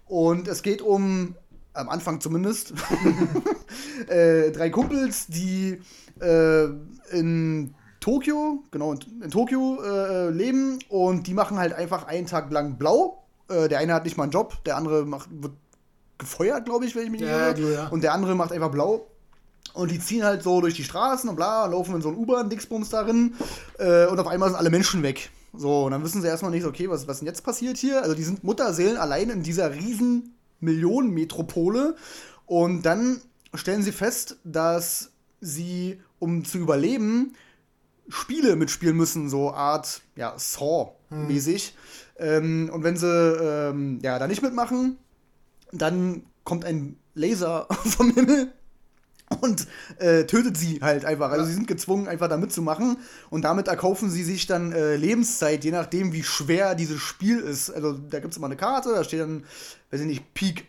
und 0.07 0.49
es 0.49 0.63
geht 0.63 0.83
um, 0.83 1.35
am 1.73 1.89
Anfang 1.89 2.21
zumindest, 2.21 2.73
äh, 4.09 4.51
drei 4.51 4.71
Kumpels, 4.71 5.27
die 5.29 5.81
äh, 6.21 6.65
in 7.13 7.75
Tokio, 8.01 8.65
genau, 8.71 8.93
in, 8.93 9.23
in 9.23 9.31
Tokio 9.31 9.83
äh, 9.83 10.31
leben 10.31 10.79
und 10.89 11.27
die 11.27 11.35
machen 11.35 11.59
halt 11.59 11.73
einfach 11.73 12.07
einen 12.07 12.27
Tag 12.27 12.51
lang 12.51 12.79
blau. 12.79 13.25
Äh, 13.49 13.69
der 13.69 13.79
eine 13.79 13.95
hat 13.95 14.05
nicht 14.05 14.17
mal 14.17 14.25
einen 14.25 14.33
Job, 14.33 14.65
der 14.65 14.77
andere 14.77 15.05
macht, 15.05 15.29
wird 15.31 15.53
gefeuert, 16.19 16.65
glaube 16.65 16.87
ich, 16.87 16.97
wenn 16.97 17.05
ich 17.05 17.11
mich 17.11 17.21
nicht 17.21 17.31
irre. 17.31 17.59
Ja. 17.73 17.89
Und 17.89 18.03
der 18.03 18.15
andere 18.15 18.35
macht 18.35 18.53
einfach 18.53 18.71
blau. 18.71 19.07
Und 19.73 19.91
die 19.91 20.01
ziehen 20.01 20.25
halt 20.25 20.43
so 20.43 20.61
durch 20.61 20.75
die 20.75 20.85
Straßen 20.85 21.29
und 21.29 21.37
bla, 21.37 21.67
laufen 21.67 21.95
in 21.95 22.03
so 22.03 22.09
ein 22.09 22.17
U-Bahn-Dixbums 22.17 22.91
darin. 22.91 23.35
Äh, 23.79 24.07
und 24.07 24.19
auf 24.19 24.27
einmal 24.27 24.49
sind 24.49 24.59
alle 24.59 24.71
Menschen 24.71 25.03
weg. 25.03 25.31
So, 25.53 25.85
und 25.85 25.93
dann 25.93 26.03
wissen 26.03 26.23
sie 26.23 26.29
erstmal 26.29 26.51
nicht, 26.51 26.65
okay, 26.65 26.89
was, 26.89 27.07
was 27.09 27.19
denn 27.19 27.27
jetzt 27.27 27.43
passiert 27.43 27.77
hier? 27.77 28.03
Also, 28.03 28.15
die 28.15 28.23
sind 28.23 28.45
Mutterseelen 28.45 28.97
allein 28.97 29.31
in 29.31 29.43
dieser 29.43 29.73
riesen 29.75 30.37
Millionenmetropole. 30.61 31.97
Und 32.47 32.83
dann 32.83 33.21
stellen 33.55 33.83
sie 33.83 33.93
fest, 33.93 34.39
dass 34.45 35.11
sie, 35.41 36.01
um 36.19 36.45
zu 36.45 36.59
überleben, 36.59 37.35
Spiele 38.09 38.57
mitspielen 38.57 38.97
müssen, 38.97 39.29
so 39.29 39.53
Art, 39.53 40.03
ja, 40.17 40.35
Saw-mäßig. 40.37 41.75
Hm. 42.17 42.27
Ähm, 42.27 42.71
und 42.73 42.83
wenn 42.83 42.97
sie 42.97 43.07
ähm, 43.07 44.01
ja, 44.03 44.19
da 44.19 44.27
nicht 44.27 44.43
mitmachen, 44.43 44.99
dann 45.73 46.25
kommt 46.45 46.65
ein 46.65 46.97
Laser 47.15 47.67
vom 47.85 48.13
Himmel 48.13 48.53
und 49.41 49.67
äh, 49.99 50.25
tötet 50.25 50.57
sie 50.57 50.81
halt 50.83 51.05
einfach. 51.05 51.31
Also 51.31 51.45
sie 51.47 51.53
sind 51.53 51.67
gezwungen, 51.67 52.09
einfach 52.09 52.29
da 52.29 52.37
mitzumachen 52.37 52.99
und 53.31 53.43
damit 53.43 53.69
erkaufen 53.69 54.11
sie 54.11 54.25
sich 54.25 54.47
dann 54.47 54.73
äh, 54.73 54.97
Lebenszeit, 54.97 55.65
je 55.65 55.71
nachdem, 55.71 56.13
wie 56.13 56.23
schwer 56.23 56.75
dieses 56.75 57.01
Spiel 57.01 57.41
ist. 57.41 57.71
Also 57.71 57.93
da 57.93 58.21
gibt 58.21 58.33
es 58.33 58.39
immer 58.39 58.47
eine 58.47 58.57
Karte, 58.57 58.91
da 58.91 59.05
steht 59.05 59.21
dann, 59.21 59.45
weiß 59.91 60.01
ich 60.01 60.07
nicht, 60.07 60.35
Peak 60.35 60.67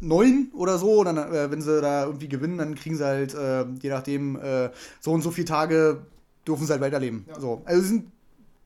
9 0.00 0.52
oder 0.54 0.78
so. 0.78 1.00
Und 1.00 1.06
dann, 1.06 1.18
äh, 1.18 1.50
wenn 1.50 1.60
sie 1.60 1.80
da 1.80 2.04
irgendwie 2.04 2.28
gewinnen, 2.28 2.58
dann 2.58 2.74
kriegen 2.74 2.96
sie 2.96 3.04
halt, 3.04 3.34
äh, 3.34 3.64
je 3.82 3.90
nachdem, 3.90 4.36
äh, 4.36 4.70
so 5.00 5.12
und 5.12 5.22
so 5.22 5.30
viele 5.30 5.46
Tage 5.46 6.02
dürfen 6.46 6.66
sie 6.66 6.72
halt 6.72 6.82
weiterleben. 6.82 7.24
Ja. 7.28 7.40
So. 7.40 7.62
Also 7.64 7.82
sie 7.82 7.88
sind 7.88 8.12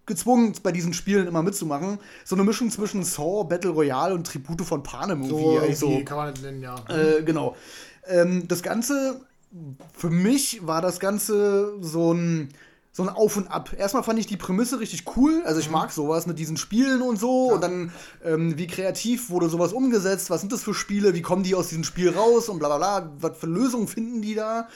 gezwungen, 0.04 0.52
bei 0.62 0.72
diesen 0.72 0.92
Spielen 0.92 1.26
immer 1.26 1.42
mitzumachen. 1.42 1.98
So 2.24 2.36
eine 2.36 2.44
Mischung 2.44 2.70
zwischen 2.70 3.04
Saw, 3.04 3.44
Battle 3.44 3.70
Royale 3.70 4.14
und 4.14 4.26
Tribute 4.26 4.62
von 4.62 4.82
Panem. 4.82 5.24
So, 5.24 5.54
irgendwie 5.54 5.74
so. 5.74 6.04
kann 6.04 6.16
man 6.16 6.34
das 6.34 6.42
nennen, 6.42 6.62
ja. 6.62 6.74
Äh, 6.88 7.22
genau. 7.22 7.56
Ähm, 8.06 8.48
das 8.48 8.62
Ganze, 8.62 9.20
für 9.96 10.10
mich 10.10 10.66
war 10.66 10.80
das 10.80 11.00
Ganze 11.00 11.74
so 11.80 12.12
ein 12.12 12.48
so 12.94 13.02
ein 13.02 13.08
Auf 13.08 13.38
und 13.38 13.48
Ab. 13.48 13.74
Erstmal 13.76 14.02
fand 14.02 14.18
ich 14.18 14.26
die 14.26 14.36
Prämisse 14.36 14.78
richtig 14.78 15.04
cool. 15.16 15.42
Also 15.46 15.60
ich 15.60 15.68
mhm. 15.68 15.72
mag 15.72 15.92
sowas 15.92 16.26
mit 16.26 16.38
diesen 16.38 16.58
Spielen 16.58 17.00
und 17.00 17.18
so. 17.18 17.48
Ja. 17.48 17.54
Und 17.54 17.60
dann, 17.62 17.92
ähm, 18.22 18.58
wie 18.58 18.66
kreativ 18.66 19.30
wurde 19.30 19.48
sowas 19.48 19.72
umgesetzt? 19.72 20.28
Was 20.28 20.40
sind 20.40 20.52
das 20.52 20.62
für 20.62 20.74
Spiele? 20.74 21.14
Wie 21.14 21.22
kommen 21.22 21.42
die 21.42 21.54
aus 21.54 21.68
diesem 21.68 21.84
Spiel 21.84 22.10
raus? 22.10 22.50
Und 22.50 22.58
bla 22.58 22.68
bla 22.68 22.76
bla. 22.76 23.12
Was 23.18 23.38
für 23.38 23.46
Lösungen 23.46 23.88
finden 23.88 24.20
die 24.20 24.34
da? 24.34 24.68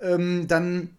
Ähm, 0.00 0.46
dann 0.46 0.90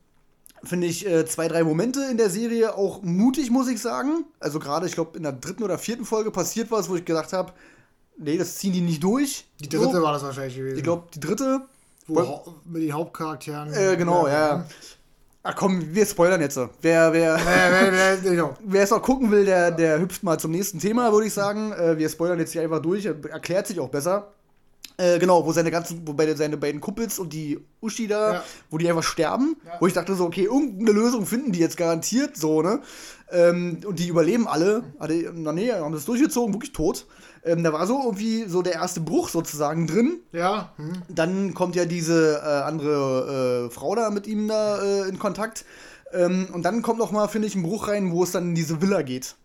finde 0.64 0.88
ich, 0.88 1.08
äh, 1.08 1.26
zwei, 1.26 1.48
drei 1.48 1.64
Momente 1.64 2.04
in 2.12 2.18
der 2.18 2.30
Serie 2.30 2.76
auch 2.76 3.02
mutig, 3.04 3.52
muss 3.52 3.70
ich 3.70 3.80
sagen. 3.80 4.26
Also 4.42 4.60
gerade, 4.60 4.86
ich 4.86 4.94
glaube, 4.94 5.16
in 5.16 5.24
der 5.24 5.32
dritten 5.32 5.64
oder 5.64 5.78
vierten 5.78 6.04
Folge 6.04 6.32
passiert 6.32 6.72
was, 6.72 6.90
wo 6.90 6.96
ich 6.96 7.06
gedacht 7.06 7.32
habe, 7.32 7.54
nee, 8.18 8.38
das 8.38 8.58
ziehen 8.58 8.74
die 8.74 8.82
nicht 8.82 9.02
durch. 9.02 9.46
Die 9.62 9.70
dritte 9.70 9.98
so. 9.98 10.02
war 10.02 10.12
das 10.12 10.24
wahrscheinlich 10.24 10.58
gewesen. 10.58 10.78
Ich 10.78 10.84
glaube, 10.84 11.08
die 11.14 11.20
dritte. 11.22 11.62
Wo, 12.08 12.56
mit 12.66 12.84
den 12.84 12.94
Hauptcharakteren. 12.94 13.74
Äh, 13.74 13.96
genau, 13.98 14.28
ja. 14.28 14.58
ja. 14.58 14.66
Ach 15.48 15.56
komm, 15.56 15.94
wir 15.94 16.06
spoilern 16.06 16.42
jetzt. 16.42 16.58
Wer, 16.58 16.70
wer, 16.82 17.14
wer, 17.14 17.92
wer, 17.94 18.18
genau. 18.18 18.56
wer 18.64 18.84
es 18.84 18.92
auch 18.92 19.02
gucken 19.02 19.30
will, 19.30 19.46
der, 19.46 19.70
der 19.70 20.00
hüpft 20.00 20.24
mal 20.24 20.40
zum 20.40 20.52
nächsten 20.52 20.80
Thema, 20.80 21.12
würde 21.12 21.28
ich 21.28 21.34
sagen. 21.34 21.72
Äh, 21.72 21.98
wir 21.98 22.10
spoilern 22.10 22.40
jetzt 22.40 22.54
hier 22.54 22.64
einfach 22.64 22.82
durch, 22.82 23.06
erklärt 23.06 23.68
sich 23.68 23.80
auch 23.80 23.90
besser. 23.90 24.34
Äh, 24.98 25.20
genau, 25.20 25.46
wo 25.46 25.52
seine 25.52 25.72
ganzen, 25.72 26.08
wo 26.08 26.14
beide, 26.14 26.38
seine 26.38 26.58
beiden 26.58 26.80
Kumpels 26.80 27.20
und 27.20 27.34
die 27.34 27.60
Uschi 27.82 28.08
da, 28.08 28.34
ja. 28.34 28.44
wo 28.70 28.78
die 28.78 28.88
einfach 28.88 29.04
sterben, 29.04 29.58
ja. 29.66 29.74
wo 29.80 29.88
ich 29.88 29.94
dachte 29.94 30.16
so, 30.16 30.26
okay, 30.26 30.44
irgendeine 30.44 30.92
Lösung 30.92 31.26
finden 31.26 31.52
die 31.52 31.60
jetzt 31.60 31.76
garantiert 31.76 32.38
so, 32.38 32.62
ne? 32.62 32.82
Ähm, 33.30 33.80
und 33.86 34.00
die 34.00 34.08
überleben 34.08 34.48
alle. 34.48 34.84
alle 35.00 35.34
na 35.34 35.52
nee, 35.52 35.72
haben 35.72 35.94
das 35.94 36.06
durchgezogen, 36.06 36.54
wirklich 36.54 36.72
tot. 36.72 37.08
Ähm, 37.44 37.64
da 37.64 37.74
war 37.74 37.86
so 37.88 38.02
irgendwie 38.04 38.46
so 38.48 38.62
der 38.62 38.74
erste 38.74 39.02
Bruch 39.02 39.30
sozusagen 39.30 39.88
drin. 39.88 40.20
Ja. 40.32 40.74
Hm. 40.78 41.02
Dann 41.10 41.54
kommt 41.54 41.76
ja 41.76 41.86
diese 41.86 42.42
äh, 42.44 42.64
andere 42.64 43.68
äh, 43.68 43.74
Frau 43.74 43.96
da 43.96 44.10
mit 44.12 44.28
ihm 44.28 44.48
da 44.48 44.82
äh, 44.82 45.10
in 45.10 45.20
Kontakt. 45.20 45.66
Ähm, 46.14 46.48
und 46.54 46.64
dann 46.64 46.82
kommt 46.82 47.00
noch 47.00 47.12
mal, 47.12 47.28
finde 47.28 47.48
ich, 47.48 47.56
ein 47.56 47.64
Bruch 47.64 47.88
rein, 47.88 48.12
wo 48.12 48.24
es 48.24 48.32
dann 48.32 48.50
in 48.50 48.56
diese 48.56 48.82
Villa 48.82 49.02
geht. 49.02 49.36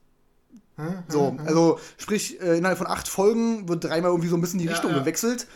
So, 1.08 1.36
also 1.44 1.78
sprich, 1.98 2.40
äh, 2.40 2.58
innerhalb 2.58 2.78
von 2.78 2.86
acht 2.86 3.08
Folgen 3.08 3.68
wird 3.68 3.84
dreimal 3.84 4.10
irgendwie 4.10 4.28
so 4.28 4.36
ein 4.36 4.40
bisschen 4.40 4.58
die 4.58 4.68
Richtung 4.68 4.90
ja, 4.90 4.96
ja. 4.96 5.02
gewechselt. 5.02 5.46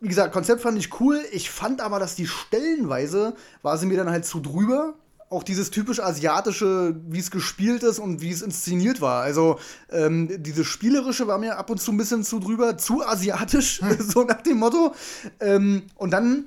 Wie 0.00 0.08
gesagt, 0.08 0.32
Konzept 0.32 0.62
fand 0.62 0.78
ich 0.78 1.00
cool. 1.00 1.20
Ich 1.32 1.50
fand 1.50 1.80
aber, 1.80 1.98
dass 1.98 2.14
die 2.14 2.26
stellenweise 2.26 3.34
war 3.62 3.76
sie 3.76 3.86
mir 3.86 3.98
dann 3.98 4.10
halt 4.10 4.24
zu 4.24 4.40
drüber. 4.40 4.94
Auch 5.28 5.42
dieses 5.44 5.70
typisch 5.70 6.00
asiatische, 6.00 6.96
wie 7.08 7.20
es 7.20 7.30
gespielt 7.30 7.82
ist 7.84 7.98
und 8.00 8.20
wie 8.20 8.30
es 8.30 8.42
inszeniert 8.42 9.00
war. 9.00 9.22
Also 9.22 9.60
ähm, 9.90 10.42
dieses 10.42 10.66
Spielerische 10.66 11.28
war 11.28 11.38
mir 11.38 11.56
ab 11.56 11.70
und 11.70 11.80
zu 11.80 11.92
ein 11.92 11.98
bisschen 11.98 12.24
zu 12.24 12.40
drüber, 12.40 12.78
zu 12.78 13.06
asiatisch, 13.06 13.80
so 13.98 14.24
nach 14.24 14.40
dem 14.40 14.58
Motto. 14.58 14.94
Ähm, 15.38 15.82
und 15.96 16.10
dann 16.10 16.46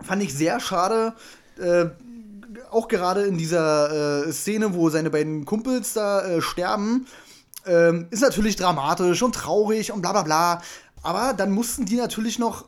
fand 0.00 0.22
ich 0.22 0.34
sehr 0.34 0.60
schade, 0.60 1.14
äh, 1.58 1.86
auch 2.70 2.88
gerade 2.88 3.22
in 3.22 3.38
dieser 3.38 4.26
äh, 4.26 4.32
Szene, 4.32 4.74
wo 4.74 4.90
seine 4.90 5.10
beiden 5.10 5.44
Kumpels 5.44 5.94
da 5.94 6.24
äh, 6.24 6.42
sterben, 6.42 7.06
ähm, 7.66 8.06
ist 8.10 8.22
natürlich 8.22 8.56
dramatisch 8.56 9.22
und 9.22 9.34
traurig 9.34 9.92
und 9.92 10.02
bla 10.02 10.12
bla 10.12 10.22
bla. 10.22 10.62
Aber 11.02 11.34
dann 11.34 11.50
mussten 11.50 11.84
die 11.84 11.96
natürlich 11.96 12.38
noch 12.38 12.64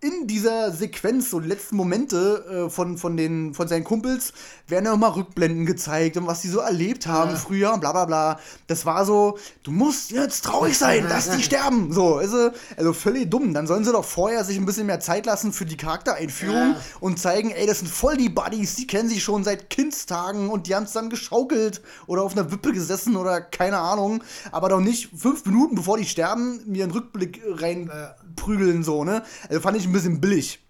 in 0.00 0.28
dieser 0.28 0.70
Sequenz, 0.70 1.30
so 1.30 1.40
die 1.40 1.48
letzten 1.48 1.76
Momente 1.76 2.66
äh, 2.66 2.70
von, 2.70 2.98
von, 2.98 3.16
den, 3.16 3.52
von 3.54 3.66
seinen 3.66 3.82
Kumpels, 3.82 4.32
werden 4.68 4.84
ja 4.84 4.92
nochmal 4.92 5.10
Rückblenden 5.10 5.66
gezeigt 5.66 6.16
und 6.16 6.26
was 6.28 6.40
die 6.42 6.48
so 6.48 6.60
erlebt 6.60 7.06
haben 7.08 7.30
Ja. 7.32 7.36
früher 7.36 7.72
und 7.74 7.80
bla 7.80 7.90
bla 7.90 8.04
bla. 8.04 8.38
Das 8.68 8.86
war 8.86 9.04
so, 9.04 9.38
du 9.64 9.72
musst 9.72 10.12
jetzt 10.12 10.44
traurig 10.44 10.78
sein, 10.78 11.04
lass 11.08 11.30
die 11.30 11.42
sterben. 11.48 11.92
So, 11.92 12.16
also, 12.16 12.50
also 12.76 12.92
völlig 12.92 13.28
dumm. 13.28 13.54
Dann 13.54 13.66
sollen 13.66 13.84
sie 13.84 13.90
doch 13.90 14.04
vorher 14.04 14.44
sich 14.44 14.56
ein 14.56 14.66
bisschen 14.66 14.86
mehr 14.86 15.00
Zeit 15.00 15.26
lassen 15.26 15.52
für 15.52 15.66
die 15.66 15.76
Charaktereinführung 15.76 16.74
Ja. 16.74 16.80
und 17.00 17.18
zeigen, 17.18 17.50
ey, 17.50 17.66
das 17.66 17.80
sind 17.80 17.88
voll 17.88 18.16
die 18.16 18.28
Buddies, 18.28 18.76
die 18.76 18.86
kennen 18.86 19.08
sich 19.08 19.24
schon 19.24 19.42
seit 19.42 19.68
Kindstagen 19.68 20.48
und 20.48 20.68
die 20.68 20.76
haben 20.76 20.84
es 20.84 20.92
dann 20.92 21.10
geschaukelt 21.10 21.80
oder 22.06 22.22
auf 22.22 22.32
einer 22.36 22.52
Wippe 22.52 22.72
gesessen 22.72 23.16
oder 23.16 23.40
keine 23.40 23.78
Ahnung. 23.78 24.22
Aber 24.52 24.68
doch 24.68 24.80
nicht 24.80 25.10
fünf 25.16 25.44
Minuten 25.44 25.74
bevor 25.74 25.98
die 25.98 26.04
sterben, 26.04 26.60
mir 26.66 26.84
einen 26.84 26.92
Rückblick 26.92 27.42
reinprügeln, 27.46 28.84
so, 28.84 29.02
ne? 29.04 29.22
Also 29.48 29.60
fand 29.60 29.76
ich 29.76 29.87
ein 29.88 29.92
bisschen 29.92 30.20
billig. 30.20 30.60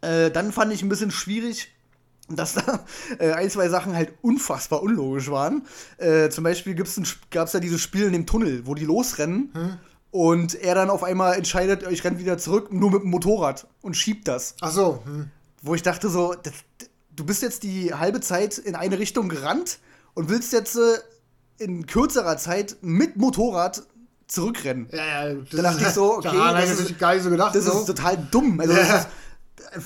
Äh, 0.00 0.30
dann 0.30 0.52
fand 0.52 0.72
ich 0.72 0.82
ein 0.82 0.88
bisschen 0.88 1.10
schwierig, 1.10 1.68
dass 2.28 2.54
da 2.54 2.84
äh, 3.18 3.32
ein, 3.32 3.50
zwei 3.50 3.68
Sachen 3.68 3.94
halt 3.94 4.12
unfassbar 4.22 4.82
unlogisch 4.82 5.30
waren. 5.30 5.66
Äh, 5.98 6.28
zum 6.30 6.44
Beispiel 6.44 6.74
gab 6.74 7.46
es 7.46 7.52
ja 7.52 7.60
dieses 7.60 7.80
Spiel 7.80 8.06
in 8.06 8.12
dem 8.12 8.26
Tunnel, 8.26 8.66
wo 8.66 8.74
die 8.74 8.84
losrennen 8.84 9.78
und 10.10 10.54
er 10.54 10.74
dann 10.74 10.88
auf 10.88 11.04
einmal 11.04 11.34
entscheidet, 11.34 11.86
ich 11.90 12.02
renne 12.02 12.18
wieder 12.18 12.38
zurück, 12.38 12.72
nur 12.72 12.90
mit 12.90 13.02
dem 13.02 13.10
Motorrad 13.10 13.66
und 13.82 13.96
schiebt 13.96 14.28
das. 14.28 14.54
Ach 14.62 14.72
so. 14.72 15.02
Hm. 15.04 15.30
Wo 15.60 15.74
ich 15.74 15.82
dachte 15.82 16.08
so, 16.08 16.34
das, 16.34 16.54
du 17.14 17.24
bist 17.24 17.42
jetzt 17.42 17.62
die 17.64 17.92
halbe 17.92 18.20
Zeit 18.20 18.56
in 18.56 18.74
eine 18.74 18.98
Richtung 18.98 19.28
gerannt 19.28 19.78
und 20.14 20.30
willst 20.30 20.54
jetzt 20.54 20.76
äh, 20.76 20.98
in 21.58 21.86
kürzerer 21.86 22.38
Zeit 22.38 22.76
mit 22.80 23.16
Motorrad 23.16 23.82
zurückrennen. 24.28 24.88
Ja, 24.92 25.28
ja, 25.28 25.34
das 25.34 25.48
Da 25.50 25.62
dachte 25.62 25.82
ich 25.82 25.88
so, 25.94 26.14
okay, 26.18 26.28
ich 26.34 26.68
das 26.70 26.80
ist- 26.80 26.98
gar 26.98 27.14
nicht 27.14 27.22
so 27.24 27.30
gedacht. 27.30 27.54
Das 27.54 27.64
so. 27.64 27.72
ist 27.80 27.86
total 27.86 28.18
dumm. 28.30 28.58
Also, 28.60 28.72
Ja. 28.72 28.78
das 28.80 29.00
ist 29.00 29.08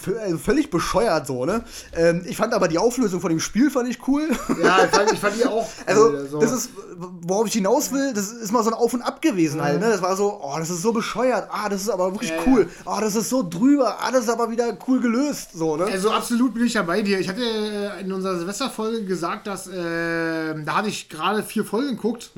v- 0.03 0.19
also 0.21 0.39
völlig 0.39 0.71
bescheuert 0.71 1.27
so, 1.27 1.45
ne? 1.47 1.65
Ähm, 1.95 2.23
ich 2.27 2.37
fand 2.37 2.53
aber 2.55 2.69
die 2.69 2.79
Auflösung 2.79 3.21
von 3.21 3.31
dem 3.31 3.41
Spiel 3.41 3.71
fand 3.71 3.89
ich 3.89 4.07
cool. 4.09 4.29
ja, 4.63 4.85
ich 4.85 4.91
fand, 4.91 5.13
ich 5.13 5.19
fand 5.19 5.37
die 5.37 5.45
auch. 5.47 5.67
Also, 5.87 6.09
cool, 6.11 6.29
so. 6.31 6.39
das 6.41 6.53
ist, 6.53 6.71
worauf 6.97 7.47
ich 7.47 7.53
hinaus 7.55 7.91
will, 7.93 8.13
das 8.15 8.31
ist 8.33 8.53
mal 8.53 8.63
so 8.63 8.71
ein 8.71 8.75
Auf 8.75 8.95
und 8.95 9.03
Ab 9.03 9.21
gewesen 9.23 9.61
halt, 9.63 9.81
ne? 9.81 9.89
Das 9.91 10.01
war 10.03 10.17
so, 10.17 10.41
oh, 10.43 10.55
das 10.59 10.71
ist 10.71 10.83
so 10.83 10.93
bescheuert, 10.93 11.49
ah, 11.51 11.69
das 11.69 11.83
ist 11.83 11.89
aber 11.91 12.13
wirklich 12.13 12.31
Ja, 12.31 12.37
ja. 12.37 12.43
cool, 12.47 12.69
oh, 12.85 12.99
das 13.01 13.17
ist 13.17 13.29
so 13.31 13.43
drüber, 13.49 13.99
ah, 14.01 14.11
das 14.11 14.23
ist 14.25 14.29
aber 14.31 14.51
wieder 14.51 14.77
cool 14.87 15.01
gelöst, 15.01 15.51
so, 15.55 15.77
ne? 15.77 15.85
Also 15.85 16.11
absolut 16.11 16.55
bin 16.55 16.65
ich 16.67 16.75
ja 16.75 16.83
bei 16.83 17.03
dir. 17.03 17.19
Ich 17.21 17.29
hatte 17.29 17.43
äh, 17.43 18.01
in 18.01 18.13
unserer 18.13 18.39
Silvesterfolge 18.39 19.05
gesagt, 19.05 19.47
dass 19.47 19.67
äh, 19.67 20.55
da 20.65 20.77
hatte 20.77 20.89
ich 20.89 21.09
gerade 21.09 21.43
vier 21.43 21.65
Folgen 21.65 21.91
geguckt 21.97 22.31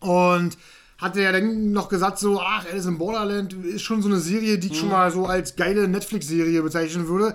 und 0.00 0.56
hatte 0.98 1.20
ja 1.20 1.32
dann 1.32 1.72
noch 1.72 1.88
gesagt 1.88 2.18
so, 2.18 2.40
ach, 2.40 2.64
Alice 2.70 2.86
in 2.86 2.98
Borderland 2.98 3.52
ist 3.52 3.82
schon 3.82 4.02
so 4.02 4.08
eine 4.08 4.18
Serie, 4.18 4.58
die 4.58 4.68
ich 4.68 4.78
schon 4.78 4.90
mal 4.90 5.10
so 5.10 5.26
als 5.26 5.56
geile 5.56 5.88
Netflix-Serie 5.88 6.62
bezeichnen 6.62 7.08
würde. 7.08 7.34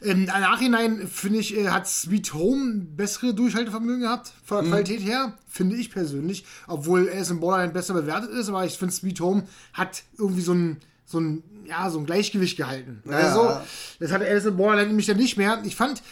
Im 0.00 0.24
Nachhinein 0.24 1.08
finde 1.08 1.40
ich, 1.40 1.56
äh, 1.56 1.68
hat 1.68 1.88
Sweet 1.88 2.34
Home 2.34 2.86
bessere 2.96 3.34
Durchhaltevermögen 3.34 4.02
gehabt, 4.02 4.32
von 4.44 4.58
der 4.62 4.70
Qualität 4.70 5.00
her, 5.00 5.32
finde 5.48 5.76
ich 5.76 5.90
persönlich. 5.90 6.44
Obwohl 6.66 7.08
Alice 7.08 7.30
in 7.30 7.40
Borderland 7.40 7.72
besser 7.72 7.94
bewertet 7.94 8.30
ist, 8.30 8.48
aber 8.48 8.64
ich 8.64 8.78
finde 8.78 8.94
Sweet 8.94 9.20
Home 9.20 9.44
hat 9.72 10.02
irgendwie 10.18 10.42
so 10.42 10.52
ein, 10.52 10.76
so 11.04 11.18
ein, 11.18 11.42
ja, 11.66 11.90
so 11.90 11.98
ein 11.98 12.06
Gleichgewicht 12.06 12.56
gehalten. 12.56 13.02
Ja. 13.06 13.16
Also, 13.16 13.58
das 13.98 14.12
hatte 14.12 14.26
Alice 14.26 14.44
in 14.44 14.56
Borderland 14.56 14.88
nämlich 14.88 15.06
dann 15.06 15.16
nicht 15.16 15.36
mehr. 15.36 15.60
Ich 15.64 15.74
fand, 15.74 16.02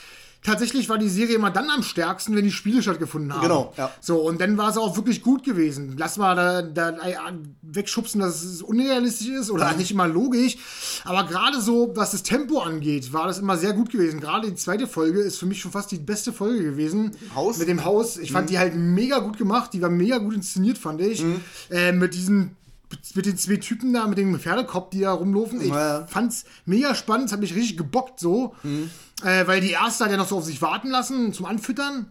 tatsächlich 0.46 0.88
war 0.88 0.96
die 0.96 1.08
Serie 1.10 1.34
immer 1.36 1.50
dann 1.50 1.68
am 1.68 1.82
stärksten, 1.82 2.34
wenn 2.36 2.44
die 2.44 2.52
Spiele 2.52 2.80
stattgefunden 2.80 3.34
haben. 3.34 3.42
Genau, 3.42 3.74
ja. 3.76 3.90
So, 4.00 4.20
und 4.20 4.40
dann 4.40 4.56
war 4.56 4.70
es 4.70 4.78
auch 4.78 4.96
wirklich 4.96 5.22
gut 5.22 5.44
gewesen. 5.44 5.96
Lass 5.98 6.16
mal 6.16 6.34
da, 6.34 6.62
da 6.62 6.90
äh, 7.06 7.16
wegschubsen, 7.62 8.20
dass 8.20 8.42
es 8.42 8.62
unrealistisch 8.62 9.28
ist 9.28 9.50
oder 9.50 9.72
nicht 9.74 9.90
immer 9.90 10.08
logisch. 10.08 10.56
Aber 11.04 11.24
gerade 11.24 11.60
so, 11.60 11.92
was 11.94 12.12
das 12.12 12.22
Tempo 12.22 12.60
angeht, 12.60 13.12
war 13.12 13.26
das 13.26 13.38
immer 13.38 13.56
sehr 13.58 13.72
gut 13.74 13.90
gewesen. 13.90 14.20
Gerade 14.20 14.48
die 14.48 14.54
zweite 14.54 14.86
Folge 14.86 15.20
ist 15.20 15.38
für 15.38 15.46
mich 15.46 15.60
schon 15.60 15.72
fast 15.72 15.90
die 15.90 15.98
beste 15.98 16.32
Folge 16.32 16.62
gewesen. 16.62 17.10
Haus? 17.34 17.58
Mit 17.58 17.68
dem 17.68 17.84
Haus. 17.84 18.16
Ich 18.16 18.30
Mhm. 18.30 18.34
fand 18.34 18.50
die 18.50 18.58
halt 18.58 18.74
mega 18.76 19.18
gut 19.18 19.36
gemacht. 19.36 19.72
Die 19.74 19.82
war 19.82 19.90
mega 19.90 20.18
gut 20.18 20.34
inszeniert, 20.34 20.78
fand 20.78 21.00
ich. 21.00 21.22
Mhm. 21.22 21.40
Äh, 21.70 21.92
mit 21.92 22.14
diesen 22.14 22.56
mit 23.16 23.26
den 23.26 23.36
zwei 23.36 23.56
Typen 23.56 23.92
da, 23.92 24.06
mit 24.06 24.16
dem 24.16 24.38
Pferdekopf, 24.38 24.90
die 24.90 25.00
da 25.00 25.12
rumlaufen. 25.12 25.60
Ich 25.60 25.68
Ja. 25.70 26.02
Mhm. 26.02 26.08
fand's 26.08 26.44
mega 26.66 26.94
spannend, 26.94 27.26
es 27.26 27.32
hat 27.32 27.40
mich 27.40 27.54
richtig 27.56 27.76
gebockt 27.76 28.20
so. 28.20 28.54
Äh, 29.22 29.46
weil 29.46 29.60
die 29.60 29.70
erste 29.70 30.04
hat 30.04 30.10
ja 30.10 30.16
noch 30.16 30.28
so 30.28 30.38
auf 30.38 30.44
sich 30.44 30.60
warten 30.60 30.88
lassen 30.90 31.32
zum 31.32 31.46
Anfüttern. 31.46 32.10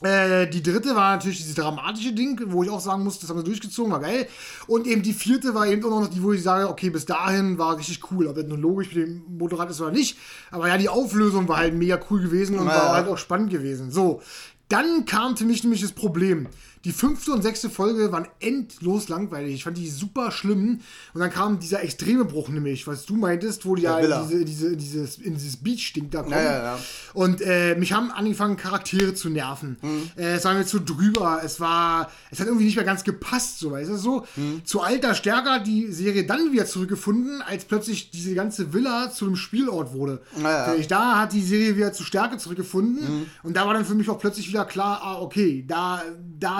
Äh, 0.00 0.46
die 0.46 0.62
dritte 0.62 0.94
war 0.94 1.16
natürlich 1.16 1.38
dieses 1.38 1.56
dramatische 1.56 2.12
Ding, 2.12 2.40
wo 2.46 2.62
ich 2.62 2.70
auch 2.70 2.80
sagen 2.80 3.02
muss, 3.02 3.18
das 3.18 3.30
haben 3.30 3.38
wir 3.38 3.44
durchgezogen, 3.44 3.90
war 3.90 4.00
geil. 4.00 4.28
Und 4.68 4.86
eben 4.86 5.02
die 5.02 5.12
vierte 5.12 5.54
war 5.54 5.66
eben 5.66 5.84
auch 5.84 6.00
noch 6.00 6.08
die, 6.08 6.22
wo 6.22 6.32
ich 6.32 6.42
sage, 6.42 6.68
okay, 6.68 6.90
bis 6.90 7.04
dahin 7.04 7.58
war 7.58 7.76
richtig 7.76 8.00
cool. 8.12 8.28
Ob 8.28 8.36
das 8.36 8.46
nun 8.46 8.60
logisch 8.60 8.94
mit 8.94 9.06
dem 9.06 9.38
Motorrad 9.38 9.70
ist 9.70 9.80
oder 9.80 9.90
nicht. 9.90 10.16
Aber 10.52 10.68
ja, 10.68 10.78
die 10.78 10.88
Auflösung 10.88 11.48
war 11.48 11.56
halt 11.56 11.74
mega 11.74 11.98
cool 12.10 12.20
gewesen 12.20 12.58
und 12.58 12.66
Ja, 12.66 12.74
war 12.74 12.92
halt 12.92 13.08
auch 13.08 13.18
spannend 13.18 13.50
gewesen. 13.50 13.90
So, 13.90 14.22
dann 14.68 15.04
kam 15.04 15.36
für 15.36 15.44
mich 15.44 15.64
nämlich 15.64 15.80
das 15.80 15.92
Problem. 15.92 16.46
Die 16.84 16.92
fünfte 16.92 17.32
und 17.32 17.42
sechste 17.42 17.70
Folge 17.70 18.12
waren 18.12 18.28
endlos 18.40 19.08
langweilig. 19.08 19.54
Ich 19.54 19.64
fand 19.64 19.76
die 19.76 19.88
super 19.88 20.30
schlimm. 20.30 20.80
Und 21.14 21.20
dann 21.20 21.30
kam 21.30 21.58
dieser 21.58 21.82
extreme 21.82 22.24
Bruch 22.24 22.48
nämlich, 22.48 22.86
was 22.86 23.04
du 23.06 23.16
meintest, 23.16 23.66
wo 23.66 23.74
die 23.74 23.82
ja 23.82 24.00
Villa. 24.00 24.22
diese, 24.22 24.44
diese, 24.44 24.76
dieses, 24.76 25.18
in 25.18 25.34
dieses 25.34 25.56
Beach-Ding 25.56 26.10
da 26.10 26.22
kommen. 26.22 26.32
Ja, 26.32 26.42
ja, 26.42 26.62
ja. 26.62 26.78
Und 27.14 27.40
äh, 27.40 27.74
mich 27.76 27.92
haben 27.92 28.10
angefangen, 28.10 28.56
Charaktere 28.56 29.14
zu 29.14 29.28
nerven. 29.28 29.76
Mhm. 29.82 30.10
Äh, 30.16 30.34
es 30.34 30.44
war 30.44 30.54
mir 30.54 30.66
zu 30.66 30.80
drüber. 30.80 31.40
Es 31.44 31.60
war, 31.60 32.10
es 32.30 32.40
hat 32.40 32.46
irgendwie 32.46 32.66
nicht 32.66 32.76
mehr 32.76 32.84
ganz 32.84 33.04
gepasst, 33.04 33.58
so 33.58 33.72
weißt 33.72 33.90
du 33.90 33.96
so. 33.96 34.26
Mhm. 34.36 34.64
Zu 34.64 34.80
alter 34.80 35.14
Stärker 35.14 35.54
hat 35.54 35.66
die 35.66 35.90
Serie 35.92 36.24
dann 36.26 36.52
wieder 36.52 36.66
zurückgefunden, 36.66 37.42
als 37.42 37.64
plötzlich 37.64 38.10
diese 38.10 38.34
ganze 38.34 38.72
Villa 38.72 39.10
zu 39.10 39.26
einem 39.26 39.36
Spielort 39.36 39.92
wurde. 39.92 40.22
Ja, 40.36 40.50
ja. 40.50 40.64
Finde 40.64 40.80
ich, 40.80 40.88
Da 40.88 41.20
hat 41.20 41.32
die 41.32 41.42
Serie 41.42 41.76
wieder 41.76 41.92
zu 41.92 42.04
Stärke 42.04 42.38
zurückgefunden. 42.38 43.02
Mhm. 43.02 43.26
Und 43.42 43.56
da 43.56 43.66
war 43.66 43.74
dann 43.74 43.84
für 43.84 43.94
mich 43.94 44.08
auch 44.08 44.18
plötzlich 44.18 44.48
wieder 44.48 44.64
klar, 44.64 45.00
ah, 45.02 45.20
okay, 45.20 45.64
da, 45.66 46.02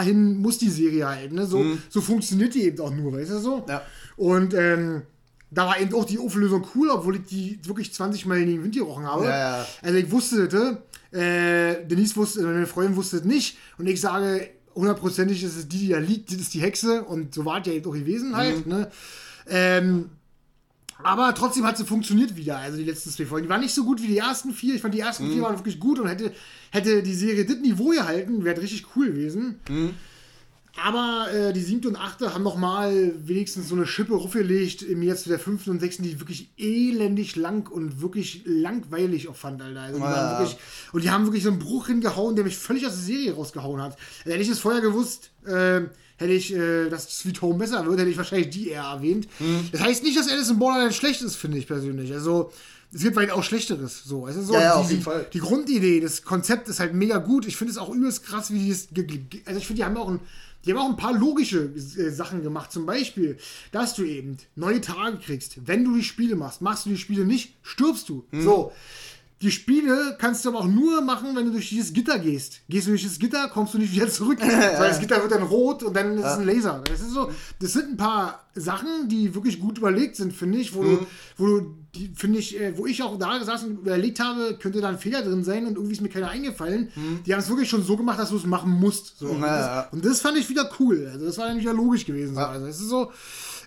dahin 0.08 0.38
muss 0.38 0.58
die 0.58 0.70
Serie 0.70 1.06
halt. 1.06 1.32
Ne? 1.32 1.46
So, 1.46 1.64
so 1.88 2.00
funktioniert 2.00 2.54
die 2.54 2.64
eben 2.64 2.80
auch 2.80 2.90
nur, 2.90 3.12
weißt 3.12 3.30
du 3.30 3.38
so? 3.38 3.56
Mhm. 3.58 3.64
Ja. 3.68 3.82
Und 4.16 4.54
ähm, 4.54 5.02
da 5.50 5.66
war 5.66 5.80
eben 5.80 5.94
auch 5.94 6.04
die 6.04 6.18
Auflösung 6.18 6.66
cool, 6.74 6.90
obwohl 6.90 7.16
ich 7.16 7.22
die 7.22 7.58
wirklich 7.64 7.92
20 7.92 8.26
Mal 8.26 8.38
in 8.38 8.48
den 8.48 8.62
Wind 8.62 8.74
gerochen 8.74 9.06
habe. 9.06 9.24
Ja, 9.24 9.58
ja. 9.58 9.66
Also 9.82 9.98
ich 9.98 10.10
wusste 10.10 10.82
äh, 11.10 11.86
Denise 11.86 12.16
wusste, 12.16 12.42
meine 12.42 12.66
Freundin 12.66 12.96
wusste 12.96 13.18
es 13.18 13.24
nicht. 13.24 13.56
Und 13.78 13.86
ich 13.86 14.00
sage, 14.00 14.50
hundertprozentig 14.74 15.42
ist 15.42 15.56
es 15.56 15.68
die, 15.68 15.78
die 15.78 15.88
da 15.88 15.98
liegt, 15.98 16.30
das 16.30 16.38
ist 16.38 16.54
die 16.54 16.60
Hexe. 16.60 17.02
Und 17.04 17.34
so 17.34 17.44
war 17.44 17.60
es 17.60 17.66
ja 17.66 17.72
eben 17.72 17.88
auch 17.88 17.94
gewesen 17.94 18.36
halt. 18.36 18.66
Mhm. 18.66 18.72
Ne? 18.72 18.90
Ähm, 19.48 20.10
aber 21.02 21.34
trotzdem 21.34 21.64
hat 21.64 21.76
sie 21.78 21.84
funktioniert 21.84 22.36
wieder, 22.36 22.58
also 22.58 22.76
die 22.76 22.84
letzten 22.84 23.10
zwei 23.10 23.26
Folgen. 23.26 23.46
Die 23.46 23.50
waren 23.50 23.60
nicht 23.60 23.74
so 23.74 23.84
gut 23.84 24.02
wie 24.02 24.06
die 24.08 24.18
ersten 24.18 24.52
vier. 24.52 24.74
Ich 24.74 24.82
fand 24.82 24.94
die 24.94 25.00
ersten 25.00 25.28
Mhm. 25.28 25.32
vier 25.32 25.42
waren 25.42 25.56
wirklich 25.58 25.78
gut 25.78 25.98
und 25.98 26.08
hätte, 26.08 26.32
hätte 26.70 27.02
die 27.02 27.14
Serie 27.14 27.44
das 27.44 27.58
Niveau 27.58 27.90
gehalten, 27.90 28.44
wäre 28.44 28.60
richtig 28.60 28.84
cool 28.96 29.06
gewesen. 29.06 29.60
Mhm. 29.68 29.90
Aber 30.84 31.28
äh, 31.32 31.52
die 31.52 31.60
siebte 31.62 31.88
und 31.88 31.96
achte 31.96 32.34
haben 32.34 32.42
noch 32.44 32.56
mal 32.56 33.12
wenigstens 33.26 33.68
so 33.68 33.74
eine 33.74 33.86
Schippe 33.86 34.14
raufgelegt 34.14 34.82
im 34.82 35.02
jetzt 35.02 35.24
zu 35.24 35.28
der 35.28 35.38
fünften 35.38 35.70
und 35.70 35.80
sechsten, 35.80 36.02
die 36.02 36.10
ich 36.10 36.20
wirklich 36.20 36.50
elendig 36.56 37.36
lang 37.36 37.68
und 37.70 38.00
wirklich 38.00 38.42
langweilig 38.44 39.28
auch 39.28 39.36
fand, 39.36 39.60
Alter. 39.62 39.80
Also 39.80 39.98
die 39.98 40.04
Ja. 40.04 40.10
waren 40.10 40.38
wirklich, 40.38 40.58
und 40.92 41.04
die 41.04 41.10
haben 41.10 41.24
wirklich 41.24 41.42
so 41.42 41.50
einen 41.50 41.58
Bruch 41.58 41.86
hingehauen, 41.88 42.36
der 42.36 42.44
mich 42.44 42.56
völlig 42.56 42.86
aus 42.86 42.92
der 42.92 43.02
Serie 43.02 43.34
rausgehauen 43.34 43.80
hat. 43.82 43.96
Also 44.24 44.30
hätte 44.32 44.42
ich 44.42 44.48
es 44.48 44.58
vorher 44.60 44.80
gewusst, 44.80 45.30
äh, 45.46 45.80
hätte 46.16 46.32
ich, 46.32 46.54
äh, 46.54 46.88
dass 46.88 47.18
Sweet 47.18 47.42
Home 47.42 47.58
besser 47.58 47.84
wird, 47.86 47.98
hätte 48.00 48.10
ich 48.10 48.16
wahrscheinlich 48.16 48.50
die 48.50 48.68
eher 48.70 48.82
erwähnt. 48.82 49.28
Mhm. 49.40 49.68
Das 49.72 49.80
heißt 49.80 50.02
nicht, 50.04 50.16
dass 50.18 50.28
Alice 50.28 50.50
in 50.50 50.58
Borderland 50.58 50.94
schlecht 50.94 51.22
ist, 51.22 51.36
finde 51.36 51.58
ich 51.58 51.66
persönlich. 51.66 52.12
Also 52.12 52.52
es 52.92 53.02
gibt 53.02 53.16
weit 53.16 53.30
auch 53.30 53.42
Schlechteres. 53.42 54.02
So, 54.04 54.26
es 54.26 54.36
ist 54.36 54.46
so 54.46 54.54
Ja, 54.54 54.60
ja, 54.60 54.72
die, 54.74 54.78
auf 54.80 54.88
jeden 54.90 55.00
die, 55.00 55.04
Fall. 55.04 55.26
die 55.32 55.38
Grundidee, 55.40 56.00
das 56.00 56.22
Konzept 56.22 56.68
ist 56.68 56.80
halt 56.80 56.94
mega 56.94 57.18
gut. 57.18 57.46
Ich 57.46 57.56
finde 57.56 57.70
es 57.72 57.78
auch 57.78 57.90
übelst 57.94 58.24
krass, 58.24 58.50
wie 58.52 58.58
die 58.60 58.70
es. 58.70 58.88
Also 59.44 59.58
ich 59.58 59.66
finde, 59.66 59.80
die 59.80 59.84
haben 59.84 59.96
auch 59.96 60.08
ein. 60.08 60.20
Die 60.64 60.72
haben 60.72 60.78
auch 60.78 60.88
ein 60.88 60.96
paar 60.96 61.16
logische 61.16 61.64
äh, 61.64 62.10
Sachen 62.10 62.42
gemacht. 62.42 62.72
Zum 62.72 62.86
Beispiel, 62.86 63.38
dass 63.72 63.94
du 63.94 64.04
eben 64.04 64.38
neue 64.56 64.80
Tage 64.80 65.18
kriegst. 65.18 65.66
Wenn 65.66 65.84
du 65.84 65.94
die 65.94 66.04
Spiele 66.04 66.36
machst, 66.36 66.60
machst 66.60 66.86
du 66.86 66.90
die 66.90 66.98
Spiele 66.98 67.24
nicht, 67.24 67.54
stirbst 67.62 68.08
du. 68.08 68.24
Mhm. 68.30 68.42
So. 68.42 68.72
Die 69.40 69.52
Spiele 69.52 70.16
kannst 70.18 70.44
du 70.44 70.48
aber 70.48 70.58
auch 70.60 70.66
nur 70.66 71.00
machen, 71.00 71.36
wenn 71.36 71.44
du 71.46 71.52
durch 71.52 71.68
dieses 71.68 71.92
Gitter 71.92 72.18
gehst. 72.18 72.60
Gehst 72.68 72.86
du 72.88 72.90
durch 72.90 73.04
das 73.04 73.18
Gitter, 73.20 73.48
kommst 73.48 73.72
du 73.74 73.78
nicht 73.78 73.92
wieder 73.92 74.08
zurück. 74.08 74.38
Weil 74.42 74.88
das 74.88 74.98
Gitter 74.98 75.22
wird 75.22 75.30
dann 75.30 75.44
rot 75.44 75.84
und 75.84 75.94
dann 75.94 76.18
ist 76.18 76.24
es 76.24 76.38
ein 76.38 76.44
Laser. 76.44 76.82
Das 76.84 77.00
ist 77.00 77.12
so, 77.12 77.30
das 77.60 77.72
sind 77.72 77.90
ein 77.90 77.96
paar 77.96 78.44
Sachen, 78.56 79.08
die 79.08 79.32
wirklich 79.36 79.60
gut 79.60 79.78
überlegt 79.78 80.16
sind, 80.16 80.32
finde 80.32 80.58
ich, 80.58 80.74
wo 80.74 80.82
Mhm. 80.82 80.98
du, 80.98 81.06
wo 81.36 81.46
du, 81.46 81.74
die, 81.94 82.10
finde 82.16 82.40
ich, 82.40 82.58
äh, 82.60 82.76
wo 82.76 82.86
ich 82.86 83.00
auch 83.04 83.16
da 83.16 83.42
saß 83.44 83.62
und 83.64 83.78
überlegt 83.78 84.18
habe, 84.18 84.58
könnte 84.60 84.80
da 84.80 84.88
ein 84.88 84.98
Fehler 84.98 85.22
drin 85.22 85.44
sein 85.44 85.66
und 85.66 85.74
irgendwie 85.76 85.92
ist 85.92 86.00
mir 86.00 86.08
keiner 86.08 86.30
eingefallen. 86.30 86.88
Die 87.24 87.32
haben 87.32 87.40
es 87.40 87.48
wirklich 87.48 87.68
schon 87.68 87.84
so 87.84 87.96
gemacht, 87.96 88.18
dass 88.18 88.30
du 88.30 88.36
es 88.36 88.44
machen 88.44 88.72
musst. 88.72 89.18
So. 89.18 89.26
Und, 89.28 89.38
Mhm. 89.38 89.42
Das, 89.42 89.92
und 89.92 90.04
das 90.04 90.20
fand 90.20 90.36
ich 90.36 90.48
wieder 90.50 90.68
cool. 90.80 91.08
Also 91.12 91.26
das 91.26 91.38
war 91.38 91.46
dann 91.46 91.60
wieder 91.60 91.72
logisch 91.74 92.04
gewesen. 92.04 92.34
Ja. 92.34 92.48
Also 92.48 92.66
es 92.66 92.80
ist 92.80 92.88
so. 92.88 93.12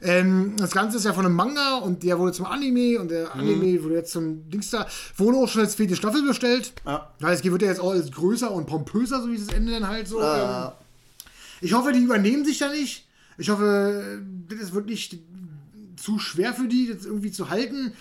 Ähm, 0.01 0.53
das 0.57 0.71
Ganze 0.71 0.97
ist 0.97 1.05
ja 1.05 1.13
von 1.13 1.25
einem 1.25 1.35
Manga 1.35 1.77
und 1.77 2.03
der 2.03 2.17
wurde 2.17 2.31
zum 2.31 2.45
Anime 2.45 2.99
und 2.99 3.11
der 3.11 3.33
Anime 3.35 3.79
mhm. 3.79 3.83
wurde 3.83 3.95
jetzt 3.95 4.11
zum 4.11 4.49
Dings 4.49 4.71
da. 4.71 4.87
Wurde 5.17 5.37
auch 5.37 5.47
schon 5.47 5.61
als 5.61 5.75
vierte 5.75 5.95
Staffel 5.95 6.23
bestellt. 6.23 6.73
Ja. 6.85 7.11
Das 7.19 7.29
heißt, 7.29 7.43
wird 7.43 7.61
ja 7.61 7.67
jetzt 7.67 7.81
auch 7.81 7.91
alles 7.91 8.11
größer 8.11 8.51
und 8.51 8.65
pompöser, 8.65 9.21
so 9.21 9.31
wie 9.31 9.37
das 9.37 9.49
Ende 9.49 9.71
dann 9.73 9.87
halt 9.87 10.07
so. 10.07 10.19
Ah. 10.19 10.75
Ähm, 10.75 11.25
ich 11.61 11.73
hoffe, 11.73 11.91
die 11.91 11.99
übernehmen 11.99 12.43
sich 12.43 12.57
da 12.57 12.69
nicht. 12.69 13.05
Ich 13.37 13.49
hoffe, 13.49 14.21
das 14.49 14.59
ist 14.59 14.73
wirklich 14.73 15.19
zu 15.95 16.17
schwer 16.17 16.53
für 16.53 16.67
die, 16.67 16.91
das 16.91 17.05
irgendwie 17.05 17.31
zu 17.31 17.49
halten 17.49 17.93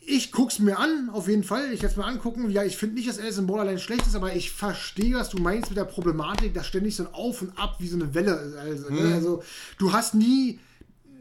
ich 0.00 0.32
guck's 0.32 0.58
mir 0.58 0.78
an, 0.78 1.10
auf 1.12 1.28
jeden 1.28 1.44
Fall. 1.44 1.72
Ich 1.72 1.82
werde 1.82 1.92
es 1.92 1.96
mir 1.96 2.04
angucken. 2.04 2.50
Ja, 2.50 2.64
ich 2.64 2.76
finde 2.76 2.96
nicht, 2.96 3.08
dass 3.08 3.18
Alice 3.18 3.38
in 3.38 3.46
Borderlands 3.46 3.82
schlecht 3.82 4.06
ist, 4.06 4.16
aber 4.16 4.34
ich 4.34 4.50
verstehe, 4.50 5.14
was 5.14 5.28
du 5.28 5.38
meinst 5.38 5.70
mit 5.70 5.76
der 5.76 5.84
Problematik, 5.84 6.54
dass 6.54 6.66
ständig 6.66 6.96
so 6.96 7.04
ein 7.04 7.14
Auf 7.14 7.42
und 7.42 7.58
Ab 7.58 7.76
wie 7.78 7.88
so 7.88 7.96
eine 7.96 8.14
Welle 8.14 8.34
ist. 8.34 8.56
Also, 8.56 8.90
mhm. 8.90 9.12
also 9.12 9.42
du 9.78 9.92
hast 9.92 10.14
nie 10.14 10.58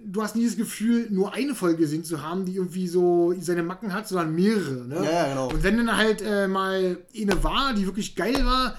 du 0.05 0.23
hast 0.23 0.35
nie 0.35 0.45
das 0.45 0.55
Gefühl, 0.55 1.07
nur 1.09 1.33
eine 1.33 1.53
Folge 1.55 1.77
gesehen 1.77 2.03
zu 2.03 2.21
haben, 2.21 2.45
die 2.45 2.55
irgendwie 2.55 2.87
so 2.87 3.35
seine 3.39 3.63
Macken 3.63 3.93
hat, 3.93 4.07
sondern 4.07 4.33
mehrere. 4.33 4.85
Ne? 4.87 5.03
Ja, 5.03 5.29
genau. 5.29 5.49
Und 5.49 5.63
wenn 5.63 5.77
dann 5.77 5.95
halt 5.95 6.21
äh, 6.21 6.47
mal 6.47 6.97
eine 7.15 7.43
war, 7.43 7.73
die 7.73 7.85
wirklich 7.85 8.15
geil 8.15 8.45
war, 8.45 8.77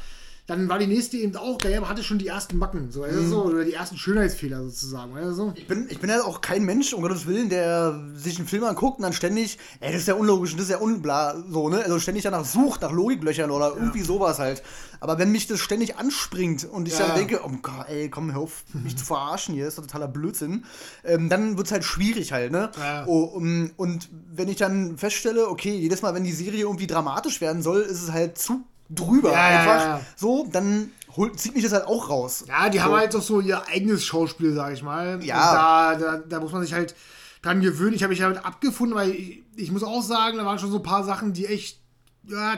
dann 0.51 0.69
war 0.69 0.81
die 0.81 0.89
nächste 0.89 1.17
eben 1.17 1.37
auch 1.37 1.59
aber 1.65 1.89
hatte 1.89 2.03
schon 2.03 2.19
die 2.19 2.27
ersten 2.27 2.59
Macken, 2.59 2.91
so, 2.91 3.05
also 3.05 3.21
mhm. 3.21 3.31
so 3.31 3.45
oder 3.45 3.65
die 3.65 3.73
ersten 3.73 3.97
Schönheitsfehler 3.97 4.65
sozusagen. 4.65 5.17
Also. 5.17 5.53
Ich, 5.55 5.69
bin, 5.69 5.87
ich 5.89 6.01
bin 6.01 6.11
ja 6.11 6.25
auch 6.25 6.41
kein 6.41 6.65
Mensch, 6.65 6.93
um 6.93 7.03
Gottes 7.03 7.27
Willen, 7.27 7.49
der 7.49 8.01
sich 8.17 8.37
einen 8.39 8.49
Film 8.49 8.65
anguckt 8.65 8.99
und 8.99 9.05
dann 9.05 9.13
ständig, 9.13 9.59
ey, 9.79 9.93
das 9.93 10.03
ist 10.03 10.09
ja 10.09 10.15
unlogisch, 10.15 10.53
das 10.55 10.65
ist 10.65 10.71
ja 10.71 10.79
unbla, 10.79 11.41
so, 11.49 11.69
ne? 11.69 11.85
Also 11.85 12.01
ständig 12.01 12.25
danach 12.25 12.45
sucht, 12.45 12.83
nach 12.83 12.91
Logiklöchern 12.91 13.53
oder 13.53 13.69
ja. 13.69 13.77
irgendwie 13.77 14.03
sowas 14.03 14.41
halt. 14.41 14.65
Aber 14.99 15.19
wenn 15.19 15.31
mich 15.31 15.47
das 15.47 15.61
ständig 15.61 15.97
anspringt 15.97 16.65
und 16.65 16.89
ich 16.89 16.99
ja. 16.99 17.07
dann 17.07 17.17
denke, 17.17 17.43
oh 17.45 17.53
Gott, 17.63 17.89
ey, 17.89 18.11
komm, 18.11 18.33
hör 18.33 18.41
auf, 18.41 18.65
mich 18.75 18.97
zu 18.97 19.05
verarschen 19.05 19.55
hier, 19.55 19.69
ist 19.69 19.79
doch 19.79 19.83
totaler 19.83 20.09
Blödsinn, 20.09 20.65
ähm, 21.05 21.29
dann 21.29 21.59
wird 21.59 21.69
es 21.69 21.73
halt 21.73 21.85
schwierig 21.85 22.33
halt, 22.33 22.51
ne? 22.51 22.73
Ja. 22.77 23.07
Oh, 23.07 23.23
um, 23.23 23.71
und 23.77 24.09
wenn 24.35 24.49
ich 24.49 24.57
dann 24.57 24.99
feststelle, 24.99 25.49
okay, 25.49 25.77
jedes 25.77 26.03
Mal, 26.03 26.13
wenn 26.13 26.25
die 26.25 26.33
Serie 26.33 26.63
irgendwie 26.63 26.89
dramatisch 26.89 27.41
werden 27.41 27.63
soll, 27.63 27.83
ist 27.83 28.03
es 28.03 28.11
halt 28.11 28.37
zu 28.37 28.65
drüber. 28.91 29.33
Ja, 29.33 29.47
einfach 29.47 29.81
ja, 29.81 29.99
ja. 29.99 30.01
so, 30.17 30.49
dann 30.51 30.91
holt, 31.17 31.39
zieht 31.39 31.55
mich 31.55 31.65
das 31.65 31.73
halt 31.73 31.87
auch 31.87 32.11
raus. 32.11 32.45
Ja, 32.47 32.69
die 32.69 32.79
so. 32.79 32.85
haben 32.85 32.95
halt 32.95 33.15
doch 33.15 33.23
so 33.23 33.41
ihr 33.41 33.67
eigenes 33.69 34.05
Schauspiel, 34.05 34.53
sag 34.53 34.73
ich 34.73 34.83
mal. 34.83 35.23
Ja. 35.23 35.95
Da, 35.95 35.99
da, 35.99 36.17
da, 36.19 36.41
muss 36.41 36.53
man 36.53 36.63
sich 36.63 36.73
halt 36.73 36.95
dran 37.43 37.61
gewöhnen. 37.61 37.95
Ich 37.95 38.03
habe 38.03 38.11
mich 38.11 38.21
damit 38.21 38.45
abgefunden, 38.45 38.97
weil 38.97 39.11
ich, 39.11 39.43
ich, 39.57 39.71
muss 39.71 39.83
auch 39.83 40.03
sagen, 40.03 40.39
da 40.39 40.45
waren 40.45 40.59
schon 40.59 40.71
so 40.71 40.79
ein 40.79 40.83
paar 40.83 41.05
Sachen, 41.05 41.33
die 41.33 41.47
echt 41.47 41.81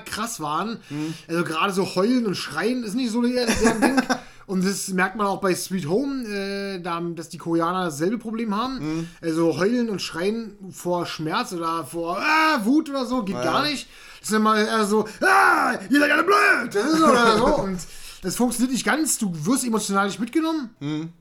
krass 0.06 0.40
waren. 0.40 0.80
Mhm. 0.90 1.14
Also 1.28 1.44
gerade 1.44 1.72
so 1.72 1.94
heulen 1.94 2.26
und 2.26 2.34
schreien 2.34 2.82
ist 2.82 2.94
nicht 2.94 3.12
so 3.12 3.22
der, 3.22 3.46
Ding. 3.46 4.02
Und 4.44 4.64
das 4.66 4.88
merkt 4.88 5.16
man 5.16 5.28
auch 5.28 5.40
bei 5.40 5.54
Sweet 5.54 5.88
Home, 5.88 6.24
äh, 6.24 6.80
da, 6.80 7.00
dass 7.00 7.28
die 7.28 7.38
Koreaner 7.38 7.84
dasselbe 7.84 8.18
Problem 8.18 8.54
haben. 8.54 8.80
Mhm. 8.80 9.08
Also 9.20 9.56
heulen 9.56 9.88
und 9.88 10.02
schreien 10.02 10.56
vor 10.70 11.06
Schmerz 11.06 11.52
oder 11.52 11.84
vor 11.84 12.18
ah, 12.18 12.64
Wut 12.64 12.90
oder 12.90 13.06
so 13.06 13.22
geht 13.22 13.36
gar 13.36 13.64
nicht. 13.64 13.88
Das 14.22 14.30
ist 14.30 14.36
immer 14.36 14.56
eher 14.56 14.84
so, 14.84 15.06
ah, 15.20 15.74
ihr 15.90 16.00
seid 16.00 16.10
alle 16.12 16.22
blöd! 16.22 16.76
Oder 17.02 17.36
so. 17.36 17.46
Und 17.56 17.78
das 18.22 18.36
funktioniert 18.36 18.72
nicht 18.72 18.86
ganz. 18.86 19.18
Du 19.18 19.32
wirst 19.46 19.64
emotional 19.64 20.06
nicht 20.06 20.20
mitgenommen. 20.20 20.70
Mhm. 20.78 21.12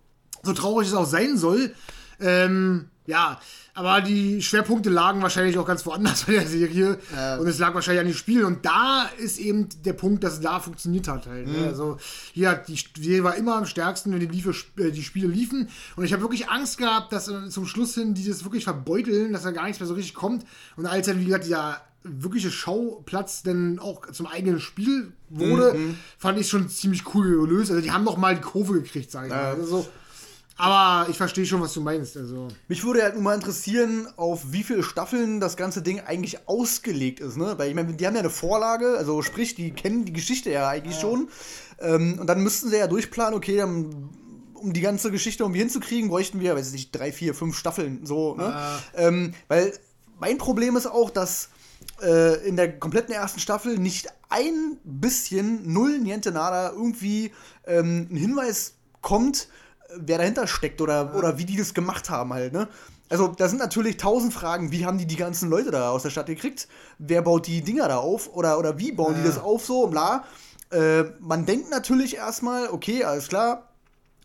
So 0.44 0.54
traurig 0.54 0.88
es 0.88 0.94
auch 0.94 1.06
sein 1.06 1.36
soll. 1.36 1.74
Ähm, 2.20 2.90
ja, 3.08 3.40
aber 3.74 4.02
die 4.02 4.44
Schwerpunkte 4.44 4.92
lagen 4.92 5.24
wahrscheinlich 5.24 5.58
auch 5.58 5.66
ganz 5.66 5.84
woanders 5.88 6.26
bei 6.26 6.34
der 6.34 6.48
Serie. 6.48 7.00
Ja. 7.16 7.38
Und 7.38 7.48
es 7.48 7.58
lag 7.58 7.74
wahrscheinlich 7.74 8.02
an 8.02 8.06
den 8.06 8.16
Spielen. 8.16 8.46
Und 8.46 8.66
da 8.66 9.10
ist 9.18 9.40
eben 9.40 9.68
der 9.84 9.94
Punkt, 9.94 10.24
dass 10.24 10.34
es 10.34 10.42
da 10.42 10.60
funktioniert 10.60 11.08
hat. 11.08 11.26
Halt, 11.26 11.48
ne? 11.48 11.58
mhm. 11.58 11.68
Also 11.68 11.98
hier 12.34 12.54
die 12.68 12.78
Serie 13.02 13.24
war 13.24 13.36
immer 13.36 13.56
am 13.56 13.66
stärksten, 13.66 14.14
wenn 14.14 14.20
die, 14.20 14.28
Liefe, 14.28 14.54
äh, 14.78 14.92
die 14.92 15.02
Spiele 15.02 15.28
liefen. 15.28 15.70
Und 15.96 16.04
ich 16.06 16.14
habe 16.14 16.22
wirklich 16.22 16.50
Angst 16.50 16.78
gehabt, 16.78 17.12
dass 17.12 17.32
zum 17.50 17.66
Schluss 17.66 17.96
hin 17.96 18.14
die 18.14 18.28
das 18.28 18.44
wirklich 18.44 18.66
verbeuteln, 18.66 19.34
dass 19.34 19.44
da 19.44 19.52
gar 19.52 19.64
nichts 19.64 19.80
mehr 19.80 19.88
so 19.88 19.96
richtig 19.96 20.14
kommt. 20.14 20.46
Und 20.76 20.86
als 20.86 21.08
dann, 21.08 21.20
wie 21.20 21.26
gesagt, 21.26 21.46
dieser 21.46 21.82
wirkliche 22.04 22.52
Schauplatz 22.52 23.44
denn 23.44 23.80
auch 23.80 24.10
zum 24.12 24.26
eigenen 24.28 24.60
Spiel 24.60 25.12
wurde, 25.30 25.74
mhm. 25.74 25.98
fand 26.18 26.40
ich 26.40 26.50
schon 26.50 26.70
ziemlich 26.70 27.14
cool 27.14 27.42
gelöst. 27.42 27.72
Also 27.72 27.82
die 27.82 27.92
haben 27.92 28.04
noch 28.04 28.18
mal 28.18 28.36
die 28.36 28.42
Kurve 28.42 28.74
gekriegt, 28.74 29.12
sage 29.12 29.28
ich 29.28 29.34
ja. 29.34 29.38
mal. 29.38 29.56
Also, 29.56 29.88
aber 30.58 31.10
ich 31.10 31.18
verstehe 31.18 31.46
schon, 31.46 31.62
was 31.62 31.74
du 31.74 31.82
meinst. 31.82 32.16
Also. 32.18 32.48
Mich 32.68 32.84
würde 32.84 33.02
halt 33.02 33.16
nur 33.16 33.24
mal 33.24 33.36
interessieren, 33.36 34.08
auf 34.16 34.52
wie 34.52 34.64
viele 34.64 34.84
Staffeln 34.84 35.40
das 35.40 35.58
ganze 35.58 35.82
Ding 35.82 36.02
eigentlich 36.02 36.48
ausgelegt 36.48 37.20
ist. 37.20 37.38
Ne? 37.38 37.56
Weil 37.58 37.70
ich 37.70 37.76
meine, 37.76 37.94
die 37.94 38.06
haben 38.06 38.14
ja 38.14 38.20
eine 38.20 38.30
Vorlage, 38.30 38.96
also 38.98 39.22
sprich, 39.22 39.56
die 39.56 39.72
kennen 39.72 40.06
die 40.06 40.14
Geschichte 40.14 40.52
ja 40.52 40.68
eigentlich 40.68 40.96
ja. 40.96 41.02
schon. 41.02 41.30
Ähm, 41.80 42.20
und 42.20 42.28
dann 42.28 42.44
müssten 42.44 42.70
sie 42.70 42.78
ja 42.78 42.88
durchplanen, 42.88 43.34
okay, 43.34 43.58
dann, 43.58 44.10
um 44.54 44.74
die 44.74 44.82
ganze 44.82 45.10
Geschichte 45.10 45.44
irgendwie 45.44 45.62
hinzukriegen, 45.62 46.10
bräuchten 46.10 46.40
wir, 46.40 46.56
weiß 46.56 46.68
ich 46.68 46.74
nicht, 46.74 46.92
drei, 46.92 47.12
vier, 47.12 47.34
fünf 47.34 47.58
Staffeln. 47.58 48.06
So, 48.06 48.36
ne? 48.36 48.44
Ja. 48.44 48.80
Ähm, 48.96 49.34
weil 49.48 49.74
mein 50.20 50.38
Problem 50.38 50.76
ist 50.78 50.86
auch, 50.86 51.10
dass 51.10 51.50
äh, 52.02 52.48
in 52.48 52.56
der 52.56 52.80
kompletten 52.80 53.14
ersten 53.14 53.40
Staffel 53.40 53.78
nicht 53.78 54.08
ein 54.30 54.78
bisschen, 54.84 55.72
null, 55.72 56.00
niente 56.00 56.32
nada, 56.32 56.72
irgendwie 56.72 57.32
ähm, 57.66 58.08
ein 58.10 58.18
Hinweis 58.18 58.76
kommt, 59.02 59.48
wer 59.96 60.18
dahinter 60.18 60.48
steckt 60.48 60.82
oder, 60.82 61.16
oder 61.16 61.38
wie 61.38 61.46
die 61.46 61.58
das 61.58 61.74
gemacht 61.74 62.10
haben 62.10 62.34
halt, 62.34 62.54
ne? 62.54 62.68
Also, 63.10 63.28
da 63.28 63.50
sind 63.50 63.58
natürlich 63.58 63.98
tausend 63.98 64.34
Fragen, 64.34 64.72
wie 64.72 64.86
haben 64.86 64.98
die 64.98 65.06
die 65.06 65.18
ganzen 65.18 65.50
Leute 65.50 65.70
da 65.70 65.90
aus 65.90 66.04
der 66.04 66.12
Stadt 66.12 66.28
gekriegt? 66.28 66.70
Wer 66.98 67.22
baut 67.22 67.46
die 67.46 67.62
Dinger 67.62 67.90
da 67.90 67.98
auf? 67.98 68.34
Oder, 68.34 68.58
oder 68.58 68.80
wie 68.80 68.94
bauen 68.94 69.16
ja. 69.16 69.20
die 69.20 69.28
das 69.28 69.38
auf 69.38 69.66
so, 69.66 69.88
bla. 69.88 70.24
Äh, 70.72 71.04
man 71.20 71.46
denkt 71.46 71.70
natürlich 71.70 72.16
erstmal, 72.16 72.70
okay, 72.70 73.04
alles 73.04 73.28
klar, 73.28 73.71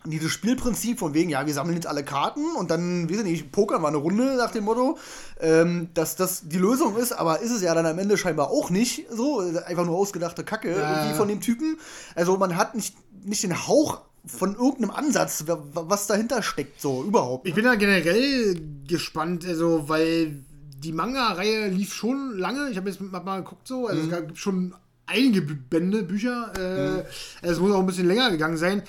dieses 0.09 0.31
Spielprinzip 0.31 0.99
von 0.99 1.13
wegen, 1.13 1.29
ja, 1.29 1.45
wir 1.45 1.53
sammeln 1.53 1.75
jetzt 1.75 1.87
alle 1.87 2.03
Karten 2.03 2.43
und 2.57 2.71
dann, 2.71 3.09
weiß 3.09 3.17
ich 3.17 3.23
nicht, 3.23 3.51
pokern 3.51 3.81
wir 3.81 3.87
eine 3.87 3.97
Runde 3.97 4.35
nach 4.37 4.51
dem 4.51 4.65
Motto, 4.65 4.97
ähm, 5.39 5.89
dass 5.93 6.15
das 6.15 6.47
die 6.47 6.57
Lösung 6.57 6.97
ist, 6.97 7.11
aber 7.11 7.39
ist 7.39 7.51
es 7.51 7.61
ja 7.61 7.73
dann 7.73 7.85
am 7.85 7.99
Ende 7.99 8.17
scheinbar 8.17 8.49
auch 8.49 8.69
nicht 8.69 9.05
so, 9.11 9.39
einfach 9.39 9.85
nur 9.85 9.97
ausgedachte 9.97 10.43
Kacke 10.43 10.69
irgendwie 10.69 11.15
von 11.15 11.27
dem 11.27 11.41
Typen. 11.41 11.77
Also 12.15 12.37
man 12.37 12.55
hat 12.55 12.75
nicht, 12.75 12.95
nicht 13.23 13.43
den 13.43 13.67
Hauch 13.67 14.01
von 14.25 14.55
irgendeinem 14.55 14.91
Ansatz, 14.91 15.45
was 15.47 16.07
dahinter 16.07 16.43
steckt, 16.43 16.81
so 16.81 17.03
überhaupt. 17.03 17.47
Ich 17.47 17.53
bin 17.53 17.63
da 17.63 17.75
generell 17.75 18.59
gespannt, 18.87 19.45
also, 19.45 19.87
weil 19.87 20.43
die 20.79 20.91
Manga-Reihe 20.91 21.69
lief 21.69 21.93
schon 21.93 22.37
lange. 22.37 22.69
Ich 22.69 22.77
habe 22.77 22.89
jetzt 22.89 23.01
mal 23.01 23.37
geguckt, 23.37 23.67
so, 23.67 23.87
also 23.87 24.01
mhm. 24.01 24.13
es 24.13 24.19
gibt 24.19 24.37
schon 24.37 24.75
einige 25.07 25.41
Bände, 25.41 26.03
Bücher. 26.03 26.51
Äh, 26.57 26.89
mhm. 26.89 27.01
Es 27.41 27.59
muss 27.59 27.71
auch 27.71 27.79
ein 27.79 27.85
bisschen 27.85 28.07
länger 28.07 28.29
gegangen 28.29 28.57
sein. 28.57 28.83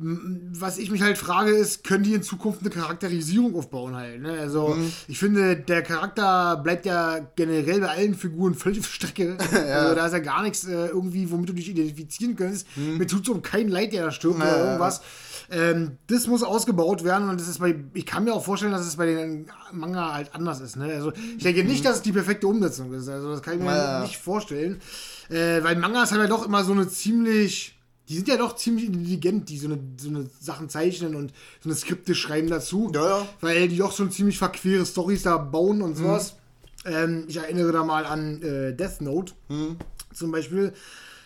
Was 0.00 0.78
ich 0.78 0.92
mich 0.92 1.02
halt 1.02 1.18
frage, 1.18 1.50
ist, 1.50 1.82
können 1.82 2.04
die 2.04 2.14
in 2.14 2.22
Zukunft 2.22 2.60
eine 2.60 2.70
Charakterisierung 2.70 3.56
aufbauen 3.56 3.96
halt? 3.96 4.22
Ne? 4.22 4.30
Also, 4.38 4.68
mhm. 4.68 4.92
ich 5.08 5.18
finde, 5.18 5.56
der 5.56 5.82
Charakter 5.82 6.56
bleibt 6.56 6.86
ja 6.86 7.18
generell 7.34 7.80
bei 7.80 7.88
allen 7.88 8.14
Figuren 8.14 8.54
völlig 8.54 8.78
auf 8.78 8.86
Strecke. 8.86 9.36
ja. 9.52 9.58
Also, 9.58 9.94
da 9.96 10.06
ist 10.06 10.12
ja 10.12 10.20
gar 10.20 10.42
nichts 10.42 10.64
äh, 10.64 10.86
irgendwie, 10.86 11.28
womit 11.30 11.48
du 11.48 11.52
dich 11.52 11.68
identifizieren 11.68 12.36
könntest. 12.36 12.68
Mhm. 12.76 12.98
Mir 12.98 13.06
tut 13.08 13.26
so 13.26 13.40
kein 13.40 13.68
Leid, 13.68 13.92
der 13.92 14.04
da 14.04 14.12
stirbt 14.12 14.38
ja, 14.38 14.44
oder 14.44 14.64
irgendwas. 14.64 15.00
Ähm, 15.50 15.98
das 16.06 16.28
muss 16.28 16.44
ausgebaut 16.44 17.02
werden 17.02 17.28
und 17.28 17.40
das 17.40 17.48
ist 17.48 17.58
bei, 17.58 17.74
ich 17.94 18.06
kann 18.06 18.22
mir 18.22 18.34
auch 18.34 18.44
vorstellen, 18.44 18.72
dass 18.72 18.86
es 18.86 18.96
bei 18.96 19.06
den 19.06 19.46
Manga 19.72 20.14
halt 20.14 20.32
anders 20.32 20.60
ist. 20.60 20.76
Ne? 20.76 20.92
Also, 20.92 21.12
ich 21.36 21.42
denke 21.42 21.64
nicht, 21.64 21.80
mhm. 21.80 21.88
dass 21.88 21.96
es 21.96 22.02
die 22.02 22.12
perfekte 22.12 22.46
Umsetzung 22.46 22.92
ist. 22.92 23.08
Also, 23.08 23.32
das 23.32 23.42
kann 23.42 23.54
ich 23.54 23.64
mir 23.64 23.74
ja. 23.74 24.00
nicht 24.02 24.18
vorstellen. 24.18 24.80
Äh, 25.28 25.62
weil 25.62 25.76
Mangas 25.76 26.12
haben 26.12 26.20
ja 26.20 26.26
doch 26.26 26.46
immer 26.46 26.64
so 26.64 26.72
eine 26.72 26.88
ziemlich. 26.88 27.74
Die 28.08 28.14
sind 28.14 28.28
ja 28.28 28.38
doch 28.38 28.56
ziemlich 28.56 28.86
intelligent, 28.86 29.50
die 29.50 29.58
so 29.58 29.66
eine, 29.66 29.78
so 29.98 30.08
eine 30.08 30.30
Sachen 30.40 30.70
zeichnen 30.70 31.14
und 31.14 31.32
so 31.60 31.68
eine 31.68 31.76
Skripte 31.76 32.14
schreiben 32.14 32.48
dazu. 32.48 32.90
Ja, 32.94 33.18
ja. 33.20 33.28
Weil 33.42 33.68
die 33.68 33.76
doch 33.76 33.94
schon 33.94 34.10
ziemlich 34.10 34.38
verquere 34.38 34.86
Stories 34.86 35.24
da 35.24 35.36
bauen 35.36 35.82
und 35.82 35.94
sowas. 35.94 36.32
Mhm. 36.84 36.92
Ähm, 36.92 37.24
ich 37.28 37.36
erinnere 37.36 37.72
da 37.72 37.84
mal 37.84 38.06
an 38.06 38.40
äh, 38.42 38.74
Death 38.74 39.02
Note 39.02 39.34
mhm. 39.48 39.76
zum 40.14 40.30
Beispiel, 40.30 40.72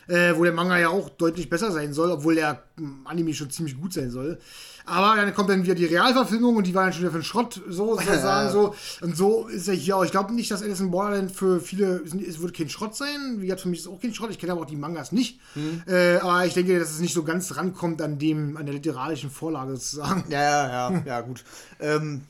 äh, 0.09 0.35
wo 0.35 0.43
der 0.43 0.53
Manga 0.53 0.77
ja 0.77 0.89
auch 0.89 1.09
deutlich 1.09 1.49
besser 1.49 1.70
sein 1.70 1.93
soll, 1.93 2.11
obwohl 2.11 2.35
der 2.35 2.65
Anime 3.05 3.33
schon 3.33 3.51
ziemlich 3.51 3.81
gut 3.81 3.93
sein 3.93 4.11
soll. 4.11 4.41
Aber 4.85 5.17
dann 5.17 5.35
kommt 5.35 5.51
dann 5.51 5.63
wieder 5.63 5.75
die 5.75 5.85
Realverfilmung 5.85 6.57
und 6.57 6.67
die 6.67 6.75
war 6.75 6.85
dann 6.85 6.93
schon 6.93 7.03
wieder 7.03 7.13
für 7.13 7.19
den 7.19 7.25
Schrott, 7.25 7.61
so 7.69 7.97
sozusagen 7.97 8.51
so. 8.53 8.75
Und 9.01 9.17
so 9.17 9.49
ist 9.49 9.69
er 9.69 9.75
hier 9.75 9.97
auch. 9.97 10.05
Ich 10.05 10.11
glaube 10.11 10.33
nicht, 10.35 10.51
dass 10.51 10.63
Alice 10.63 10.81
in 10.81 10.91
Borderland 10.91 11.33
für 11.33 11.61
viele, 11.61 12.03
es 12.05 12.41
wird 12.41 12.55
kein 12.55 12.69
Schrott 12.69 12.97
sein. 12.97 13.37
Wie 13.39 13.47
gesagt, 13.47 13.63
für 13.63 13.69
mich 13.69 13.81
ist 13.81 13.87
es 13.87 13.93
auch 13.93 14.01
kein 14.01 14.15
Schrott. 14.15 14.31
Ich 14.31 14.39
kenne 14.39 14.53
aber 14.53 14.63
auch 14.63 14.67
die 14.67 14.77
Mangas 14.77 15.13
nicht. 15.13 15.41
Mhm. 15.55 15.83
Äh, 15.87 16.17
aber 16.17 16.47
ich 16.47 16.55
denke, 16.55 16.79
dass 16.79 16.91
es 16.91 17.01
nicht 17.01 17.15
so 17.15 17.23
ganz 17.25 17.57
rankommt 17.57 18.03
an 18.03 18.19
dem, 18.19 18.57
an 18.57 18.67
der 18.67 18.75
literarischen 18.75 19.31
Vorlage 19.31 19.73
sozusagen. 19.73 20.25
Ja, 20.29 20.41
ja, 20.41 20.91
ja, 20.91 21.03
ja, 21.07 21.21
gut. 21.21 21.45
Ähm, 21.81 22.23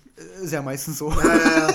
ist 0.42 0.52
ja 0.52 0.62
meistens 0.62 0.98
so. 0.98 1.10
Ja, 1.10 1.34
ja, 1.34 1.68
ja. 1.68 1.74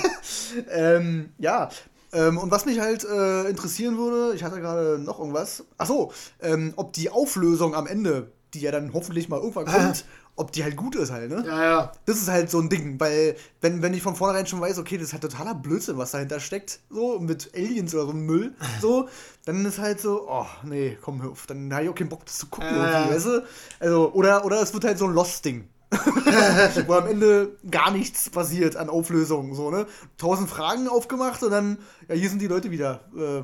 ähm, 0.95 1.29
ja. 1.37 1.69
Ähm, 2.13 2.37
und 2.37 2.51
was 2.51 2.65
mich 2.65 2.79
halt 2.79 3.03
äh, 3.03 3.49
interessieren 3.49 3.97
würde, 3.97 4.33
ich 4.35 4.43
hatte 4.43 4.59
gerade 4.59 4.99
noch 4.99 5.19
irgendwas. 5.19 5.65
Achso, 5.77 6.11
ähm, 6.41 6.73
ob 6.75 6.93
die 6.93 7.09
Auflösung 7.09 7.75
am 7.75 7.87
Ende, 7.87 8.31
die 8.53 8.61
ja 8.61 8.71
dann 8.71 8.93
hoffentlich 8.93 9.29
mal 9.29 9.39
irgendwann 9.39 9.65
kommt, 9.73 10.05
ob 10.37 10.51
die 10.51 10.63
halt 10.63 10.77
gut 10.77 10.95
ist 10.95 11.11
halt, 11.11 11.31
ne? 11.31 11.43
Ja, 11.45 11.63
ja. 11.63 11.91
Das 12.05 12.17
ist 12.17 12.29
halt 12.29 12.49
so 12.49 12.59
ein 12.59 12.69
Ding, 12.69 12.99
weil 12.99 13.35
wenn, 13.59 13.81
wenn 13.81 13.93
ich 13.93 14.03
von 14.03 14.15
vornherein 14.15 14.45
schon 14.45 14.61
weiß, 14.61 14.77
okay, 14.77 14.97
das 14.97 15.07
ist 15.07 15.13
halt 15.13 15.23
totaler 15.23 15.55
Blödsinn, 15.55 15.97
was 15.97 16.11
dahinter 16.11 16.39
steckt, 16.39 16.79
so 16.89 17.19
mit 17.19 17.51
Aliens 17.55 17.93
oder 17.95 18.05
so 18.05 18.13
Müll, 18.13 18.53
so, 18.81 19.09
dann 19.45 19.65
ist 19.65 19.79
halt 19.79 19.99
so, 19.99 20.27
oh, 20.29 20.45
nee, 20.63 20.97
komm, 21.01 21.23
hör 21.23 21.31
auf, 21.31 21.47
dann 21.47 21.73
habe 21.73 21.83
ich 21.83 21.89
auch 21.89 21.95
keinen 21.95 22.09
Bock, 22.09 22.23
das 22.25 22.37
zu 22.37 22.47
gucken, 22.47 22.69
ja, 22.69 22.99
irgendwie, 22.99 23.15
weißt 23.15 23.25
du? 23.25 23.43
Also, 23.79 24.11
oder, 24.13 24.45
oder 24.45 24.61
es 24.61 24.73
wird 24.73 24.85
halt 24.85 24.99
so 24.99 25.05
ein 25.05 25.13
Lost-Ding. 25.13 25.67
Wo 26.87 26.93
am 26.93 27.07
Ende 27.07 27.57
gar 27.71 27.91
nichts 27.91 28.29
passiert 28.29 28.75
an 28.75 28.89
Auflösungen. 28.89 29.55
So, 29.55 29.71
ne? 29.71 29.87
Tausend 30.17 30.49
Fragen 30.49 30.89
aufgemacht 30.89 31.41
und 31.43 31.51
dann, 31.51 31.77
ja, 32.09 32.15
hier 32.15 32.29
sind 32.29 32.41
die 32.41 32.47
Leute 32.47 32.71
wieder. 32.71 33.05
Äh, 33.15 33.43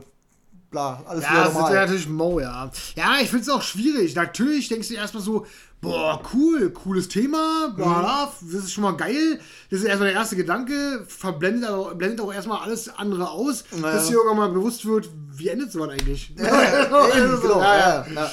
bla, 0.69 1.01
alles 1.07 1.23
Ja, 1.23 1.31
wieder 1.31 1.43
das 1.45 1.53
ist 1.53 1.69
ja 1.69 1.73
natürlich 1.73 2.09
Mo, 2.09 2.41
ja. 2.41 2.69
Ja, 2.95 3.15
ich 3.21 3.29
finde 3.29 3.43
es 3.43 3.49
auch 3.49 3.61
schwierig. 3.61 4.13
Natürlich 4.15 4.67
denkst 4.67 4.89
du 4.89 4.95
erstmal 4.95 5.23
so, 5.23 5.45
boah, 5.83 6.21
cool, 6.33 6.71
cooles 6.71 7.07
Thema, 7.07 7.73
bla, 7.75 7.99
bla, 7.99 8.33
das 8.41 8.63
ist 8.63 8.73
schon 8.73 8.83
mal 8.83 8.95
geil. 8.97 9.39
Das 9.69 9.79
ist 9.79 9.85
erstmal 9.85 10.09
der 10.09 10.17
erste 10.17 10.35
Gedanke, 10.35 11.05
verblendet 11.07 11.69
aber, 11.69 11.93
blendet 11.93 12.21
auch 12.21 12.33
erstmal 12.33 12.61
alles 12.61 12.89
andere 12.89 13.29
aus, 13.29 13.65
Naja. 13.71 13.95
bis 13.95 14.07
dir 14.07 14.13
irgendwann 14.13 14.37
mal 14.37 14.49
bewusst 14.49 14.85
wird, 14.85 15.09
wie 15.31 15.49
endet 15.49 15.71
sowas 15.71 15.89
eigentlich? 15.89 16.33
Ja, 16.43 16.45
ja, 16.63 16.85
genau, 16.85 17.59
ja, 17.59 17.77
ja, 17.77 17.77
ja. 17.77 18.05
ja. 18.13 18.31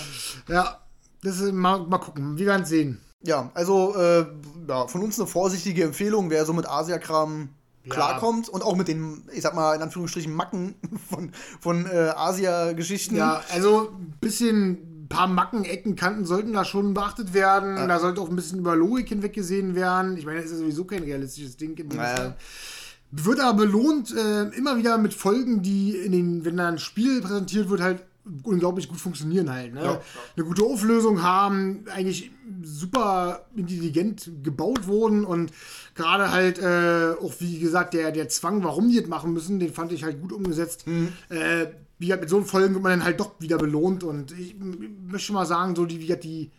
ja, 0.49 0.81
das 1.23 1.41
ist, 1.41 1.53
mal, 1.53 1.81
mal 1.81 1.99
gucken, 1.99 2.39
wir 2.39 2.47
werden 2.47 2.63
es 2.63 2.71
sehen. 2.71 3.01
Ja, 3.23 3.51
also 3.53 3.95
äh, 3.97 4.27
ja, 4.67 4.87
von 4.87 5.03
uns 5.03 5.19
eine 5.19 5.29
vorsichtige 5.29 5.85
Empfehlung, 5.85 6.31
wer 6.31 6.47
so 6.47 6.55
mit 6.55 6.67
Asia-Kram 6.67 7.51
klarkommt 7.89 8.49
und 8.49 8.63
auch 8.63 8.77
mit 8.77 8.89
den, 8.89 9.23
ich 9.33 9.43
sag 9.43 9.55
mal, 9.55 9.75
in 9.75 9.83
Anführungsstrichen 9.83 10.33
Macken 10.33 10.75
von, 11.11 11.33
von 11.61 11.87
äh, 11.87 12.13
Asia-Geschichten. 12.15 13.17
Ja, 13.17 13.43
also 13.53 13.91
ein 13.99 14.15
bisschen, 14.21 14.90
paar 15.11 15.27
Macken, 15.27 15.65
Ecken, 15.65 15.97
Kanten 15.97 16.25
sollten 16.25 16.55
da 16.55 16.65
schon 16.65 16.95
beachtet 16.95 17.35
werden. 17.35 17.77
Da 17.89 17.99
sollte 17.99 18.23
auch 18.23 18.31
ein 18.31 18.37
bisschen 18.37 18.61
über 18.61 18.75
Logik 18.75 19.09
hinweg 19.09 19.35
gesehen 19.35 19.75
werden. 19.75 20.17
Ich 20.17 20.25
meine, 20.25 20.39
das 20.39 20.47
ist 20.47 20.53
ja 20.53 20.59
sowieso 20.59 20.85
kein 20.85 21.03
realistisches 21.03 21.59
Ding. 21.59 21.77
Ja, 21.77 21.97
ja. 21.97 22.15
Fall. 22.15 22.37
Wird 23.11 23.41
aber 23.41 23.65
belohnt, 23.67 24.15
äh, 24.17 24.45
immer 24.57 24.79
wieder 24.79 24.97
mit 24.97 25.13
Folgen, 25.13 25.63
die 25.63 25.97
in 25.97 26.13
den, 26.13 26.45
wenn 26.45 26.57
da 26.57 26.69
ein 26.69 26.79
Spiel 26.79 27.21
präsentiert 27.21 27.69
wird, 27.69 27.81
halt 27.81 28.05
unglaublich 28.45 28.89
gut 28.89 29.01
funktionieren 29.01 29.51
halt. 29.51 29.75
Ne? 29.75 29.83
Ja. 29.83 30.01
Eine 30.37 30.47
gute 30.47 30.63
Auflösung 30.63 31.23
haben, 31.23 31.85
eigentlich 31.93 32.31
super 32.63 33.47
intelligent 33.57 34.31
gebaut 34.45 34.87
wurden 34.87 35.25
und 35.25 35.53
gerade 35.97 36.31
halt 36.31 36.61
äh, 36.61 37.15
auch, 37.21 37.35
wie 37.41 37.59
gesagt, 37.59 37.95
der, 37.95 38.13
der 38.13 38.29
Zwang, 38.29 38.63
warum 38.63 38.89
die 38.91 39.01
das 39.01 39.09
machen 39.09 39.33
müssen, 39.33 39.59
den 39.59 39.73
fand 39.73 39.91
ich 39.91 40.05
halt 40.05 40.21
gut 40.21 40.33
umgesetzt. 40.33 40.85
Äh, 41.31 41.67
wie 42.01 42.07
gesagt, 42.07 42.23
mit 42.23 42.31
so 42.31 42.43
Folgen 42.43 42.73
wird 42.75 42.83
man 42.83 42.93
dann 42.93 43.05
halt 43.05 43.21
doch 43.21 43.33
wieder 43.41 43.59
belohnt 43.59 44.03
und 44.03 44.33
ich 44.33 44.57
möchte 44.59 45.33
mal 45.35 45.45
sagen, 45.45 45.77
so 45.77 45.85
die, 45.85 46.01
wie 46.01 46.07
gesagt, 46.07 46.25
die, 46.25 46.51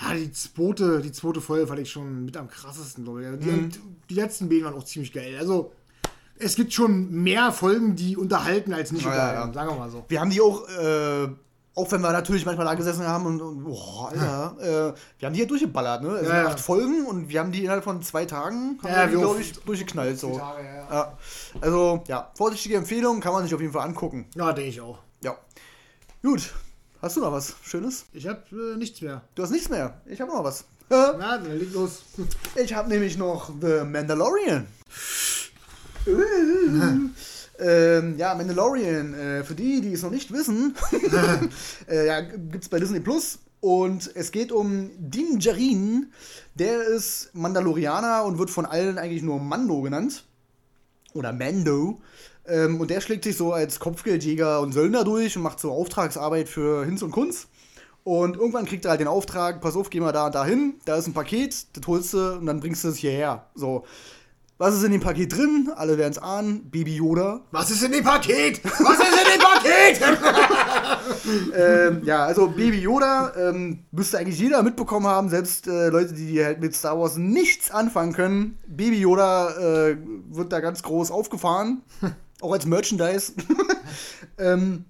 ja, 0.00 0.14
die 0.14 0.32
zweite, 0.32 1.02
die 1.02 1.12
zweite 1.12 1.42
Folge 1.42 1.66
fand 1.66 1.80
ich 1.80 1.92
schon 1.92 2.24
mit 2.24 2.36
am 2.38 2.48
krassesten, 2.48 3.04
glaube 3.04 3.20
ich. 3.20 3.26
Also 3.28 3.38
Die, 3.38 3.68
die 4.08 4.14
letzten 4.14 4.48
beiden 4.48 4.64
waren 4.64 4.74
auch 4.74 4.84
ziemlich 4.84 5.12
geil. 5.12 5.36
Also, 5.38 5.72
es 6.38 6.54
gibt 6.54 6.72
schon 6.72 7.10
mehr 7.10 7.52
Folgen, 7.52 7.94
die 7.94 8.16
unterhalten 8.16 8.72
als 8.72 8.90
nicht 8.90 9.04
Ja, 9.04 9.10
ja, 9.14 9.44
unterhalten, 9.44 9.48
ja. 9.48 9.54
sagen 9.54 9.70
wir 9.70 9.78
mal 9.78 9.90
so. 9.90 10.04
Wir 10.08 10.20
haben 10.20 10.30
die 10.30 10.40
auch, 10.40 10.66
äh, 10.70 11.28
auch 11.74 11.90
wenn 11.92 12.00
wir 12.00 12.12
natürlich 12.12 12.44
manchmal 12.44 12.66
da 12.66 12.74
gesessen 12.74 13.06
haben 13.06 13.26
und, 13.26 13.40
und 13.40 13.64
boah, 13.64 14.10
Alter, 14.10 14.56
äh, 14.60 14.94
wir 15.18 15.26
haben 15.26 15.32
die 15.34 15.40
ja 15.40 15.46
durchgeballert, 15.46 16.02
ne? 16.02 16.08
Es 16.10 16.20
sind 16.26 16.28
Ja, 16.30 16.42
ja. 16.42 16.48
acht 16.48 16.60
Folgen 16.60 17.06
und 17.06 17.28
wir 17.28 17.40
haben 17.40 17.52
die 17.52 17.62
innerhalb 17.62 17.84
von 17.84 18.02
zwei 18.02 18.26
Tagen, 18.26 18.78
haben 18.82 18.92
Ja, 18.92 19.06
glaube 19.06 19.40
ich, 19.40 19.52
durchgeknallt. 19.60 20.18
So. 20.18 20.36
Tage, 20.36 20.64
ja, 20.64 20.74
ja. 20.74 20.88
Ja. 20.90 21.18
Also, 21.60 22.02
ja, 22.08 22.30
vorsichtige 22.34 22.76
Empfehlung, 22.76 23.20
kann 23.20 23.32
man 23.32 23.44
sich 23.44 23.54
auf 23.54 23.60
jeden 23.60 23.72
Fall 23.72 23.86
angucken. 23.86 24.26
Ja, 24.34 24.52
denke 24.52 24.70
ich 24.70 24.80
auch. 24.80 24.98
Ja. 25.22 25.36
Gut. 26.22 26.52
Hast 27.00 27.16
du 27.16 27.20
noch 27.20 27.32
was 27.32 27.54
Schönes? 27.62 28.04
Ich 28.12 28.26
habe 28.26 28.42
äh, 28.52 28.76
nichts 28.76 29.00
mehr. 29.00 29.22
Du 29.34 29.42
hast 29.42 29.50
nichts 29.50 29.70
mehr. 29.70 30.02
Ich 30.04 30.20
habe 30.20 30.30
noch 30.30 30.44
was. 30.44 30.64
Na, 30.90 31.12
dann 31.38 31.56
leg 31.58 31.72
los. 31.72 32.02
Ich 32.56 32.74
habe 32.74 32.88
nämlich 32.88 33.16
noch 33.16 33.48
The 33.60 33.84
Mandalorian. 33.84 34.66
Ähm, 37.60 38.16
ja, 38.16 38.34
Mandalorian, 38.34 39.14
äh, 39.14 39.44
für 39.44 39.54
die, 39.54 39.80
die 39.80 39.92
es 39.92 40.02
noch 40.02 40.10
nicht 40.10 40.32
wissen, 40.32 40.74
äh, 41.88 42.06
ja, 42.06 42.20
gibt 42.20 42.64
es 42.64 42.68
bei 42.68 42.78
Disney 42.78 43.00
Plus. 43.00 43.38
Und 43.60 44.10
es 44.14 44.32
geht 44.32 44.52
um 44.52 44.90
Din 44.96 45.38
Djarin. 45.38 46.12
Der 46.54 46.82
ist 46.82 47.30
Mandalorianer 47.34 48.24
und 48.24 48.38
wird 48.38 48.50
von 48.50 48.64
allen 48.64 48.96
eigentlich 48.96 49.22
nur 49.22 49.38
Mando 49.38 49.82
genannt. 49.82 50.24
Oder 51.12 51.32
Mando. 51.32 52.00
Ähm, 52.46 52.80
und 52.80 52.90
der 52.90 53.02
schlägt 53.02 53.24
sich 53.24 53.36
so 53.36 53.52
als 53.52 53.78
Kopfgeldjäger 53.78 54.60
und 54.60 54.72
Söldner 54.72 55.04
durch 55.04 55.36
und 55.36 55.42
macht 55.42 55.60
so 55.60 55.72
Auftragsarbeit 55.72 56.48
für 56.48 56.84
Hinz 56.86 57.02
und 57.02 57.10
Kunz. 57.10 57.48
Und 58.02 58.36
irgendwann 58.36 58.64
kriegt 58.64 58.86
er 58.86 58.92
halt 58.92 59.00
den 59.00 59.08
Auftrag, 59.08 59.60
pass 59.60 59.76
auf, 59.76 59.90
geh 59.90 60.00
mal 60.00 60.12
da 60.12 60.26
und 60.26 60.34
da 60.34 60.44
hin, 60.44 60.74
da 60.86 60.96
ist 60.96 61.06
ein 61.06 61.12
Paket, 61.12 61.66
das 61.76 61.86
holst 61.86 62.14
du 62.14 62.38
und 62.38 62.46
dann 62.46 62.60
bringst 62.60 62.82
du 62.82 62.88
es 62.88 62.96
hierher. 62.96 63.46
So. 63.54 63.84
Was 64.60 64.74
ist 64.74 64.84
in 64.84 64.92
dem 64.92 65.00
Paket 65.00 65.34
drin? 65.34 65.72
Alle 65.74 65.96
werden 65.96 66.12
es 66.12 66.18
ahnen. 66.18 66.70
Baby 66.70 66.96
Yoda. 66.96 67.40
Was 67.50 67.70
ist 67.70 67.82
in 67.82 67.92
dem 67.92 68.04
Paket? 68.04 68.62
Was 68.62 68.98
ist 68.98 69.16
in 69.16 69.32
dem 69.32 69.40
Paket? 69.40 70.00
ähm, 71.56 72.04
ja, 72.04 72.26
also 72.26 72.46
Baby 72.48 72.80
Yoda 72.80 73.32
ähm, 73.38 73.86
müsste 73.90 74.18
eigentlich 74.18 74.38
jeder 74.38 74.62
mitbekommen 74.62 75.06
haben, 75.06 75.30
selbst 75.30 75.66
äh, 75.66 75.88
Leute, 75.88 76.12
die 76.12 76.44
halt 76.44 76.60
mit 76.60 76.74
Star 76.74 77.00
Wars 77.00 77.16
nichts 77.16 77.70
anfangen 77.70 78.12
können. 78.12 78.58
Baby 78.68 79.00
Yoda 79.00 79.48
äh, 79.88 79.96
wird 80.28 80.52
da 80.52 80.60
ganz 80.60 80.82
groß 80.82 81.10
aufgefahren, 81.10 81.80
auch 82.42 82.52
als 82.52 82.66
Merchandise. 82.66 83.32
ähm, 84.38 84.84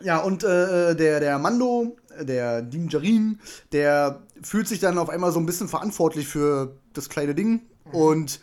ja, 0.00 0.18
und 0.18 0.42
äh, 0.42 0.96
der, 0.96 1.20
der 1.20 1.38
Mando, 1.38 1.96
der 2.20 2.60
Din 2.60 2.88
Djarin, 2.88 3.38
der 3.70 4.22
fühlt 4.42 4.66
sich 4.66 4.80
dann 4.80 4.98
auf 4.98 5.10
einmal 5.10 5.30
so 5.30 5.38
ein 5.38 5.46
bisschen 5.46 5.68
verantwortlich 5.68 6.26
für 6.26 6.74
das 6.92 7.08
kleine 7.08 7.36
Ding 7.36 7.60
und 7.92 8.40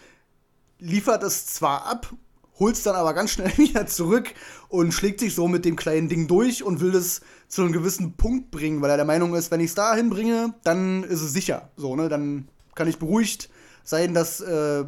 liefert 0.84 1.24
es 1.24 1.46
zwar 1.46 1.86
ab, 1.86 2.14
holt 2.60 2.76
es 2.76 2.84
dann 2.84 2.96
aber 2.96 3.14
ganz 3.14 3.32
schnell 3.32 3.52
wieder 3.58 3.88
zurück 3.88 4.34
und 4.70 4.92
schlägt 4.94 5.20
sich 5.20 5.34
so 5.34 5.48
mit 5.48 5.66
dem 5.66 5.76
kleinen 5.76 6.10
Ding 6.10 6.28
durch 6.28 6.64
und 6.64 6.82
will 6.82 6.94
es 6.94 7.22
zu 7.48 7.62
einem 7.62 7.72
gewissen 7.72 8.14
Punkt 8.14 8.52
bringen, 8.52 8.82
weil 8.82 8.90
er 8.90 8.98
der 8.98 9.06
Meinung 9.06 9.36
ist, 9.36 9.52
wenn 9.52 9.60
ich 9.60 9.68
es 9.68 9.76
da 9.76 9.96
hinbringe, 9.96 10.54
dann 10.64 11.04
ist 11.04 11.22
es 11.22 11.34
sicher. 11.34 11.70
So, 11.78 11.96
ne? 11.96 12.10
Dann 12.10 12.48
kann 12.76 12.88
ich 12.88 13.00
beruhigt 13.00 13.50
sein, 13.84 14.14
dass 14.14 14.42
äh, 14.42 14.86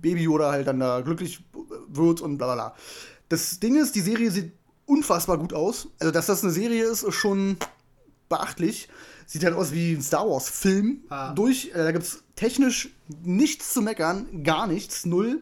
Baby 0.00 0.22
Yoda 0.22 0.50
halt 0.50 0.66
dann 0.66 0.80
da 0.80 1.00
glücklich 1.00 1.44
wird 1.88 2.20
und 2.20 2.38
bla 2.38 2.46
bla 2.46 2.54
bla. 2.54 2.74
Das 3.28 3.60
Ding 3.60 3.76
ist, 3.76 3.94
die 3.94 4.00
Serie 4.00 4.30
sieht 4.30 4.52
unfassbar 4.86 5.38
gut 5.38 5.52
aus. 5.52 5.88
Also, 5.98 6.12
dass 6.12 6.26
das 6.26 6.42
eine 6.42 6.52
Serie 6.52 6.84
ist, 6.84 7.02
ist 7.02 7.14
schon 7.14 7.56
beachtlich. 8.28 8.88
Sieht 9.32 9.44
halt 9.44 9.54
aus 9.54 9.72
wie 9.72 9.94
ein 9.94 10.02
Star 10.02 10.28
Wars-Film 10.28 11.04
Ah. 11.08 11.32
durch. 11.32 11.70
Äh, 11.72 11.78
da 11.84 11.92
gibt 11.92 12.04
es 12.04 12.22
technisch 12.36 12.90
nichts 13.24 13.72
zu 13.72 13.80
meckern, 13.80 14.42
gar 14.44 14.66
nichts, 14.66 15.06
null. 15.06 15.40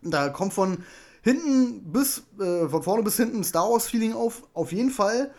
Da 0.00 0.30
kommt 0.30 0.54
von 0.54 0.78
hinten 1.20 1.92
bis, 1.92 2.22
äh, 2.40 2.66
von 2.66 2.82
vorne 2.82 3.02
bis 3.02 3.18
hinten 3.18 3.40
ein 3.40 3.44
Star 3.44 3.70
Wars-Feeling 3.70 4.14
auf, 4.14 4.44
auf 4.54 4.72
jeden 4.72 4.90
Fall. 4.90 5.32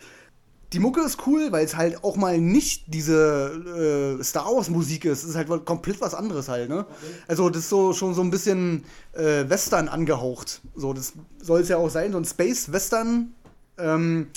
Die 0.72 0.78
Mucke 0.78 1.00
ist 1.00 1.26
cool, 1.26 1.50
weil 1.50 1.64
es 1.64 1.74
halt 1.76 2.04
auch 2.04 2.14
mal 2.16 2.38
nicht 2.38 2.84
diese 2.86 4.18
äh, 4.20 4.22
Star 4.22 4.46
Wars-Musik 4.46 5.04
ist. 5.04 5.24
Es 5.24 5.30
ist 5.30 5.34
halt 5.34 5.48
komplett 5.66 6.00
was 6.00 6.14
anderes 6.14 6.48
halt, 6.48 6.68
ne? 6.68 6.86
Also, 7.26 7.50
das 7.50 7.62
ist 7.64 7.68
so 7.68 7.92
schon 7.94 8.14
so 8.14 8.22
ein 8.22 8.30
bisschen 8.30 8.84
äh, 9.12 9.48
Western 9.50 9.88
angehaucht. 9.88 10.60
So, 10.76 10.92
das 10.92 11.14
soll 11.42 11.62
es 11.62 11.68
ja 11.68 11.78
auch 11.78 11.90
sein, 11.90 12.12
so 12.12 12.18
ein 12.18 12.24
Space-Western. 12.24 13.34
Ähm, 13.76 14.28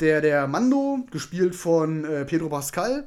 der, 0.00 0.20
der 0.20 0.46
Mando, 0.46 0.98
gespielt 1.10 1.54
von 1.54 2.04
äh, 2.04 2.24
Pedro 2.24 2.48
Pascal, 2.48 3.06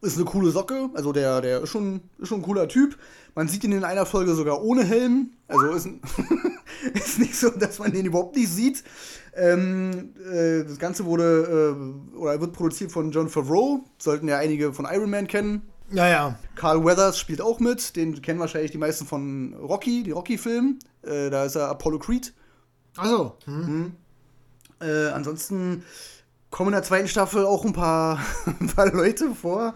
ist 0.00 0.16
eine 0.16 0.24
coole 0.24 0.50
Socke. 0.50 0.90
Also 0.94 1.12
der, 1.12 1.40
der 1.40 1.62
ist, 1.62 1.70
schon, 1.70 2.02
ist 2.18 2.28
schon 2.28 2.40
ein 2.40 2.44
cooler 2.44 2.68
Typ. 2.68 2.96
Man 3.34 3.48
sieht 3.48 3.64
ihn 3.64 3.72
in 3.72 3.84
einer 3.84 4.06
Folge 4.06 4.34
sogar 4.34 4.62
ohne 4.62 4.84
Helm. 4.84 5.30
Also 5.48 5.70
ist, 5.70 5.86
ist 6.94 7.18
nicht 7.18 7.36
so, 7.36 7.50
dass 7.50 7.78
man 7.78 7.92
den 7.92 8.06
überhaupt 8.06 8.36
nicht 8.36 8.48
sieht. 8.48 8.84
Ähm, 9.34 10.14
äh, 10.32 10.64
das 10.64 10.78
Ganze 10.78 11.04
wurde 11.04 11.76
äh, 12.14 12.16
oder 12.16 12.40
wird 12.40 12.52
produziert 12.52 12.92
von 12.92 13.10
John 13.10 13.28
Favreau. 13.28 13.84
Sollten 13.98 14.28
ja 14.28 14.38
einige 14.38 14.72
von 14.72 14.86
Iron 14.90 15.10
Man 15.10 15.26
kennen. 15.26 15.62
ja, 15.90 16.08
ja. 16.08 16.38
Carl 16.54 16.84
Weathers 16.84 17.18
spielt 17.18 17.40
auch 17.40 17.60
mit. 17.60 17.96
Den 17.96 18.20
kennen 18.22 18.40
wahrscheinlich 18.40 18.70
die 18.70 18.78
meisten 18.78 19.06
von 19.06 19.54
Rocky, 19.54 20.02
die 20.02 20.12
Rocky-Film. 20.12 20.78
Äh, 21.02 21.30
da 21.30 21.44
ist 21.44 21.56
er 21.56 21.68
Apollo 21.68 21.98
Creed. 22.00 22.32
Achso. 22.96 23.36
Hm. 23.44 23.92
Äh, 24.80 25.08
ansonsten 25.08 25.84
kommen 26.50 26.68
in 26.68 26.74
der 26.74 26.82
zweiten 26.82 27.08
Staffel 27.08 27.44
auch 27.44 27.64
ein 27.64 27.72
paar, 27.72 28.20
ein 28.60 28.68
paar 28.68 28.92
Leute 28.92 29.34
vor, 29.34 29.74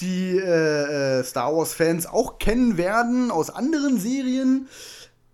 die 0.00 0.38
äh, 0.38 1.20
äh, 1.20 1.24
Star 1.24 1.54
Wars-Fans 1.54 2.06
auch 2.06 2.38
kennen 2.38 2.76
werden 2.76 3.30
aus 3.30 3.50
anderen 3.50 3.98
Serien. 3.98 4.68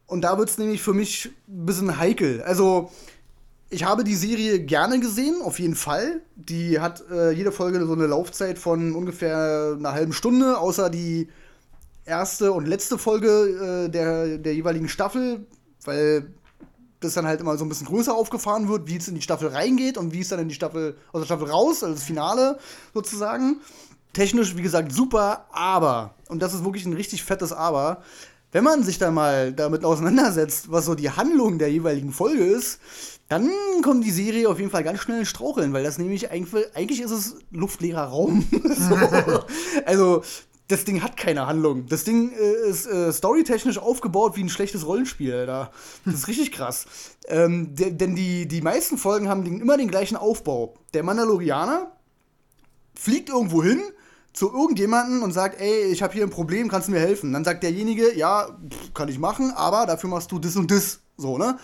Und 0.06 0.22
da 0.22 0.38
wird 0.38 0.50
es 0.50 0.58
nämlich 0.58 0.82
für 0.82 0.92
mich 0.92 1.30
ein 1.48 1.66
bisschen 1.66 1.98
heikel. 1.98 2.42
Also, 2.42 2.90
ich 3.72 3.84
habe 3.84 4.02
die 4.02 4.16
Serie 4.16 4.58
gerne 4.58 4.98
gesehen, 4.98 5.40
auf 5.42 5.60
jeden 5.60 5.76
Fall. 5.76 6.22
Die 6.34 6.80
hat 6.80 7.04
äh, 7.08 7.30
jede 7.30 7.52
Folge 7.52 7.84
so 7.86 7.92
eine 7.92 8.06
Laufzeit 8.06 8.58
von 8.58 8.96
ungefähr 8.96 9.76
einer 9.78 9.92
halben 9.92 10.12
Stunde, 10.12 10.58
außer 10.58 10.90
die 10.90 11.28
erste 12.04 12.50
und 12.50 12.66
letzte 12.66 12.98
Folge 12.98 13.86
äh, 13.86 13.88
der, 13.88 14.38
der 14.38 14.54
jeweiligen 14.54 14.88
Staffel, 14.88 15.46
weil 15.84 16.34
das 17.00 17.14
dann 17.14 17.26
halt 17.26 17.40
immer 17.40 17.56
so 17.56 17.64
ein 17.64 17.68
bisschen 17.68 17.86
größer 17.86 18.14
aufgefahren 18.14 18.68
wird, 18.68 18.86
wie 18.86 18.96
es 18.96 19.08
in 19.08 19.14
die 19.14 19.22
Staffel 19.22 19.48
reingeht 19.48 19.96
und 19.98 20.12
wie 20.12 20.20
es 20.20 20.28
dann 20.28 20.40
in 20.40 20.48
die 20.48 20.54
Staffel, 20.54 20.96
aus 21.12 21.20
der 21.20 21.26
Staffel 21.26 21.50
raus, 21.50 21.82
also 21.82 21.94
das 21.94 22.04
Finale 22.04 22.58
sozusagen. 22.94 23.60
Technisch, 24.12 24.56
wie 24.56 24.62
gesagt, 24.62 24.92
super, 24.92 25.46
aber, 25.50 26.14
und 26.28 26.42
das 26.42 26.52
ist 26.52 26.64
wirklich 26.64 26.84
ein 26.84 26.92
richtig 26.92 27.22
fettes 27.22 27.52
Aber, 27.52 28.02
wenn 28.52 28.64
man 28.64 28.82
sich 28.82 28.98
da 28.98 29.12
mal 29.12 29.52
damit 29.52 29.84
auseinandersetzt, 29.84 30.70
was 30.70 30.84
so 30.84 30.96
die 30.96 31.10
Handlung 31.10 31.58
der 31.58 31.70
jeweiligen 31.70 32.12
Folge 32.12 32.44
ist, 32.44 32.80
dann 33.28 33.48
kommt 33.82 34.04
die 34.04 34.10
Serie 34.10 34.48
auf 34.48 34.58
jeden 34.58 34.72
Fall 34.72 34.82
ganz 34.82 34.98
schnell 34.98 35.20
ins 35.20 35.28
Straucheln, 35.28 35.72
weil 35.72 35.84
das 35.84 35.98
nämlich 35.98 36.32
eigentlich, 36.32 36.74
eigentlich 36.74 37.00
ist 37.00 37.12
es 37.12 37.36
luftleerer 37.52 38.02
Raum. 38.06 38.44
so. 38.50 38.98
Also, 39.86 40.22
das 40.70 40.84
Ding 40.84 41.02
hat 41.02 41.16
keine 41.16 41.46
Handlung. 41.46 41.86
Das 41.86 42.04
Ding 42.04 42.32
äh, 42.32 42.68
ist 42.68 42.86
äh, 42.86 43.12
storytechnisch 43.12 43.78
aufgebaut 43.78 44.36
wie 44.36 44.44
ein 44.44 44.48
schlechtes 44.48 44.86
Rollenspiel, 44.86 45.32
Alter. 45.34 45.72
Das 46.04 46.14
ist 46.14 46.28
richtig 46.28 46.52
krass. 46.52 46.86
Ähm, 47.28 47.74
de, 47.74 47.90
denn 47.90 48.14
die, 48.14 48.46
die 48.46 48.60
meisten 48.60 48.96
Folgen 48.96 49.28
haben 49.28 49.44
den, 49.44 49.60
immer 49.60 49.76
den 49.76 49.88
gleichen 49.88 50.16
Aufbau. 50.16 50.74
Der 50.94 51.02
Mandalorianer 51.02 51.92
fliegt 52.94 53.28
irgendwo 53.28 53.62
hin 53.62 53.80
zu 54.32 54.52
irgendjemanden 54.52 55.22
und 55.22 55.32
sagt, 55.32 55.60
ey, 55.60 55.86
ich 55.86 56.02
habe 56.02 56.12
hier 56.12 56.22
ein 56.22 56.30
Problem, 56.30 56.68
kannst 56.68 56.88
du 56.88 56.92
mir 56.92 57.00
helfen? 57.00 57.32
Dann 57.32 57.44
sagt 57.44 57.64
derjenige, 57.64 58.16
ja, 58.16 58.56
kann 58.94 59.08
ich 59.08 59.18
machen, 59.18 59.52
aber 59.52 59.86
dafür 59.86 60.08
machst 60.08 60.30
du 60.30 60.38
das 60.38 60.56
und 60.56 60.70
das. 60.70 61.00
So, 61.16 61.36
ne? 61.36 61.58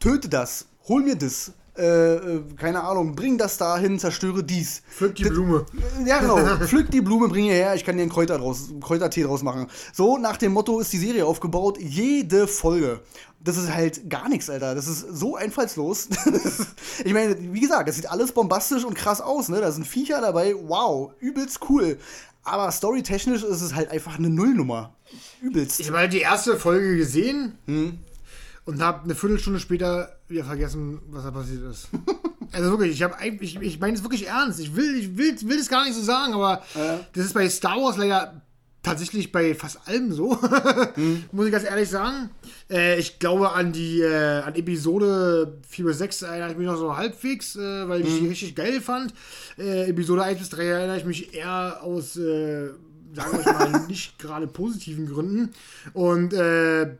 Töte 0.00 0.28
das, 0.28 0.66
hol 0.88 1.02
mir 1.02 1.16
das. 1.16 1.52
Äh, 1.76 2.16
äh, 2.16 2.42
keine 2.58 2.82
Ahnung, 2.82 3.14
bring 3.14 3.38
das 3.38 3.56
dahin, 3.56 3.98
zerstöre 3.98 4.44
dies. 4.44 4.82
Pflück 4.90 5.14
die 5.14 5.24
Blume. 5.24 5.64
Ja, 6.04 6.18
genau. 6.18 6.36
Pflück 6.66 6.90
die 6.90 7.00
Blume, 7.00 7.28
bring 7.28 7.46
ihr 7.46 7.54
her, 7.54 7.74
ich 7.74 7.84
kann 7.84 7.96
dir 7.96 8.02
einen 8.02 8.10
Kräuter 8.10 8.36
draus, 8.36 8.68
Kräutertee 8.80 9.22
draus 9.22 9.42
machen. 9.42 9.68
So 9.94 10.18
nach 10.18 10.36
dem 10.36 10.52
Motto 10.52 10.80
ist 10.80 10.92
die 10.92 10.98
Serie 10.98 11.24
aufgebaut, 11.24 11.78
jede 11.80 12.46
Folge. 12.46 13.00
Das 13.40 13.56
ist 13.56 13.72
halt 13.72 14.10
gar 14.10 14.28
nichts, 14.28 14.50
Alter. 14.50 14.74
Das 14.74 14.86
ist 14.86 15.00
so 15.00 15.36
einfallslos. 15.36 16.08
ich 17.04 17.12
meine, 17.12 17.36
wie 17.40 17.60
gesagt, 17.60 17.88
das 17.88 17.96
sieht 17.96 18.10
alles 18.10 18.32
bombastisch 18.32 18.84
und 18.84 18.94
krass 18.94 19.20
aus, 19.22 19.48
ne? 19.48 19.60
Da 19.60 19.72
sind 19.72 19.86
Viecher 19.86 20.20
dabei, 20.20 20.54
wow, 20.66 21.12
übelst 21.20 21.60
cool. 21.70 21.98
Aber 22.44 22.70
storytechnisch 22.70 23.42
ist 23.42 23.62
es 23.62 23.74
halt 23.74 23.90
einfach 23.90 24.18
eine 24.18 24.28
Nullnummer. 24.28 24.94
Übelst. 25.40 25.80
Ich 25.80 25.88
habe 25.88 25.98
halt 25.98 26.12
die 26.12 26.20
erste 26.20 26.56
Folge 26.56 26.96
gesehen 26.96 27.58
und 28.64 28.82
habe 28.82 29.04
eine 29.04 29.14
Viertelstunde 29.14 29.58
später 29.58 30.16
wieder 30.32 30.44
vergessen, 30.44 31.00
was 31.10 31.24
da 31.24 31.30
passiert 31.30 31.62
ist. 31.70 31.88
also 32.52 32.70
wirklich, 32.70 33.00
ich 33.00 33.40
ich, 33.40 33.60
ich 33.60 33.80
meine 33.80 33.96
es 33.96 34.02
wirklich 34.02 34.26
ernst. 34.26 34.60
Ich 34.60 34.74
will, 34.74 34.96
ich 34.96 35.16
will, 35.16 35.36
will 35.42 35.58
das 35.58 35.68
gar 35.68 35.84
nicht 35.84 35.94
so 35.94 36.02
sagen, 36.02 36.34
aber 36.34 36.62
Ja. 36.74 37.00
das 37.12 37.26
ist 37.26 37.34
bei 37.34 37.48
Star 37.48 37.76
Wars 37.76 37.96
leider 37.96 38.42
tatsächlich 38.82 39.30
bei 39.30 39.54
fast 39.54 39.86
allem 39.86 40.12
so. 40.12 40.36
Muss 41.32 41.46
ich 41.46 41.52
ganz 41.52 41.64
ehrlich 41.64 41.88
sagen. 41.88 42.30
Äh, 42.68 42.98
ich 42.98 43.18
glaube 43.20 43.52
an 43.52 43.72
die 43.72 44.00
äh, 44.00 44.40
an 44.40 44.54
Episode 44.56 45.58
4 45.68 45.84
bis 45.84 45.98
6 45.98 46.22
erinnere 46.22 46.50
ich 46.50 46.56
mich 46.58 46.66
noch 46.66 46.76
so 46.76 46.96
halbwegs, 46.96 47.54
äh, 47.54 47.88
weil 47.88 48.00
ich 48.00 48.18
die 48.18 48.26
richtig 48.26 48.56
geil 48.56 48.80
fand. 48.80 49.14
Äh, 49.56 49.88
Episode 49.90 50.24
1 50.24 50.38
bis 50.40 50.50
3 50.50 50.64
erinnere 50.64 50.98
ich 50.98 51.04
mich 51.04 51.32
eher 51.32 51.78
aus, 51.82 52.16
äh, 52.16 52.70
sagen 53.14 53.38
wir 53.44 53.52
mal, 53.52 53.86
nicht 53.88 54.18
gerade 54.18 54.48
positiven 54.48 55.06
Gründen. 55.06 55.50
Und 55.92 56.32
äh, 56.32 56.96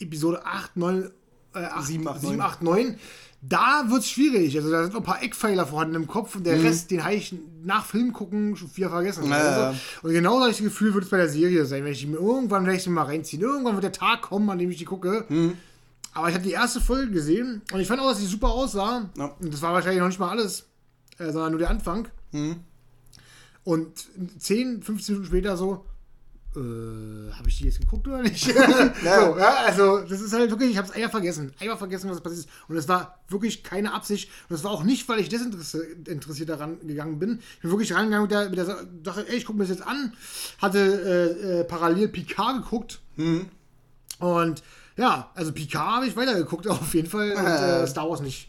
Episode 0.00 0.44
8, 0.44 0.76
9, 0.76 1.10
äh, 1.54 1.64
8, 1.64 1.86
7, 1.86 2.08
8, 2.08 2.22
9. 2.22 2.30
7, 2.30 2.40
8, 2.40 2.62
9, 2.62 2.98
da 3.42 3.84
wird 3.88 4.00
es 4.02 4.10
schwierig. 4.10 4.56
Also 4.56 4.70
da 4.70 4.82
sind 4.82 4.92
noch 4.92 5.00
ein 5.00 5.04
paar 5.04 5.22
Eckpfeiler 5.22 5.66
vorhanden 5.66 5.96
im 5.96 6.06
Kopf 6.06 6.36
und 6.36 6.46
der 6.46 6.62
Rest, 6.62 6.90
den 6.90 7.02
habe 7.02 7.14
ich 7.14 7.34
nach 7.64 7.84
Film 7.84 8.12
gucken 8.12 8.56
schon 8.56 8.74
wieder 8.76 8.90
vergessen. 8.90 9.24
Mhm. 9.24 9.30
Ja, 9.32 9.38
ja. 9.38 9.66
Also, 9.68 9.80
und 10.02 10.12
genau 10.12 10.46
das 10.46 10.58
Gefühl 10.58 10.94
wird 10.94 11.04
es 11.04 11.10
bei 11.10 11.16
der 11.16 11.28
Serie 11.28 11.64
sein. 11.66 11.84
Wenn 11.84 11.92
ich 11.92 12.06
mir 12.06 12.16
irgendwann 12.16 12.64
werde 12.64 12.78
ich 12.78 12.86
mal 12.86 13.02
reinziehen. 13.02 13.42
Irgendwann 13.42 13.74
wird 13.74 13.84
der 13.84 13.92
Tag 13.92 14.22
kommen, 14.22 14.48
an 14.48 14.58
dem 14.58 14.70
ich 14.70 14.78
die 14.78 14.84
gucke. 14.84 15.24
Mhm. 15.28 15.54
Aber 16.14 16.28
ich 16.28 16.34
habe 16.34 16.44
die 16.44 16.52
erste 16.52 16.80
Folge 16.80 17.10
gesehen 17.10 17.62
und 17.72 17.80
ich 17.80 17.88
fand 17.88 18.00
auch, 18.00 18.10
dass 18.10 18.18
sie 18.18 18.26
super 18.26 18.48
aussah. 18.48 19.10
Ja. 19.16 19.34
Und 19.40 19.52
das 19.52 19.62
war 19.62 19.72
wahrscheinlich 19.72 20.00
noch 20.00 20.08
nicht 20.08 20.20
mal 20.20 20.30
alles, 20.30 20.66
äh, 21.18 21.32
sondern 21.32 21.52
nur 21.52 21.58
der 21.58 21.70
Anfang. 21.70 22.08
Mhm. 22.32 22.56
Und 23.64 24.06
10, 24.38 24.82
15 24.82 25.14
Minuten 25.14 25.28
später 25.28 25.56
so, 25.56 25.84
äh, 26.56 27.32
habe 27.32 27.48
ich 27.48 27.58
die 27.58 27.64
jetzt 27.64 27.80
geguckt 27.80 28.06
oder 28.06 28.22
nicht? 28.22 28.44
So, 29.02 29.38
ja, 29.38 29.64
also 29.66 29.98
das 30.00 30.20
ist 30.20 30.32
halt 30.32 30.50
wirklich, 30.50 30.70
ich 30.70 30.76
habe 30.76 30.88
es 30.88 30.94
einfach 30.94 31.10
vergessen. 31.10 31.52
Einfach 31.58 31.78
vergessen, 31.78 32.10
was 32.10 32.20
passiert 32.20 32.46
ist. 32.46 32.50
Und 32.68 32.76
es 32.76 32.88
war 32.88 33.18
wirklich 33.28 33.62
keine 33.62 33.92
Absicht. 33.92 34.30
Und 34.48 34.56
es 34.56 34.64
war 34.64 34.70
auch 34.70 34.82
nicht, 34.82 35.08
weil 35.08 35.20
ich 35.20 35.28
desinteressiert 35.28 36.08
interessiert 36.08 36.48
daran 36.48 36.78
gegangen 36.86 37.18
bin. 37.18 37.40
Ich 37.56 37.62
bin 37.62 37.70
wirklich 37.70 37.94
rangegangen 37.94 38.22
mit 38.22 38.30
der, 38.30 38.48
mit 38.48 38.58
der 38.58 38.66
Sache, 39.04 39.28
ey, 39.28 39.36
ich 39.36 39.44
gucke 39.44 39.58
mir 39.58 39.64
das 39.64 39.76
jetzt 39.76 39.86
an. 39.86 40.12
Hatte 40.60 40.78
äh, 40.78 41.60
äh, 41.60 41.64
parallel 41.64 42.08
Picard 42.08 42.62
geguckt. 42.62 43.00
Und 44.18 44.62
ja, 44.96 45.30
also 45.34 45.52
Picard 45.52 45.96
habe 45.96 46.06
ich 46.06 46.16
weitergeguckt 46.16 46.66
auf 46.68 46.94
jeden 46.94 47.08
Fall. 47.08 47.32
Und 47.32 47.46
äh, 47.46 47.86
Star 47.86 48.08
Wars 48.08 48.20
nicht. 48.20 48.48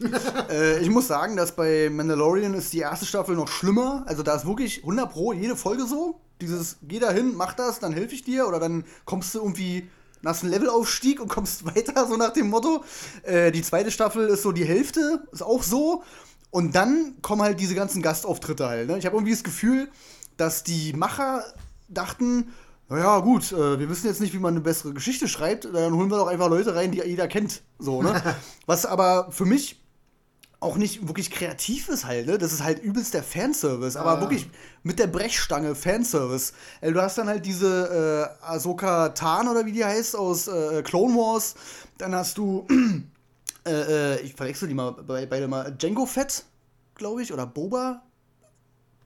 Äh, 0.50 0.80
ich 0.80 0.90
muss 0.90 1.08
sagen, 1.08 1.36
dass 1.36 1.56
bei 1.56 1.88
Mandalorian 1.90 2.54
ist 2.54 2.72
die 2.72 2.80
erste 2.80 3.06
Staffel 3.06 3.34
noch 3.34 3.48
schlimmer. 3.48 4.04
Also 4.06 4.22
da 4.22 4.34
ist 4.34 4.46
wirklich 4.46 4.80
100 4.80 5.10
pro 5.10 5.32
jede 5.32 5.56
Folge 5.56 5.86
so. 5.86 6.20
Dieses, 6.40 6.76
geh 6.82 6.98
da 6.98 7.10
hin, 7.10 7.34
mach 7.36 7.54
das, 7.54 7.78
dann 7.78 7.92
helfe 7.92 8.14
ich 8.14 8.24
dir. 8.24 8.46
Oder 8.48 8.60
dann 8.60 8.84
kommst 9.04 9.34
du 9.34 9.38
irgendwie 9.38 9.88
nach 10.22 10.42
einem 10.42 10.52
Levelaufstieg 10.52 11.20
und 11.20 11.28
kommst 11.28 11.64
weiter, 11.76 12.06
so 12.06 12.16
nach 12.16 12.32
dem 12.32 12.48
Motto. 12.48 12.84
Äh, 13.22 13.52
die 13.52 13.62
zweite 13.62 13.90
Staffel 13.90 14.28
ist 14.28 14.42
so 14.42 14.52
die 14.52 14.64
Hälfte, 14.64 15.22
ist 15.32 15.42
auch 15.42 15.62
so. 15.62 16.02
Und 16.50 16.74
dann 16.74 17.16
kommen 17.20 17.42
halt 17.42 17.58
diese 17.60 17.74
ganzen 17.74 18.00
Gastauftritte 18.00 18.66
halt. 18.66 18.88
Ne? 18.88 18.98
Ich 18.98 19.06
habe 19.06 19.16
irgendwie 19.16 19.32
das 19.32 19.42
Gefühl, 19.44 19.88
dass 20.36 20.62
die 20.62 20.92
Macher 20.92 21.44
dachten, 21.88 22.52
naja, 22.88 23.18
gut, 23.20 23.50
äh, 23.52 23.78
wir 23.78 23.88
wissen 23.88 24.06
jetzt 24.06 24.20
nicht, 24.20 24.34
wie 24.34 24.38
man 24.38 24.54
eine 24.54 24.60
bessere 24.60 24.92
Geschichte 24.92 25.26
schreibt, 25.26 25.64
dann 25.64 25.94
holen 25.94 26.10
wir 26.10 26.18
doch 26.18 26.26
einfach 26.26 26.48
Leute 26.48 26.74
rein, 26.74 26.92
die 26.92 26.98
jeder 26.98 27.28
kennt. 27.28 27.62
So, 27.78 28.02
ne? 28.02 28.22
Was 28.66 28.86
aber 28.86 29.32
für 29.32 29.46
mich 29.46 29.83
auch 30.64 30.76
nicht 30.76 31.06
wirklich 31.06 31.30
kreativ 31.30 31.88
ist 31.88 32.04
halt, 32.06 32.26
ne? 32.26 32.38
Das 32.38 32.52
ist 32.52 32.62
halt 32.64 32.82
übelst 32.82 33.14
der 33.14 33.22
Fanservice, 33.22 33.96
aber 33.96 34.14
Ja. 34.14 34.20
wirklich 34.20 34.48
mit 34.82 34.98
der 34.98 35.06
Brechstange 35.06 35.74
Fanservice. 35.74 36.52
Äh, 36.80 36.92
Du 36.92 37.00
hast 37.00 37.18
dann 37.18 37.28
halt 37.28 37.44
diese 37.46 38.30
äh, 38.42 38.44
Ahsoka 38.44 39.10
Tan 39.10 39.46
oder 39.48 39.66
wie 39.66 39.72
die 39.72 39.84
heißt 39.84 40.16
aus 40.16 40.48
äh, 40.48 40.82
Clone 40.82 41.14
Wars. 41.14 41.54
Dann 41.98 42.14
hast 42.14 42.38
du, 42.38 42.66
äh, 43.66 43.70
äh, 43.70 44.20
ich 44.22 44.34
verwechsel 44.34 44.68
die 44.68 44.74
mal 44.74 44.92
bei, 44.92 45.26
beide 45.26 45.48
mal, 45.48 45.70
Django 45.70 46.06
Fett, 46.06 46.44
glaube 46.94 47.22
ich, 47.22 47.32
oder 47.32 47.46
Boba. 47.46 48.02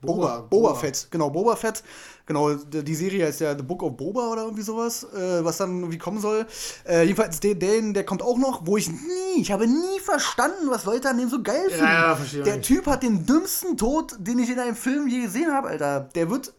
Boba, 0.01 0.47
Boba, 0.49 0.75
Fett, 0.75 1.07
genau, 1.11 1.29
Boba 1.29 1.55
Fett. 1.55 1.83
Genau, 2.25 2.53
die 2.53 2.95
Serie 2.95 3.25
heißt 3.25 3.41
ja 3.41 3.57
The 3.57 3.63
Book 3.63 3.81
of 3.81 3.97
Boba 3.97 4.27
oder 4.27 4.43
irgendwie 4.43 4.61
sowas, 4.61 5.03
äh, 5.15 5.43
was 5.43 5.57
dann 5.57 5.79
irgendwie 5.79 5.97
kommen 5.97 6.19
soll. 6.19 6.45
Äh, 6.87 7.03
jedenfalls, 7.03 7.39
den, 7.39 7.59
den, 7.59 7.93
der 7.93 8.05
kommt 8.05 8.21
auch 8.21 8.37
noch, 8.37 8.67
wo 8.67 8.77
ich 8.77 8.87
nie, 8.89 9.41
ich 9.41 9.51
habe 9.51 9.65
nie 9.65 9.99
verstanden, 9.99 10.69
was 10.69 10.85
Leute 10.85 11.09
an 11.09 11.17
dem 11.17 11.27
so 11.27 11.41
geil 11.41 11.69
finden. 11.69 11.85
ja, 11.85 12.15
verstehe 12.15 12.43
der. 12.43 12.61
Typ 12.61 12.85
hat 12.85 13.01
den 13.01 13.25
dümmsten 13.25 13.77
Tod, 13.77 14.15
den 14.19 14.37
ich 14.37 14.49
in 14.49 14.59
einem 14.59 14.75
Film 14.75 15.07
je 15.07 15.21
gesehen 15.21 15.51
habe, 15.51 15.69
Alter. 15.69 16.01
Der 16.13 16.29
wird 16.29 16.53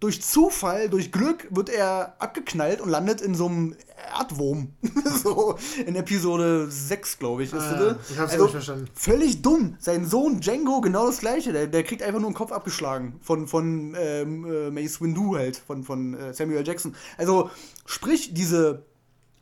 durch 0.00 0.22
Zufall, 0.22 0.88
durch 0.88 1.10
Glück, 1.10 1.48
wird 1.50 1.68
er 1.68 2.14
abgeknallt 2.20 2.80
und 2.80 2.88
landet 2.88 3.20
in 3.20 3.34
so 3.34 3.46
einem 3.46 3.74
Erdwurm. 4.16 4.68
so 5.22 5.56
in 5.84 5.96
Episode 5.96 6.70
6, 6.70 7.18
glaube 7.18 7.42
ich. 7.42 7.52
Ist 7.52 7.60
Ah, 7.60 7.74
das? 7.96 8.10
ich 8.10 8.18
hab's 8.18 8.32
also, 8.32 8.44
nicht 8.44 8.52
verstanden. 8.52 8.88
Völlig 8.94 9.42
dumm. 9.42 9.76
Sein 9.80 10.06
Sohn 10.06 10.40
Django 10.40 10.80
genau 10.80 11.06
das 11.06 11.18
gleiche. 11.18 11.52
Der, 11.52 11.66
der 11.66 11.82
kriegt 11.82 12.02
einfach 12.02 12.20
nur 12.20 12.30
den 12.30 12.36
Kopf 12.36 12.52
abgeschlagen 12.52 13.18
von, 13.22 13.48
von 13.48 13.96
ähm, 13.98 14.44
äh, 14.44 14.70
Mace 14.70 15.00
Windu 15.00 15.36
halt, 15.36 15.56
von, 15.56 15.82
von 15.82 16.14
äh, 16.14 16.32
Samuel 16.32 16.64
Jackson. 16.64 16.94
Also, 17.16 17.50
sprich, 17.84 18.32
diese, 18.34 18.84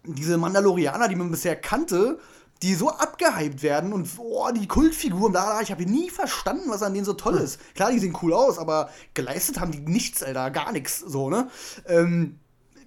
diese 0.04 0.38
Mandalorianer, 0.38 1.08
die 1.08 1.16
man 1.16 1.30
bisher 1.30 1.56
kannte, 1.56 2.18
die 2.62 2.74
so 2.74 2.90
abgehypt 2.90 3.62
werden 3.62 3.92
und 3.92 4.08
oh, 4.18 4.48
die 4.54 4.66
Kultfiguren, 4.66 5.32
bla 5.32 5.60
ich 5.60 5.70
habe 5.70 5.84
nie 5.84 6.10
verstanden, 6.10 6.70
was 6.70 6.82
an 6.82 6.94
denen 6.94 7.04
so 7.04 7.12
toll 7.12 7.36
ist. 7.36 7.60
Klar, 7.74 7.90
die 7.90 7.98
sehen 7.98 8.16
cool 8.22 8.32
aus, 8.32 8.58
aber 8.58 8.90
geleistet 9.14 9.60
haben 9.60 9.72
die 9.72 9.80
nichts, 9.80 10.22
Alter, 10.22 10.50
gar 10.50 10.72
nichts, 10.72 11.00
so, 11.00 11.28
ne? 11.28 11.48
Ähm, 11.86 12.38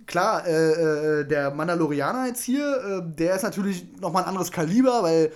klar, 0.07 0.45
äh, 0.47 1.21
äh, 1.21 1.27
der 1.27 1.51
Mandalorianer 1.51 2.27
jetzt 2.27 2.43
hier, 2.43 3.03
äh, 3.05 3.15
der 3.15 3.35
ist 3.35 3.43
natürlich 3.43 3.85
nochmal 3.99 4.23
ein 4.23 4.29
anderes 4.29 4.51
Kaliber, 4.51 5.03
weil 5.03 5.31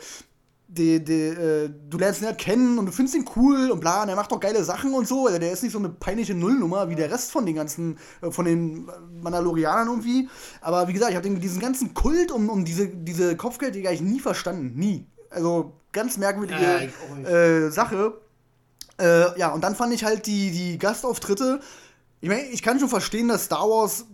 die, 0.73 1.03
die, 1.03 1.13
äh, 1.13 1.69
du 1.89 1.97
lernst 1.97 2.21
ihn 2.21 2.27
ja 2.27 2.33
kennen 2.33 2.77
und 2.77 2.87
du 2.87 2.91
findest 2.91 3.15
ihn 3.15 3.25
cool 3.35 3.71
und 3.71 3.79
bla, 3.79 4.03
und 4.03 4.09
er 4.09 4.15
macht 4.15 4.31
doch 4.31 4.39
geile 4.39 4.63
Sachen 4.63 4.93
und 4.93 5.07
so. 5.07 5.27
Also 5.27 5.39
der 5.39 5.51
ist 5.51 5.63
nicht 5.63 5.71
so 5.71 5.79
eine 5.79 5.89
peinliche 5.89 6.33
Nullnummer 6.33 6.89
wie 6.89 6.95
der 6.95 7.11
Rest 7.11 7.31
von 7.31 7.45
den 7.45 7.55
ganzen, 7.55 7.97
äh, 8.21 8.31
von 8.31 8.45
den 8.45 8.89
Mandalorianern 9.21 9.87
irgendwie. 9.87 10.29
Aber 10.61 10.87
wie 10.87 10.93
gesagt, 10.93 11.11
ich 11.11 11.17
habe 11.17 11.29
diesen 11.29 11.61
ganzen 11.61 11.93
Kult 11.93 12.31
um, 12.31 12.49
um 12.49 12.65
diese, 12.65 12.87
diese 12.87 13.37
Kopfgeldjäger 13.37 13.89
eigentlich 13.89 14.01
nie 14.01 14.19
verstanden. 14.19 14.73
Nie. 14.75 15.05
Also 15.29 15.73
ganz 15.91 16.17
merkwürdige 16.17 16.61
Ja, 16.61 16.79
ich 16.79 17.27
äh, 17.27 17.69
Sache. 17.69 18.19
Äh, 18.99 19.39
ja, 19.39 19.51
und 19.53 19.63
dann 19.63 19.75
fand 19.75 19.93
ich 19.93 20.03
halt 20.03 20.25
die, 20.25 20.51
die 20.51 20.77
Gastauftritte. 20.77 21.59
Ich 22.21 22.29
meine, 22.29 22.43
ich 22.43 22.61
kann 22.61 22.79
schon 22.79 22.89
verstehen, 22.89 23.27
dass 23.27 23.45
Star 23.45 23.69
Wars 23.69 24.05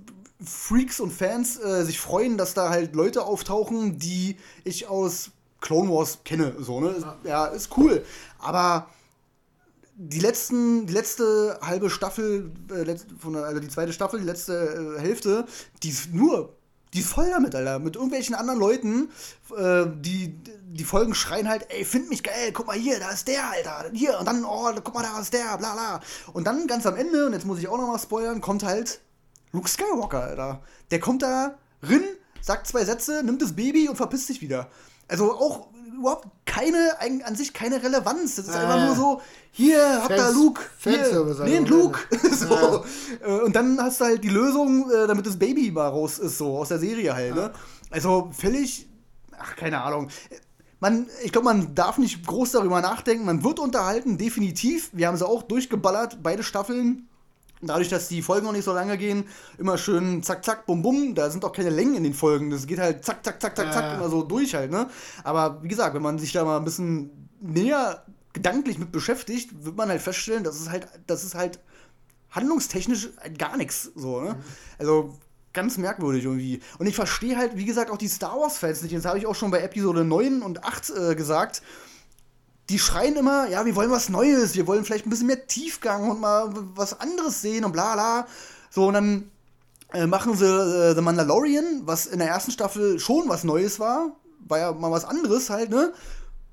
Freaks 0.44 1.00
und 1.00 1.12
Fans 1.12 1.60
äh, 1.60 1.84
sich 1.84 2.00
freuen, 2.00 2.38
dass 2.38 2.54
da 2.54 2.70
halt 2.70 2.96
Leute 2.96 3.24
auftauchen, 3.24 4.00
die 4.00 4.38
ich 4.64 4.88
aus 4.88 5.32
Clone 5.62 5.90
Wars 5.90 6.20
kenne. 6.24 6.56
So, 6.60 6.80
ne? 6.80 6.96
Ja, 7.24 7.46
ist 7.48 7.76
cool. 7.78 8.04
Aber 8.40 8.88
die 10.02 10.20
letzten, 10.20 10.88
die 10.88 10.94
letzte 10.94 11.60
halbe 11.62 11.90
Staffel, 11.90 12.52
äh, 12.72 12.96
von 13.20 13.34
der, 13.34 13.44
also 13.44 13.60
die 13.60 13.68
zweite 13.68 13.92
Staffel, 13.92 14.22
die 14.22 14.26
letzte 14.26 14.96
äh, 14.98 15.02
Hälfte, 15.02 15.46
die 15.84 15.90
ist 15.90 16.14
nur, 16.14 16.56
die 16.94 17.02
ist 17.02 17.10
voll 17.10 17.30
damit, 17.30 17.54
Alter. 17.54 17.80
Mit 17.80 17.96
irgendwelchen 17.96 18.34
anderen 18.34 18.60
Leuten, 18.60 19.10
äh, 19.56 19.86
die, 19.88 20.40
die 20.72 20.84
Folgen 20.86 21.14
schreien 21.14 21.50
halt, 21.50 21.68
ey, 21.70 21.84
find 21.84 22.10
mich 22.10 22.24
geil, 22.24 22.52
guck 22.54 22.68
mal 22.68 22.78
hier, 22.78 22.98
da 23.00 23.12
ist 23.12 23.28
der, 23.28 23.50
Alter. 23.52 23.92
Hier, 23.94 24.18
und 24.18 24.26
dann, 24.26 24.46
oh, 24.46 24.72
guck 24.82 24.94
mal, 24.94 25.04
da 25.04 25.20
ist 25.20 25.34
der, 25.34 25.58
bla 25.58 25.74
bla. 25.74 26.00
Und 26.32 26.48
dann 26.48 26.66
ganz 26.68 26.86
am 26.86 26.96
Ende, 26.96 27.26
und 27.26 27.34
jetzt 27.34 27.46
muss 27.46 27.60
ich 27.60 27.68
auch 27.68 27.78
noch 27.78 27.88
mal 27.88 28.00
spoilern, 28.00 28.40
kommt 28.40 28.64
halt 28.64 29.02
Luke 29.52 29.68
Skywalker, 29.68 30.24
Alter. 30.24 30.62
Der 30.92 31.02
kommt 31.02 31.24
da 31.24 31.58
rin, 31.84 32.04
sagt 32.42 32.68
zwei 32.68 32.86
Sätze, 32.86 33.22
nimmt 33.22 33.42
das 33.42 33.54
Baby 33.54 33.90
und 33.90 33.98
verpisst 33.98 34.28
sich 34.28 34.42
wieder. 34.42 34.70
Also 35.10 35.34
auch 35.34 35.68
überhaupt 36.00 36.28
keine, 36.46 36.98
an 37.26 37.36
sich 37.36 37.54
keine 37.54 37.84
Relevanz. 37.84 38.36
Das 38.36 38.48
ist 38.48 38.56
äh. 38.56 38.58
einfach 38.58 38.86
nur 38.86 38.96
so, 38.96 39.22
hier 39.52 40.04
habt 40.04 40.12
ihr 40.12 40.32
Luke, 40.32 40.62
hier, 40.80 41.36
nehmt 41.44 41.70
Luke. 41.70 42.00
so. 42.32 42.50
Ja. 43.28 43.44
Und 43.44 43.56
dann 43.56 43.80
hast 43.82 44.00
du 44.00 44.06
halt 44.06 44.24
die 44.24 44.30
Lösung, 44.30 44.90
äh, 44.90 45.08
damit 45.08 45.26
das 45.26 45.38
Baby 45.38 45.72
mal 45.72 45.88
raus 45.88 46.20
ist, 46.20 46.38
so 46.38 46.58
aus 46.58 46.70
der 46.70 46.80
Serie 46.80 47.14
halt. 47.14 47.36
Ne? 47.36 47.52
Also 47.90 48.30
völlig, 48.32 48.88
ach, 49.38 49.56
keine 49.56 49.82
Ahnung. 49.82 50.10
Man, 50.80 51.08
ich 51.24 51.32
glaube, 51.32 51.46
man 51.46 51.76
darf 51.76 51.98
nicht 51.98 52.26
groß 52.26 52.52
darüber 52.52 52.82
nachdenken. 52.82 53.26
Man 53.26 53.44
wird 53.44 53.60
unterhalten, 53.60 54.18
definitiv. 54.18 54.90
Wir 54.94 55.08
haben 55.08 55.18
sie 55.18 55.28
auch 55.28 55.44
durchgeballert, 55.44 56.24
beide 56.24 56.44
Staffeln. 56.44 57.10
Dadurch, 57.62 57.90
dass 57.90 58.08
die 58.08 58.22
Folgen 58.22 58.46
noch 58.46 58.54
nicht 58.54 58.64
so 58.64 58.74
lange 58.74 58.98
gehen, 58.98 59.26
immer 59.58 59.78
schön 59.78 60.24
zack, 60.24 60.46
zack, 60.46 60.66
bum, 60.66 60.82
bum. 60.82 61.14
Da 61.14 61.30
sind 61.30 61.44
auch 61.44 61.52
keine 61.52 61.70
Längen 61.70 61.96
in 61.96 62.04
den 62.04 62.14
Folgen. 62.14 62.50
Das 62.50 62.68
geht 62.68 62.80
halt 62.80 63.04
zack, 63.04 63.24
zack, 63.24 63.42
zack, 63.42 63.58
zack, 63.58 63.74
zack, 63.74 63.98
immer 63.98 64.10
so 64.10 64.24
durch 64.24 64.56
halt, 64.56 64.72
ne? 64.72 64.90
Aber 65.24 65.62
wie 65.62 65.68
gesagt, 65.68 65.94
wenn 65.94 66.02
man 66.02 66.20
sich 66.20 66.32
da 66.32 66.46
mal 66.46 66.58
ein 66.58 66.64
bisschen 66.64 67.30
näher 67.42 68.06
gedanklich 68.32 68.78
mit 68.78 68.92
beschäftigt, 68.92 69.66
wird 69.66 69.76
man 69.76 69.90
halt 69.90 70.02
feststellen, 70.02 70.44
dass 70.44 70.60
es 70.60 70.70
halt, 70.70 70.88
das 71.08 71.24
ist 71.24 71.36
halt 71.36 71.60
handlungstechnisch 72.32 73.10
halt 73.20 73.38
gar 73.38 73.58
nichts, 73.58 73.92
so, 73.96 74.22
ne? 74.22 74.38
Also, 74.78 75.18
ganz 75.52 75.78
merkwürdig 75.78 76.24
irgendwie. 76.24 76.62
Und 76.78 76.88
ich 76.88 76.96
verstehe 76.96 77.36
halt, 77.38 77.58
wie 77.58 77.66
gesagt, 77.66 77.92
auch 77.92 77.98
die 77.98 78.08
Star 78.08 78.40
Wars-Fans 78.40 78.84
nicht. 78.84 78.96
Das 78.96 79.06
habe 79.06 79.18
ich 79.18 79.26
auch 79.26 79.36
schon 79.36 79.52
bei 79.52 79.62
Episode 79.62 80.06
9 80.06 80.42
und 80.42 80.64
8 80.64 80.90
äh, 80.92 81.16
gesagt 81.16 81.62
die 82.70 82.80
schreien 82.80 83.16
immer, 83.16 83.48
ja, 83.50 83.66
wir 83.66 83.76
wollen 83.76 83.92
was 83.92 84.10
Neues, 84.10 84.56
wir 84.56 84.68
wollen 84.68 84.86
vielleicht 84.86 85.08
ein 85.08 85.10
bisschen 85.10 85.28
mehr 85.28 85.48
Tiefgang 85.48 86.10
und 86.10 86.22
mal 86.22 86.50
was 86.76 87.00
anderes 87.00 87.42
sehen 87.42 87.66
und 87.66 87.72
bla 87.72 87.94
bla. 87.94 88.28
So, 88.70 88.88
und 88.88 88.94
dann 88.94 89.32
äh, 89.94 90.06
machen 90.06 90.36
sie 90.36 90.46
äh, 90.46 90.94
The 90.94 91.02
Mandalorian, 91.02 91.82
was 91.86 92.06
in 92.06 92.20
der 92.20 92.28
ersten 92.28 92.52
Staffel 92.52 93.00
schon 93.00 93.28
was 93.28 93.44
Neues 93.44 93.80
war. 93.80 94.12
War 94.48 94.60
ja 94.60 94.72
mal 94.72 94.92
was 94.92 95.04
anderes 95.04 95.50
halt, 95.50 95.72
ne? 95.72 95.94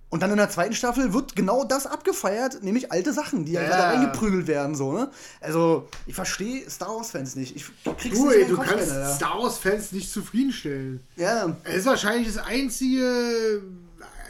Und 0.09 0.23
dann 0.23 0.31
in 0.31 0.37
der 0.37 0.49
zweiten 0.49 0.75
Staffel 0.75 1.13
wird 1.13 1.35
genau 1.35 1.65
das 1.65 1.87
abgefeiert, 1.87 2.63
nämlich 2.63 2.93
alte 2.93 3.13
Sachen, 3.13 3.45
die 3.45 3.53
ja. 3.53 3.61
einfach 3.61 3.77
da 3.77 3.91
reingeprügelt 3.91 4.47
werden, 4.47 4.75
so, 4.75 4.93
ne? 4.93 5.11
Also, 5.41 5.89
ich 6.07 6.15
verstehe 6.15 6.69
Star 6.71 6.97
Wars-Fans 6.97 7.37
nicht. 7.37 7.57
Ich 7.57 7.67
krieg's 7.99 8.17
du, 8.17 8.29
nicht 8.29 8.37
ey, 8.37 8.47
du 8.47 8.57
Kopf 8.57 8.69
kannst 8.69 8.93
rein, 8.93 9.15
Star 9.15 9.39
Wars-Fans 9.39 9.93
nicht 9.93 10.11
zufriedenstellen. 10.11 11.01
Ja. 11.17 11.57
Es 11.65 11.79
ist 11.79 11.87
wahrscheinlich 11.87 12.33
das 12.33 12.43
einzige 12.43 13.63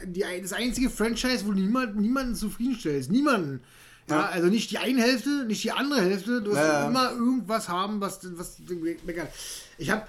die, 0.05 0.23
das 0.41 0.53
einzige 0.53 0.89
Franchise, 0.89 1.45
wo 1.45 1.51
niemand, 1.51 1.95
niemanden 1.95 2.35
zufriedenstellt. 2.35 3.09
Niemanden. 3.11 3.61
Ja, 4.09 4.21
ja, 4.21 4.25
also 4.27 4.47
nicht 4.47 4.71
die 4.71 4.77
eine 4.77 5.01
Hälfte, 5.01 5.45
nicht 5.45 5.63
die 5.63 5.71
andere 5.71 6.01
Hälfte. 6.01 6.41
Du 6.41 6.51
wirst 6.51 6.61
ja, 6.61 6.87
immer 6.87 7.11
irgendwas 7.11 7.67
haben, 7.67 7.99
was, 7.99 8.19
was 8.37 8.57
meckert. 9.05 9.29
Ich 9.77 9.89
habe 9.89 10.07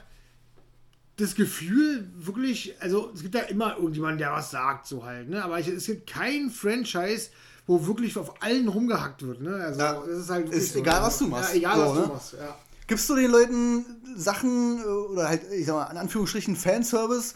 das 1.17 1.35
Gefühl, 1.35 2.09
wirklich, 2.15 2.75
also 2.81 3.11
es 3.13 3.23
gibt 3.23 3.35
ja 3.35 3.43
immer 3.43 3.77
irgendjemanden, 3.77 4.19
der 4.19 4.33
was 4.33 4.53
sagt, 4.53 4.87
so 4.87 5.05
halt, 5.05 5.29
ne? 5.29 5.43
Aber 5.43 5.59
ich, 5.59 5.67
es 5.67 5.87
gibt 5.87 6.09
kein 6.09 6.49
Franchise, 6.49 7.31
wo 7.67 7.87
wirklich 7.87 8.17
auf 8.17 8.41
allen 8.41 8.69
rumgehackt 8.69 9.27
wird, 9.27 9.41
ne? 9.41 9.55
Also 9.57 9.81
ja, 9.81 10.03
das 10.07 10.19
ist 10.19 10.31
halt. 10.31 10.49
Ist 10.51 10.77
egal, 10.77 11.01
so, 11.01 11.07
was 11.07 11.19
du 11.19 11.27
machst. 11.27 11.51
Ja, 11.51 11.57
egal, 11.57 11.77
so, 11.77 11.83
was 11.83 11.95
ne? 11.95 12.03
du 12.03 12.09
machst, 12.09 12.33
ja. 12.35 12.59
Gibst 12.87 13.11
du 13.11 13.17
den 13.17 13.31
Leuten 13.31 13.85
Sachen 14.17 14.79
äh, 14.79 14.87
oder 14.87 15.29
halt, 15.29 15.43
ich 15.53 15.67
sag 15.67 15.75
mal, 15.75 15.91
in 15.91 15.99
Anführungsstrichen 15.99 16.55
Fanservice, 16.55 17.35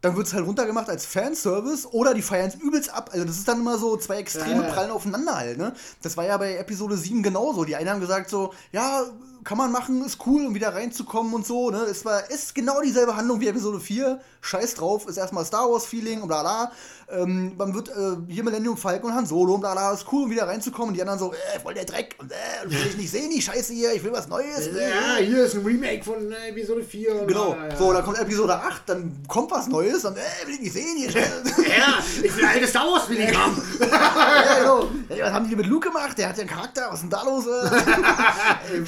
dann 0.00 0.16
wird 0.16 0.28
es 0.28 0.34
halt 0.34 0.46
runtergemacht 0.46 0.88
als 0.88 1.06
Fanservice 1.06 1.86
oder 1.92 2.14
die 2.14 2.22
feiern 2.22 2.48
es 2.48 2.54
übelst 2.54 2.90
ab. 2.90 3.10
Also 3.12 3.24
das 3.24 3.36
ist 3.36 3.48
dann 3.48 3.60
immer 3.60 3.78
so 3.78 3.96
zwei 3.96 4.16
Extreme 4.16 4.62
ja, 4.62 4.68
ja. 4.68 4.72
prallen 4.72 4.90
aufeinander 4.90 5.36
halt, 5.36 5.58
ne? 5.58 5.72
Das 6.02 6.16
war 6.16 6.24
ja 6.24 6.36
bei 6.36 6.56
Episode 6.56 6.96
7 6.96 7.22
genauso. 7.22 7.64
Die 7.64 7.74
einen 7.74 7.90
haben 7.90 8.00
gesagt 8.00 8.30
so, 8.30 8.52
ja, 8.70 9.04
kann 9.48 9.56
man 9.56 9.72
machen, 9.72 10.04
ist 10.04 10.18
cool, 10.26 10.44
um 10.44 10.54
wieder 10.54 10.74
reinzukommen 10.74 11.32
und 11.32 11.46
so, 11.46 11.70
ne? 11.70 11.78
Es 11.90 12.04
war, 12.04 12.30
ist 12.30 12.54
genau 12.54 12.82
dieselbe 12.82 13.16
Handlung 13.16 13.40
wie 13.40 13.48
Episode 13.48 13.80
4. 13.80 14.20
Scheiß 14.42 14.74
drauf, 14.74 15.08
ist 15.08 15.16
erstmal 15.16 15.44
Star 15.46 15.70
Wars-Feeling 15.70 16.20
und 16.20 16.28
bla 16.28 16.42
bla. 16.42 16.72
Ähm, 17.10 17.56
man 17.56 17.74
wird 17.74 17.88
äh, 17.88 18.16
hier 18.28 18.44
Millennium 18.44 18.76
Falcon 18.76 19.10
und 19.10 19.16
Han 19.16 19.24
Solo 19.24 19.54
und 19.54 19.60
bla 19.60 19.72
bla, 19.72 19.92
ist 19.92 20.04
cool, 20.12 20.24
um 20.24 20.30
wieder 20.30 20.46
reinzukommen. 20.46 20.90
Und 20.90 20.94
die 20.94 21.00
anderen 21.00 21.18
so, 21.18 21.32
äh, 21.32 21.58
voll 21.60 21.72
der 21.72 21.86
Dreck 21.86 22.14
und 22.18 22.30
äh, 22.30 22.70
will 22.70 22.86
ich 22.86 22.96
nicht 22.98 23.10
sehen, 23.10 23.30
die 23.34 23.40
Scheiße 23.40 23.72
hier, 23.72 23.94
ich 23.94 24.04
will 24.04 24.12
was 24.12 24.28
Neues. 24.28 24.66
Ja, 24.66 25.16
hier 25.16 25.44
ist 25.44 25.54
ein 25.54 25.64
Remake 25.64 26.04
von 26.04 26.30
äh, 26.30 26.50
Episode 26.50 26.84
4. 26.84 27.26
genau, 27.26 27.52
bla, 27.52 27.68
ja. 27.68 27.76
so, 27.76 27.92
dann 27.92 28.04
kommt 28.04 28.18
Episode 28.18 28.54
8, 28.54 28.82
dann 28.86 29.22
kommt 29.26 29.50
was 29.50 29.66
Neues 29.68 30.04
und 30.04 30.18
äh, 30.18 30.46
will 30.46 30.54
ich 30.54 30.60
nicht 30.60 30.72
sehen 30.72 30.96
hier. 30.98 31.10
ja, 31.20 31.98
ich 32.22 32.36
will 32.36 32.44
alte 32.44 32.66
Star 32.66 32.86
Wars-Feeling 32.86 33.34
haben. 33.34 33.62
ja, 33.80 34.58
genau. 34.58 34.88
Hey, 35.08 35.22
was 35.22 35.32
haben 35.32 35.48
die 35.48 35.56
mit 35.56 35.66
Luke 35.66 35.88
gemacht? 35.88 36.18
Der 36.18 36.28
hat 36.28 36.36
ja 36.36 36.42
einen 36.42 36.50
Charakter, 36.50 36.88
was 36.90 37.02
ist 37.02 37.02
denn 37.02 37.10
da 37.10 37.22
los? 37.22 37.46
Äh, 37.46 38.84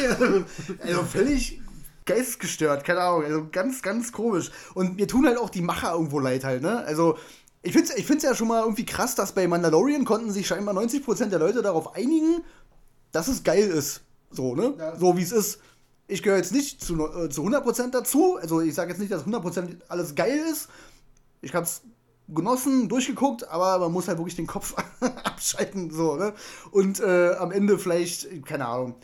Also 0.82 1.02
völlig 1.04 1.60
geistesgestört, 2.04 2.84
keine 2.84 3.00
Ahnung, 3.00 3.24
also 3.24 3.48
ganz, 3.50 3.82
ganz 3.82 4.12
komisch. 4.12 4.50
Und 4.74 4.96
mir 4.96 5.08
tun 5.08 5.26
halt 5.26 5.38
auch 5.38 5.50
die 5.50 5.62
Macher 5.62 5.92
irgendwo 5.92 6.20
leid 6.20 6.44
halt, 6.44 6.62
ne? 6.62 6.84
Also, 6.84 7.16
ich 7.62 7.72
finde 7.72 7.90
es 7.90 7.98
ich 7.98 8.06
find's 8.06 8.24
ja 8.24 8.34
schon 8.34 8.48
mal 8.48 8.60
irgendwie 8.60 8.84
krass, 8.84 9.14
dass 9.14 9.32
bei 9.32 9.48
Mandalorian 9.48 10.04
konnten 10.04 10.30
sich 10.30 10.46
scheinbar 10.46 10.74
90% 10.74 11.26
der 11.26 11.38
Leute 11.38 11.62
darauf 11.62 11.94
einigen, 11.94 12.42
dass 13.12 13.28
es 13.28 13.42
geil 13.42 13.68
ist. 13.68 14.02
So, 14.30 14.54
ne? 14.54 14.74
Ja. 14.78 14.96
So 14.98 15.16
wie 15.16 15.22
es 15.22 15.32
ist. 15.32 15.60
Ich 16.06 16.22
gehöre 16.22 16.36
jetzt 16.36 16.52
nicht 16.52 16.84
zu, 16.84 16.94
äh, 17.06 17.30
zu 17.30 17.42
100% 17.42 17.90
dazu. 17.90 18.36
Also, 18.40 18.60
ich 18.60 18.74
sage 18.74 18.90
jetzt 18.90 19.00
nicht, 19.00 19.12
dass 19.12 19.24
100% 19.24 19.78
alles 19.88 20.14
geil 20.14 20.38
ist. 20.50 20.68
Ich 21.40 21.54
habe 21.54 21.64
es 21.64 21.82
genossen, 22.28 22.88
durchgeguckt, 22.88 23.48
aber 23.48 23.78
man 23.78 23.92
muss 23.92 24.08
halt 24.08 24.18
wirklich 24.18 24.36
den 24.36 24.46
Kopf 24.46 24.74
abschalten, 25.24 25.90
so, 25.90 26.16
ne? 26.16 26.34
Und 26.70 27.00
äh, 27.00 27.34
am 27.34 27.50
Ende 27.50 27.78
vielleicht, 27.78 28.44
keine 28.46 28.66
Ahnung, 28.66 28.96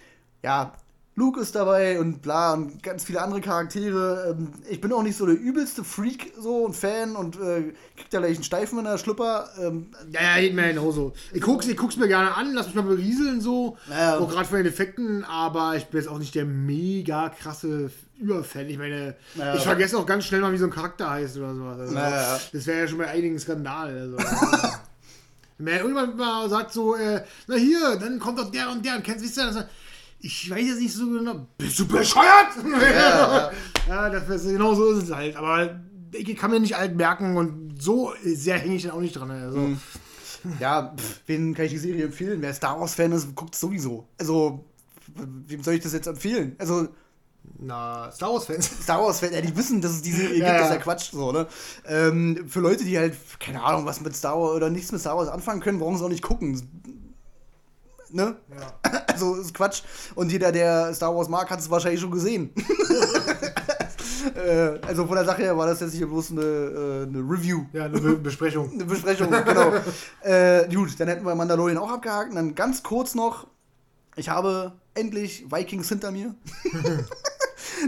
ja, 0.42 0.72
Luke 1.20 1.40
ist 1.40 1.54
dabei 1.54 2.00
und 2.00 2.22
bla 2.22 2.54
und 2.54 2.82
ganz 2.82 3.04
viele 3.04 3.20
andere 3.20 3.42
Charaktere. 3.42 4.30
Ähm, 4.38 4.52
ich 4.70 4.80
bin 4.80 4.90
auch 4.92 5.02
nicht 5.02 5.16
so 5.16 5.26
der 5.26 5.38
übelste 5.38 5.84
Freak 5.84 6.32
so 6.38 6.64
und 6.64 6.74
Fan 6.74 7.14
und 7.14 7.36
äh, 7.36 7.74
krieg 7.96 8.08
da 8.10 8.20
gleich 8.20 8.36
einen 8.36 8.44
Steifen 8.44 8.78
in 8.78 8.84
der 8.84 8.96
Schlüpper. 8.96 9.50
Ähm, 9.60 9.88
ja, 10.12 10.22
ja, 10.22 10.40
geht 10.40 10.54
mir 10.54 10.68
genauso. 10.68 11.12
Ich 11.34 11.42
guck's, 11.42 11.66
ich 11.66 11.76
guck's 11.76 11.96
mir 11.96 12.08
gerne 12.08 12.34
an, 12.34 12.54
lass 12.54 12.66
mich 12.66 12.74
mal 12.76 12.84
berieseln 12.84 13.40
so. 13.42 13.76
Naja. 13.88 14.18
Auch 14.18 14.30
gerade 14.30 14.48
von 14.48 14.58
den 14.58 14.66
Effekten, 14.66 15.24
aber 15.24 15.76
ich 15.76 15.86
bin 15.86 16.00
jetzt 16.00 16.08
auch 16.08 16.18
nicht 16.18 16.34
der 16.34 16.46
mega 16.46 17.28
krasse 17.28 17.90
Überfan. 18.18 18.70
Ich 18.70 18.78
meine, 18.78 19.14
naja. 19.34 19.56
ich 19.56 19.62
vergesse 19.62 19.98
auch 19.98 20.06
ganz 20.06 20.24
schnell 20.24 20.40
mal, 20.40 20.52
wie 20.52 20.58
so 20.58 20.64
ein 20.64 20.70
Charakter 20.70 21.10
heißt 21.10 21.36
oder 21.36 21.54
sowas. 21.54 21.80
Also, 21.80 21.94
naja. 21.94 22.40
Das 22.52 22.66
wäre 22.66 22.80
ja 22.80 22.88
schon 22.88 22.98
bei 22.98 23.08
einigen 23.08 23.38
Skandal. 23.38 23.90
Also. 23.90 24.16
Wenn 25.58 25.74
irgendjemand 25.74 26.16
mal 26.16 26.48
sagt 26.48 26.72
so, 26.72 26.96
äh, 26.96 27.22
na 27.46 27.56
hier, 27.56 27.96
dann 27.96 28.18
kommt 28.18 28.38
doch 28.38 28.50
der 28.50 28.70
und 28.70 28.82
der 28.84 28.96
und 28.96 29.04
kennst, 29.04 29.22
wisst 29.22 29.36
ihr, 29.36 29.68
ich 30.22 30.50
weiß 30.50 30.66
jetzt 30.66 30.80
nicht 30.80 30.94
so 30.94 31.08
genau. 31.08 31.46
Bist 31.58 31.78
du 31.78 31.86
bescheuert? 31.86 32.48
Ja, 32.64 32.92
ja. 32.92 33.50
ja 33.88 34.10
das, 34.10 34.44
genau 34.44 34.74
so 34.74 34.90
ist 34.92 35.04
es 35.04 35.14
halt. 35.14 35.36
Aber 35.36 35.80
ich 36.12 36.36
kann 36.36 36.50
mir 36.50 36.60
nicht 36.60 36.76
alt 36.76 36.96
merken 36.96 37.36
und 37.36 37.82
so 37.82 38.12
sehr 38.22 38.58
hänge 38.58 38.74
ich 38.74 38.82
dann 38.82 38.92
auch 38.92 39.00
nicht 39.00 39.14
dran. 39.14 39.30
Also. 39.30 39.58
Mhm. 39.58 39.80
Ja, 40.58 40.94
pff, 40.96 41.20
wen 41.26 41.54
kann 41.54 41.66
ich 41.66 41.72
die 41.72 41.78
Serie 41.78 42.04
empfehlen? 42.04 42.40
Wer 42.40 42.54
Star 42.54 42.80
Wars-Fan 42.80 43.12
ist, 43.12 43.34
guckt 43.34 43.54
sowieso. 43.54 44.08
Also, 44.18 44.64
wem 45.46 45.62
soll 45.62 45.74
ich 45.74 45.82
das 45.82 45.92
jetzt 45.92 46.06
empfehlen? 46.06 46.56
Also. 46.58 46.88
Na, 47.58 48.10
Star 48.12 48.32
Wars-Fans. 48.32 48.70
Star 48.82 49.02
Wars-Fans, 49.02 49.34
ja, 49.34 49.40
die 49.40 49.56
wissen, 49.56 49.80
dass 49.80 49.92
es 49.92 50.02
die 50.02 50.12
Serie 50.12 50.38
ja, 50.38 50.46
gibt, 50.46 50.60
das 50.60 50.68
ist 50.68 50.74
ja 50.74 50.80
Quatsch, 50.80 51.10
so, 51.12 51.32
ne? 51.32 51.46
Ähm, 51.86 52.44
für 52.46 52.60
Leute, 52.60 52.84
die 52.84 52.98
halt, 52.98 53.16
keine 53.38 53.62
Ahnung, 53.62 53.86
was 53.86 54.00
mit 54.00 54.14
Star 54.14 54.38
Wars 54.38 54.56
oder 54.56 54.68
nichts 54.70 54.92
mit 54.92 55.00
Star 55.00 55.16
Wars 55.16 55.28
anfangen 55.28 55.60
können, 55.60 55.78
brauchen 55.78 55.96
sie 55.96 56.04
auch 56.04 56.10
nicht 56.10 56.22
gucken 56.22 56.60
ne? 58.12 58.36
Ja. 58.50 59.00
Also 59.10 59.34
ist 59.34 59.52
Quatsch. 59.52 59.82
Und 60.14 60.32
jeder, 60.32 60.50
der 60.50 60.94
Star 60.94 61.14
Wars 61.14 61.28
mag, 61.28 61.50
hat 61.50 61.60
es 61.60 61.68
wahrscheinlich 61.68 62.00
schon 62.00 62.10
gesehen. 62.10 62.54
äh, 64.34 64.78
also 64.86 65.06
von 65.06 65.16
der 65.16 65.26
Sache 65.26 65.42
her 65.42 65.58
war 65.58 65.66
das 65.66 65.80
jetzt 65.80 65.92
hier 65.92 66.06
bloß 66.06 66.30
eine, 66.30 66.40
äh, 66.40 67.02
eine 67.02 67.18
Review. 67.18 67.66
Ja, 67.74 67.84
eine 67.84 68.00
Be 68.00 68.16
Besprechung. 68.16 68.70
eine 68.72 68.86
Besprechung, 68.86 69.28
genau. 69.30 69.72
äh, 70.22 70.66
gut, 70.74 70.98
dann 70.98 71.08
hätten 71.08 71.26
wir 71.26 71.34
Mandalorian 71.34 71.76
auch 71.76 71.90
abgehakt. 71.90 72.30
Und 72.30 72.36
dann 72.36 72.54
ganz 72.54 72.82
kurz 72.82 73.14
noch, 73.14 73.46
ich 74.16 74.30
habe 74.30 74.72
endlich 74.94 75.50
Vikings 75.50 75.90
hinter 75.90 76.12
mir. 76.12 76.34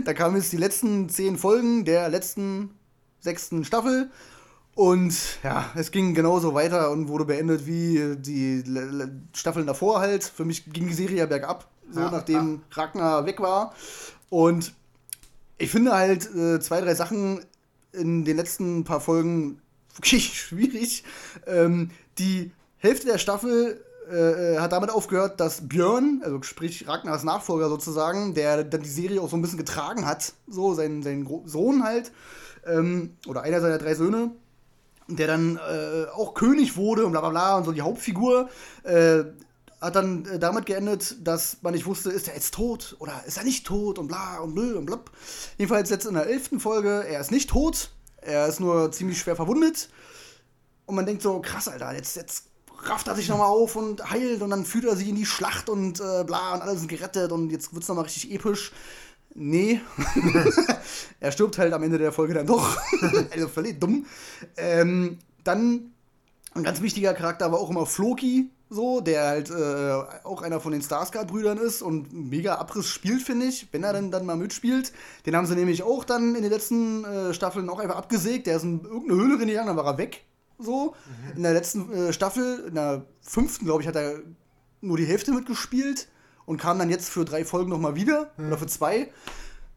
da 0.05 0.13
kamen 0.13 0.37
jetzt 0.37 0.53
die 0.53 0.59
letzten 0.59 1.09
zehn 1.09 1.39
Folgen 1.39 1.87
der 1.87 2.11
letzten 2.11 2.71
sechsten 3.21 3.65
Staffel. 3.65 4.11
Und 4.75 5.39
ja, 5.43 5.71
es 5.75 5.91
ging 5.91 6.15
genauso 6.15 6.55
weiter 6.55 6.91
und 6.91 7.09
wurde 7.09 7.27
beendet 7.27 7.67
wie 7.67 8.17
die 8.17 8.65
Staffeln 9.35 9.67
davor 9.67 10.01
halt. 10.01 10.25
Für 10.25 10.45
mich 10.45 10.73
ging 10.73 10.89
die 10.89 10.95
Serie 10.95 11.19
ja 11.19 11.27
bergab, 11.27 11.69
so 11.91 12.01
ja, 12.01 12.11
nachdem 12.11 12.63
ja. 12.71 12.77
Ragnar 12.83 13.27
weg 13.27 13.41
war. 13.41 13.75
Und 14.31 14.73
ich 15.59 15.71
finde 15.71 15.93
halt 15.93 16.35
äh, 16.35 16.59
zwei, 16.61 16.81
drei 16.81 16.95
Sachen 16.95 17.45
in 17.93 18.25
den 18.25 18.37
letzten 18.37 18.85
paar 18.85 19.01
Folgen 19.01 19.61
wirklich 19.95 20.41
schwierig. 20.41 21.05
Ähm, 21.47 21.91
die 22.19 22.51
Hälfte 22.79 23.07
der 23.07 23.19
Staffel 23.19 23.85
äh, 24.11 24.59
hat 24.59 24.73
damit 24.73 24.91
aufgehört, 24.91 25.39
dass 25.39 25.69
Björn, 25.69 26.23
also 26.25 26.43
sprich 26.43 26.89
Ragnars 26.89 27.25
Nachfolger 27.25 27.69
sozusagen, 27.69 28.35
der 28.35 28.65
dann 28.65 28.83
die 28.83 28.89
Serie 28.89 29.21
auch 29.21 29.29
so 29.29 29.37
ein 29.37 29.43
bisschen 29.43 29.59
getragen 29.59 30.07
hat, 30.07 30.33
so 30.49 30.75
sein, 30.75 31.03
sein 31.03 31.29
Sohn 31.45 31.85
halt, 31.85 32.11
ähm, 32.67 33.17
oder 33.27 33.43
einer 33.43 33.61
seiner 33.61 33.79
drei 33.79 33.95
Söhne, 33.95 34.33
der 35.17 35.27
dann 35.27 35.57
äh, 35.57 36.07
auch 36.15 36.35
König 36.35 36.77
wurde 36.77 37.05
und 37.05 37.13
bla 37.13 37.21
bla 37.21 37.31
bla 37.31 37.57
und 37.57 37.65
so 37.65 37.73
die 37.73 37.83
Hauptfigur, 37.83 38.49
äh, 38.85 39.25
hat 39.81 39.97
dann 39.97 40.25
äh, 40.27 40.39
damit 40.39 40.67
geendet, 40.67 41.17
dass 41.27 41.59
man 41.63 41.75
nicht 41.75 41.87
wusste, 41.87 42.11
ist 42.11 42.29
er 42.29 42.35
jetzt 42.35 42.55
tot 42.55 42.97
oder 42.99 43.13
ist 43.27 43.37
er 43.37 43.45
nicht 43.45 43.67
tot 43.67 43.99
und 43.99 44.09
bla 44.09 44.39
und 44.39 44.55
blö 44.55 44.77
und 44.77 44.87
blub. 44.87 45.11
Jedenfalls 45.59 45.91
jetzt 45.91 46.07
in 46.07 46.15
der 46.15 46.27
elften 46.27 46.61
Folge, 46.61 47.05
er 47.07 47.21
ist 47.21 47.31
nicht 47.31 47.51
tot. 47.51 47.91
Er 48.23 48.47
ist 48.47 48.61
nur 48.61 48.93
ziemlich 48.93 49.19
schwer 49.19 49.35
verwundet. 49.35 49.89
Und 50.87 50.95
man 50.95 51.07
denkt 51.07 51.23
so, 51.23 51.41
krass, 51.41 51.67
Alter, 51.69 51.93
jetzt, 51.95 52.17
jetzt 52.17 52.45
rafft 52.85 53.09
er 53.09 53.17
sich 53.17 53.29
nochmal 53.29 53.49
auf 53.49 53.77
und 53.77 54.11
heilt 54.11 54.43
und 54.43 54.51
dann 54.51 54.65
führt 54.65 54.85
er 54.85 54.97
sich 54.97 55.09
in 55.09 55.17
die 55.17 55.27
Schlacht 55.27 55.69
und 55.69 56.01
äh, 56.01 56.25
bla 56.25 56.55
und 56.55 56.63
alle 56.63 56.77
sind 56.77 56.89
gerettet 56.89 57.33
und 57.33 57.51
jetzt 57.51 57.75
wird's 57.75 57.89
nochmal 57.89 58.05
richtig 58.05 58.33
episch. 58.33 58.73
Nee. 59.35 59.81
er 61.21 61.33
stirbt 61.33 61.59
halt 61.59 61.73
am 61.73 61.83
Ende 61.83 61.99
der 61.99 62.13
Folge 62.13 62.35
dann 62.35 62.47
doch. 62.47 62.77
also 63.31 63.49
völlig 63.49 63.81
dumm. 63.81 64.07
Ähm, 64.57 65.19
dann 65.45 65.93
ein 66.55 66.65
ganz 66.65 66.83
wichtiger 66.83 67.15
Charakter 67.15 67.51
war 67.51 67.59
auch 67.59 67.71
immer 67.71 67.87
Floki, 67.87 68.51
so, 68.69 69.01
der 69.01 69.25
halt 69.25 69.51
äh, 69.51 70.25
auch 70.25 70.43
einer 70.43 70.61
von 70.61 70.73
den 70.73 70.83
Starscard-Brüdern 70.83 71.59
ist 71.59 71.83
und 71.83 72.13
mega 72.13 72.57
Abriss 72.57 72.89
spielt, 72.89 73.23
finde 73.23 73.47
ich, 73.47 73.69
wenn 73.73 73.85
er 73.85 73.93
dann, 73.93 74.11
dann 74.11 74.27
mal 74.27 74.37
mitspielt. 74.37 74.93
Den 75.25 75.37
haben 75.37 75.47
sie 75.47 75.55
nämlich 75.55 75.83
auch 75.83 76.05
dann 76.05 76.35
in 76.35 76.43
den 76.43 76.51
letzten 76.51 77.05
äh, 77.05 77.35
Staffeln 77.35 77.69
auch 77.71 77.79
einfach 77.79 77.97
abgesägt. 77.97 78.47
Der 78.47 78.57
ist 78.57 78.65
in 78.65 78.83
irgendeine 78.83 79.21
Höhle 79.21 79.41
reingegangen, 79.41 79.69
dann 79.69 79.77
war 79.77 79.93
er 79.93 79.99
weg. 79.99 80.25
So. 80.59 80.95
Mhm. 81.07 81.37
In 81.37 81.43
der 81.43 81.53
letzten 81.53 81.93
äh, 81.93 82.13
Staffel, 82.13 82.65
in 82.69 82.75
der 82.75 83.05
fünften, 83.23 83.65
glaube 83.65 83.83
ich, 83.83 83.89
hat 83.89 83.97
er 83.97 84.21
nur 84.81 84.97
die 84.97 85.07
Hälfte 85.07 85.33
mitgespielt 85.33 86.09
und 86.47 86.59
kam 86.59 86.79
dann 86.79 86.91
jetzt 86.91 87.09
für 87.09 87.25
drei 87.25 87.45
Folgen 87.45 87.71
nochmal 87.71 87.95
wieder 87.95 88.31
mhm. 88.37 88.49
oder 88.49 88.59
für 88.59 88.67
zwei 88.67 89.09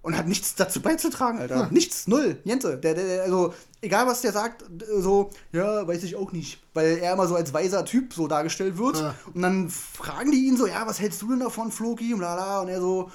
und 0.06 0.16
hat 0.16 0.28
nichts 0.28 0.54
dazu 0.54 0.84
beizutragen, 0.84 1.40
Alter. 1.40 1.56
Ja. 1.56 1.68
Nichts, 1.72 2.08
null, 2.08 2.38
Jente. 2.44 2.78
Der, 2.78 2.94
der, 2.94 3.24
also, 3.24 3.56
egal 3.82 4.06
was 4.06 4.22
der 4.22 4.34
sagt, 4.34 4.64
so, 5.00 5.32
ja, 5.52 5.88
weiß 5.88 6.04
ich 6.04 6.16
auch 6.16 6.32
nicht. 6.32 6.62
Weil 6.76 7.00
er 7.00 7.14
immer 7.14 7.26
so 7.26 7.34
als 7.34 7.52
weiser 7.56 7.84
Typ 7.86 8.14
so 8.14 8.28
dargestellt 8.28 8.78
wird. 8.78 8.98
Ja. 8.98 9.16
Und 9.34 9.42
dann 9.42 9.68
fragen 9.68 10.32
die 10.32 10.46
ihn 10.46 10.58
so, 10.58 10.68
ja, 10.68 10.86
was 10.86 11.00
hältst 11.00 11.24
du 11.24 11.30
denn 11.30 11.40
davon, 11.40 11.72
Floki? 11.72 12.14
Und 12.14 12.20
lala. 12.20 12.62
Und 12.62 12.68
er 12.68 12.80
so, 12.80 13.10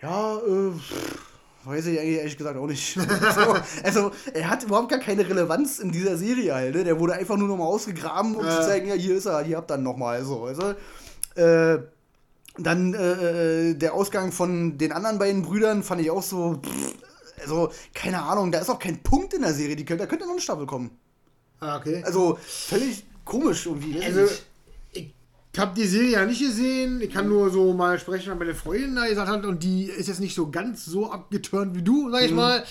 ja, 0.00 0.38
äh, 0.38 0.72
weiß 1.64 1.84
ich 1.86 2.00
eigentlich 2.00 2.16
ehrlich 2.16 2.38
gesagt 2.38 2.56
auch 2.56 2.68
nicht. 2.68 2.96
also, 3.36 3.56
also, 3.82 4.10
er 4.32 4.48
hat 4.48 4.62
überhaupt 4.62 4.88
gar 4.88 5.00
keine 5.00 5.28
Relevanz 5.28 5.78
in 5.78 5.92
dieser 5.92 6.16
Serie 6.16 6.54
halt. 6.54 6.74
Ne? 6.74 6.84
Der 6.84 6.98
wurde 6.98 7.12
einfach 7.12 7.36
nur 7.36 7.48
nochmal 7.48 7.66
ausgegraben, 7.66 8.34
um 8.34 8.46
ja. 8.46 8.62
zu 8.62 8.66
zeigen, 8.66 8.88
ja, 8.88 8.94
hier 8.94 9.16
ist 9.16 9.26
er, 9.26 9.42
hier 9.42 9.58
habt 9.58 9.70
ihr 9.70 9.76
nochmal. 9.76 10.24
So, 10.24 10.44
also, 10.44 10.74
äh, 11.34 11.82
dann 12.56 12.94
äh, 12.94 13.70
äh, 13.70 13.74
der 13.74 13.94
Ausgang 13.94 14.32
von 14.32 14.78
den 14.78 14.92
anderen 14.92 15.18
beiden 15.18 15.42
Brüdern 15.42 15.82
fand 15.82 16.00
ich 16.00 16.10
auch 16.10 16.22
so. 16.22 16.60
Pff, 16.62 16.94
also, 17.40 17.70
keine 17.92 18.22
Ahnung, 18.22 18.52
da 18.52 18.60
ist 18.60 18.70
auch 18.70 18.78
kein 18.78 19.02
Punkt 19.02 19.34
in 19.34 19.42
der 19.42 19.52
Serie. 19.52 19.76
Die, 19.76 19.84
da 19.84 20.06
könnte 20.06 20.24
noch 20.24 20.32
eine 20.32 20.40
Staffel 20.40 20.66
kommen. 20.66 20.90
Ah, 21.60 21.76
okay. 21.76 22.02
Also, 22.04 22.38
völlig 22.40 23.04
komisch 23.24 23.66
irgendwie. 23.66 24.02
Also, 24.02 24.28
ich 24.92 25.12
habe 25.58 25.74
die 25.74 25.86
Serie 25.86 26.10
ja 26.10 26.26
nicht 26.26 26.40
gesehen. 26.40 27.00
Ich 27.00 27.12
kann 27.12 27.28
nur 27.28 27.50
so 27.50 27.72
mal 27.74 27.98
sprechen, 27.98 28.32
was 28.32 28.38
meine 28.38 28.54
Freundin 28.54 28.96
da 28.96 29.06
gesagt 29.06 29.28
hat. 29.28 29.44
Und 29.44 29.62
die 29.62 29.84
ist 29.84 30.08
jetzt 30.08 30.20
nicht 30.20 30.34
so 30.34 30.50
ganz 30.50 30.84
so 30.84 31.10
abgeturnt 31.10 31.74
wie 31.74 31.82
du, 31.82 32.10
sag 32.10 32.22
ich 32.22 32.30
mhm. 32.30 32.36
mal. 32.36 32.64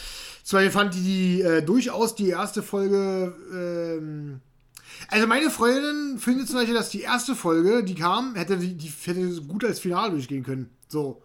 Zwar 0.43 0.69
fand 0.71 0.93
die, 0.93 1.01
die 1.01 1.41
äh, 1.41 1.61
durchaus 1.61 2.15
die 2.15 2.29
erste 2.29 2.61
Folge. 2.61 3.33
Ähm, 3.53 4.41
also 5.13 5.27
meine 5.27 5.51
Freundin 5.51 6.17
findet 6.17 6.47
zum 6.47 6.57
Beispiel, 6.57 6.73
dass 6.73 6.89
die 6.89 7.01
erste 7.01 7.35
Folge, 7.35 7.83
die 7.83 7.93
kam, 7.93 8.33
hätte 8.35 8.57
die, 8.57 8.75
die 8.75 8.91
hätte 9.05 9.41
gut 9.43 9.63
als 9.63 9.79
Finale 9.79 10.11
durchgehen 10.11 10.43
können. 10.43 10.71
So. 10.87 11.21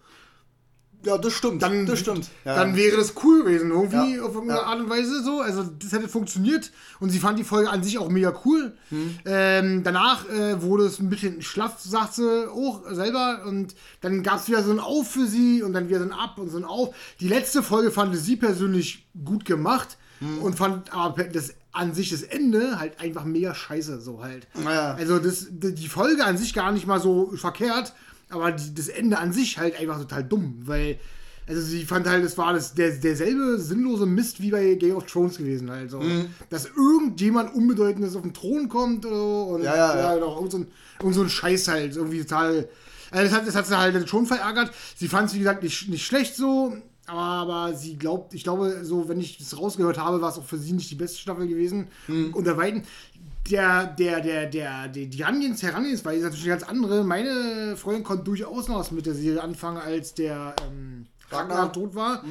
Ja, 1.05 1.17
das 1.17 1.33
stimmt. 1.33 1.63
Dann, 1.63 1.87
das 1.87 2.01
stimmt. 2.01 2.29
Ja. 2.45 2.57
Dann 2.57 2.77
wäre 2.77 2.97
das 2.97 3.15
cool 3.23 3.45
gewesen, 3.45 3.71
irgendwie 3.71 4.17
ja. 4.17 4.23
auf 4.23 4.35
irgendeine 4.35 4.61
ja. 4.61 4.67
Art 4.67 4.81
und 4.81 4.91
Weise 4.91 5.23
so. 5.23 5.41
Also 5.41 5.63
das 5.63 5.93
hätte 5.93 6.09
funktioniert 6.09 6.71
und 7.01 7.09
sie 7.11 7.19
fand 7.19 7.39
die 7.39 7.45
Folge 7.45 7.71
an 7.71 7.83
sich 7.83 7.99
auch 7.99 8.11
mega 8.11 8.39
cool. 8.45 8.77
Hm. 8.91 9.19
Ähm, 9.25 9.83
danach 9.85 10.29
äh, 10.29 10.61
wurde 10.61 10.85
es 10.85 10.99
ein 10.99 11.09
bisschen 11.09 11.41
schlaff, 11.41 11.77
sagt 11.79 12.15
sie 12.15 12.51
auch 12.51 12.83
selber. 12.91 13.45
Und 13.47 13.75
dann 14.03 14.23
gab 14.23 14.41
es 14.41 14.49
wieder 14.49 14.63
so 14.63 14.71
ein 14.73 14.81
Auf 14.81 15.13
für 15.13 15.27
sie 15.27 15.63
und 15.63 15.73
dann 15.73 15.89
wieder 15.89 16.01
so 16.01 16.05
ein 16.05 16.13
Ab 16.13 16.37
und 16.37 16.51
so 16.51 16.59
ein 16.59 16.65
Auf. 16.65 16.95
Die 17.21 17.29
letzte 17.29 17.63
Folge 17.63 17.91
fand 17.91 18.15
sie 18.17 18.37
persönlich 18.37 19.09
gut 19.25 19.47
gemacht 19.47 19.97
hm. 20.19 20.39
und 20.39 20.55
fand 20.57 20.93
aber 20.93 21.25
das 21.25 21.55
an 21.73 21.95
sich 21.95 22.11
das 22.11 22.23
Ende 22.23 22.79
halt 22.79 23.01
einfach 23.01 23.25
mega 23.25 23.55
scheiße, 23.55 24.01
so 24.01 24.23
halt. 24.23 24.47
Ja. 24.65 24.95
Also 24.95 25.19
das, 25.19 25.47
die 25.51 25.89
Folge 25.89 26.25
an 26.25 26.37
sich 26.37 26.55
gar 26.55 26.73
nicht 26.73 26.87
mal 26.87 27.01
so 27.01 27.33
verkehrt, 27.37 27.93
aber 28.31 28.53
die, 28.53 28.75
das 28.75 28.89
Ende 28.89 29.19
an 29.19 29.33
sich 29.33 29.59
halt 29.59 29.79
einfach 29.79 29.99
total 29.99 30.25
dumm, 30.25 30.63
weil 30.65 30.99
also 31.49 31.63
sie 31.63 31.85
fand 31.87 32.07
halt, 32.07 32.23
es 32.25 32.37
war 32.37 32.53
das, 32.53 32.75
der, 32.75 32.91
derselbe 32.91 33.59
sinnlose 33.59 34.05
Mist 34.05 34.43
wie 34.43 34.51
bei 34.51 34.75
Game 34.75 34.97
of 34.97 35.07
Thrones 35.07 35.39
gewesen. 35.39 35.71
Also, 35.71 35.99
mhm. 35.99 36.27
dass 36.51 36.67
irgendjemand 36.67 37.55
Unbedeutendes 37.55 38.17
auf 38.17 38.23
den 38.23 38.35
Thron 38.35 38.69
kommt 38.69 39.07
oder 39.07 39.47
und 39.47 39.63
ja, 39.63 39.75
ja, 39.75 39.97
ja. 39.97 40.17
ja 40.17 40.25
auch 40.25 40.37
irgend 40.37 40.53
so, 40.53 40.59
ein, 40.59 40.67
irgend 41.01 41.15
so 41.15 41.23
ein 41.23 41.31
Scheiß 41.31 41.69
halt, 41.69 41.97
irgendwie 41.97 42.21
total. 42.21 42.69
Also 43.11 43.25
das, 43.25 43.33
hat, 43.33 43.49
das 43.49 43.55
hat 43.55 43.67
sie 43.67 43.79
halt 43.79 44.09
schon 44.11 44.27
verärgert. 44.27 44.73
Sie 44.95 45.09
fand 45.09 45.29
es, 45.29 45.35
wie 45.35 45.39
gesagt, 45.39 45.63
nicht, 45.63 45.89
nicht 45.89 46.05
schlecht 46.05 46.37
so. 46.37 46.77
Aber 47.09 47.73
sie 47.75 47.97
glaubt, 47.97 48.35
ich 48.35 48.45
glaube, 48.45 48.85
so, 48.85 49.09
wenn 49.09 49.19
ich 49.19 49.39
das 49.39 49.59
rausgehört 49.59 49.99
habe, 49.99 50.21
war 50.21 50.31
es 50.31 50.39
auch 50.39 50.45
für 50.45 50.59
sie 50.59 50.73
nicht 50.73 50.91
die 50.91 50.95
beste 50.95 51.19
Staffel 51.19 51.49
gewesen. 51.49 51.89
Mhm. 52.07 52.35
Unter 52.35 52.57
Weiten. 52.57 52.83
Der, 53.51 53.87
der, 53.87 54.21
der, 54.21 54.47
der, 54.47 54.89
der, 54.89 55.07
die 55.07 55.19
Herangehens, 55.19 55.63
Herangehensweise 55.63 56.19
ist 56.19 56.25
natürlich 56.25 56.45
eine 56.45 56.59
ganz 56.59 56.71
andere. 56.71 57.05
Meine 57.05 57.77
Freundin 57.79 58.05
konnte 58.05 58.25
durchaus 58.25 58.69
noch 58.69 58.79
was 58.79 58.91
mit 58.91 59.07
der 59.07 59.15
Serie 59.15 59.43
anfangen, 59.43 59.79
als 59.79 60.13
der 60.13 60.55
ähm, 60.71 61.07
Ragnar 61.31 61.73
tot 61.73 61.95
war. 61.95 62.23
Mhm. 62.23 62.29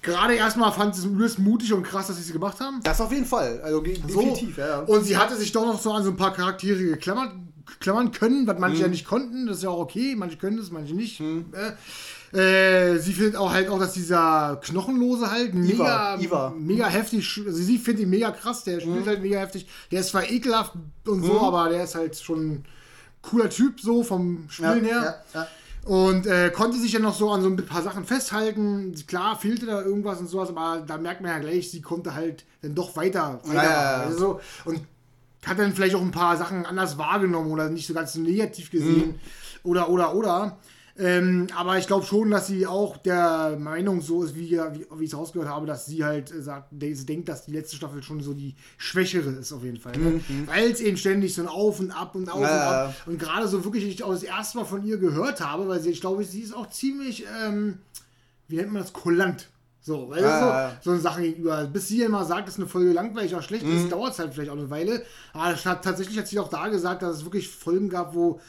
Gerade 0.00 0.34
erstmal 0.34 0.72
fand 0.72 0.94
sie 0.94 1.00
es 1.00 1.06
übelst 1.06 1.40
mutig 1.40 1.72
und 1.72 1.82
krass, 1.82 2.06
dass 2.06 2.16
sie 2.16 2.22
es 2.22 2.32
gemacht 2.32 2.60
haben. 2.60 2.80
Das 2.84 3.00
auf 3.00 3.10
jeden 3.10 3.26
Fall. 3.26 3.60
Also 3.62 3.80
definitiv, 3.80 4.54
so. 4.54 4.62
ja. 4.62 4.78
Und 4.80 5.04
sie 5.04 5.16
hatte 5.16 5.36
sich 5.36 5.50
doch 5.50 5.66
noch 5.66 5.80
so 5.80 5.92
an 5.92 6.04
so 6.04 6.10
ein 6.10 6.16
paar 6.16 6.32
Charaktere 6.32 6.78
geklammert, 6.78 7.32
klammern 7.80 8.12
können, 8.12 8.46
was 8.46 8.58
manche 8.58 8.76
mhm. 8.76 8.82
ja 8.82 8.88
nicht 8.88 9.04
konnten. 9.06 9.46
Das 9.48 9.58
ist 9.58 9.64
ja 9.64 9.70
auch 9.70 9.80
okay. 9.80 10.14
Manche 10.16 10.36
können 10.36 10.56
das, 10.56 10.70
manche 10.70 10.94
nicht. 10.94 11.18
Mhm. 11.18 11.46
Äh, 11.52 11.72
äh, 12.32 12.98
sie 12.98 13.12
findet 13.12 13.36
auch 13.36 13.52
halt 13.52 13.68
auch, 13.68 13.78
dass 13.78 13.92
dieser 13.92 14.60
Knochenlose 14.62 15.30
halt 15.30 15.52
mega, 15.54 16.16
Iva. 16.16 16.54
mega 16.56 16.86
heftig, 16.86 17.42
also 17.44 17.58
sie 17.58 17.78
findet 17.78 18.04
ihn 18.04 18.10
mega 18.10 18.30
krass, 18.30 18.62
der 18.62 18.80
spielt 18.80 19.04
mhm. 19.04 19.06
halt 19.06 19.22
mega 19.22 19.40
heftig. 19.40 19.66
Der 19.90 20.00
ist 20.00 20.10
zwar 20.10 20.30
ekelhaft 20.30 20.74
und 21.06 21.24
so, 21.24 21.32
mhm. 21.32 21.40
aber 21.40 21.68
der 21.70 21.84
ist 21.84 21.96
halt 21.96 22.16
schon 22.16 22.50
ein 22.50 22.64
cooler 23.22 23.50
Typ 23.50 23.80
so 23.80 24.04
vom 24.04 24.44
Spielen 24.48 24.86
ja, 24.86 25.02
her. 25.02 25.24
Ja, 25.34 25.40
ja. 25.40 25.48
Und 25.84 26.26
äh, 26.26 26.50
konnte 26.50 26.78
sich 26.78 26.92
ja 26.92 27.00
noch 27.00 27.14
so 27.14 27.30
an 27.30 27.42
so 27.42 27.48
ein 27.48 27.56
paar 27.56 27.82
Sachen 27.82 28.04
festhalten. 28.04 28.94
Klar, 29.06 29.36
fehlte 29.38 29.66
da 29.66 29.82
irgendwas 29.82 30.20
und 30.20 30.28
sowas, 30.28 30.50
aber 30.50 30.84
da 30.86 30.98
merkt 30.98 31.22
man 31.22 31.30
ja 31.30 31.38
gleich, 31.38 31.70
sie 31.70 31.80
konnte 31.80 32.14
halt 32.14 32.44
dann 32.62 32.74
doch 32.74 32.94
weiter. 32.96 33.40
weiter 33.44 33.64
ja, 33.64 33.94
also 34.02 34.18
so. 34.18 34.40
Und 34.66 34.82
hat 35.44 35.58
dann 35.58 35.72
vielleicht 35.72 35.94
auch 35.94 36.02
ein 36.02 36.10
paar 36.10 36.36
Sachen 36.36 36.66
anders 36.66 36.98
wahrgenommen 36.98 37.50
oder 37.50 37.70
nicht 37.70 37.86
so 37.86 37.94
ganz 37.94 38.14
negativ 38.14 38.70
gesehen. 38.70 39.08
Mhm. 39.08 39.20
Oder, 39.64 39.88
oder, 39.88 40.14
oder. 40.14 40.58
Ähm, 40.98 41.46
aber 41.56 41.78
ich 41.78 41.86
glaube 41.86 42.04
schon, 42.04 42.30
dass 42.30 42.48
sie 42.48 42.66
auch 42.66 42.96
der 42.96 43.56
Meinung 43.58 44.02
so 44.02 44.22
ist, 44.22 44.34
wie, 44.34 44.50
wie, 44.50 44.86
wie 44.96 45.04
ich 45.04 45.12
es 45.12 45.16
rausgehört 45.16 45.48
habe, 45.48 45.66
dass 45.66 45.86
sie 45.86 46.04
halt 46.04 46.32
äh, 46.32 46.42
sagt, 46.42 46.68
sie 46.78 47.06
denkt, 47.06 47.28
dass 47.28 47.46
die 47.46 47.52
letzte 47.52 47.76
Staffel 47.76 48.02
schon 48.02 48.20
so 48.22 48.34
die 48.34 48.54
schwächere 48.76 49.30
ist 49.30 49.52
auf 49.52 49.62
jeden 49.62 49.78
Fall. 49.78 49.96
Ne? 49.96 50.20
Mhm. 50.28 50.46
Weil 50.46 50.70
es 50.70 50.80
eben 50.80 50.96
ständig 50.96 51.34
so 51.34 51.42
ein 51.42 51.48
Auf 51.48 51.80
und 51.80 51.90
Ab 51.90 52.14
und 52.14 52.30
Auf 52.30 52.40
ja. 52.40 52.46
und 52.46 52.88
Ab. 52.88 52.94
Und 53.06 53.18
gerade 53.18 53.48
so 53.48 53.64
wirklich 53.64 53.84
ich 53.84 54.02
auch 54.02 54.10
das 54.12 54.22
erste 54.22 54.58
Mal 54.58 54.64
von 54.64 54.84
ihr 54.84 54.98
gehört 54.98 55.40
habe, 55.40 55.68
weil 55.68 55.80
sie, 55.80 55.90
ich 55.90 56.00
glaube, 56.00 56.24
sie 56.24 56.40
ist 56.40 56.54
auch 56.54 56.68
ziemlich, 56.70 57.24
ähm, 57.44 57.78
wie 58.48 58.56
nennt 58.56 58.72
man 58.72 58.82
das, 58.82 58.92
kulant. 58.92 59.48
So, 59.82 60.10
weil 60.10 60.22
ja, 60.22 60.70
so, 60.82 60.90
so 60.90 60.90
eine 60.90 61.00
Sache 61.00 61.22
gegenüber. 61.22 61.64
Bis 61.64 61.88
sie 61.88 62.02
immer 62.02 62.24
sagt, 62.24 62.48
dass 62.48 62.58
eine 62.58 62.66
Folge 62.66 62.92
langweilig 62.92 63.32
oder 63.32 63.42
schlecht 63.42 63.64
mhm. 63.64 63.76
ist, 63.76 63.90
dauert 63.90 64.12
es 64.12 64.18
halt 64.18 64.34
vielleicht 64.34 64.50
auch 64.50 64.56
eine 64.56 64.68
Weile. 64.68 65.02
Aber 65.32 65.54
hat, 65.56 65.82
tatsächlich 65.82 66.18
hat 66.18 66.28
sie 66.28 66.38
auch 66.38 66.50
da 66.50 66.68
gesagt, 66.68 67.02
dass 67.02 67.16
es 67.16 67.24
wirklich 67.24 67.48
Folgen 67.48 67.88
gab, 67.88 68.14
wo 68.14 68.40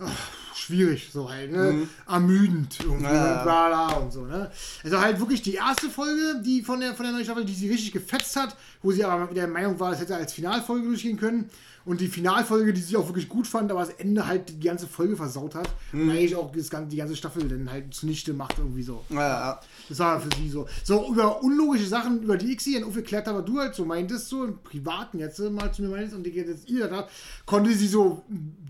ach, 0.00 0.56
schwierig, 0.56 1.10
so 1.12 1.30
halt, 1.30 1.52
ne? 1.52 1.72
Mhm. 1.72 1.88
Ermüdend 2.06 2.78
irgendwie 2.80 3.04
ja. 3.04 3.38
und 3.38 3.42
bla 3.44 3.68
bla 3.68 3.96
und 3.96 4.12
so, 4.12 4.24
ne? 4.24 4.50
Also 4.84 5.00
halt 5.00 5.18
wirklich 5.18 5.42
die 5.42 5.54
erste 5.54 5.88
Folge, 5.88 6.42
die 6.44 6.62
von 6.62 6.80
der, 6.80 6.94
von 6.94 7.04
der 7.04 7.12
neuen 7.12 7.24
Staffel, 7.24 7.44
die 7.44 7.54
sie 7.54 7.68
richtig 7.70 7.92
gefetzt 7.92 8.36
hat, 8.36 8.56
wo 8.82 8.92
sie 8.92 9.04
aber 9.04 9.32
der 9.32 9.48
Meinung 9.48 9.78
war, 9.80 9.92
es 9.92 10.00
hätte 10.00 10.16
als 10.16 10.32
Finalfolge 10.32 10.86
durchgehen 10.86 11.18
können. 11.18 11.50
Und 11.88 12.02
die 12.02 12.08
Finalfolge, 12.08 12.74
die 12.74 12.82
sie 12.82 12.98
auch 12.98 13.08
wirklich 13.08 13.30
gut 13.30 13.46
fand, 13.46 13.70
aber 13.70 13.80
das 13.80 13.94
Ende 13.94 14.26
halt 14.26 14.50
die 14.50 14.60
ganze 14.60 14.86
Folge 14.86 15.16
versaut 15.16 15.54
hat. 15.54 15.70
Mhm. 15.92 16.02
Und 16.02 16.10
eigentlich 16.10 16.36
auch 16.36 16.52
das, 16.52 16.68
die 16.88 16.96
ganze 16.98 17.16
Staffel 17.16 17.48
dann 17.48 17.70
halt 17.70 17.94
zunichte 17.94 18.34
macht, 18.34 18.58
irgendwie 18.58 18.82
so. 18.82 19.06
Ja, 19.08 19.16
ja. 19.20 19.60
Das 19.88 19.98
war 19.98 20.20
für 20.20 20.28
sie 20.36 20.50
so. 20.50 20.68
So 20.84 21.10
über 21.10 21.42
unlogische 21.42 21.86
Sachen, 21.86 22.22
über 22.22 22.36
die 22.36 22.52
ich 22.52 22.60
sie 22.60 22.74
dann 22.74 22.84
aufgeklärt 22.84 23.26
habe, 23.26 23.42
du 23.42 23.58
halt 23.58 23.74
so 23.74 23.86
meintest, 23.86 24.28
so 24.28 24.44
im 24.44 24.58
Privaten 24.58 25.18
jetzt 25.18 25.38
mal 25.38 25.72
zu 25.72 25.80
mir 25.80 25.88
meintest 25.88 26.14
und 26.14 26.24
die 26.24 26.30
jetzt 26.30 26.68
ihr 26.68 26.88
da, 26.88 27.08
konnte 27.46 27.72
sie 27.72 27.88
so 27.88 28.22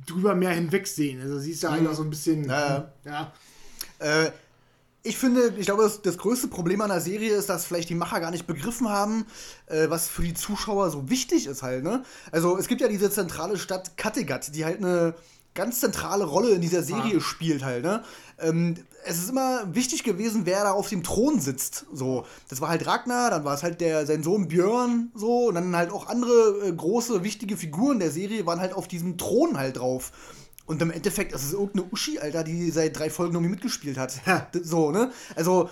drüber 0.07 0.36
mehr 0.36 0.53
hinwegsehen. 0.53 1.20
Also 1.20 1.40
sie 1.40 1.51
ist 1.51 1.65
ja 1.65 1.70
mhm. 1.70 1.78
einfach 1.78 1.95
so 1.95 2.05
ein 2.05 2.11
bisschen. 2.11 2.45
Ja. 2.45 2.93
ja. 3.05 3.32
Äh, 3.99 4.31
ich 5.03 5.16
finde, 5.16 5.55
ich 5.57 5.66
glaube, 5.66 5.85
das, 5.85 6.03
das, 6.03 6.19
größte 6.19 6.49
Problem 6.49 6.81
an 6.81 6.91
der 6.91 7.01
Serie 7.01 7.35
ist, 7.35 7.49
dass 7.49 7.65
vielleicht 7.65 7.89
die 7.89 7.95
Macher 7.95 8.20
gar 8.20 8.31
nicht 8.31 8.47
begriffen 8.47 8.89
haben, 8.89 9.27
äh, 9.66 9.89
was 9.89 10.09
für 10.09 10.23
die 10.23 10.35
Zuschauer 10.35 10.91
so 10.91 11.09
wichtig 11.09 11.47
ist 11.47 11.62
halt, 11.62 11.85
ne? 11.85 12.03
Also 12.33 12.59
es 12.59 12.69
gibt 12.69 12.81
ja 12.81 12.89
diese 12.89 13.11
zentrale 13.11 13.57
Stadt 13.59 13.97
Kattegat, 13.97 14.55
die 14.55 14.65
halt 14.65 14.79
eine 14.79 15.15
ganz 15.55 15.81
zentrale 15.81 16.25
Rolle 16.25 16.51
in 16.51 16.61
dieser 16.61 16.83
Serie 16.83 17.19
ah. 17.19 17.20
spielt 17.20 17.65
halt, 17.65 17.85
ne? 17.85 18.03
Ähm, 18.39 18.77
es 19.05 19.19
ist 19.19 19.31
immer 19.31 19.75
wichtig 19.75 20.05
gewesen, 20.05 20.43
wer 20.45 20.65
da 20.65 20.73
auf 20.73 20.89
dem 20.89 21.03
Thron 21.03 21.41
sitzt. 21.41 21.87
So, 21.93 22.27
das 22.49 22.61
war 22.61 22.69
halt 22.69 22.87
Ragnar, 22.87 23.31
dann 23.31 23.45
war 23.45 23.55
es 23.55 23.62
halt 23.62 23.81
der, 23.81 24.05
sein 24.07 24.23
Sohn 24.23 24.49
Björn, 24.49 25.11
so, 25.15 25.49
und 25.49 25.55
dann 25.55 25.75
halt 25.77 25.91
auch 25.91 26.09
andere 26.09 26.66
äh, 26.66 26.73
große, 26.73 27.25
wichtige 27.25 27.57
Figuren 27.57 28.01
der 28.01 28.11
Serie 28.11 28.47
waren 28.47 28.61
halt 28.61 28.73
auf 28.73 28.89
diesem 28.89 29.16
Thron 29.16 29.57
halt 29.57 29.79
drauf. 29.79 30.12
Und 30.69 30.82
im 30.82 30.90
Endeffekt 30.90 31.32
ist 31.32 31.45
es 31.45 31.55
irgendeine 31.55 31.86
Uschi, 31.90 32.19
Alter, 32.19 32.45
die 32.45 32.70
seit 32.70 32.99
drei 32.99 33.09
Folgen 33.09 33.35
irgendwie 33.35 33.53
mitgespielt 33.53 33.97
hat. 33.97 34.12
So, 34.62 34.90
ne? 34.90 35.11
Also, 35.35 35.70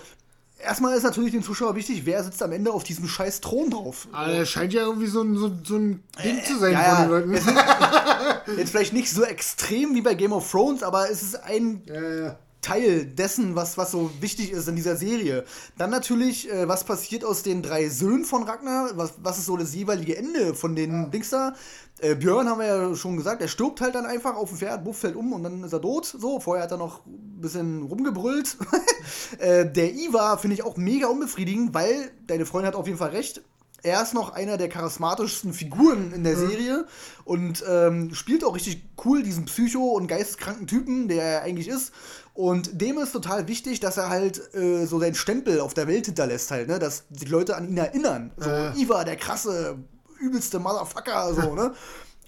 erstmal 0.59 0.97
ist 0.97 1.03
natürlich 1.03 1.31
dem 1.31 1.43
Zuschauer 1.43 1.75
wichtig, 1.75 2.05
wer 2.05 2.23
sitzt 2.23 2.41
am 2.41 2.51
Ende 2.51 2.71
auf 2.71 2.83
diesem 2.83 3.07
scheiß 3.07 3.41
Thron 3.41 3.69
drauf. 3.69 4.07
Aber 4.11 4.33
das 4.33 4.49
scheint 4.49 4.73
ja 4.73 4.81
irgendwie 4.81 5.05
so 5.07 5.21
ein, 5.21 5.37
so, 5.37 5.51
so 5.63 5.75
ein 5.77 6.03
Ding 6.23 6.43
zu 6.43 6.57
sein 6.57 6.73
Äh, 6.73 6.77
ja, 6.77 6.95
von 6.95 7.21
den 7.21 7.31
Leuten. 7.31 8.57
Jetzt 8.57 8.71
vielleicht 8.71 8.93
nicht 8.93 9.11
so 9.11 9.23
extrem 9.23 9.93
wie 9.93 10.01
bei 10.01 10.15
Game 10.15 10.33
of 10.33 10.49
Thrones, 10.49 10.81
aber 10.81 11.09
es 11.11 11.21
ist 11.21 11.35
ein 11.43 11.83
Ja, 11.85 12.01
ja. 12.01 12.39
Teil 12.61 13.05
dessen, 13.05 13.55
was, 13.55 13.77
was 13.77 13.91
so 13.91 14.11
wichtig 14.19 14.51
ist 14.51 14.67
in 14.67 14.75
dieser 14.75 14.95
Serie. 14.95 15.45
Dann 15.77 15.89
natürlich, 15.89 16.51
äh, 16.51 16.67
was 16.67 16.83
passiert 16.83 17.23
aus 17.23 17.43
den 17.43 17.61
drei 17.61 17.89
Söhnen 17.89 18.25
von 18.25 18.43
Ragnar? 18.43 18.91
Was, 18.95 19.13
was 19.21 19.37
ist 19.37 19.45
so 19.45 19.57
das 19.57 19.73
jeweilige 19.73 20.17
Ende 20.17 20.53
von 20.53 20.75
den 20.75 21.11
Dings 21.11 21.29
da? 21.29 21.53
Äh, 21.99 22.15
Björn 22.15 22.47
haben 22.47 22.59
wir 22.59 22.67
ja 22.67 22.95
schon 22.95 23.17
gesagt, 23.17 23.41
er 23.41 23.47
stirbt 23.47 23.81
halt 23.81 23.95
dann 23.95 24.05
einfach 24.05 24.35
auf 24.35 24.49
dem 24.49 24.57
Pferd, 24.57 24.83
Buff 24.83 24.97
fällt 24.97 25.15
um 25.15 25.33
und 25.33 25.43
dann 25.43 25.63
ist 25.63 25.73
er 25.73 25.81
tot. 25.81 26.05
So, 26.05 26.39
vorher 26.39 26.63
hat 26.63 26.71
er 26.71 26.77
noch 26.77 27.05
ein 27.05 27.41
bisschen 27.41 27.83
rumgebrüllt. 27.83 28.57
äh, 29.39 29.65
der 29.71 29.93
Ivar 29.93 30.37
finde 30.37 30.55
ich 30.55 30.63
auch 30.63 30.77
mega 30.77 31.07
unbefriedigend, 31.07 31.73
weil 31.73 32.11
deine 32.27 32.45
Freundin 32.45 32.67
hat 32.67 32.75
auf 32.75 32.87
jeden 32.87 32.99
Fall 32.99 33.09
recht. 33.09 33.41
Er 33.87 34.01
ist 34.03 34.13
noch 34.13 34.33
einer 34.33 34.57
der 34.57 34.67
charismatischsten 34.67 35.53
Figuren 35.53 36.11
in 36.11 36.23
der 36.23 36.35
Serie 36.35 36.85
und 37.23 37.63
ähm, 37.67 38.13
spielt 38.13 38.43
auch 38.43 38.55
richtig 38.55 38.83
cool 39.05 39.23
diesen 39.23 39.45
psycho- 39.45 39.93
und 39.95 40.07
geisteskranken 40.07 40.67
Typen, 40.67 41.07
der 41.07 41.23
er 41.23 41.41
eigentlich 41.43 41.67
ist. 41.69 41.93
Und 42.33 42.81
dem 42.81 42.97
ist 42.97 43.13
total 43.13 43.47
wichtig, 43.47 43.79
dass 43.79 43.95
er 43.97 44.09
halt 44.09 44.53
äh, 44.53 44.85
so 44.85 44.99
seinen 44.99 45.15
Stempel 45.15 45.59
auf 45.61 45.73
der 45.73 45.87
Welt 45.87 46.05
hinterlässt, 46.05 46.51
halt, 46.51 46.67
ne? 46.67 46.79
dass 46.79 47.05
die 47.09 47.25
Leute 47.25 47.55
an 47.55 47.67
ihn 47.69 47.77
erinnern. 47.77 48.31
So, 48.37 48.49
Äh. 48.49 48.73
Iva, 48.79 49.03
der 49.05 49.15
krasse, 49.15 49.77
übelste 50.19 50.59
Motherfucker, 50.59 51.33
so, 51.33 51.55
ne? 51.55 51.73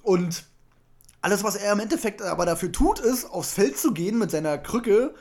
Und 0.01 0.45
alles, 1.21 1.43
was 1.43 1.57
er 1.57 1.73
im 1.73 1.79
Endeffekt 1.81 2.21
aber 2.21 2.45
dafür 2.45 2.71
tut, 2.71 2.99
ist, 2.99 3.25
aufs 3.25 3.51
Feld 3.51 3.77
zu 3.77 3.91
gehen 3.93 4.17
mit 4.17 4.31
seiner 4.31 4.57
Krücke, 4.57 5.13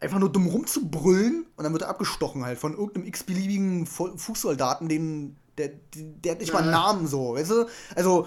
einfach 0.00 0.18
nur 0.18 0.30
dumm 0.30 0.46
rumzubrüllen 0.46 1.46
und 1.56 1.64
dann 1.64 1.72
wird 1.72 1.82
er 1.82 1.88
abgestochen 1.88 2.44
halt 2.44 2.58
von 2.58 2.72
irgendeinem 2.72 3.06
x-beliebigen 3.06 3.86
Fu- 3.86 4.16
Fußsoldaten, 4.16 4.88
den, 4.88 5.36
der, 5.58 5.70
der 5.94 6.32
hat 6.32 6.40
nicht 6.40 6.52
mal 6.52 6.60
einen 6.62 6.72
Ja. 6.72 6.78
Namen, 6.78 7.06
so, 7.06 7.34
weißt 7.34 7.50
du? 7.50 7.66
Also, 7.94 8.26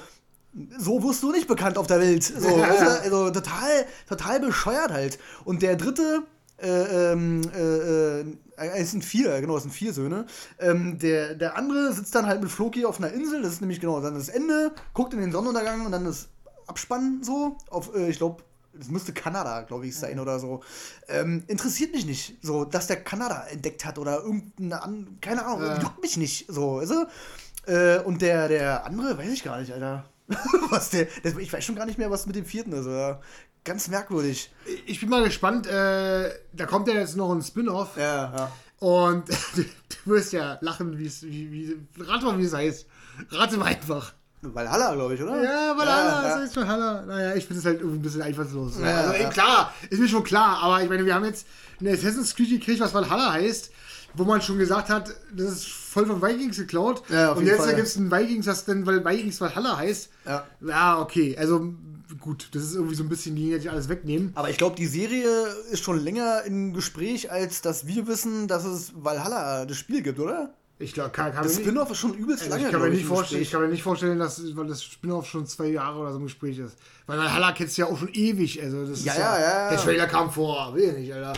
so 0.80 1.04
wirst 1.04 1.22
du 1.24 1.32
nicht 1.32 1.48
bekannt 1.48 1.78
auf 1.78 1.88
der 1.88 2.00
Welt. 2.00 2.24
So, 2.24 2.58
Ja. 2.58 2.70
weißt 2.70 2.82
du? 2.82 3.02
Also 3.02 3.30
total, 3.32 3.86
total 4.08 4.40
bescheuert 4.40 4.92
halt. 4.92 5.20
Und 5.46 5.62
der 5.62 5.76
dritte, 5.76 6.24
äh, 6.58 7.12
ähm, 7.12 7.42
äh, 7.56 8.22
äh, 8.22 8.26
es 8.58 8.92
sind 8.92 9.06
vier, 9.06 9.40
genau, 9.42 9.58
es 9.58 9.64
sind 9.64 9.72
vier 9.72 9.94
Söhne. 9.94 10.26
Ähm, 10.60 10.98
der, 10.98 11.36
der 11.36 11.56
andere 11.58 11.94
sitzt 11.94 12.16
dann 12.16 12.26
halt 12.26 12.42
mit 12.42 12.50
Floki 12.52 12.86
auf 12.86 12.98
einer 12.98 13.12
Insel, 13.12 13.44
das 13.44 13.54
ist 13.54 13.62
nämlich 13.62 13.80
genau 13.80 14.02
dann 14.02 14.16
das 14.16 14.30
Ende, 14.30 14.72
guckt 14.94 15.14
in 15.14 15.20
den 15.20 15.32
Sonnenuntergang 15.32 15.86
und 15.86 15.92
dann 15.92 16.06
das 16.06 16.30
Abspannen 16.66 17.24
so, 17.24 17.58
auf, 17.70 17.96
äh, 17.96 18.10
ich 18.10 18.18
glaube, 18.18 18.42
das 18.78 18.90
müsste 18.90 19.14
Kanada, 19.14 19.62
glaube 19.62 19.88
ich, 19.88 19.96
sein 19.96 20.20
oder 20.20 20.40
so. 20.40 20.62
Ähm, 21.08 21.44
interessiert 21.48 21.94
mich 21.94 22.06
nicht, 22.06 22.38
so, 22.42 22.66
dass 22.66 22.88
der 22.88 23.04
Kanada 23.04 23.46
entdeckt 23.48 23.86
hat 23.86 23.98
oder 23.98 24.22
irgendeine, 24.24 25.08
keine 25.22 25.46
Ahnung, 25.46 25.62
Ja. 25.64 25.80
juckt 25.82 26.02
mich 26.02 26.18
nicht, 26.18 26.46
so, 26.50 26.78
weißt 26.78 26.92
du? 26.92 27.72
Äh, 27.72 28.00
und 28.04 28.22
der, 28.22 28.48
der 28.48 28.86
andere, 28.86 29.18
weiß 29.18 29.30
ich 29.32 29.44
gar 29.44 29.60
nicht, 29.60 29.72
Alter. 29.74 30.06
was 30.70 30.90
der, 30.90 31.06
der, 31.24 31.38
ich 31.38 31.52
weiß 31.52 31.64
schon 31.64 31.76
gar 31.76 31.86
nicht 31.86 31.98
mehr, 31.98 32.12
was 32.12 32.26
mit 32.26 32.36
dem 32.36 32.46
vierten 32.46 32.74
ist, 32.74 32.86
oder? 32.86 33.22
Ganz 33.64 33.88
merkwürdig. 33.90 34.54
Ich 34.86 35.00
bin 35.02 35.10
mal 35.10 35.24
gespannt, 35.24 35.68
äh, 35.68 36.30
da 36.54 36.66
kommt 36.66 36.88
ja 36.88 36.94
jetzt 36.96 37.16
noch 37.18 37.32
ein 37.34 37.42
Spin-off 37.42 37.98
Ja, 37.98 38.34
ja. 38.36 38.52
und 38.80 39.28
du 39.56 39.64
wirst 40.06 40.32
ja 40.34 40.58
lachen, 40.62 40.98
wie 40.98 41.06
es, 41.08 41.24
wie, 41.24 41.52
wie, 41.52 41.78
rate 42.02 42.26
mal, 42.26 42.38
wie 42.40 42.44
es 42.46 42.54
heißt. 42.54 42.86
Rate 43.32 43.58
mal 43.58 43.66
einfach. 43.66 44.14
Valhalla, 44.42 44.94
glaube 44.94 45.16
ich, 45.16 45.22
oder? 45.22 45.44
Ja, 45.44 45.76
Valhalla, 45.76 46.22
ja, 46.22 46.22
das 46.22 46.36
heißt 46.42 46.56
Valhalla. 46.58 47.02
Naja, 47.04 47.36
ich 47.36 47.46
finde 47.46 47.60
es 47.60 47.66
halt 47.66 47.80
irgendwie 47.80 47.98
ein 47.98 48.02
bisschen 48.02 48.22
einfallslos. 48.22 48.80
Ja, 48.80 48.98
also, 48.98 49.14
ja. 49.14 49.20
ey, 49.20 49.30
klar, 49.30 49.74
ist 49.90 50.00
mir 50.00 50.08
schon 50.08 50.24
klar, 50.24 50.60
aber 50.62 50.84
ich 50.84 50.90
meine, 50.90 51.06
wir 51.06 51.16
haben 51.16 51.26
jetzt 51.26 51.48
eine 51.80 51.92
Assassin's 51.92 52.36
Creed 52.36 52.50
gekriegt, 52.50 52.80
was 52.80 52.94
Valhalla 52.94 53.34
heißt, 53.34 53.72
wo 54.14 54.24
man 54.24 54.42
schon 54.42 54.58
gesagt 54.58 54.90
hat, 54.90 55.16
das 55.36 55.52
ist 55.52 55.68
voll 55.68 56.06
von 56.06 56.22
Vikings 56.22 56.58
geklaut. 56.58 57.04
Ja, 57.10 57.32
auf 57.32 57.38
und 57.38 57.46
jeden 57.46 57.58
jetzt 57.58 57.68
gibt 57.76 57.88
es 57.88 57.96
ein 57.96 58.12
Vikings, 58.12 58.46
das 58.46 58.66
dann, 58.66 58.86
weil 58.86 59.04
Vikings 59.04 59.42
Valhalla 59.42 59.78
heißt. 59.78 60.10
Ja. 60.26 60.46
Ja, 60.62 61.00
okay, 61.00 61.36
also 61.38 61.74
gut, 62.20 62.50
das 62.54 62.64
ist 62.64 62.76
irgendwie 62.76 62.96
so 62.96 63.04
ein 63.04 63.10
bisschen, 63.10 63.36
die 63.36 63.50
jetzt 63.50 63.68
alles 63.68 63.90
wegnehmen. 63.90 64.32
Aber 64.36 64.50
ich 64.50 64.58
glaube, 64.58 64.76
die 64.76 64.86
Serie 64.86 65.30
ist 65.72 65.84
schon 65.84 66.00
länger 66.00 66.44
im 66.44 66.74
Gespräch, 66.74 67.32
als 67.32 67.62
dass 67.62 67.88
wir 67.88 68.08
wissen, 68.08 68.48
dass 68.48 68.66
es 68.66 68.94
Valhalla 68.96 69.66
das 69.66 69.78
Spiel 69.78 70.02
gibt, 70.02 70.20
oder? 70.20 70.54
Ich 70.80 70.94
glaube, 70.94 71.10
kann, 71.10 71.34
kann, 71.34 71.44
Das 71.44 71.56
Spin-off 71.56 71.90
ist 71.90 71.98
schon 71.98 72.14
übelst 72.14 72.44
also 72.44 72.56
lange. 72.56 72.66
ich, 72.68 72.72
kann 72.72 72.82
mir 72.82 72.90
nicht 72.90 73.06
vorstellen, 73.06 73.42
ich 73.42 73.50
kann 73.52 73.62
mir 73.62 73.68
nicht 73.70 73.82
vorstellen, 73.82 74.20
dass 74.20 74.56
weil 74.56 74.68
das 74.68 74.84
Spin-off 74.84 75.26
schon 75.28 75.48
zwei 75.48 75.68
Jahre 75.70 75.98
oder 76.00 76.12
so 76.12 76.18
im 76.20 76.26
Gespräch 76.26 76.60
ist. 76.60 76.78
Weil 77.08 77.18
Valhalla 77.18 77.52
kennst 77.54 77.78
du 77.78 77.82
ja 77.82 77.88
auch 77.88 77.98
schon 77.98 78.10
ewig. 78.14 78.62
Also 78.62 78.86
das 78.86 79.04
Ja, 79.04 79.14
ist 79.14 79.18
ja, 79.20 79.40
ja, 79.40 79.70
Der 79.70 79.78
ja. 79.80 79.84
Trailer 79.84 80.06
kam 80.08 80.32
vor, 80.32 80.76
will 80.76 80.84
ich 80.84 80.98
nicht, 80.98 81.14
Alter. 81.14 81.34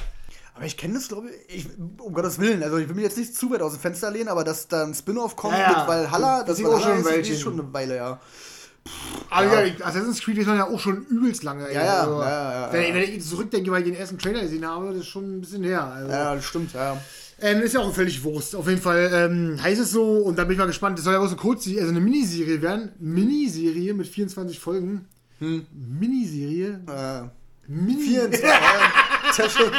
Aber 0.56 0.66
ich 0.66 0.76
kenne 0.76 0.95
das, 0.95 1.07
glaube 1.07 1.30
ich, 1.48 1.56
ich, 1.68 1.68
um 1.99 2.14
Gottes 2.14 2.38
Willen. 2.38 2.61
Also, 2.64 2.76
ich 2.80 2.90
will 2.90 2.95
mir 2.95 3.03
jetzt 3.03 3.18
nicht 3.18 3.34
zu 3.34 3.49
weit 3.49 3.61
aus 3.61 3.72
dem 3.72 3.80
Fenster 3.80 4.11
lehnen, 4.11 4.28
aber 4.28 4.44
dass 4.44 4.68
da 4.68 4.84
ein 4.84 4.94
Spin-off 4.94 5.38
kommt 5.38 5.53
Ja, 5.53 5.72
ja. 5.72 5.78
mit 5.80 5.88
Valhalla, 5.88 6.40
Das 6.40 6.48
das 6.57 6.60
ist 6.60 6.66
auch 6.66 6.84
schon 6.84 6.98
ist, 7.22 7.40
schon 7.40 7.53
eine 7.53 7.74
Weile, 7.74 7.95
ja. 7.95 8.20
Aber 9.30 9.66
ja, 9.66 9.74
Assassin's 9.86 10.20
Creed 10.20 10.38
ist 10.40 10.48
man 10.48 10.57
ja 10.57 10.68
auch 10.68 10.80
schon 10.80 11.06
übelst 11.06 11.44
lange. 11.44 11.68
ey. 11.68 11.76
Ja, 11.76 11.86
ja, 11.86 11.99
also, 12.02 12.22
ja, 12.22 12.30
ja, 12.30 12.52
ja. 12.68 12.74
wenn, 12.74 12.84
ich- 12.84 12.94
wenn 12.94 13.03
ich 13.18 13.26
zurückdenke, 13.26 13.72
weil 13.72 13.84
ich 13.84 13.88
den 13.90 13.95
ersten 13.95 14.18
Trailer 14.18 14.41
gesehen 14.41 14.68
habe, 14.68 14.88
das 14.90 14.98
ist 14.98 15.07
schon 15.07 15.38
ein 15.38 15.41
bisschen 15.41 15.64
her. 15.64 15.84
Also, 15.86 16.11
Ja, 16.11 16.36
das 16.36 16.44
stimmt, 16.44 16.74
ja. 16.74 16.99
Ähm, 17.41 17.61
ist 17.61 17.74
ja 17.74 17.82
auch 17.82 17.94
völlig 17.94 18.24
Wurst. 18.24 18.56
Auf 18.56 18.68
jeden 18.68 18.82
Fall 18.82 19.10
ähm, 19.14 19.61
heißt 19.61 19.82
es 19.82 19.91
so, 19.91 20.18
und 20.18 20.38
da 20.38 20.44
bin 20.44 20.53
ich 20.53 20.60
mal 20.60 20.66
gespannt, 20.66 20.98
das 20.98 21.06
soll 21.06 21.14
ja 21.14 21.20
auch 21.20 21.28
so 21.28 21.36
kurz, 21.36 21.68
also 21.68 21.90
eine 21.90 21.99
Miniserie 21.99 22.61
werden. 22.61 22.91
Miniserie 22.99 23.94
mit 23.94 24.07
24 24.07 24.60
Folgen. 24.60 25.06
Hm. 25.40 25.66
Miniserie. 25.72 26.82
Äh, 26.88 27.28
Mini 27.68 28.02
24, 28.02 28.41
ja. 28.44 28.60
Tja, 29.34 29.49
schon. 29.49 29.72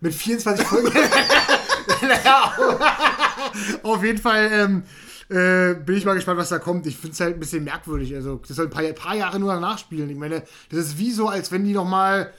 Mit 0.00 0.14
24 0.14 0.66
Folgen. 0.66 0.92
auf 3.82 4.04
jeden 4.04 4.18
Fall 4.18 4.50
ähm, 4.52 4.82
äh, 5.28 5.74
bin 5.74 5.96
ich 5.96 6.04
mal 6.04 6.14
gespannt, 6.14 6.38
was 6.38 6.50
da 6.50 6.58
kommt. 6.58 6.86
Ich 6.86 6.96
finde 6.96 7.14
es 7.14 7.20
halt 7.20 7.34
ein 7.34 7.40
bisschen 7.40 7.64
merkwürdig. 7.64 8.14
Also, 8.14 8.40
das 8.46 8.56
soll 8.56 8.66
ein 8.66 8.70
paar, 8.70 8.84
paar 8.92 9.16
Jahre 9.16 9.38
nur 9.40 9.52
danach 9.52 9.78
spielen. 9.78 10.10
Ich 10.10 10.16
meine, 10.16 10.42
das 10.70 10.80
ist 10.80 10.98
wie 10.98 11.12
so, 11.12 11.28
als 11.28 11.50
wenn 11.50 11.64
die 11.64 11.72
noch 11.72 11.88
mal, 11.88 12.32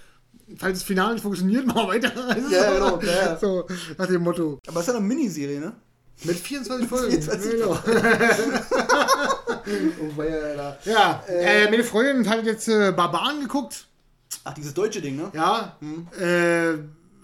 falls 0.57 0.79
das 0.79 0.83
Finale 0.83 1.13
nicht 1.13 1.23
funktioniert, 1.23 1.65
mal 1.73 1.87
weiter. 1.87 2.09
Das 2.09 2.37
ist 2.37 2.51
Ja, 2.51 2.73
genau, 2.73 2.99
ja, 3.01 3.11
ja. 3.11 3.37
so 3.37 3.65
nach 3.97 4.07
dem 4.07 4.21
Motto. 4.23 4.59
Aber 4.67 4.79
es 4.79 4.87
ist 4.87 4.93
ja 4.93 4.99
eine 4.99 5.05
Miniserie, 5.07 5.59
ne? 5.59 5.73
Mit 6.23 6.37
24 6.37 6.87
Folgen. 6.87 7.11
24 7.11 7.51
genau. 7.51 7.79
Oh, 9.67 10.17
weia. 10.17 10.77
Ja, 10.85 11.23
äh, 11.27 11.69
meine 11.69 11.83
Freundin 11.83 12.29
hat 12.29 12.45
jetzt 12.45 12.67
äh, 12.67 12.91
Barbaren 12.91 13.41
geguckt. 13.41 13.87
Ach, 14.43 14.53
dieses 14.53 14.73
deutsche 14.75 15.01
Ding, 15.01 15.15
ne? 15.15 15.31
Ja, 15.33 15.75
äh, 16.19 16.77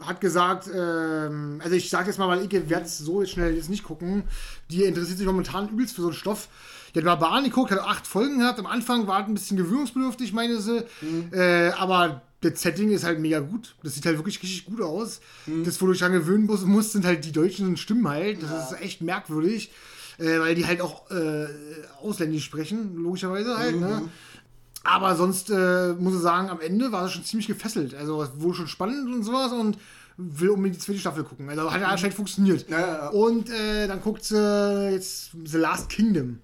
hat 0.03 0.19
gesagt, 0.19 0.67
ähm, 0.73 1.61
also 1.63 1.75
ich 1.75 1.89
sage 1.89 2.07
jetzt 2.07 2.17
mal, 2.17 2.27
weil 2.27 2.43
ich 2.43 2.51
werde 2.51 2.85
es 2.85 2.97
so 2.97 3.23
schnell 3.25 3.55
jetzt 3.55 3.69
nicht 3.69 3.83
gucken. 3.83 4.23
Die 4.71 4.83
interessiert 4.83 5.19
sich 5.19 5.27
momentan 5.27 5.69
übelst 5.69 5.95
für 5.95 6.01
so 6.01 6.07
einen 6.07 6.15
Stoff. 6.17 6.47
Die 6.93 6.99
hat 6.99 7.05
Barbaren 7.05 7.43
geguckt, 7.43 7.71
hat 7.71 7.79
acht 7.79 8.07
Folgen 8.07 8.39
gehabt. 8.39 8.57
Am 8.57 8.65
Anfang 8.65 9.05
war 9.05 9.21
es 9.21 9.27
ein 9.27 9.35
bisschen 9.35 9.57
gewöhnungsbedürftig, 9.57 10.33
meine 10.33 10.59
sie. 10.59 10.83
Äh, 11.31 11.69
aber 11.73 12.21
das 12.41 12.61
Setting 12.61 12.91
ist 12.91 13.03
halt 13.03 13.19
mega 13.19 13.39
gut. 13.39 13.75
Das 13.83 13.95
sieht 13.95 14.05
halt 14.05 14.17
wirklich 14.17 14.41
richtig 14.41 14.65
gut 14.65 14.81
aus. 14.81 15.21
Das, 15.63 15.81
wo 15.81 15.85
du 15.85 15.91
dich 15.91 16.01
dran 16.01 16.11
gewöhnen 16.11 16.45
musst, 16.45 16.91
sind 16.91 17.05
halt 17.05 17.23
die 17.23 17.31
deutschen 17.31 17.77
Stimmen 17.77 18.07
halt. 18.07 18.41
Das 18.43 18.71
ist 18.71 18.81
echt 18.81 19.01
merkwürdig. 19.01 19.71
Äh, 20.17 20.39
weil 20.39 20.55
die 20.55 20.65
halt 20.65 20.81
auch 20.81 21.09
äh, 21.09 21.47
ausländisch 22.01 22.45
sprechen, 22.45 22.95
logischerweise 22.95 23.57
halt. 23.57 23.79
Ne? 23.79 24.03
Aber 24.83 25.15
sonst 25.15 25.49
äh, 25.49 25.93
muss 25.93 26.15
ich 26.15 26.21
sagen, 26.21 26.49
am 26.49 26.59
Ende 26.59 26.91
war 26.91 27.05
es 27.05 27.13
schon 27.13 27.23
ziemlich 27.23 27.47
gefesselt. 27.47 27.95
Also 27.95 28.21
es 28.23 28.29
wurde 28.35 28.57
schon 28.57 28.67
spannend 28.67 29.13
und 29.13 29.23
sowas 29.23 29.51
und 29.51 29.77
will 30.17 30.49
unbedingt 30.49 30.75
die 30.75 30.79
zweite 30.85 30.99
Staffel 30.99 31.23
gucken. 31.23 31.49
Also 31.49 31.71
hat 31.71 31.81
ja 31.81 31.87
anscheinend 31.87 32.15
funktioniert. 32.15 32.69
Ja, 32.69 32.79
ja, 32.79 32.87
ja. 32.87 33.07
Und 33.09 33.49
äh, 33.49 33.87
dann 33.87 34.01
guckt 34.01 34.23
sie 34.23 34.89
jetzt 34.91 35.31
The 35.45 35.57
Last 35.57 35.89
Kingdom. 35.89 36.39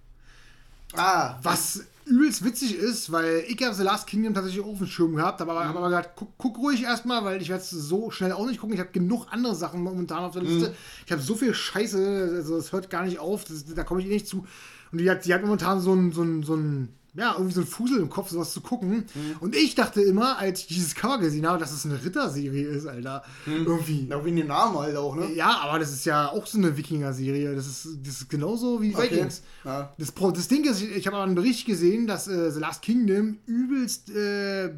Ah, 0.96 1.38
Was 1.44 1.84
übelst 2.10 2.44
witzig 2.44 2.76
ist, 2.76 3.12
weil 3.12 3.44
ich 3.48 3.62
habe 3.64 3.76
The 3.76 3.84
Last 3.84 4.08
Kingdom 4.08 4.34
tatsächlich 4.34 4.64
auch 4.64 4.70
auf 4.70 4.78
dem 4.78 4.88
Schirm 4.88 5.16
gehabt, 5.16 5.42
aber 5.42 5.66
habe 5.66 5.78
aber 5.78 5.90
gesagt, 5.90 6.12
guck, 6.16 6.30
guck 6.38 6.58
ruhig 6.58 6.84
erstmal, 6.84 7.24
weil 7.24 7.42
ich 7.42 7.50
werde 7.50 7.62
es 7.62 7.70
so 7.70 8.12
schnell 8.12 8.32
auch 8.32 8.46
nicht 8.46 8.60
gucken. 8.60 8.74
Ich 8.74 8.80
habe 8.80 8.92
genug 8.92 9.28
andere 9.30 9.56
Sachen 9.56 9.82
momentan 9.82 10.24
auf 10.24 10.34
der 10.34 10.44
Liste. 10.44 10.74
Ich 11.06 11.12
habe 11.12 11.22
so 11.22 11.36
viel 11.36 11.54
Scheiße, 11.54 12.32
also 12.36 12.58
es 12.58 12.72
hört 12.72 12.90
gar 12.90 13.04
nicht 13.04 13.20
auf, 13.20 13.44
das, 13.46 13.66
da 13.66 13.84
komme 13.84 14.02
ich 14.02 14.08
eh 14.08 14.14
nicht 14.14 14.28
zu. 14.28 14.46
Und 14.92 15.00
die 15.00 15.10
hat, 15.10 15.26
die 15.26 15.34
hat 15.34 15.42
momentan 15.42 15.80
so 15.82 15.94
ein, 15.94 16.12
so 16.12 16.24
ein, 16.24 16.44
so 16.44 16.56
ein 16.56 16.90
ja, 17.18 17.34
irgendwie 17.34 17.54
so 17.54 17.62
ein 17.62 17.68
Fusel 17.68 18.00
im 18.00 18.10
Kopf, 18.10 18.30
sowas 18.30 18.54
zu 18.54 18.62
gucken. 18.62 19.06
Und 19.40 19.56
ich 19.56 19.76
dachte 19.76 20.02
immer, 20.02 20.38
als 20.38 20.62
ich 20.62 20.68
dieses 20.68 20.94
Cover 20.96 21.18
gesehen 21.18 21.48
habe, 21.48 21.58
dass 21.60 21.72
es 21.72 21.84
eine 21.84 22.02
Ritterserie 22.04 22.68
ist, 22.68 22.86
Alter. 22.86 23.24
Irgendwie. 23.46 24.08
ja, 24.08 24.24
wegen 24.24 24.38
den 24.38 24.48
Namen 24.48 24.78
halt 24.78 24.96
auch, 24.96 25.16
ne? 25.16 25.32
Ja, 25.34 25.60
aber 25.64 25.80
das 25.80 25.92
ist 25.92 26.06
ja 26.06 26.30
auch 26.32 26.46
so 26.46 26.58
eine 26.60 26.78
Wikinger-Serie. 26.78 27.56
Das 27.56 27.66
ist, 27.68 27.88
das 28.04 28.22
ist 28.22 28.30
genauso 28.30 28.82
wie 28.82 28.96
Okay. 28.96 29.12
Vikings. 29.16 29.42
Ja. 29.66 29.94
Das, 29.98 30.14
das 30.14 30.48
Ding 30.48 30.64
ist, 30.66 30.82
ich, 30.82 30.92
ich 30.96 31.08
habe 31.08 31.18
aber 31.18 31.26
einen 31.26 31.36
Bericht 31.36 31.66
gesehen, 31.66 32.06
dass 32.08 32.28
äh, 32.28 32.52
The 32.52 32.60
Last 32.60 32.82
Kingdom 32.84 33.40
übelst 33.48 34.10
äh, 34.12 34.66
äh, 34.68 34.72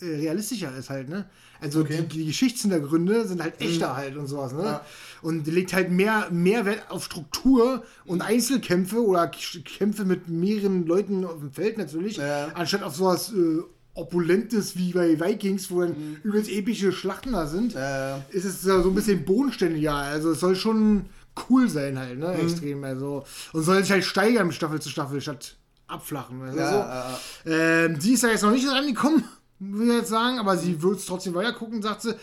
realistischer 0.00 0.74
ist 0.76 0.90
halt, 0.90 1.08
ne? 1.08 1.28
Also 1.60 1.80
Okay. 1.82 2.02
die, 2.10 2.18
die 2.18 2.26
Geschichtshintergründe 2.26 3.28
sind 3.28 3.40
halt 3.42 3.60
echter 3.60 3.94
halt 3.94 4.16
und 4.16 4.26
sowas, 4.26 4.52
ne? 4.52 4.64
Ja. 4.64 4.86
Und 5.22 5.46
legt 5.46 5.72
halt 5.72 5.90
mehr, 5.90 6.28
mehr 6.30 6.66
Wert 6.66 6.90
auf 6.90 7.04
Struktur 7.04 7.84
und 8.04 8.22
Einzelkämpfe 8.22 9.04
oder 9.06 9.28
Kämpfe 9.28 10.04
mit 10.04 10.28
mehreren 10.28 10.84
Leuten 10.86 11.24
auf 11.24 11.38
dem 11.38 11.52
Feld 11.52 11.78
natürlich, 11.78 12.16
Ja. 12.16 12.48
anstatt 12.54 12.82
auf 12.82 12.96
sowas 12.96 13.32
äh, 13.32 13.60
opulent 13.94 14.52
ist 14.52 14.76
wie 14.76 14.92
bei 14.92 15.20
Vikings, 15.20 15.70
wo 15.70 15.80
dann 15.82 15.90
Mhm. 15.90 16.16
übelst 16.24 16.50
epische 16.50 16.92
Schlachten 16.92 17.32
da 17.32 17.46
sind, 17.46 17.74
Äh, 17.76 18.16
ist 18.30 18.44
es 18.44 18.62
so 18.62 18.72
ein 18.82 18.94
bisschen 18.94 19.24
bodenständiger. 19.24 19.94
Also 19.94 20.32
es 20.32 20.40
soll 20.40 20.56
schon 20.56 21.06
cool 21.48 21.68
sein 21.68 21.98
halt, 21.98 22.18
ne? 22.18 22.34
Mhm. 22.36 22.40
Extrem. 22.48 22.84
Also. 22.84 23.24
Und 23.52 23.62
soll 23.62 23.80
sich 23.82 23.92
halt 23.92 24.04
steigern 24.04 24.50
Staffel 24.50 24.80
zu 24.82 24.88
Staffel 24.88 25.20
statt 25.20 25.56
abflachen. 25.86 26.40
Weißt 26.40 26.54
du, 26.58 26.58
so. 26.58 27.50
ja, 27.50 27.84
äh, 27.84 28.00
sie 28.00 28.14
ist 28.14 28.22
ja 28.22 28.30
jetzt 28.30 28.42
noch 28.42 28.50
nicht 28.50 28.66
rangekommen, 28.68 29.24
will 29.60 29.88
ich 29.90 29.94
jetzt 29.98 30.08
sagen, 30.10 30.38
aber 30.38 30.56
sie 30.56 30.82
wird 30.82 30.98
es 30.98 31.06
trotzdem 31.06 31.34
weiter 31.34 31.52
gucken, 31.52 31.80
sagt 31.82 32.02
sie. 32.02 32.14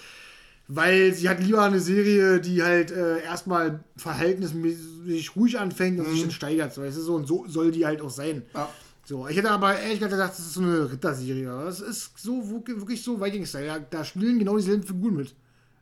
Weil 0.72 1.14
sie 1.16 1.28
hat 1.28 1.42
lieber 1.42 1.64
eine 1.64 1.80
Serie, 1.80 2.40
die 2.40 2.62
halt 2.62 2.92
äh, 2.92 3.24
erstmal 3.24 3.84
verhältnismäßig 3.98 5.36
ruhig 5.36 5.60
anfängt 5.60 6.00
und 6.00 6.10
sich 6.12 6.22
dann 6.22 6.32
steigert. 6.32 6.74
So, 6.74 6.84
weißt 6.84 6.98
du, 6.98 7.02
so, 7.02 7.16
und 7.16 7.28
so 7.28 7.46
soll 7.48 7.72
die 7.72 7.86
halt 7.86 8.02
auch 8.02 8.10
sein. 8.12 8.44
Ja. 8.54 8.70
So, 9.04 9.28
ich 9.28 9.36
hätte 9.36 9.50
aber 9.50 9.80
ehrlich 9.80 10.00
gesagt 10.00 10.14
das 10.14 10.38
ist 10.38 10.54
so 10.54 10.62
eine 10.62 10.92
Ritterserie. 10.92 11.48
Das 11.66 11.80
ist 11.80 12.12
so 12.18 12.48
wirklich 12.50 13.04
so 13.04 13.20
Vikings-Style. 13.20 13.66
Da, 13.66 13.80
da 13.80 14.06
spielen 14.06 14.38
genau 14.38 14.58
dieselben 14.58 14.84
Figuren 14.84 15.16
mit. 15.16 15.36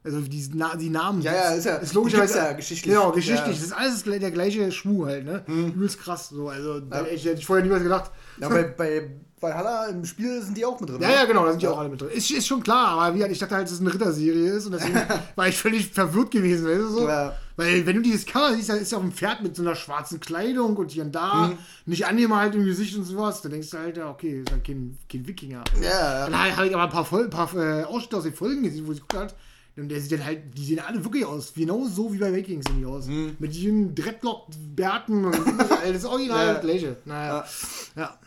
Also 0.05 0.22
die, 0.22 0.49
Na 0.53 0.77
die 0.77 0.89
Namen. 0.89 1.22
Ja, 1.22 1.34
ja, 1.34 1.49
ist 1.55 1.65
ja- 1.65 1.76
Ist 1.76 1.93
logischerweise 1.93 2.38
ja 2.38 2.53
geschichtlich. 2.53 2.93
Genau, 2.95 3.11
geschichtlich. 3.11 3.39
Ja. 3.41 3.47
Mhm. 3.47 3.51
Das 3.73 3.95
ist 3.97 4.05
alles 4.07 4.22
der 4.22 4.31
gleiche 4.31 4.72
Schwung 4.72 5.05
halt, 5.05 5.26
ne? 5.26 5.43
Übelst 5.47 5.99
krass. 5.99 6.30
So, 6.30 6.47
also, 6.47 6.76
hätte 6.76 7.09
ich, 7.14 7.26
hätte 7.26 7.39
ich 7.39 7.45
vorher 7.45 7.65
niemals 7.65 7.84
gedacht. 7.84 8.11
ja 8.39 8.47
bei, 8.47 8.64
bei 8.64 9.09
Valhalla 9.39 9.85
im 9.88 10.03
Spiel 10.03 10.41
sind 10.41 10.57
die 10.57 10.65
auch 10.65 10.80
mit 10.80 10.89
drin. 10.89 10.99
Ja, 11.01 11.07
ne? 11.09 11.14
ja, 11.14 11.26
genau, 11.26 11.45
da 11.45 11.51
sind 11.51 11.61
die 11.61 11.68
auch 11.68 11.77
alle 11.77 11.89
mit 11.89 12.01
drin. 12.01 12.09
Ist, 12.09 12.31
ist 12.31 12.47
schon 12.47 12.64
klar, 12.64 12.88
aber 12.99 13.15
wie 13.15 13.23
ich 13.31 13.38
dachte 13.38 13.53
halt, 13.55 13.65
dass 13.65 13.73
es 13.73 13.81
eine 13.81 13.93
Ritterserie 13.93 14.51
ist 14.53 14.65
und 14.65 14.72
deswegen 14.73 14.99
war 15.35 15.47
ich 15.47 15.57
völlig 15.57 15.89
verwirrt 15.91 16.31
gewesen, 16.31 16.65
weißt 16.68 16.80
du 16.80 16.88
so? 16.88 17.07
Ja. 17.07 17.35
Weil, 17.55 17.85
wenn 17.85 17.95
du 17.97 18.01
dieses 18.01 18.26
Cover 18.26 18.53
siehst, 18.55 18.69
dann 18.69 18.77
ist 18.80 18.91
ja 18.91 18.97
auf 18.97 19.03
dem 19.03 19.11
Pferd 19.11 19.41
mit 19.43 19.55
so 19.55 19.61
einer 19.64 19.76
schwarzen 19.76 20.19
Kleidung 20.19 20.76
und 20.77 20.91
hier 20.91 21.03
und 21.03 21.11
da, 21.14 21.47
Mhm. 21.47 21.57
nicht 21.85 22.05
angemalt 22.05 22.55
im 22.55 22.65
Gesicht 22.65 22.95
und 22.97 23.03
sowas, 23.03 23.41
dann 23.41 23.51
denkst 23.51 23.69
du 23.72 23.77
halt, 23.77 23.97
ja, 23.97 24.09
okay, 24.09 24.41
ist 24.41 24.49
ja 24.49 24.57
kein, 24.57 24.97
kein 25.11 25.27
Wikinger. 25.27 25.64
Ja, 25.81 25.89
ja. 25.89 26.30
Dann 26.30 26.55
habe 26.57 26.68
ich 26.68 26.73
aber 26.73 26.84
ein 26.84 26.89
paar, 26.89 27.05
Vol 27.11 27.30
paar 27.30 27.53
äh, 27.55 27.84
Ausschnitte 27.84 28.18
aus 28.18 28.23
den 28.23 28.34
Folgen 28.34 28.64
gesehen, 28.64 28.85
wo 28.88 28.93
sie 28.93 28.99
geguckt 29.01 29.15
hat. 29.23 29.35
Und 29.76 29.89
der 29.89 30.01
sieht 30.01 30.11
dann 30.14 30.26
halt, 30.26 30.39
die 30.57 30.65
sehen 30.65 30.80
alle 30.80 31.03
wirklich 31.03 31.23
aus, 31.23 31.53
genau 31.53 31.85
so 31.85 32.11
wie 32.11 32.18
bei 32.18 32.34
Vikings 32.34 32.65
sehen 32.65 32.80
die 32.80 32.85
aus. 32.88 33.05
Mhm. 33.05 33.35
Mit 33.38 33.53
diesen 33.53 33.93
Dreadlock-Bärten 33.93 35.26
und 35.26 35.35
das 35.93 36.05
Original 36.05 36.47
Ja. 36.47 36.53
das 36.53 36.61
gleiche. 36.64 36.95
Naja, 37.05 37.45
ja. 37.95 38.18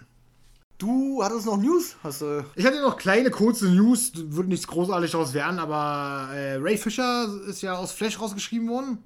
Du 0.80 1.22
hattest 1.22 1.44
noch 1.44 1.58
News? 1.58 1.94
Hast 2.02 2.22
du. 2.22 2.42
Ich 2.56 2.64
hatte 2.64 2.80
noch 2.80 2.96
kleine, 2.96 3.30
kurze 3.30 3.68
News, 3.68 4.12
wird 4.14 4.48
nichts 4.48 4.66
großartig 4.66 5.10
daraus 5.10 5.34
werden, 5.34 5.58
aber 5.58 6.34
äh, 6.34 6.54
Ray 6.54 6.78
Fisher 6.78 7.28
ist 7.46 7.60
ja 7.60 7.74
aus 7.74 7.92
Flash 7.92 8.18
rausgeschrieben 8.18 8.66
worden 8.66 8.96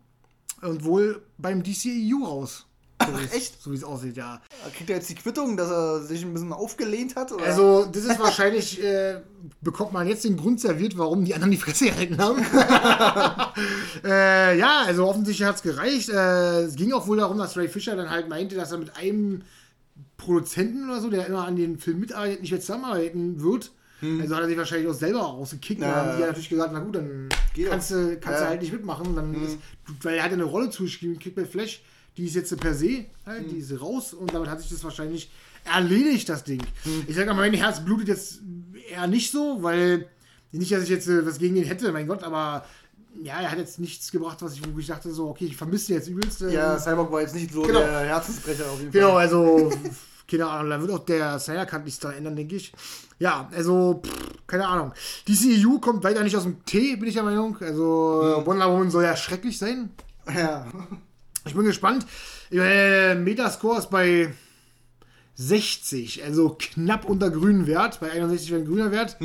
und 0.63 0.85
wohl 0.85 1.23
beim 1.37 1.65
DCEU 1.65 2.25
raus. 2.25 2.67
So 3.05 3.13
Ach, 3.13 3.35
echt? 3.35 3.61
So 3.61 3.73
wie 3.73 3.75
es 3.75 3.83
aussieht, 3.83 4.17
ja. 4.17 4.41
Kriegt 4.73 4.89
er 4.89 4.97
jetzt 4.97 5.11
die 5.11 5.17
Quittung, 5.17 5.57
dass 5.57 5.69
er 5.69 6.01
sich 6.03 6.23
ein 6.23 6.33
bisschen 6.33 6.53
aufgelehnt 6.53 7.17
hat? 7.17 7.33
Oder? 7.33 7.45
Also, 7.45 7.87
das 7.87 8.05
ist 8.05 8.21
wahrscheinlich, 8.21 8.81
äh, 8.81 9.21
bekommt 9.61 9.93
man 9.93 10.07
jetzt 10.07 10.23
den 10.23 10.37
Grund 10.37 10.61
serviert, 10.61 10.97
warum 10.97 11.25
die 11.25 11.35
anderen 11.35 11.51
die 11.51 11.57
Fresse 11.57 11.87
gehalten 11.87 12.19
haben. 12.19 12.39
äh, 14.05 14.57
ja, 14.57 14.83
also 14.87 15.09
offensichtlich 15.09 15.47
hat 15.47 15.57
es 15.57 15.63
gereicht. 15.63 16.09
Äh, 16.09 16.63
es 16.63 16.77
ging 16.77 16.93
auch 16.93 17.09
wohl 17.09 17.17
darum, 17.17 17.37
dass 17.37 17.57
Ray 17.57 17.69
Fisher 17.69 17.97
dann 17.97 18.11
halt 18.11 18.29
meinte, 18.29 18.55
dass 18.55 18.71
er 18.71 18.79
mit 18.79 18.97
einem 18.97 19.43
Produzenten 20.25 20.85
oder 20.89 21.01
so, 21.01 21.11
der 21.11 21.27
immer 21.27 21.47
an 21.47 21.57
den 21.57 21.79
Film 21.79 22.01
mitarbeitet, 22.01 22.41
nicht 22.41 22.51
mehr 22.51 22.61
zusammenarbeiten 22.61 23.43
wird. 23.43 23.71
Also 24.21 24.35
hat 24.37 24.43
er 24.43 24.49
sich 24.49 24.59
wahrscheinlich 24.59 24.89
auch 24.89 24.93
selber 24.95 25.21
rausgekickt. 25.21 25.81
Ja, 25.81 25.87
dann 25.89 25.97
haben 26.09 26.17
die 26.17 26.21
ja. 26.21 26.27
natürlich 26.27 26.49
gesagt, 26.51 26.73
na 26.75 26.81
gut, 26.81 26.95
dann 26.97 27.29
Geht 27.55 27.71
kannst, 27.71 27.91
du, 27.91 28.19
kannst 28.21 28.39
Ja. 28.41 28.45
du 28.45 28.49
halt 28.51 28.61
nicht 28.61 28.73
mitmachen. 28.73 29.17
Dann 29.17 29.33
ist, 29.43 29.57
weil 30.03 30.17
er 30.17 30.25
hat 30.25 30.31
ja 30.31 30.35
eine 30.35 30.45
Rolle 30.45 30.69
zugeschrieben, 30.69 31.19
kriegt 31.19 31.37
bei 31.37 31.47
Flash, 31.47 31.81
die 32.19 32.27
ist 32.27 32.35
jetzt 32.35 32.55
per 32.61 32.75
se, 32.75 33.07
halt, 33.25 33.51
die 33.51 33.57
ist 33.59 33.81
raus 33.81 34.13
und 34.13 34.35
damit 34.35 34.51
hat 34.51 34.61
sich 34.61 34.69
das 34.69 34.85
wahrscheinlich 34.85 35.31
erledigt, 35.65 36.29
das 36.29 36.45
Ding. 36.45 36.61
Ich 37.07 37.15
sage 37.17 37.29
mal, 37.29 37.35
mein 37.49 37.55
Herz 37.55 37.83
blutet 37.83 38.09
jetzt 38.09 38.41
eher 38.91 39.07
nicht 39.07 39.31
so, 39.33 39.63
weil 39.63 40.07
nicht, 40.53 40.71
dass 40.71 40.83
ich 40.83 40.91
jetzt 40.91 41.09
äh, 41.09 41.25
was 41.25 41.39
gegen 41.39 41.57
ihn 41.57 41.65
hätte, 41.65 41.91
mein 41.91 42.07
Gott, 42.07 42.23
aber 42.25 42.67
ja, 43.23 43.41
er 43.41 43.51
hat 43.51 43.59
jetzt 43.59 43.79
nichts 43.81 44.13
gebracht, 44.13 44.43
was 44.43 44.55
ich, 44.55 44.61
wo 44.75 44.79
ich 44.79 44.87
dachte, 44.89 45.13
so, 45.15 45.29
okay, 45.31 45.47
ich 45.47 45.57
vermisse 45.57 45.93
ihn 45.93 45.99
jetzt 45.99 46.09
übelst. 46.09 46.43
äh, 46.43 46.53
ja, 46.53 46.79
Cyborg 46.79 47.11
war 47.11 47.23
jetzt 47.23 47.35
nicht 47.35 47.53
so 47.53 47.63
Genau. 47.63 47.81
der 47.81 48.01
Herzensbrecher 48.01 48.71
auf 48.71 48.79
jeden 48.81 48.93
Genau, 48.93 49.13
Fall. 49.13 49.21
also, 49.23 49.73
keine 50.31 50.47
Ahnung, 50.47 50.71
da 50.71 50.81
wird 50.81 50.91
auch 50.91 51.05
der 51.05 51.39
Snyder 51.39 51.67
Cut 51.67 51.85
nichts 51.85 52.01
daran 52.01 52.19
ändern, 52.19 52.37
denke 52.37 52.57
ich. 52.57 52.73
Ja, 53.19 53.49
also, 53.55 54.03
pff, 54.05 54.47
keine 54.47 54.67
Ahnung. 54.67 54.93
Die 55.27 55.35
CEU 55.35 55.79
kommt 55.79 56.03
weiter 56.03 56.23
nicht 56.23 56.37
aus 56.37 56.45
dem 56.45 56.65
Tee, 56.65 56.97
bin 56.97 57.09
ich 57.09 57.15
der 57.15 57.23
Meinung. 57.23 57.57
Also, 57.61 58.43
Wonder 58.45 58.71
Woman 58.71 58.91
soll 58.91 59.05
ja 59.05 59.17
schrecklich 59.17 59.59
sein. 59.59 59.91
Ja. 60.35 60.67
Ich 61.45 61.55
bin 61.55 61.65
gespannt. 61.65 62.07
Äh, 62.51 63.15
Metascore 63.17 63.79
ist 63.79 63.91
bei 63.91 64.33
60, 65.37 66.25
also 66.25 66.57
knapp 66.59 67.05
unter 67.05 67.31
grünen 67.31 67.67
Wert. 67.67 68.01
Bei 68.01 68.11
61 68.11 68.51
wäre 68.51 68.61
ein 68.63 68.67
grüner 68.67 68.91
Wert. 68.91 69.19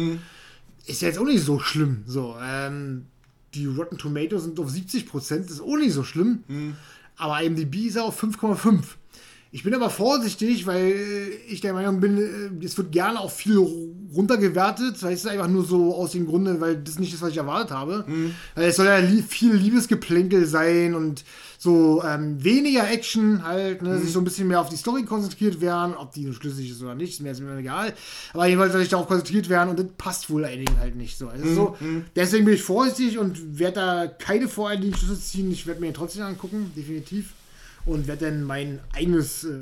Ist 0.86 1.02
ja 1.02 1.08
jetzt 1.08 1.20
auch 1.20 1.26
nicht 1.26 1.44
so 1.44 1.60
schlimm. 1.60 2.04
So, 2.08 2.36
ähm, 2.42 3.06
die 3.54 3.68
Rotten 3.68 3.98
Tomatoes 3.98 4.44
sind 4.44 4.60
auf 4.60 4.70
70 4.70 5.08
Prozent, 5.08 5.50
ist 5.50 5.62
auch 5.62 5.78
nicht 5.78 5.94
so 5.94 6.04
schlimm. 6.04 6.44
Aber 7.16 7.42
IMDb 7.42 7.88
ist 7.88 7.98
auf 7.98 8.22
5,5. 8.22 8.84
Ich 9.52 9.64
bin 9.64 9.74
aber 9.74 9.90
vorsichtig, 9.90 10.68
weil 10.68 10.94
ich 11.48 11.60
der 11.60 11.74
Meinung 11.74 12.00
bin, 12.00 12.18
äh, 12.18 12.66
es 12.66 12.78
wird 12.78 12.92
gerne 12.92 13.20
auch 13.20 13.32
viel 13.32 13.58
runtergewertet. 14.14 14.96
Es 14.98 15.04
ist 15.04 15.28
einfach 15.28 15.48
nur 15.48 15.66
so 15.66 15.96
aus 15.96 16.12
dem 16.12 16.28
Grunde, 16.28 16.62
weil 16.62 16.78
das 16.78 17.00
nicht 17.00 17.14
ist, 17.14 17.22
was 17.22 17.32
ich 17.32 17.38
erwartet 17.38 17.72
habe. 17.72 18.06
Weil 18.56 18.70
es 18.70 18.76
soll 18.76 18.86
ja 18.86 19.02
viel 19.28 19.54
Liebesgeplänkel 19.54 20.46
sein 20.46 20.94
und 20.94 21.24
so 21.58 22.04
ähm, 22.04 22.42
weniger 22.44 22.90
Action 22.90 23.44
halt, 23.44 23.82
ne, 23.82 24.00
sich 24.00 24.14
so 24.14 24.20
ein 24.20 24.24
bisschen 24.24 24.48
mehr 24.48 24.62
auf 24.62 24.70
die 24.70 24.78
Story 24.78 25.04
konzentriert 25.04 25.60
werden. 25.62 25.96
Ob 25.96 26.14
die 26.14 26.26
nun 26.26 26.34
schlüssig 26.34 26.70
ist 26.70 26.82
oder 26.82 26.94
nicht, 26.96 27.14
ist 27.14 27.20
mir 27.20 27.30
jetzt 27.30 27.42
egal. 27.42 27.94
Aber 28.34 28.46
jedenfalls 28.46 28.72
soll 28.72 28.82
ich 28.84 28.90
darauf 28.90 29.08
konzentriert 29.08 29.50
werden 29.50 29.70
und 29.70 29.80
das 29.80 29.88
passt 29.98 30.30
wohl 30.30 30.46
einigen 30.46 30.78
halt 30.80 30.96
nicht 30.96 31.18
so. 31.18 31.28
Also 31.28 31.54
so 31.54 31.78
deswegen 32.16 32.46
bin 32.46 32.54
ich 32.54 32.64
vorsichtig 32.64 33.18
und 33.18 33.58
werde 33.60 33.76
da 33.76 34.08
keine 34.08 34.48
voreiligen 34.48 34.96
Schlüsse 34.96 35.20
ziehen. 35.20 35.52
Ich 35.52 35.66
werde 35.66 35.82
mir 35.82 35.92
trotzdem 35.92 36.24
angucken, 36.24 36.72
definitiv 36.76 37.34
und 37.86 38.08
werde 38.08 38.26
dann 38.30 38.44
mein 38.44 38.80
eigenes, 38.96 39.44
äh, 39.44 39.58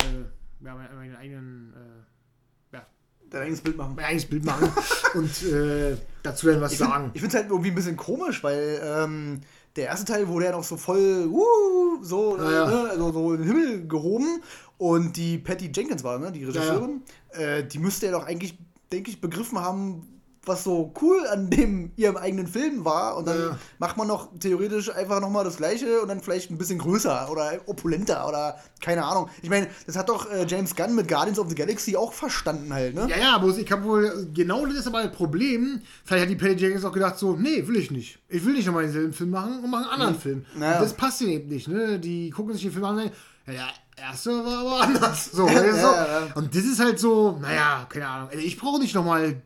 ja, 0.64 0.74
mein- 0.74 0.94
meinen 0.96 1.16
eigenen, 1.16 1.72
äh, 1.74 2.76
ja, 2.76 2.86
Dein 3.30 3.42
eigenes 3.42 3.60
Bild 3.60 3.76
machen. 3.76 3.94
mein 3.96 4.04
eigenes 4.06 4.26
Bild 4.26 4.44
machen 4.44 4.68
und 5.14 5.42
äh, 5.44 5.96
dazu 6.22 6.46
dann 6.48 6.60
was 6.60 6.72
Ich 6.72 6.78
sagen. 6.78 7.10
finde 7.12 7.28
es 7.28 7.34
halt 7.34 7.48
irgendwie 7.50 7.70
ein 7.70 7.74
bisschen 7.74 7.96
komisch, 7.96 8.42
weil 8.42 8.80
ähm, 8.82 9.40
der 9.76 9.86
erste 9.86 10.12
Teil 10.12 10.26
wurde 10.28 10.46
ja 10.46 10.52
noch 10.52 10.64
so 10.64 10.76
voll 10.76 11.26
uh, 11.30 12.02
so, 12.02 12.36
Ja, 12.38 12.50
ja. 12.50 12.66
Ne, 12.66 12.90
also 12.90 13.12
so 13.12 13.34
in 13.34 13.42
den 13.42 13.46
Himmel 13.48 13.86
gehoben 13.88 14.42
und 14.78 15.16
die 15.16 15.38
Patty 15.38 15.70
Jenkins 15.74 16.02
war, 16.04 16.18
ne, 16.18 16.32
die 16.32 16.44
Regisseurin, 16.44 17.02
Äh, 17.30 17.64
die 17.64 17.78
müsste 17.78 18.06
ja 18.06 18.12
doch 18.12 18.26
eigentlich, 18.26 18.58
denke 18.90 19.10
ich, 19.10 19.20
begriffen 19.20 19.58
haben, 19.58 20.17
was 20.48 20.64
so 20.64 20.92
cool 21.00 21.26
an 21.30 21.50
dem 21.50 21.92
ihrem 21.96 22.16
eigenen 22.16 22.46
Film 22.46 22.84
war 22.84 23.16
und 23.16 23.26
dann 23.28 23.38
Ja, 23.38 23.46
ja. 23.50 23.58
macht 23.78 23.96
man 23.96 24.08
noch 24.08 24.28
theoretisch 24.40 24.90
einfach 24.94 25.20
noch 25.20 25.30
mal 25.30 25.44
das 25.44 25.58
gleiche 25.58 26.00
und 26.00 26.08
dann 26.08 26.20
vielleicht 26.20 26.50
ein 26.50 26.58
bisschen 26.58 26.78
größer 26.78 27.30
oder 27.30 27.52
opulenter 27.66 28.26
oder 28.26 28.56
keine 28.80 29.04
Ahnung. 29.04 29.28
Ich 29.42 29.50
meine, 29.50 29.68
das 29.86 29.96
hat 29.96 30.08
doch 30.08 30.30
äh, 30.30 30.44
James 30.46 30.74
Gunn 30.74 30.94
mit 30.94 31.06
Guardians 31.08 31.38
of 31.38 31.48
the 31.48 31.54
Galaxy 31.54 31.96
auch 31.96 32.12
verstanden 32.12 32.72
halt, 32.72 32.94
ne? 32.94 33.06
Ja, 33.10 33.16
ja, 33.18 33.34
aber 33.34 33.48
ich 33.56 33.70
habe 33.70 33.84
wohl, 33.84 34.28
genau 34.34 34.66
das 34.66 34.76
ist 34.76 34.86
aber 34.86 35.02
das 35.02 35.12
Problem. 35.12 35.82
Vielleicht 36.04 36.22
hat 36.24 36.30
die 36.30 36.36
Patty 36.36 36.54
Jenkins 36.54 36.84
auch 36.84 36.92
gedacht, 36.92 37.18
so, 37.18 37.34
nee, 37.36 37.66
will 37.66 37.76
ich 37.76 37.90
nicht. 37.90 38.18
Ich 38.28 38.44
will 38.44 38.54
nicht 38.54 38.66
nochmal 38.66 38.84
denselben 38.84 39.12
Film 39.12 39.30
machen 39.30 39.62
und 39.62 39.70
mache 39.70 39.82
einen 39.84 39.92
anderen 39.92 40.18
Film. 40.18 40.46
Naja. 40.56 40.80
Das 40.80 40.94
passt 40.94 41.20
ihnen 41.20 41.30
eben 41.32 41.48
nicht, 41.48 41.68
ne? 41.68 41.98
Die 41.98 42.30
gucken 42.30 42.52
sich 42.54 42.62
den 42.62 42.72
Film 42.72 42.84
an 42.84 42.96
und 42.96 43.02
sagen, 43.02 43.12
ja, 43.46 43.66
der 43.96 44.04
erste 44.04 44.30
war 44.44 44.58
aber 44.58 44.80
anders. 44.82 45.30
So, 45.32 45.46
du, 45.48 45.52
so. 45.54 45.56
Ja, 45.56 46.06
ja. 46.06 46.28
Und 46.34 46.54
das 46.54 46.64
ist 46.64 46.78
halt 46.80 46.98
so, 46.98 47.38
naja, 47.40 47.86
keine 47.88 48.06
Ahnung. 48.06 48.28
Also 48.30 48.44
ich 48.44 48.56
brauche 48.58 48.78
nicht 48.80 48.94
nochmal 48.94 49.40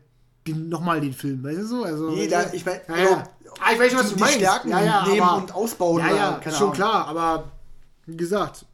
den, 0.47 0.69
noch 0.69 0.81
mal 0.81 0.99
den 1.01 1.13
Film, 1.13 1.43
weißt 1.43 1.59
du 1.59 1.65
so? 1.67 1.83
Also, 1.83 2.11
Nee, 2.11 2.27
da- 2.27 2.51
ich 2.53 2.65
mein, 2.65 2.79
ja, 2.87 2.93
also, 2.93 3.09
ja. 3.13 3.23
Ah, 3.59 3.71
ich 3.73 3.79
weiß 3.79 3.91
schon, 3.91 3.99
was 4.01 4.07
die 4.09 4.13
du 4.15 4.19
meinst. 4.19 4.35
Stärken 4.35 4.69
ja, 4.69 4.83
ja, 4.83 5.07
nehmen 5.07 5.21
aber, 5.21 5.37
und 5.41 5.53
ausbauen 5.53 5.99
Ja, 5.99 6.15
ja, 6.15 6.31
keine 6.43 6.55
schon 6.55 6.63
Ahnung. 6.65 6.75
klar, 6.75 7.07
aber 7.07 7.51
wie 8.05 8.17
gesagt, 8.17 8.65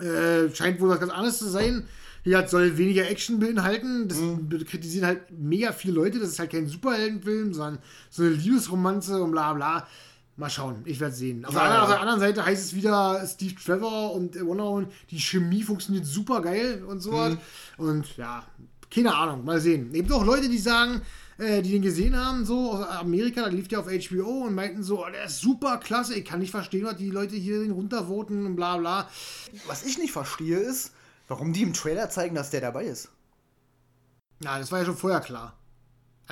äh, 0.00 0.48
scheint 0.54 0.80
wohl 0.80 0.88
was 0.88 1.00
ganz 1.00 1.12
anderes 1.12 1.38
zu 1.38 1.48
sein. 1.48 1.86
Hier 2.22 2.46
soll 2.48 2.76
weniger 2.76 3.08
Action 3.08 3.38
beinhalten. 3.38 4.08
Das 4.08 4.18
Mhm. 4.18 4.48
kritisieren 4.66 5.06
halt 5.06 5.20
mega 5.30 5.72
viele 5.72 5.94
Leute. 5.94 6.18
Das 6.18 6.28
ist 6.30 6.38
halt 6.38 6.50
kein 6.50 6.66
Superheldenfilm, 6.66 7.54
sondern 7.54 7.78
so 8.10 8.22
eine 8.22 8.32
Liebesromanze 8.32 9.22
und 9.22 9.30
bla 9.32 9.52
bla. 9.54 9.86
Mal 10.36 10.50
schauen, 10.50 10.82
ich 10.86 11.00
werde 11.00 11.14
sehen. 11.14 11.44
Auf, 11.44 11.54
Ja, 11.54 11.60
der 11.60 11.70
anderen, 11.70 11.78
ja. 11.78 11.82
auf 11.84 11.90
der 11.90 12.00
anderen 12.00 12.20
Seite 12.20 12.44
heißt 12.46 12.64
es 12.64 12.74
wieder, 12.74 13.26
Steve 13.26 13.54
Trevor 13.62 14.14
und 14.14 14.36
äh, 14.36 14.44
Wonder 14.46 14.64
Woman, 14.64 14.88
die 15.10 15.18
Chemie 15.18 15.62
funktioniert 15.62 16.06
super 16.06 16.40
geil 16.40 16.82
und 16.86 17.00
so 17.00 17.12
Mhm. 17.12 17.14
was. 17.16 17.36
Und 17.76 18.16
ja, 18.16 18.44
keine 18.90 19.14
Ahnung, 19.14 19.44
mal 19.44 19.60
sehen. 19.60 19.94
Eben 19.94 20.12
auch 20.12 20.24
Leute, 20.24 20.48
die 20.48 20.58
sagen, 20.58 21.02
äh, 21.38 21.62
die 21.62 21.70
den 21.72 21.82
gesehen 21.82 22.16
haben, 22.16 22.44
so 22.44 22.72
aus 22.72 22.86
Amerika, 22.86 23.42
da 23.42 23.48
lief 23.48 23.68
der 23.68 23.80
auf 23.80 23.86
HBO 23.86 24.46
und 24.46 24.54
meinten 24.54 24.82
so, 24.82 25.04
oh, 25.04 25.10
der 25.10 25.24
ist 25.24 25.40
super 25.40 25.78
klasse, 25.78 26.14
ich 26.14 26.24
kann 26.24 26.40
nicht 26.40 26.50
verstehen, 26.50 26.84
was 26.84 26.96
die 26.96 27.10
Leute 27.10 27.36
hier 27.36 27.60
den 27.60 27.70
runtervoten 27.70 28.46
und 28.46 28.56
bla 28.56 28.76
bla. 28.76 29.08
Was 29.66 29.84
ich 29.84 29.98
nicht 29.98 30.12
verstehe 30.12 30.58
ist, 30.58 30.92
warum 31.28 31.52
die 31.52 31.62
im 31.62 31.72
Trailer 31.72 32.10
zeigen, 32.10 32.34
dass 32.34 32.50
der 32.50 32.60
dabei 32.60 32.84
ist. 32.84 33.10
Na, 34.40 34.58
das 34.58 34.72
war 34.72 34.80
ja 34.80 34.86
schon 34.86 34.96
vorher 34.96 35.20
klar. 35.20 35.56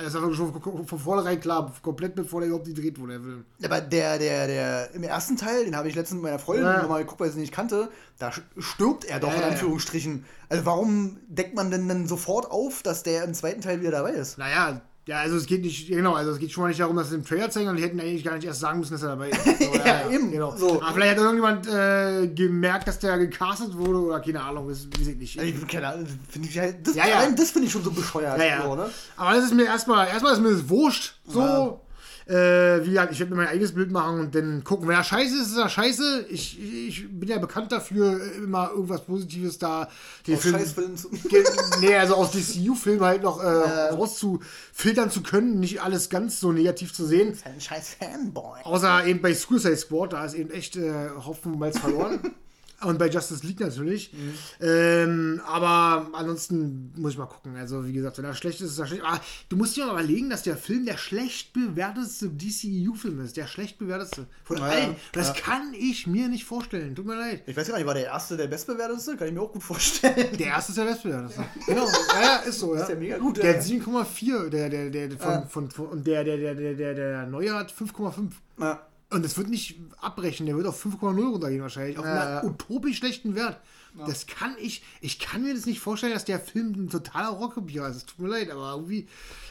Das 0.01 0.13
war 0.13 0.33
schon 0.33 0.61
von 0.85 0.99
vornherein 0.99 1.39
klar, 1.39 1.73
komplett 1.81 2.15
bevor 2.15 2.41
der 2.41 2.49
überhaupt 2.49 2.67
gedreht 2.67 2.99
wurde, 2.99 3.13
der 3.13 3.21
Film. 3.21 3.45
Aber 3.63 3.81
der, 3.81 4.17
der, 4.17 4.47
der, 4.47 4.91
im 4.93 5.03
ersten 5.03 5.35
Teil, 5.37 5.65
den 5.65 5.75
habe 5.75 5.87
ich 5.89 5.95
letztens 5.95 6.21
mit 6.21 6.23
meiner 6.23 6.39
Freundin 6.39 6.65
Ja. 6.65 6.81
nochmal 6.81 7.01
geguckt, 7.03 7.19
weil 7.19 7.27
ich 7.27 7.33
es 7.33 7.39
nicht 7.39 7.53
kannte, 7.53 7.89
da 8.17 8.31
stirbt 8.57 9.05
er 9.05 9.19
doch 9.19 9.31
Ja, 9.33 9.37
in. 9.39 9.43
Anführungsstrichen. 9.43 10.25
Also 10.49 10.65
warum 10.65 11.17
deckt 11.27 11.55
man 11.55 11.69
denn 11.71 11.87
dann 11.87 12.07
sofort 12.07 12.49
auf, 12.51 12.81
dass 12.81 13.03
der 13.03 13.23
im 13.23 13.33
zweiten 13.33 13.61
Teil 13.61 13.81
wieder 13.81 13.91
dabei 13.91 14.11
ist? 14.11 14.37
Naja, 14.37 14.81
ja, 15.09 15.17
also 15.21 15.37
es 15.37 15.47
geht 15.47 15.63
nicht, 15.63 15.87
genau, 15.87 16.13
also 16.13 16.29
es 16.29 16.37
geht 16.37 16.51
schon 16.51 16.61
mal 16.61 16.67
nicht 16.67 16.79
darum, 16.79 16.95
dass 16.95 17.09
sie 17.09 17.15
im 17.15 17.25
Trailer 17.25 17.49
zeigen 17.49 17.67
und 17.67 17.77
die 17.77 17.81
hätten 17.83 17.99
eigentlich 17.99 18.23
gar 18.23 18.35
nicht 18.35 18.45
erst 18.45 18.59
sagen 18.59 18.77
müssen, 18.79 18.93
dass 18.93 19.01
er 19.01 19.09
dabei 19.09 19.29
ist. 19.29 19.39
So, 19.59 19.73
Ja, 19.75 20.07
eben, 20.11 20.31
Genau. 20.31 20.55
so. 20.55 20.79
Aber 20.81 20.93
vielleicht 20.93 21.17
hat 21.17 21.23
irgendjemand 21.23 21.67
äh, 21.67 22.27
gemerkt, 22.27 22.87
dass 22.87 22.99
der 22.99 23.17
gecastet 23.17 23.75
wurde 23.75 23.99
oder 23.99 24.19
keine 24.19 24.39
Ahnung, 24.43 24.67
das 24.69 24.85
weiß 24.85 25.07
ich 25.07 25.17
nicht. 25.17 25.39
Also 25.39 25.51
ich, 25.51 25.67
keine 25.67 25.87
Ahnung, 25.87 26.05
finde 26.29 26.47
ich 26.47 26.59
halt, 26.59 26.85
das, 26.85 26.93
Ja, 26.95 27.07
ja. 27.07 27.27
das 27.31 27.49
finde 27.49 27.65
ich 27.65 27.71
schon 27.73 27.83
so 27.83 27.89
bescheuert. 27.91 28.37
Ja, 28.37 28.45
ja. 28.45 28.61
So, 28.63 28.75
ne? 28.75 28.85
Aber 29.17 29.33
das 29.33 29.45
ist 29.45 29.55
mir 29.55 29.65
erstmal, 29.65 30.07
erstmal 30.07 30.33
ist 30.33 30.41
mir 30.41 30.51
das 30.51 30.69
wurscht. 30.69 31.15
So. 31.25 31.81
Äh, 32.29 32.85
wie 32.85 32.89
gesagt, 32.89 33.11
ich 33.11 33.19
werde 33.19 33.31
mir 33.31 33.37
mein 33.37 33.47
eigenes 33.47 33.73
Bild 33.73 33.91
machen 33.91 34.19
und 34.19 34.35
dann 34.35 34.63
gucken. 34.63 34.87
Wenn 34.87 34.95
er 34.95 35.03
scheiße 35.03 35.35
ist, 35.35 35.47
ist 35.47 35.57
er 35.57 35.67
scheiße. 35.67 36.27
Ich, 36.29 36.59
ich 36.61 37.07
bin 37.09 37.27
ja 37.27 37.39
bekannt 37.39 37.71
dafür, 37.71 38.21
immer 38.35 38.69
irgendwas 38.69 39.03
Positives 39.03 39.57
da 39.57 39.89
den 40.27 40.35
Aus 40.35 40.43
Scheißfilmen 40.43 40.95
zu- 40.95 41.09
nee, 41.81 41.95
also 41.95 42.13
aus 42.13 42.31
DCU-Filmen 42.31 43.01
halt 43.03 43.23
noch 43.23 43.41
äh, 43.43 43.47
rauszufiltern 43.89 45.09
zu 45.09 45.23
können, 45.23 45.59
nicht 45.59 45.81
alles 45.81 46.09
ganz 46.09 46.39
so 46.39 46.51
negativ 46.51 46.93
zu 46.93 47.05
sehen. 47.05 47.35
Ein 47.45 47.59
scheiß 47.59 47.95
Fanboy. 47.99 48.61
Außer 48.63 49.05
eben 49.07 49.21
bei 49.21 49.33
Suicide 49.33 49.77
Squad, 49.77 50.13
da 50.13 50.25
ist 50.25 50.35
eben 50.35 50.51
echt 50.51 50.75
äh, 50.75 51.09
Hopfen 51.25 51.59
verloren. 51.73 52.19
Und 52.81 52.97
bei 52.97 53.09
Justice 53.09 53.45
League 53.45 53.59
natürlich. 53.59 54.13
Ähm, 54.61 55.41
aber 55.45 56.07
ansonsten 56.13 56.93
muss 56.95 57.13
ich 57.13 57.17
mal 57.17 57.25
gucken. 57.25 57.55
Also, 57.57 57.85
wie 57.85 57.91
gesagt, 57.91 58.17
wenn 58.17 58.25
er 58.25 58.33
schlecht 58.33 58.61
ist, 58.61 58.71
ist 58.71 58.79
er 58.79 58.87
schlecht. 58.87 59.03
Aber 59.03 59.19
du 59.49 59.57
musst 59.57 59.75
dir 59.75 59.85
mal 59.85 59.91
überlegen, 59.93 60.29
dass 60.29 60.43
der 60.43 60.55
Film 60.55 60.85
der 60.85 60.97
schlecht 60.97 61.51
bewertetste 61.53 62.29
DCU-Film 62.29 63.19
ist. 63.21 63.35
Der 63.35 63.47
schlecht 63.47 63.79
bewertetste. 63.79 64.27
Von 64.43 64.57
Ja, 64.57 64.63
allen. 64.63 64.95
Das 65.11 65.27
ja. 65.29 65.33
kann 65.33 65.73
ich 65.73 66.07
mir 66.07 66.29
nicht 66.29 66.45
vorstellen. 66.45 66.95
Tut 66.95 67.05
mir 67.05 67.15
leid. 67.15 67.43
Ich 67.47 67.57
weiß 67.57 67.67
gar 67.67 67.77
nicht, 67.77 67.85
war 67.87 67.93
der 67.93 68.05
erste 68.05 68.37
der 68.37 68.47
bestbewerteste? 68.47 69.17
Kann 69.17 69.27
ich 69.27 69.33
mir 69.33 69.41
auch 69.41 69.51
gut 69.51 69.63
vorstellen. 69.63 70.37
Der 70.37 70.47
erste 70.47 70.71
ist 70.71 70.77
der 70.77 70.85
bestbewerteste. 70.85 71.43
Genau. 71.67 71.87
Ja, 72.21 72.37
ist 72.37 72.59
so, 72.59 72.75
ja. 72.75 72.81
ist 72.81 72.89
ja 72.89 72.95
mega 72.95 73.17
gut, 73.17 73.37
Der 73.37 73.51
ja. 73.51 73.57
hat 73.57 73.65
7,4. 73.65 74.49
Der, 74.49 74.69
der, 74.69 74.89
der, 74.89 75.11
von, 75.17 75.47
von, 75.49 75.69
von, 75.71 75.87
und 75.87 76.07
der, 76.07 76.23
der, 76.23 76.37
der, 76.37 76.55
der, 76.55 76.73
der, 76.75 76.93
der 76.93 77.25
neue 77.27 77.53
hat 77.53 77.73
5,5. 77.73 78.31
Ja. 78.59 78.81
Und 79.11 79.25
das 79.25 79.37
wird 79.37 79.49
nicht 79.49 79.79
abbrechen, 80.01 80.45
der 80.45 80.55
wird 80.55 80.67
auf 80.67 80.85
5,0 80.85 81.31
runtergehen 81.31 81.61
wahrscheinlich. 81.63 81.97
Auf 81.97 82.05
Ja, 82.05 82.21
einen 82.21 82.33
ja. 82.35 82.43
utopisch 82.43 82.97
schlechten 82.97 83.33
Wert. 83.35 83.59
Das 84.05 84.27
kann 84.27 84.55
ich, 84.61 84.83
ich 85.01 85.17
kann 85.17 85.41
mir 85.41 85.55
das 85.55 85.65
nicht 85.65 85.79
vorstellen, 85.79 86.13
dass 86.13 86.25
der 86.25 86.39
Film 86.39 86.73
ein 86.73 86.89
totaler 86.89 87.29
Rockkopier 87.29 87.87
ist. 87.87 87.95
Es 87.97 88.05
tut 88.05 88.19
mir 88.19 88.27
leid, 88.27 88.51
aber 88.51 88.73
irgendwie. 88.75 89.07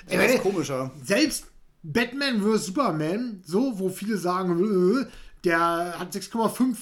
Ey, 0.07 0.17
das 0.17 0.35
ist 0.37 0.43
komischer. 0.43 0.93
Selbst 1.03 1.47
Batman 1.83 2.41
vs. 2.41 2.67
Superman, 2.67 3.43
so, 3.45 3.77
wo 3.81 3.89
viele 3.89 4.17
sagen, 4.17 5.01
äh, 5.03 5.07
der 5.45 5.59
hat 5.99 6.13
6,5, 6.15 6.77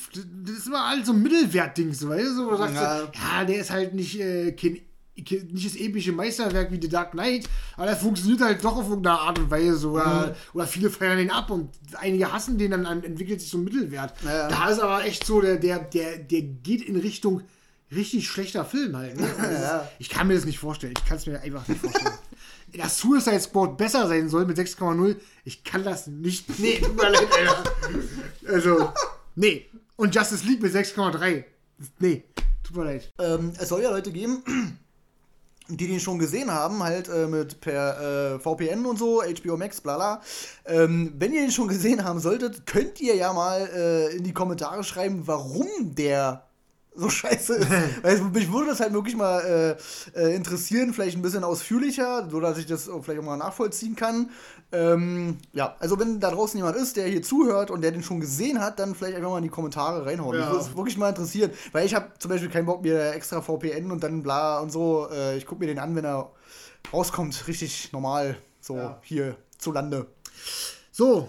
das 0.44 0.56
ist 0.58 0.66
immer 0.66 0.84
alles 0.84 1.06
so 1.06 1.12
ein 1.12 1.22
Mittelwertding, 1.22 1.92
so, 1.94 2.08
weißt 2.10 2.26
du, 2.26 2.34
so, 2.34 2.46
wo 2.46 2.50
du 2.52 2.56
sagst, 2.58 2.74
Ja. 2.74 3.10
ja, 3.40 3.44
der 3.46 3.60
ist 3.60 3.70
halt 3.70 3.94
nicht, 3.94 4.18
äh, 4.20 4.52
kein- 4.52 4.80
nicht 5.16 5.66
das 5.66 5.76
epische 5.76 6.12
Meisterwerk 6.12 6.70
wie 6.70 6.80
The 6.80 6.88
Dark 6.88 7.12
Knight, 7.12 7.48
aber 7.76 7.86
der 7.86 7.96
funktioniert 7.96 8.40
halt 8.42 8.62
doch 8.64 8.76
auf 8.76 8.88
irgendeine 8.88 9.18
Art 9.18 9.38
und 9.38 9.50
Weise, 9.50 9.88
oder, 9.90 10.34
oder 10.52 10.66
viele 10.66 10.90
feiern 10.90 11.18
den 11.18 11.30
ab 11.30 11.50
und 11.50 11.70
einige 11.94 12.32
hassen 12.32 12.58
den, 12.58 12.70
dann 12.72 12.86
an- 12.86 13.02
entwickelt 13.04 13.40
sich 13.40 13.50
so 13.50 13.58
ein 13.58 13.64
Mittelwert. 13.64 14.12
Ja. 14.24 14.48
Da 14.48 14.68
ist 14.68 14.80
aber 14.80 15.04
echt 15.04 15.24
so, 15.26 15.40
der, 15.40 15.56
der, 15.56 15.78
der, 15.80 16.18
der 16.18 16.42
geht 16.42 16.82
in 16.82 16.96
Richtung 16.96 17.42
richtig 17.94 18.26
schlechter 18.28 18.64
Film 18.64 18.96
halt. 18.96 19.18
Ne? 19.18 19.26
Ist- 19.26 19.38
Ja. 19.62 19.88
Ich 19.98 20.08
kann 20.08 20.26
mir 20.28 20.34
das 20.34 20.44
nicht 20.44 20.58
vorstellen, 20.58 20.94
ich 20.98 21.04
kann 21.06 21.16
es 21.16 21.26
mir 21.26 21.40
einfach 21.40 21.66
nicht 21.68 21.80
vorstellen. 21.80 22.14
dass 22.76 22.98
Suicide 22.98 23.40
Squad 23.40 23.76
besser 23.78 24.06
sein 24.08 24.28
soll 24.28 24.44
mit 24.44 24.58
6,0, 24.58 25.16
ich 25.44 25.64
kann 25.64 25.82
das 25.84 26.08
nicht. 26.08 26.46
Nee, 26.58 26.78
tut 26.80 26.94
mir 26.96 27.10
leid, 27.10 27.28
Alter. 27.32 27.64
Also, 28.52 28.92
nee. 29.34 29.66
Und 29.96 30.14
Justice 30.14 30.44
League 30.44 30.60
mit 30.60 30.74
6,3. 30.74 31.44
Nee, 32.00 32.24
tut 32.62 32.76
mir 32.76 32.84
leid. 32.84 33.12
Ähm, 33.18 33.52
es 33.58 33.68
soll 33.70 33.82
ja 33.82 33.90
Leute 33.90 34.10
geben, 34.12 34.42
die 35.68 35.86
den 35.88 36.00
schon 36.00 36.18
gesehen 36.18 36.52
haben, 36.52 36.82
halt 36.82 37.08
äh, 37.08 37.26
mit 37.26 37.60
per 37.60 38.34
äh, 38.34 38.38
VPN 38.38 38.86
und 38.86 38.98
so, 38.98 39.22
HBO 39.22 39.56
Max, 39.56 39.80
bla 39.80 39.96
bla. 39.96 40.20
Ähm, 40.64 41.14
wenn 41.18 41.32
ihr 41.32 41.42
den 41.42 41.50
schon 41.50 41.68
gesehen 41.68 42.04
haben 42.04 42.20
solltet, 42.20 42.66
könnt 42.66 43.00
ihr 43.00 43.16
ja 43.16 43.32
mal 43.32 43.68
äh, 43.74 44.16
in 44.16 44.24
die 44.24 44.32
Kommentare 44.32 44.84
schreiben, 44.84 45.22
warum 45.26 45.66
der 45.80 46.45
so 46.96 47.08
scheiße 47.08 47.54
ist. 47.56 47.68
Weil 48.02 48.20
mich 48.20 48.52
würde 48.52 48.70
das 48.70 48.80
halt 48.80 48.92
wirklich 48.92 49.16
mal 49.16 49.76
äh, 50.14 50.18
äh, 50.18 50.34
interessieren, 50.34 50.92
vielleicht 50.94 51.16
ein 51.16 51.22
bisschen 51.22 51.44
ausführlicher, 51.44 52.28
so 52.30 52.40
dass 52.40 52.58
ich 52.58 52.66
das 52.66 52.90
vielleicht 53.02 53.20
auch 53.20 53.24
mal 53.24 53.36
nachvollziehen 53.36 53.96
kann. 53.96 54.30
Ähm, 54.72 55.38
ja, 55.52 55.76
also 55.78 55.98
wenn 55.98 56.18
da 56.20 56.30
draußen 56.30 56.56
jemand 56.58 56.76
ist, 56.76 56.96
der 56.96 57.06
hier 57.06 57.22
zuhört 57.22 57.70
und 57.70 57.82
der 57.82 57.92
den 57.92 58.02
schon 58.02 58.20
gesehen 58.20 58.60
hat, 58.60 58.78
dann 58.78 58.94
vielleicht 58.94 59.16
einfach 59.16 59.30
mal 59.30 59.38
in 59.38 59.44
die 59.44 59.50
Kommentare 59.50 60.04
reinhauen. 60.06 60.34
Ja. 60.34 60.42
Mich 60.42 60.50
würde 60.50 60.64
es 60.64 60.76
wirklich 60.76 60.96
mal 60.96 61.10
interessieren, 61.10 61.50
weil 61.72 61.86
ich 61.86 61.94
habe 61.94 62.08
zum 62.18 62.30
Beispiel 62.30 62.50
keinen 62.50 62.66
Bock 62.66 62.82
mir 62.82 63.12
extra 63.12 63.40
VPN 63.40 63.90
und 63.90 64.02
dann 64.02 64.22
bla 64.22 64.58
und 64.58 64.70
so. 64.72 65.08
Äh, 65.10 65.36
ich 65.36 65.46
gucke 65.46 65.60
mir 65.60 65.66
den 65.66 65.78
an, 65.78 65.94
wenn 65.94 66.04
er 66.04 66.30
rauskommt, 66.92 67.46
richtig 67.48 67.92
normal, 67.92 68.36
so 68.60 68.76
Ja. 68.76 69.00
hier 69.02 69.36
zu 69.58 69.72
Lande. 69.72 70.06
So, 70.92 71.28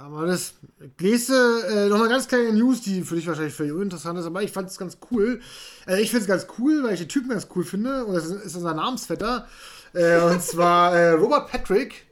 haben 0.00 0.14
wir 0.14 0.26
das. 0.26 0.54
Nächste, 1.00 1.34
äh, 1.68 1.88
noch 1.88 2.00
eine 2.00 2.08
ganz 2.08 2.26
kleine 2.28 2.52
News, 2.52 2.80
die 2.80 3.02
für 3.02 3.14
dich 3.16 3.26
wahrscheinlich 3.26 3.54
völlig 3.54 3.72
uninteressant 3.72 4.18
ist, 4.18 4.26
aber 4.26 4.42
ich 4.42 4.52
fand 4.52 4.68
es 4.68 4.78
ganz 4.78 4.98
cool. 5.10 5.40
Äh, 5.86 6.00
ich 6.00 6.10
finde 6.10 6.22
es 6.22 6.28
ganz 6.28 6.46
cool, 6.58 6.82
weil 6.82 6.94
ich 6.94 7.00
den 7.00 7.08
Typen 7.08 7.30
ganz 7.30 7.46
cool 7.54 7.64
finde. 7.64 8.04
Und 8.04 8.14
das 8.14 8.26
ist, 8.26 8.56
unser 8.56 8.74
Namensvetter. 8.74 9.46
Äh, 9.94 10.20
und 10.22 10.42
zwar 10.42 10.94
äh, 10.94 11.10
Robert 11.10 11.50
Patrick 11.50 12.06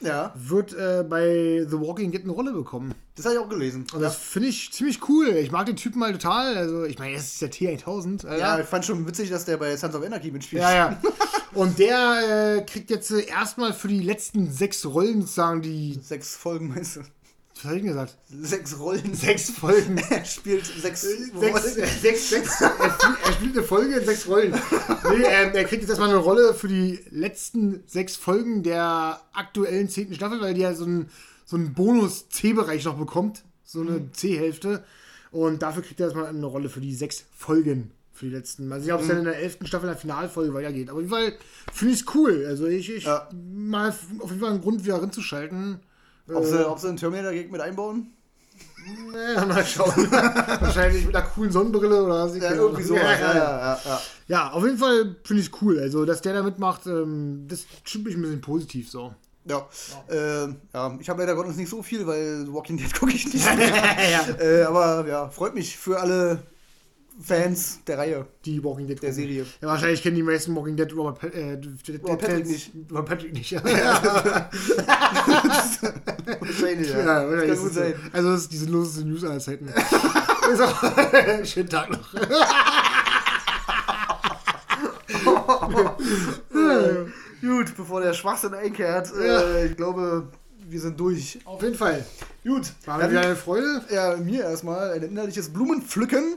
Ja, 0.00 0.32
wird 0.36 0.72
äh, 0.72 1.04
bei 1.08 1.66
The 1.68 1.78
Walking 1.78 2.10
Dead 2.10 2.22
eine 2.22 2.32
Rolle 2.32 2.52
bekommen. 2.52 2.94
das 3.16 3.26
habe 3.26 3.34
ich 3.34 3.40
auch 3.40 3.48
gelesen. 3.48 3.84
Und 3.92 4.00
das 4.00 4.16
finde 4.16 4.48
ich 4.48 4.72
ziemlich 4.72 5.06
cool. 5.08 5.28
Ich 5.28 5.50
mag 5.50 5.66
den 5.66 5.76
Typen 5.76 5.98
mal 5.98 6.12
total. 6.12 6.56
Also, 6.56 6.84
ich 6.84 6.98
meine, 6.98 7.16
es 7.16 7.34
ist 7.34 7.42
der 7.42 7.50
T1000. 7.50 8.26
Alter. 8.26 8.38
Ja, 8.38 8.58
ich 8.60 8.66
fand 8.66 8.84
schon 8.84 9.06
witzig, 9.06 9.28
dass 9.30 9.44
der 9.44 9.56
bei 9.58 9.76
Sons 9.76 9.94
of 9.94 10.04
Anarchy 10.04 10.30
mitspielt. 10.30 10.62
Ja, 10.62 10.74
ja. 10.74 11.00
Und 11.54 11.78
der 11.78 12.56
äh, 12.58 12.62
kriegt 12.62 12.90
jetzt 12.90 13.10
äh, 13.10 13.26
erstmal 13.26 13.72
für 13.72 13.88
die 13.88 14.00
letzten 14.00 14.52
sechs 14.52 14.84
Rollen 14.86 15.22
sozusagen 15.22 15.62
die. 15.62 15.98
Sechs 16.02 16.36
Folgen, 16.36 16.68
meinst 16.68 16.96
du? 16.96 17.00
Was 17.60 17.64
hab 17.64 17.72
ich 17.72 17.78
denn 17.82 17.88
gesagt? 17.88 18.16
Sechs 18.42 18.78
Rollen. 18.78 19.14
Sechs 19.14 19.50
Folgen. 19.50 19.98
Er 20.10 20.24
spielt 20.24 20.64
sechs, 20.64 21.00
Sechs, 21.02 21.34
Rollen. 21.34 21.56
äh, 21.56 21.86
sechs, 21.86 22.30
sechs, 22.30 22.60
er, 22.60 22.70
spielt, 22.70 23.18
er 23.24 23.32
spielt 23.32 23.56
eine 23.56 23.62
Folge 23.66 23.96
in 23.96 24.04
sechs 24.06 24.28
Rollen. 24.28 24.52
Nee, 24.52 25.24
ähm, 25.24 25.50
er 25.54 25.64
kriegt 25.64 25.82
jetzt 25.82 25.88
erstmal 25.88 26.08
eine 26.10 26.18
Rolle 26.18 26.54
für 26.54 26.68
die 26.68 27.00
letzten 27.10 27.82
sechs 27.86 28.14
Folgen 28.16 28.62
der 28.62 29.20
aktuellen 29.32 29.88
zehnten 29.88 30.14
Staffel, 30.14 30.40
weil 30.40 30.54
die 30.54 30.60
ja 30.60 30.72
so 30.74 30.84
einen, 30.84 31.10
so 31.44 31.56
einen 31.56 31.74
Bonus-C-Bereich 31.74 32.84
noch 32.84 32.96
bekommt. 32.96 33.42
So 33.64 33.80
eine 33.80 34.10
C-Hälfte. 34.12 34.84
Und 35.30 35.60
dafür 35.62 35.82
kriegt 35.82 36.00
er 36.00 36.06
erstmal 36.06 36.26
eine 36.26 36.46
Rolle 36.46 36.68
für 36.70 36.80
die 36.80 36.94
sechs 36.94 37.24
Folgen. 37.36 37.90
Für 38.12 38.26
die 38.26 38.32
letzten. 38.32 38.66
Mal 38.68 38.80
sehen, 38.80 38.92
ob 38.94 39.02
es 39.02 39.08
dann 39.08 39.18
in 39.18 39.24
der 39.24 39.36
elften 39.38 39.66
Staffel 39.66 39.86
in 39.88 39.92
der 39.92 40.00
Finalfolge 40.00 40.54
weitergeht. 40.54 40.88
Aber 40.90 40.98
auf 40.98 41.02
jeden 41.02 41.12
Fall 41.14 41.34
finde 41.72 41.94
ich 41.94 42.00
es 42.00 42.06
cool. 42.14 42.46
Also 42.46 42.66
ich, 42.66 42.90
ich 42.90 43.04
Ja. 43.04 43.28
mal 43.32 43.90
auf 43.90 44.30
jeden 44.30 44.40
Fall 44.40 44.50
einen 44.52 44.60
Grund, 44.60 44.84
wieder 44.84 45.02
reinzuschalten. 45.02 45.80
Ob 46.32 46.44
sie, 46.44 46.68
ob 46.68 46.78
sie 46.78 46.88
einen 46.88 46.96
Terminator-Geg 46.96 47.50
mit 47.50 47.60
einbauen? 47.60 48.12
Ja, 49.34 49.44
mal 49.44 49.64
schauen. 49.64 50.10
Wahrscheinlich 50.10 51.06
mit 51.06 51.14
einer 51.14 51.26
coolen 51.26 51.52
Sonnenbrille 51.52 52.04
oder 52.04 52.24
was. 52.24 52.36
Ja, 52.36 52.54
irgendwie 52.54 52.82
so. 52.82 52.94
Ja, 52.94 53.12
Ja, 53.12 53.78
ja, 53.84 54.00
ja. 54.28 54.50
auf 54.52 54.64
jeden 54.64 54.78
Fall 54.78 55.16
finde 55.24 55.42
ich 55.42 55.48
es 55.48 55.62
cool. 55.62 55.78
Also, 55.78 56.04
dass 56.04 56.22
der 56.22 56.34
da 56.34 56.42
mitmacht, 56.42 56.86
ähm, 56.86 57.46
das 57.48 57.66
stimmt 57.84 58.06
mich 58.06 58.14
ein 58.14 58.22
bisschen 58.22 58.40
positiv 58.40 58.90
so. 58.90 59.14
Ja, 59.44 59.66
äh, 60.10 60.48
ja. 60.74 60.98
ich 61.00 61.08
habe 61.08 61.20
leider 61.20 61.34
Gottes 61.34 61.56
nicht 61.56 61.70
so 61.70 61.82
viel, 61.82 62.06
weil 62.06 62.46
Walking 62.52 62.76
Dead 62.76 62.92
gucke 62.98 63.12
ich 63.12 63.32
nicht. 63.32 63.46
äh, 64.40 64.62
aber 64.62 65.06
ja, 65.06 65.28
freut 65.28 65.54
mich 65.54 65.76
für 65.76 65.98
alle 66.00 66.42
Fans 67.20 67.80
der 67.86 67.98
Reihe, 67.98 68.26
Die 68.44 68.62
Walking 68.62 68.86
Dead 68.86 69.02
der. 69.02 69.12
Serie. 69.12 69.44
Ja, 69.60 69.68
wahrscheinlich 69.68 70.02
kennen 70.02 70.14
die 70.16 70.22
meisten 70.22 70.54
Walking 70.54 70.76
Dead 70.76 70.94
Robert, 70.94 71.18
Pa- 71.18 71.26
äh, 71.28 71.58
Robert 72.02 72.20
Patrick 72.20 72.46
nicht. 72.46 72.70
Robert 72.90 73.06
Patrick 73.06 73.32
nicht, 73.32 73.50
ja. 73.50 73.64
Wahrscheinlich, 76.40 76.90
ja. 76.90 76.98
Ja, 77.00 77.22
ist 77.34 77.46
kann 77.48 77.58
gut 77.58 77.72
sein. 77.74 77.94
so. 77.94 78.10
Also, 78.16 78.30
das 78.32 78.40
ist 78.42 78.52
diese 78.52 78.66
loseste 78.66 79.04
News 79.04 79.24
aller 79.24 79.40
Zeiten. 79.40 79.68
schönen 81.44 81.68
Tag 81.68 81.90
noch. 81.90 82.08
Gut, 87.40 87.76
bevor 87.76 88.00
der 88.00 88.14
Schwachsinn 88.14 88.54
einkehrt, 88.54 89.12
äh, 89.14 89.66
ich 89.66 89.76
glaube, 89.76 90.28
wir 90.68 90.80
sind 90.80 90.98
durch. 90.98 91.38
Auf 91.44 91.62
jeden 91.62 91.74
Fall. 91.76 92.04
Gut, 92.44 92.72
War 92.84 92.98
mir 92.98 93.20
eine 93.20 93.36
Freude. 93.36 93.82
ja, 93.90 94.16
mir 94.16 94.42
erstmal 94.44 94.92
ein 94.92 95.02
innerliches 95.02 95.48
Blumenpflücken. 95.52 96.36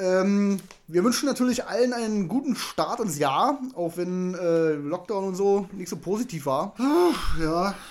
Ähm, 0.00 0.60
wir 0.88 1.04
wünschen 1.04 1.26
natürlich 1.26 1.66
allen 1.66 1.92
einen 1.92 2.26
guten 2.26 2.56
Start 2.56 3.00
ins 3.00 3.18
Jahr, 3.18 3.60
auch 3.74 3.96
wenn 3.96 4.34
äh, 4.34 4.72
Lockdown 4.72 5.24
und 5.24 5.34
so 5.34 5.68
nicht 5.72 5.88
so 5.88 5.96
positiv 5.96 6.46
war. 6.46 6.74
Ja. 7.40 7.74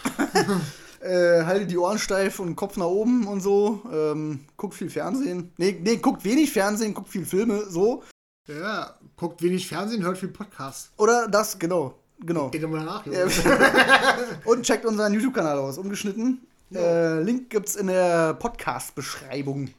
Äh, 1.02 1.45
haltet 1.45 1.72
die 1.72 1.77
Ohren 1.77 1.98
steif 1.98 2.41
und 2.41 2.57
Kopf 2.57 2.76
nach 2.76 2.88
oben 2.88 3.26
und 3.26 3.40
so. 3.40 3.81
Ähm, 3.90 4.41
guckt 4.57 4.73
viel 4.73 4.90
Fernsehen. 4.90 5.53
Nee, 5.56 5.80
nee, 5.81 5.95
guckt 5.95 6.26
wenig 6.26 6.52
Fernsehen, 6.52 6.94
guckt 6.94 7.07
viel 7.07 7.26
Filme, 7.26 7.64
so. 7.69 8.03
Ja. 8.48 8.95
Guckt 9.15 9.41
wenig 9.41 9.65
Fernsehen, 9.65 10.03
hört 10.03 10.18
viel 10.18 10.27
Podcast. 10.27 10.91
Oder 10.98 11.30
das, 11.30 11.57
genau. 11.57 11.95
Genau. 12.19 12.49
Geht 12.49 12.69
mal 12.69 12.84
nach. 12.84 13.06
Und 14.45 14.64
checkt 14.64 14.86
unseren 14.86 15.14
YouTube-Kanal 15.14 15.57
aus, 15.57 15.77
ungeschnitten. 15.77 16.45
Äh, 16.76 17.22
Link 17.22 17.49
gibt's 17.49 17.77
in 17.77 17.88
der 17.88 18.34
Podcast-Beschreibung. 18.34 19.69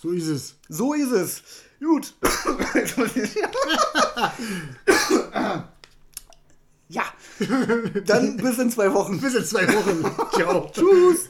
So 0.00 0.12
ist 0.12 0.28
es. 0.28 0.54
So 0.70 0.94
ist 0.94 1.12
es. 1.12 1.42
Gut. 1.80 2.14
ja. 6.88 7.04
Dann 8.04 8.36
bis 8.36 8.58
in 8.58 8.70
zwei 8.70 8.92
Wochen. 8.92 9.20
Bis 9.20 9.34
in 9.34 9.44
zwei 9.44 9.66
Wochen. 9.68 10.04
Ciao. 10.34 10.70
Tschüss. 10.72 11.28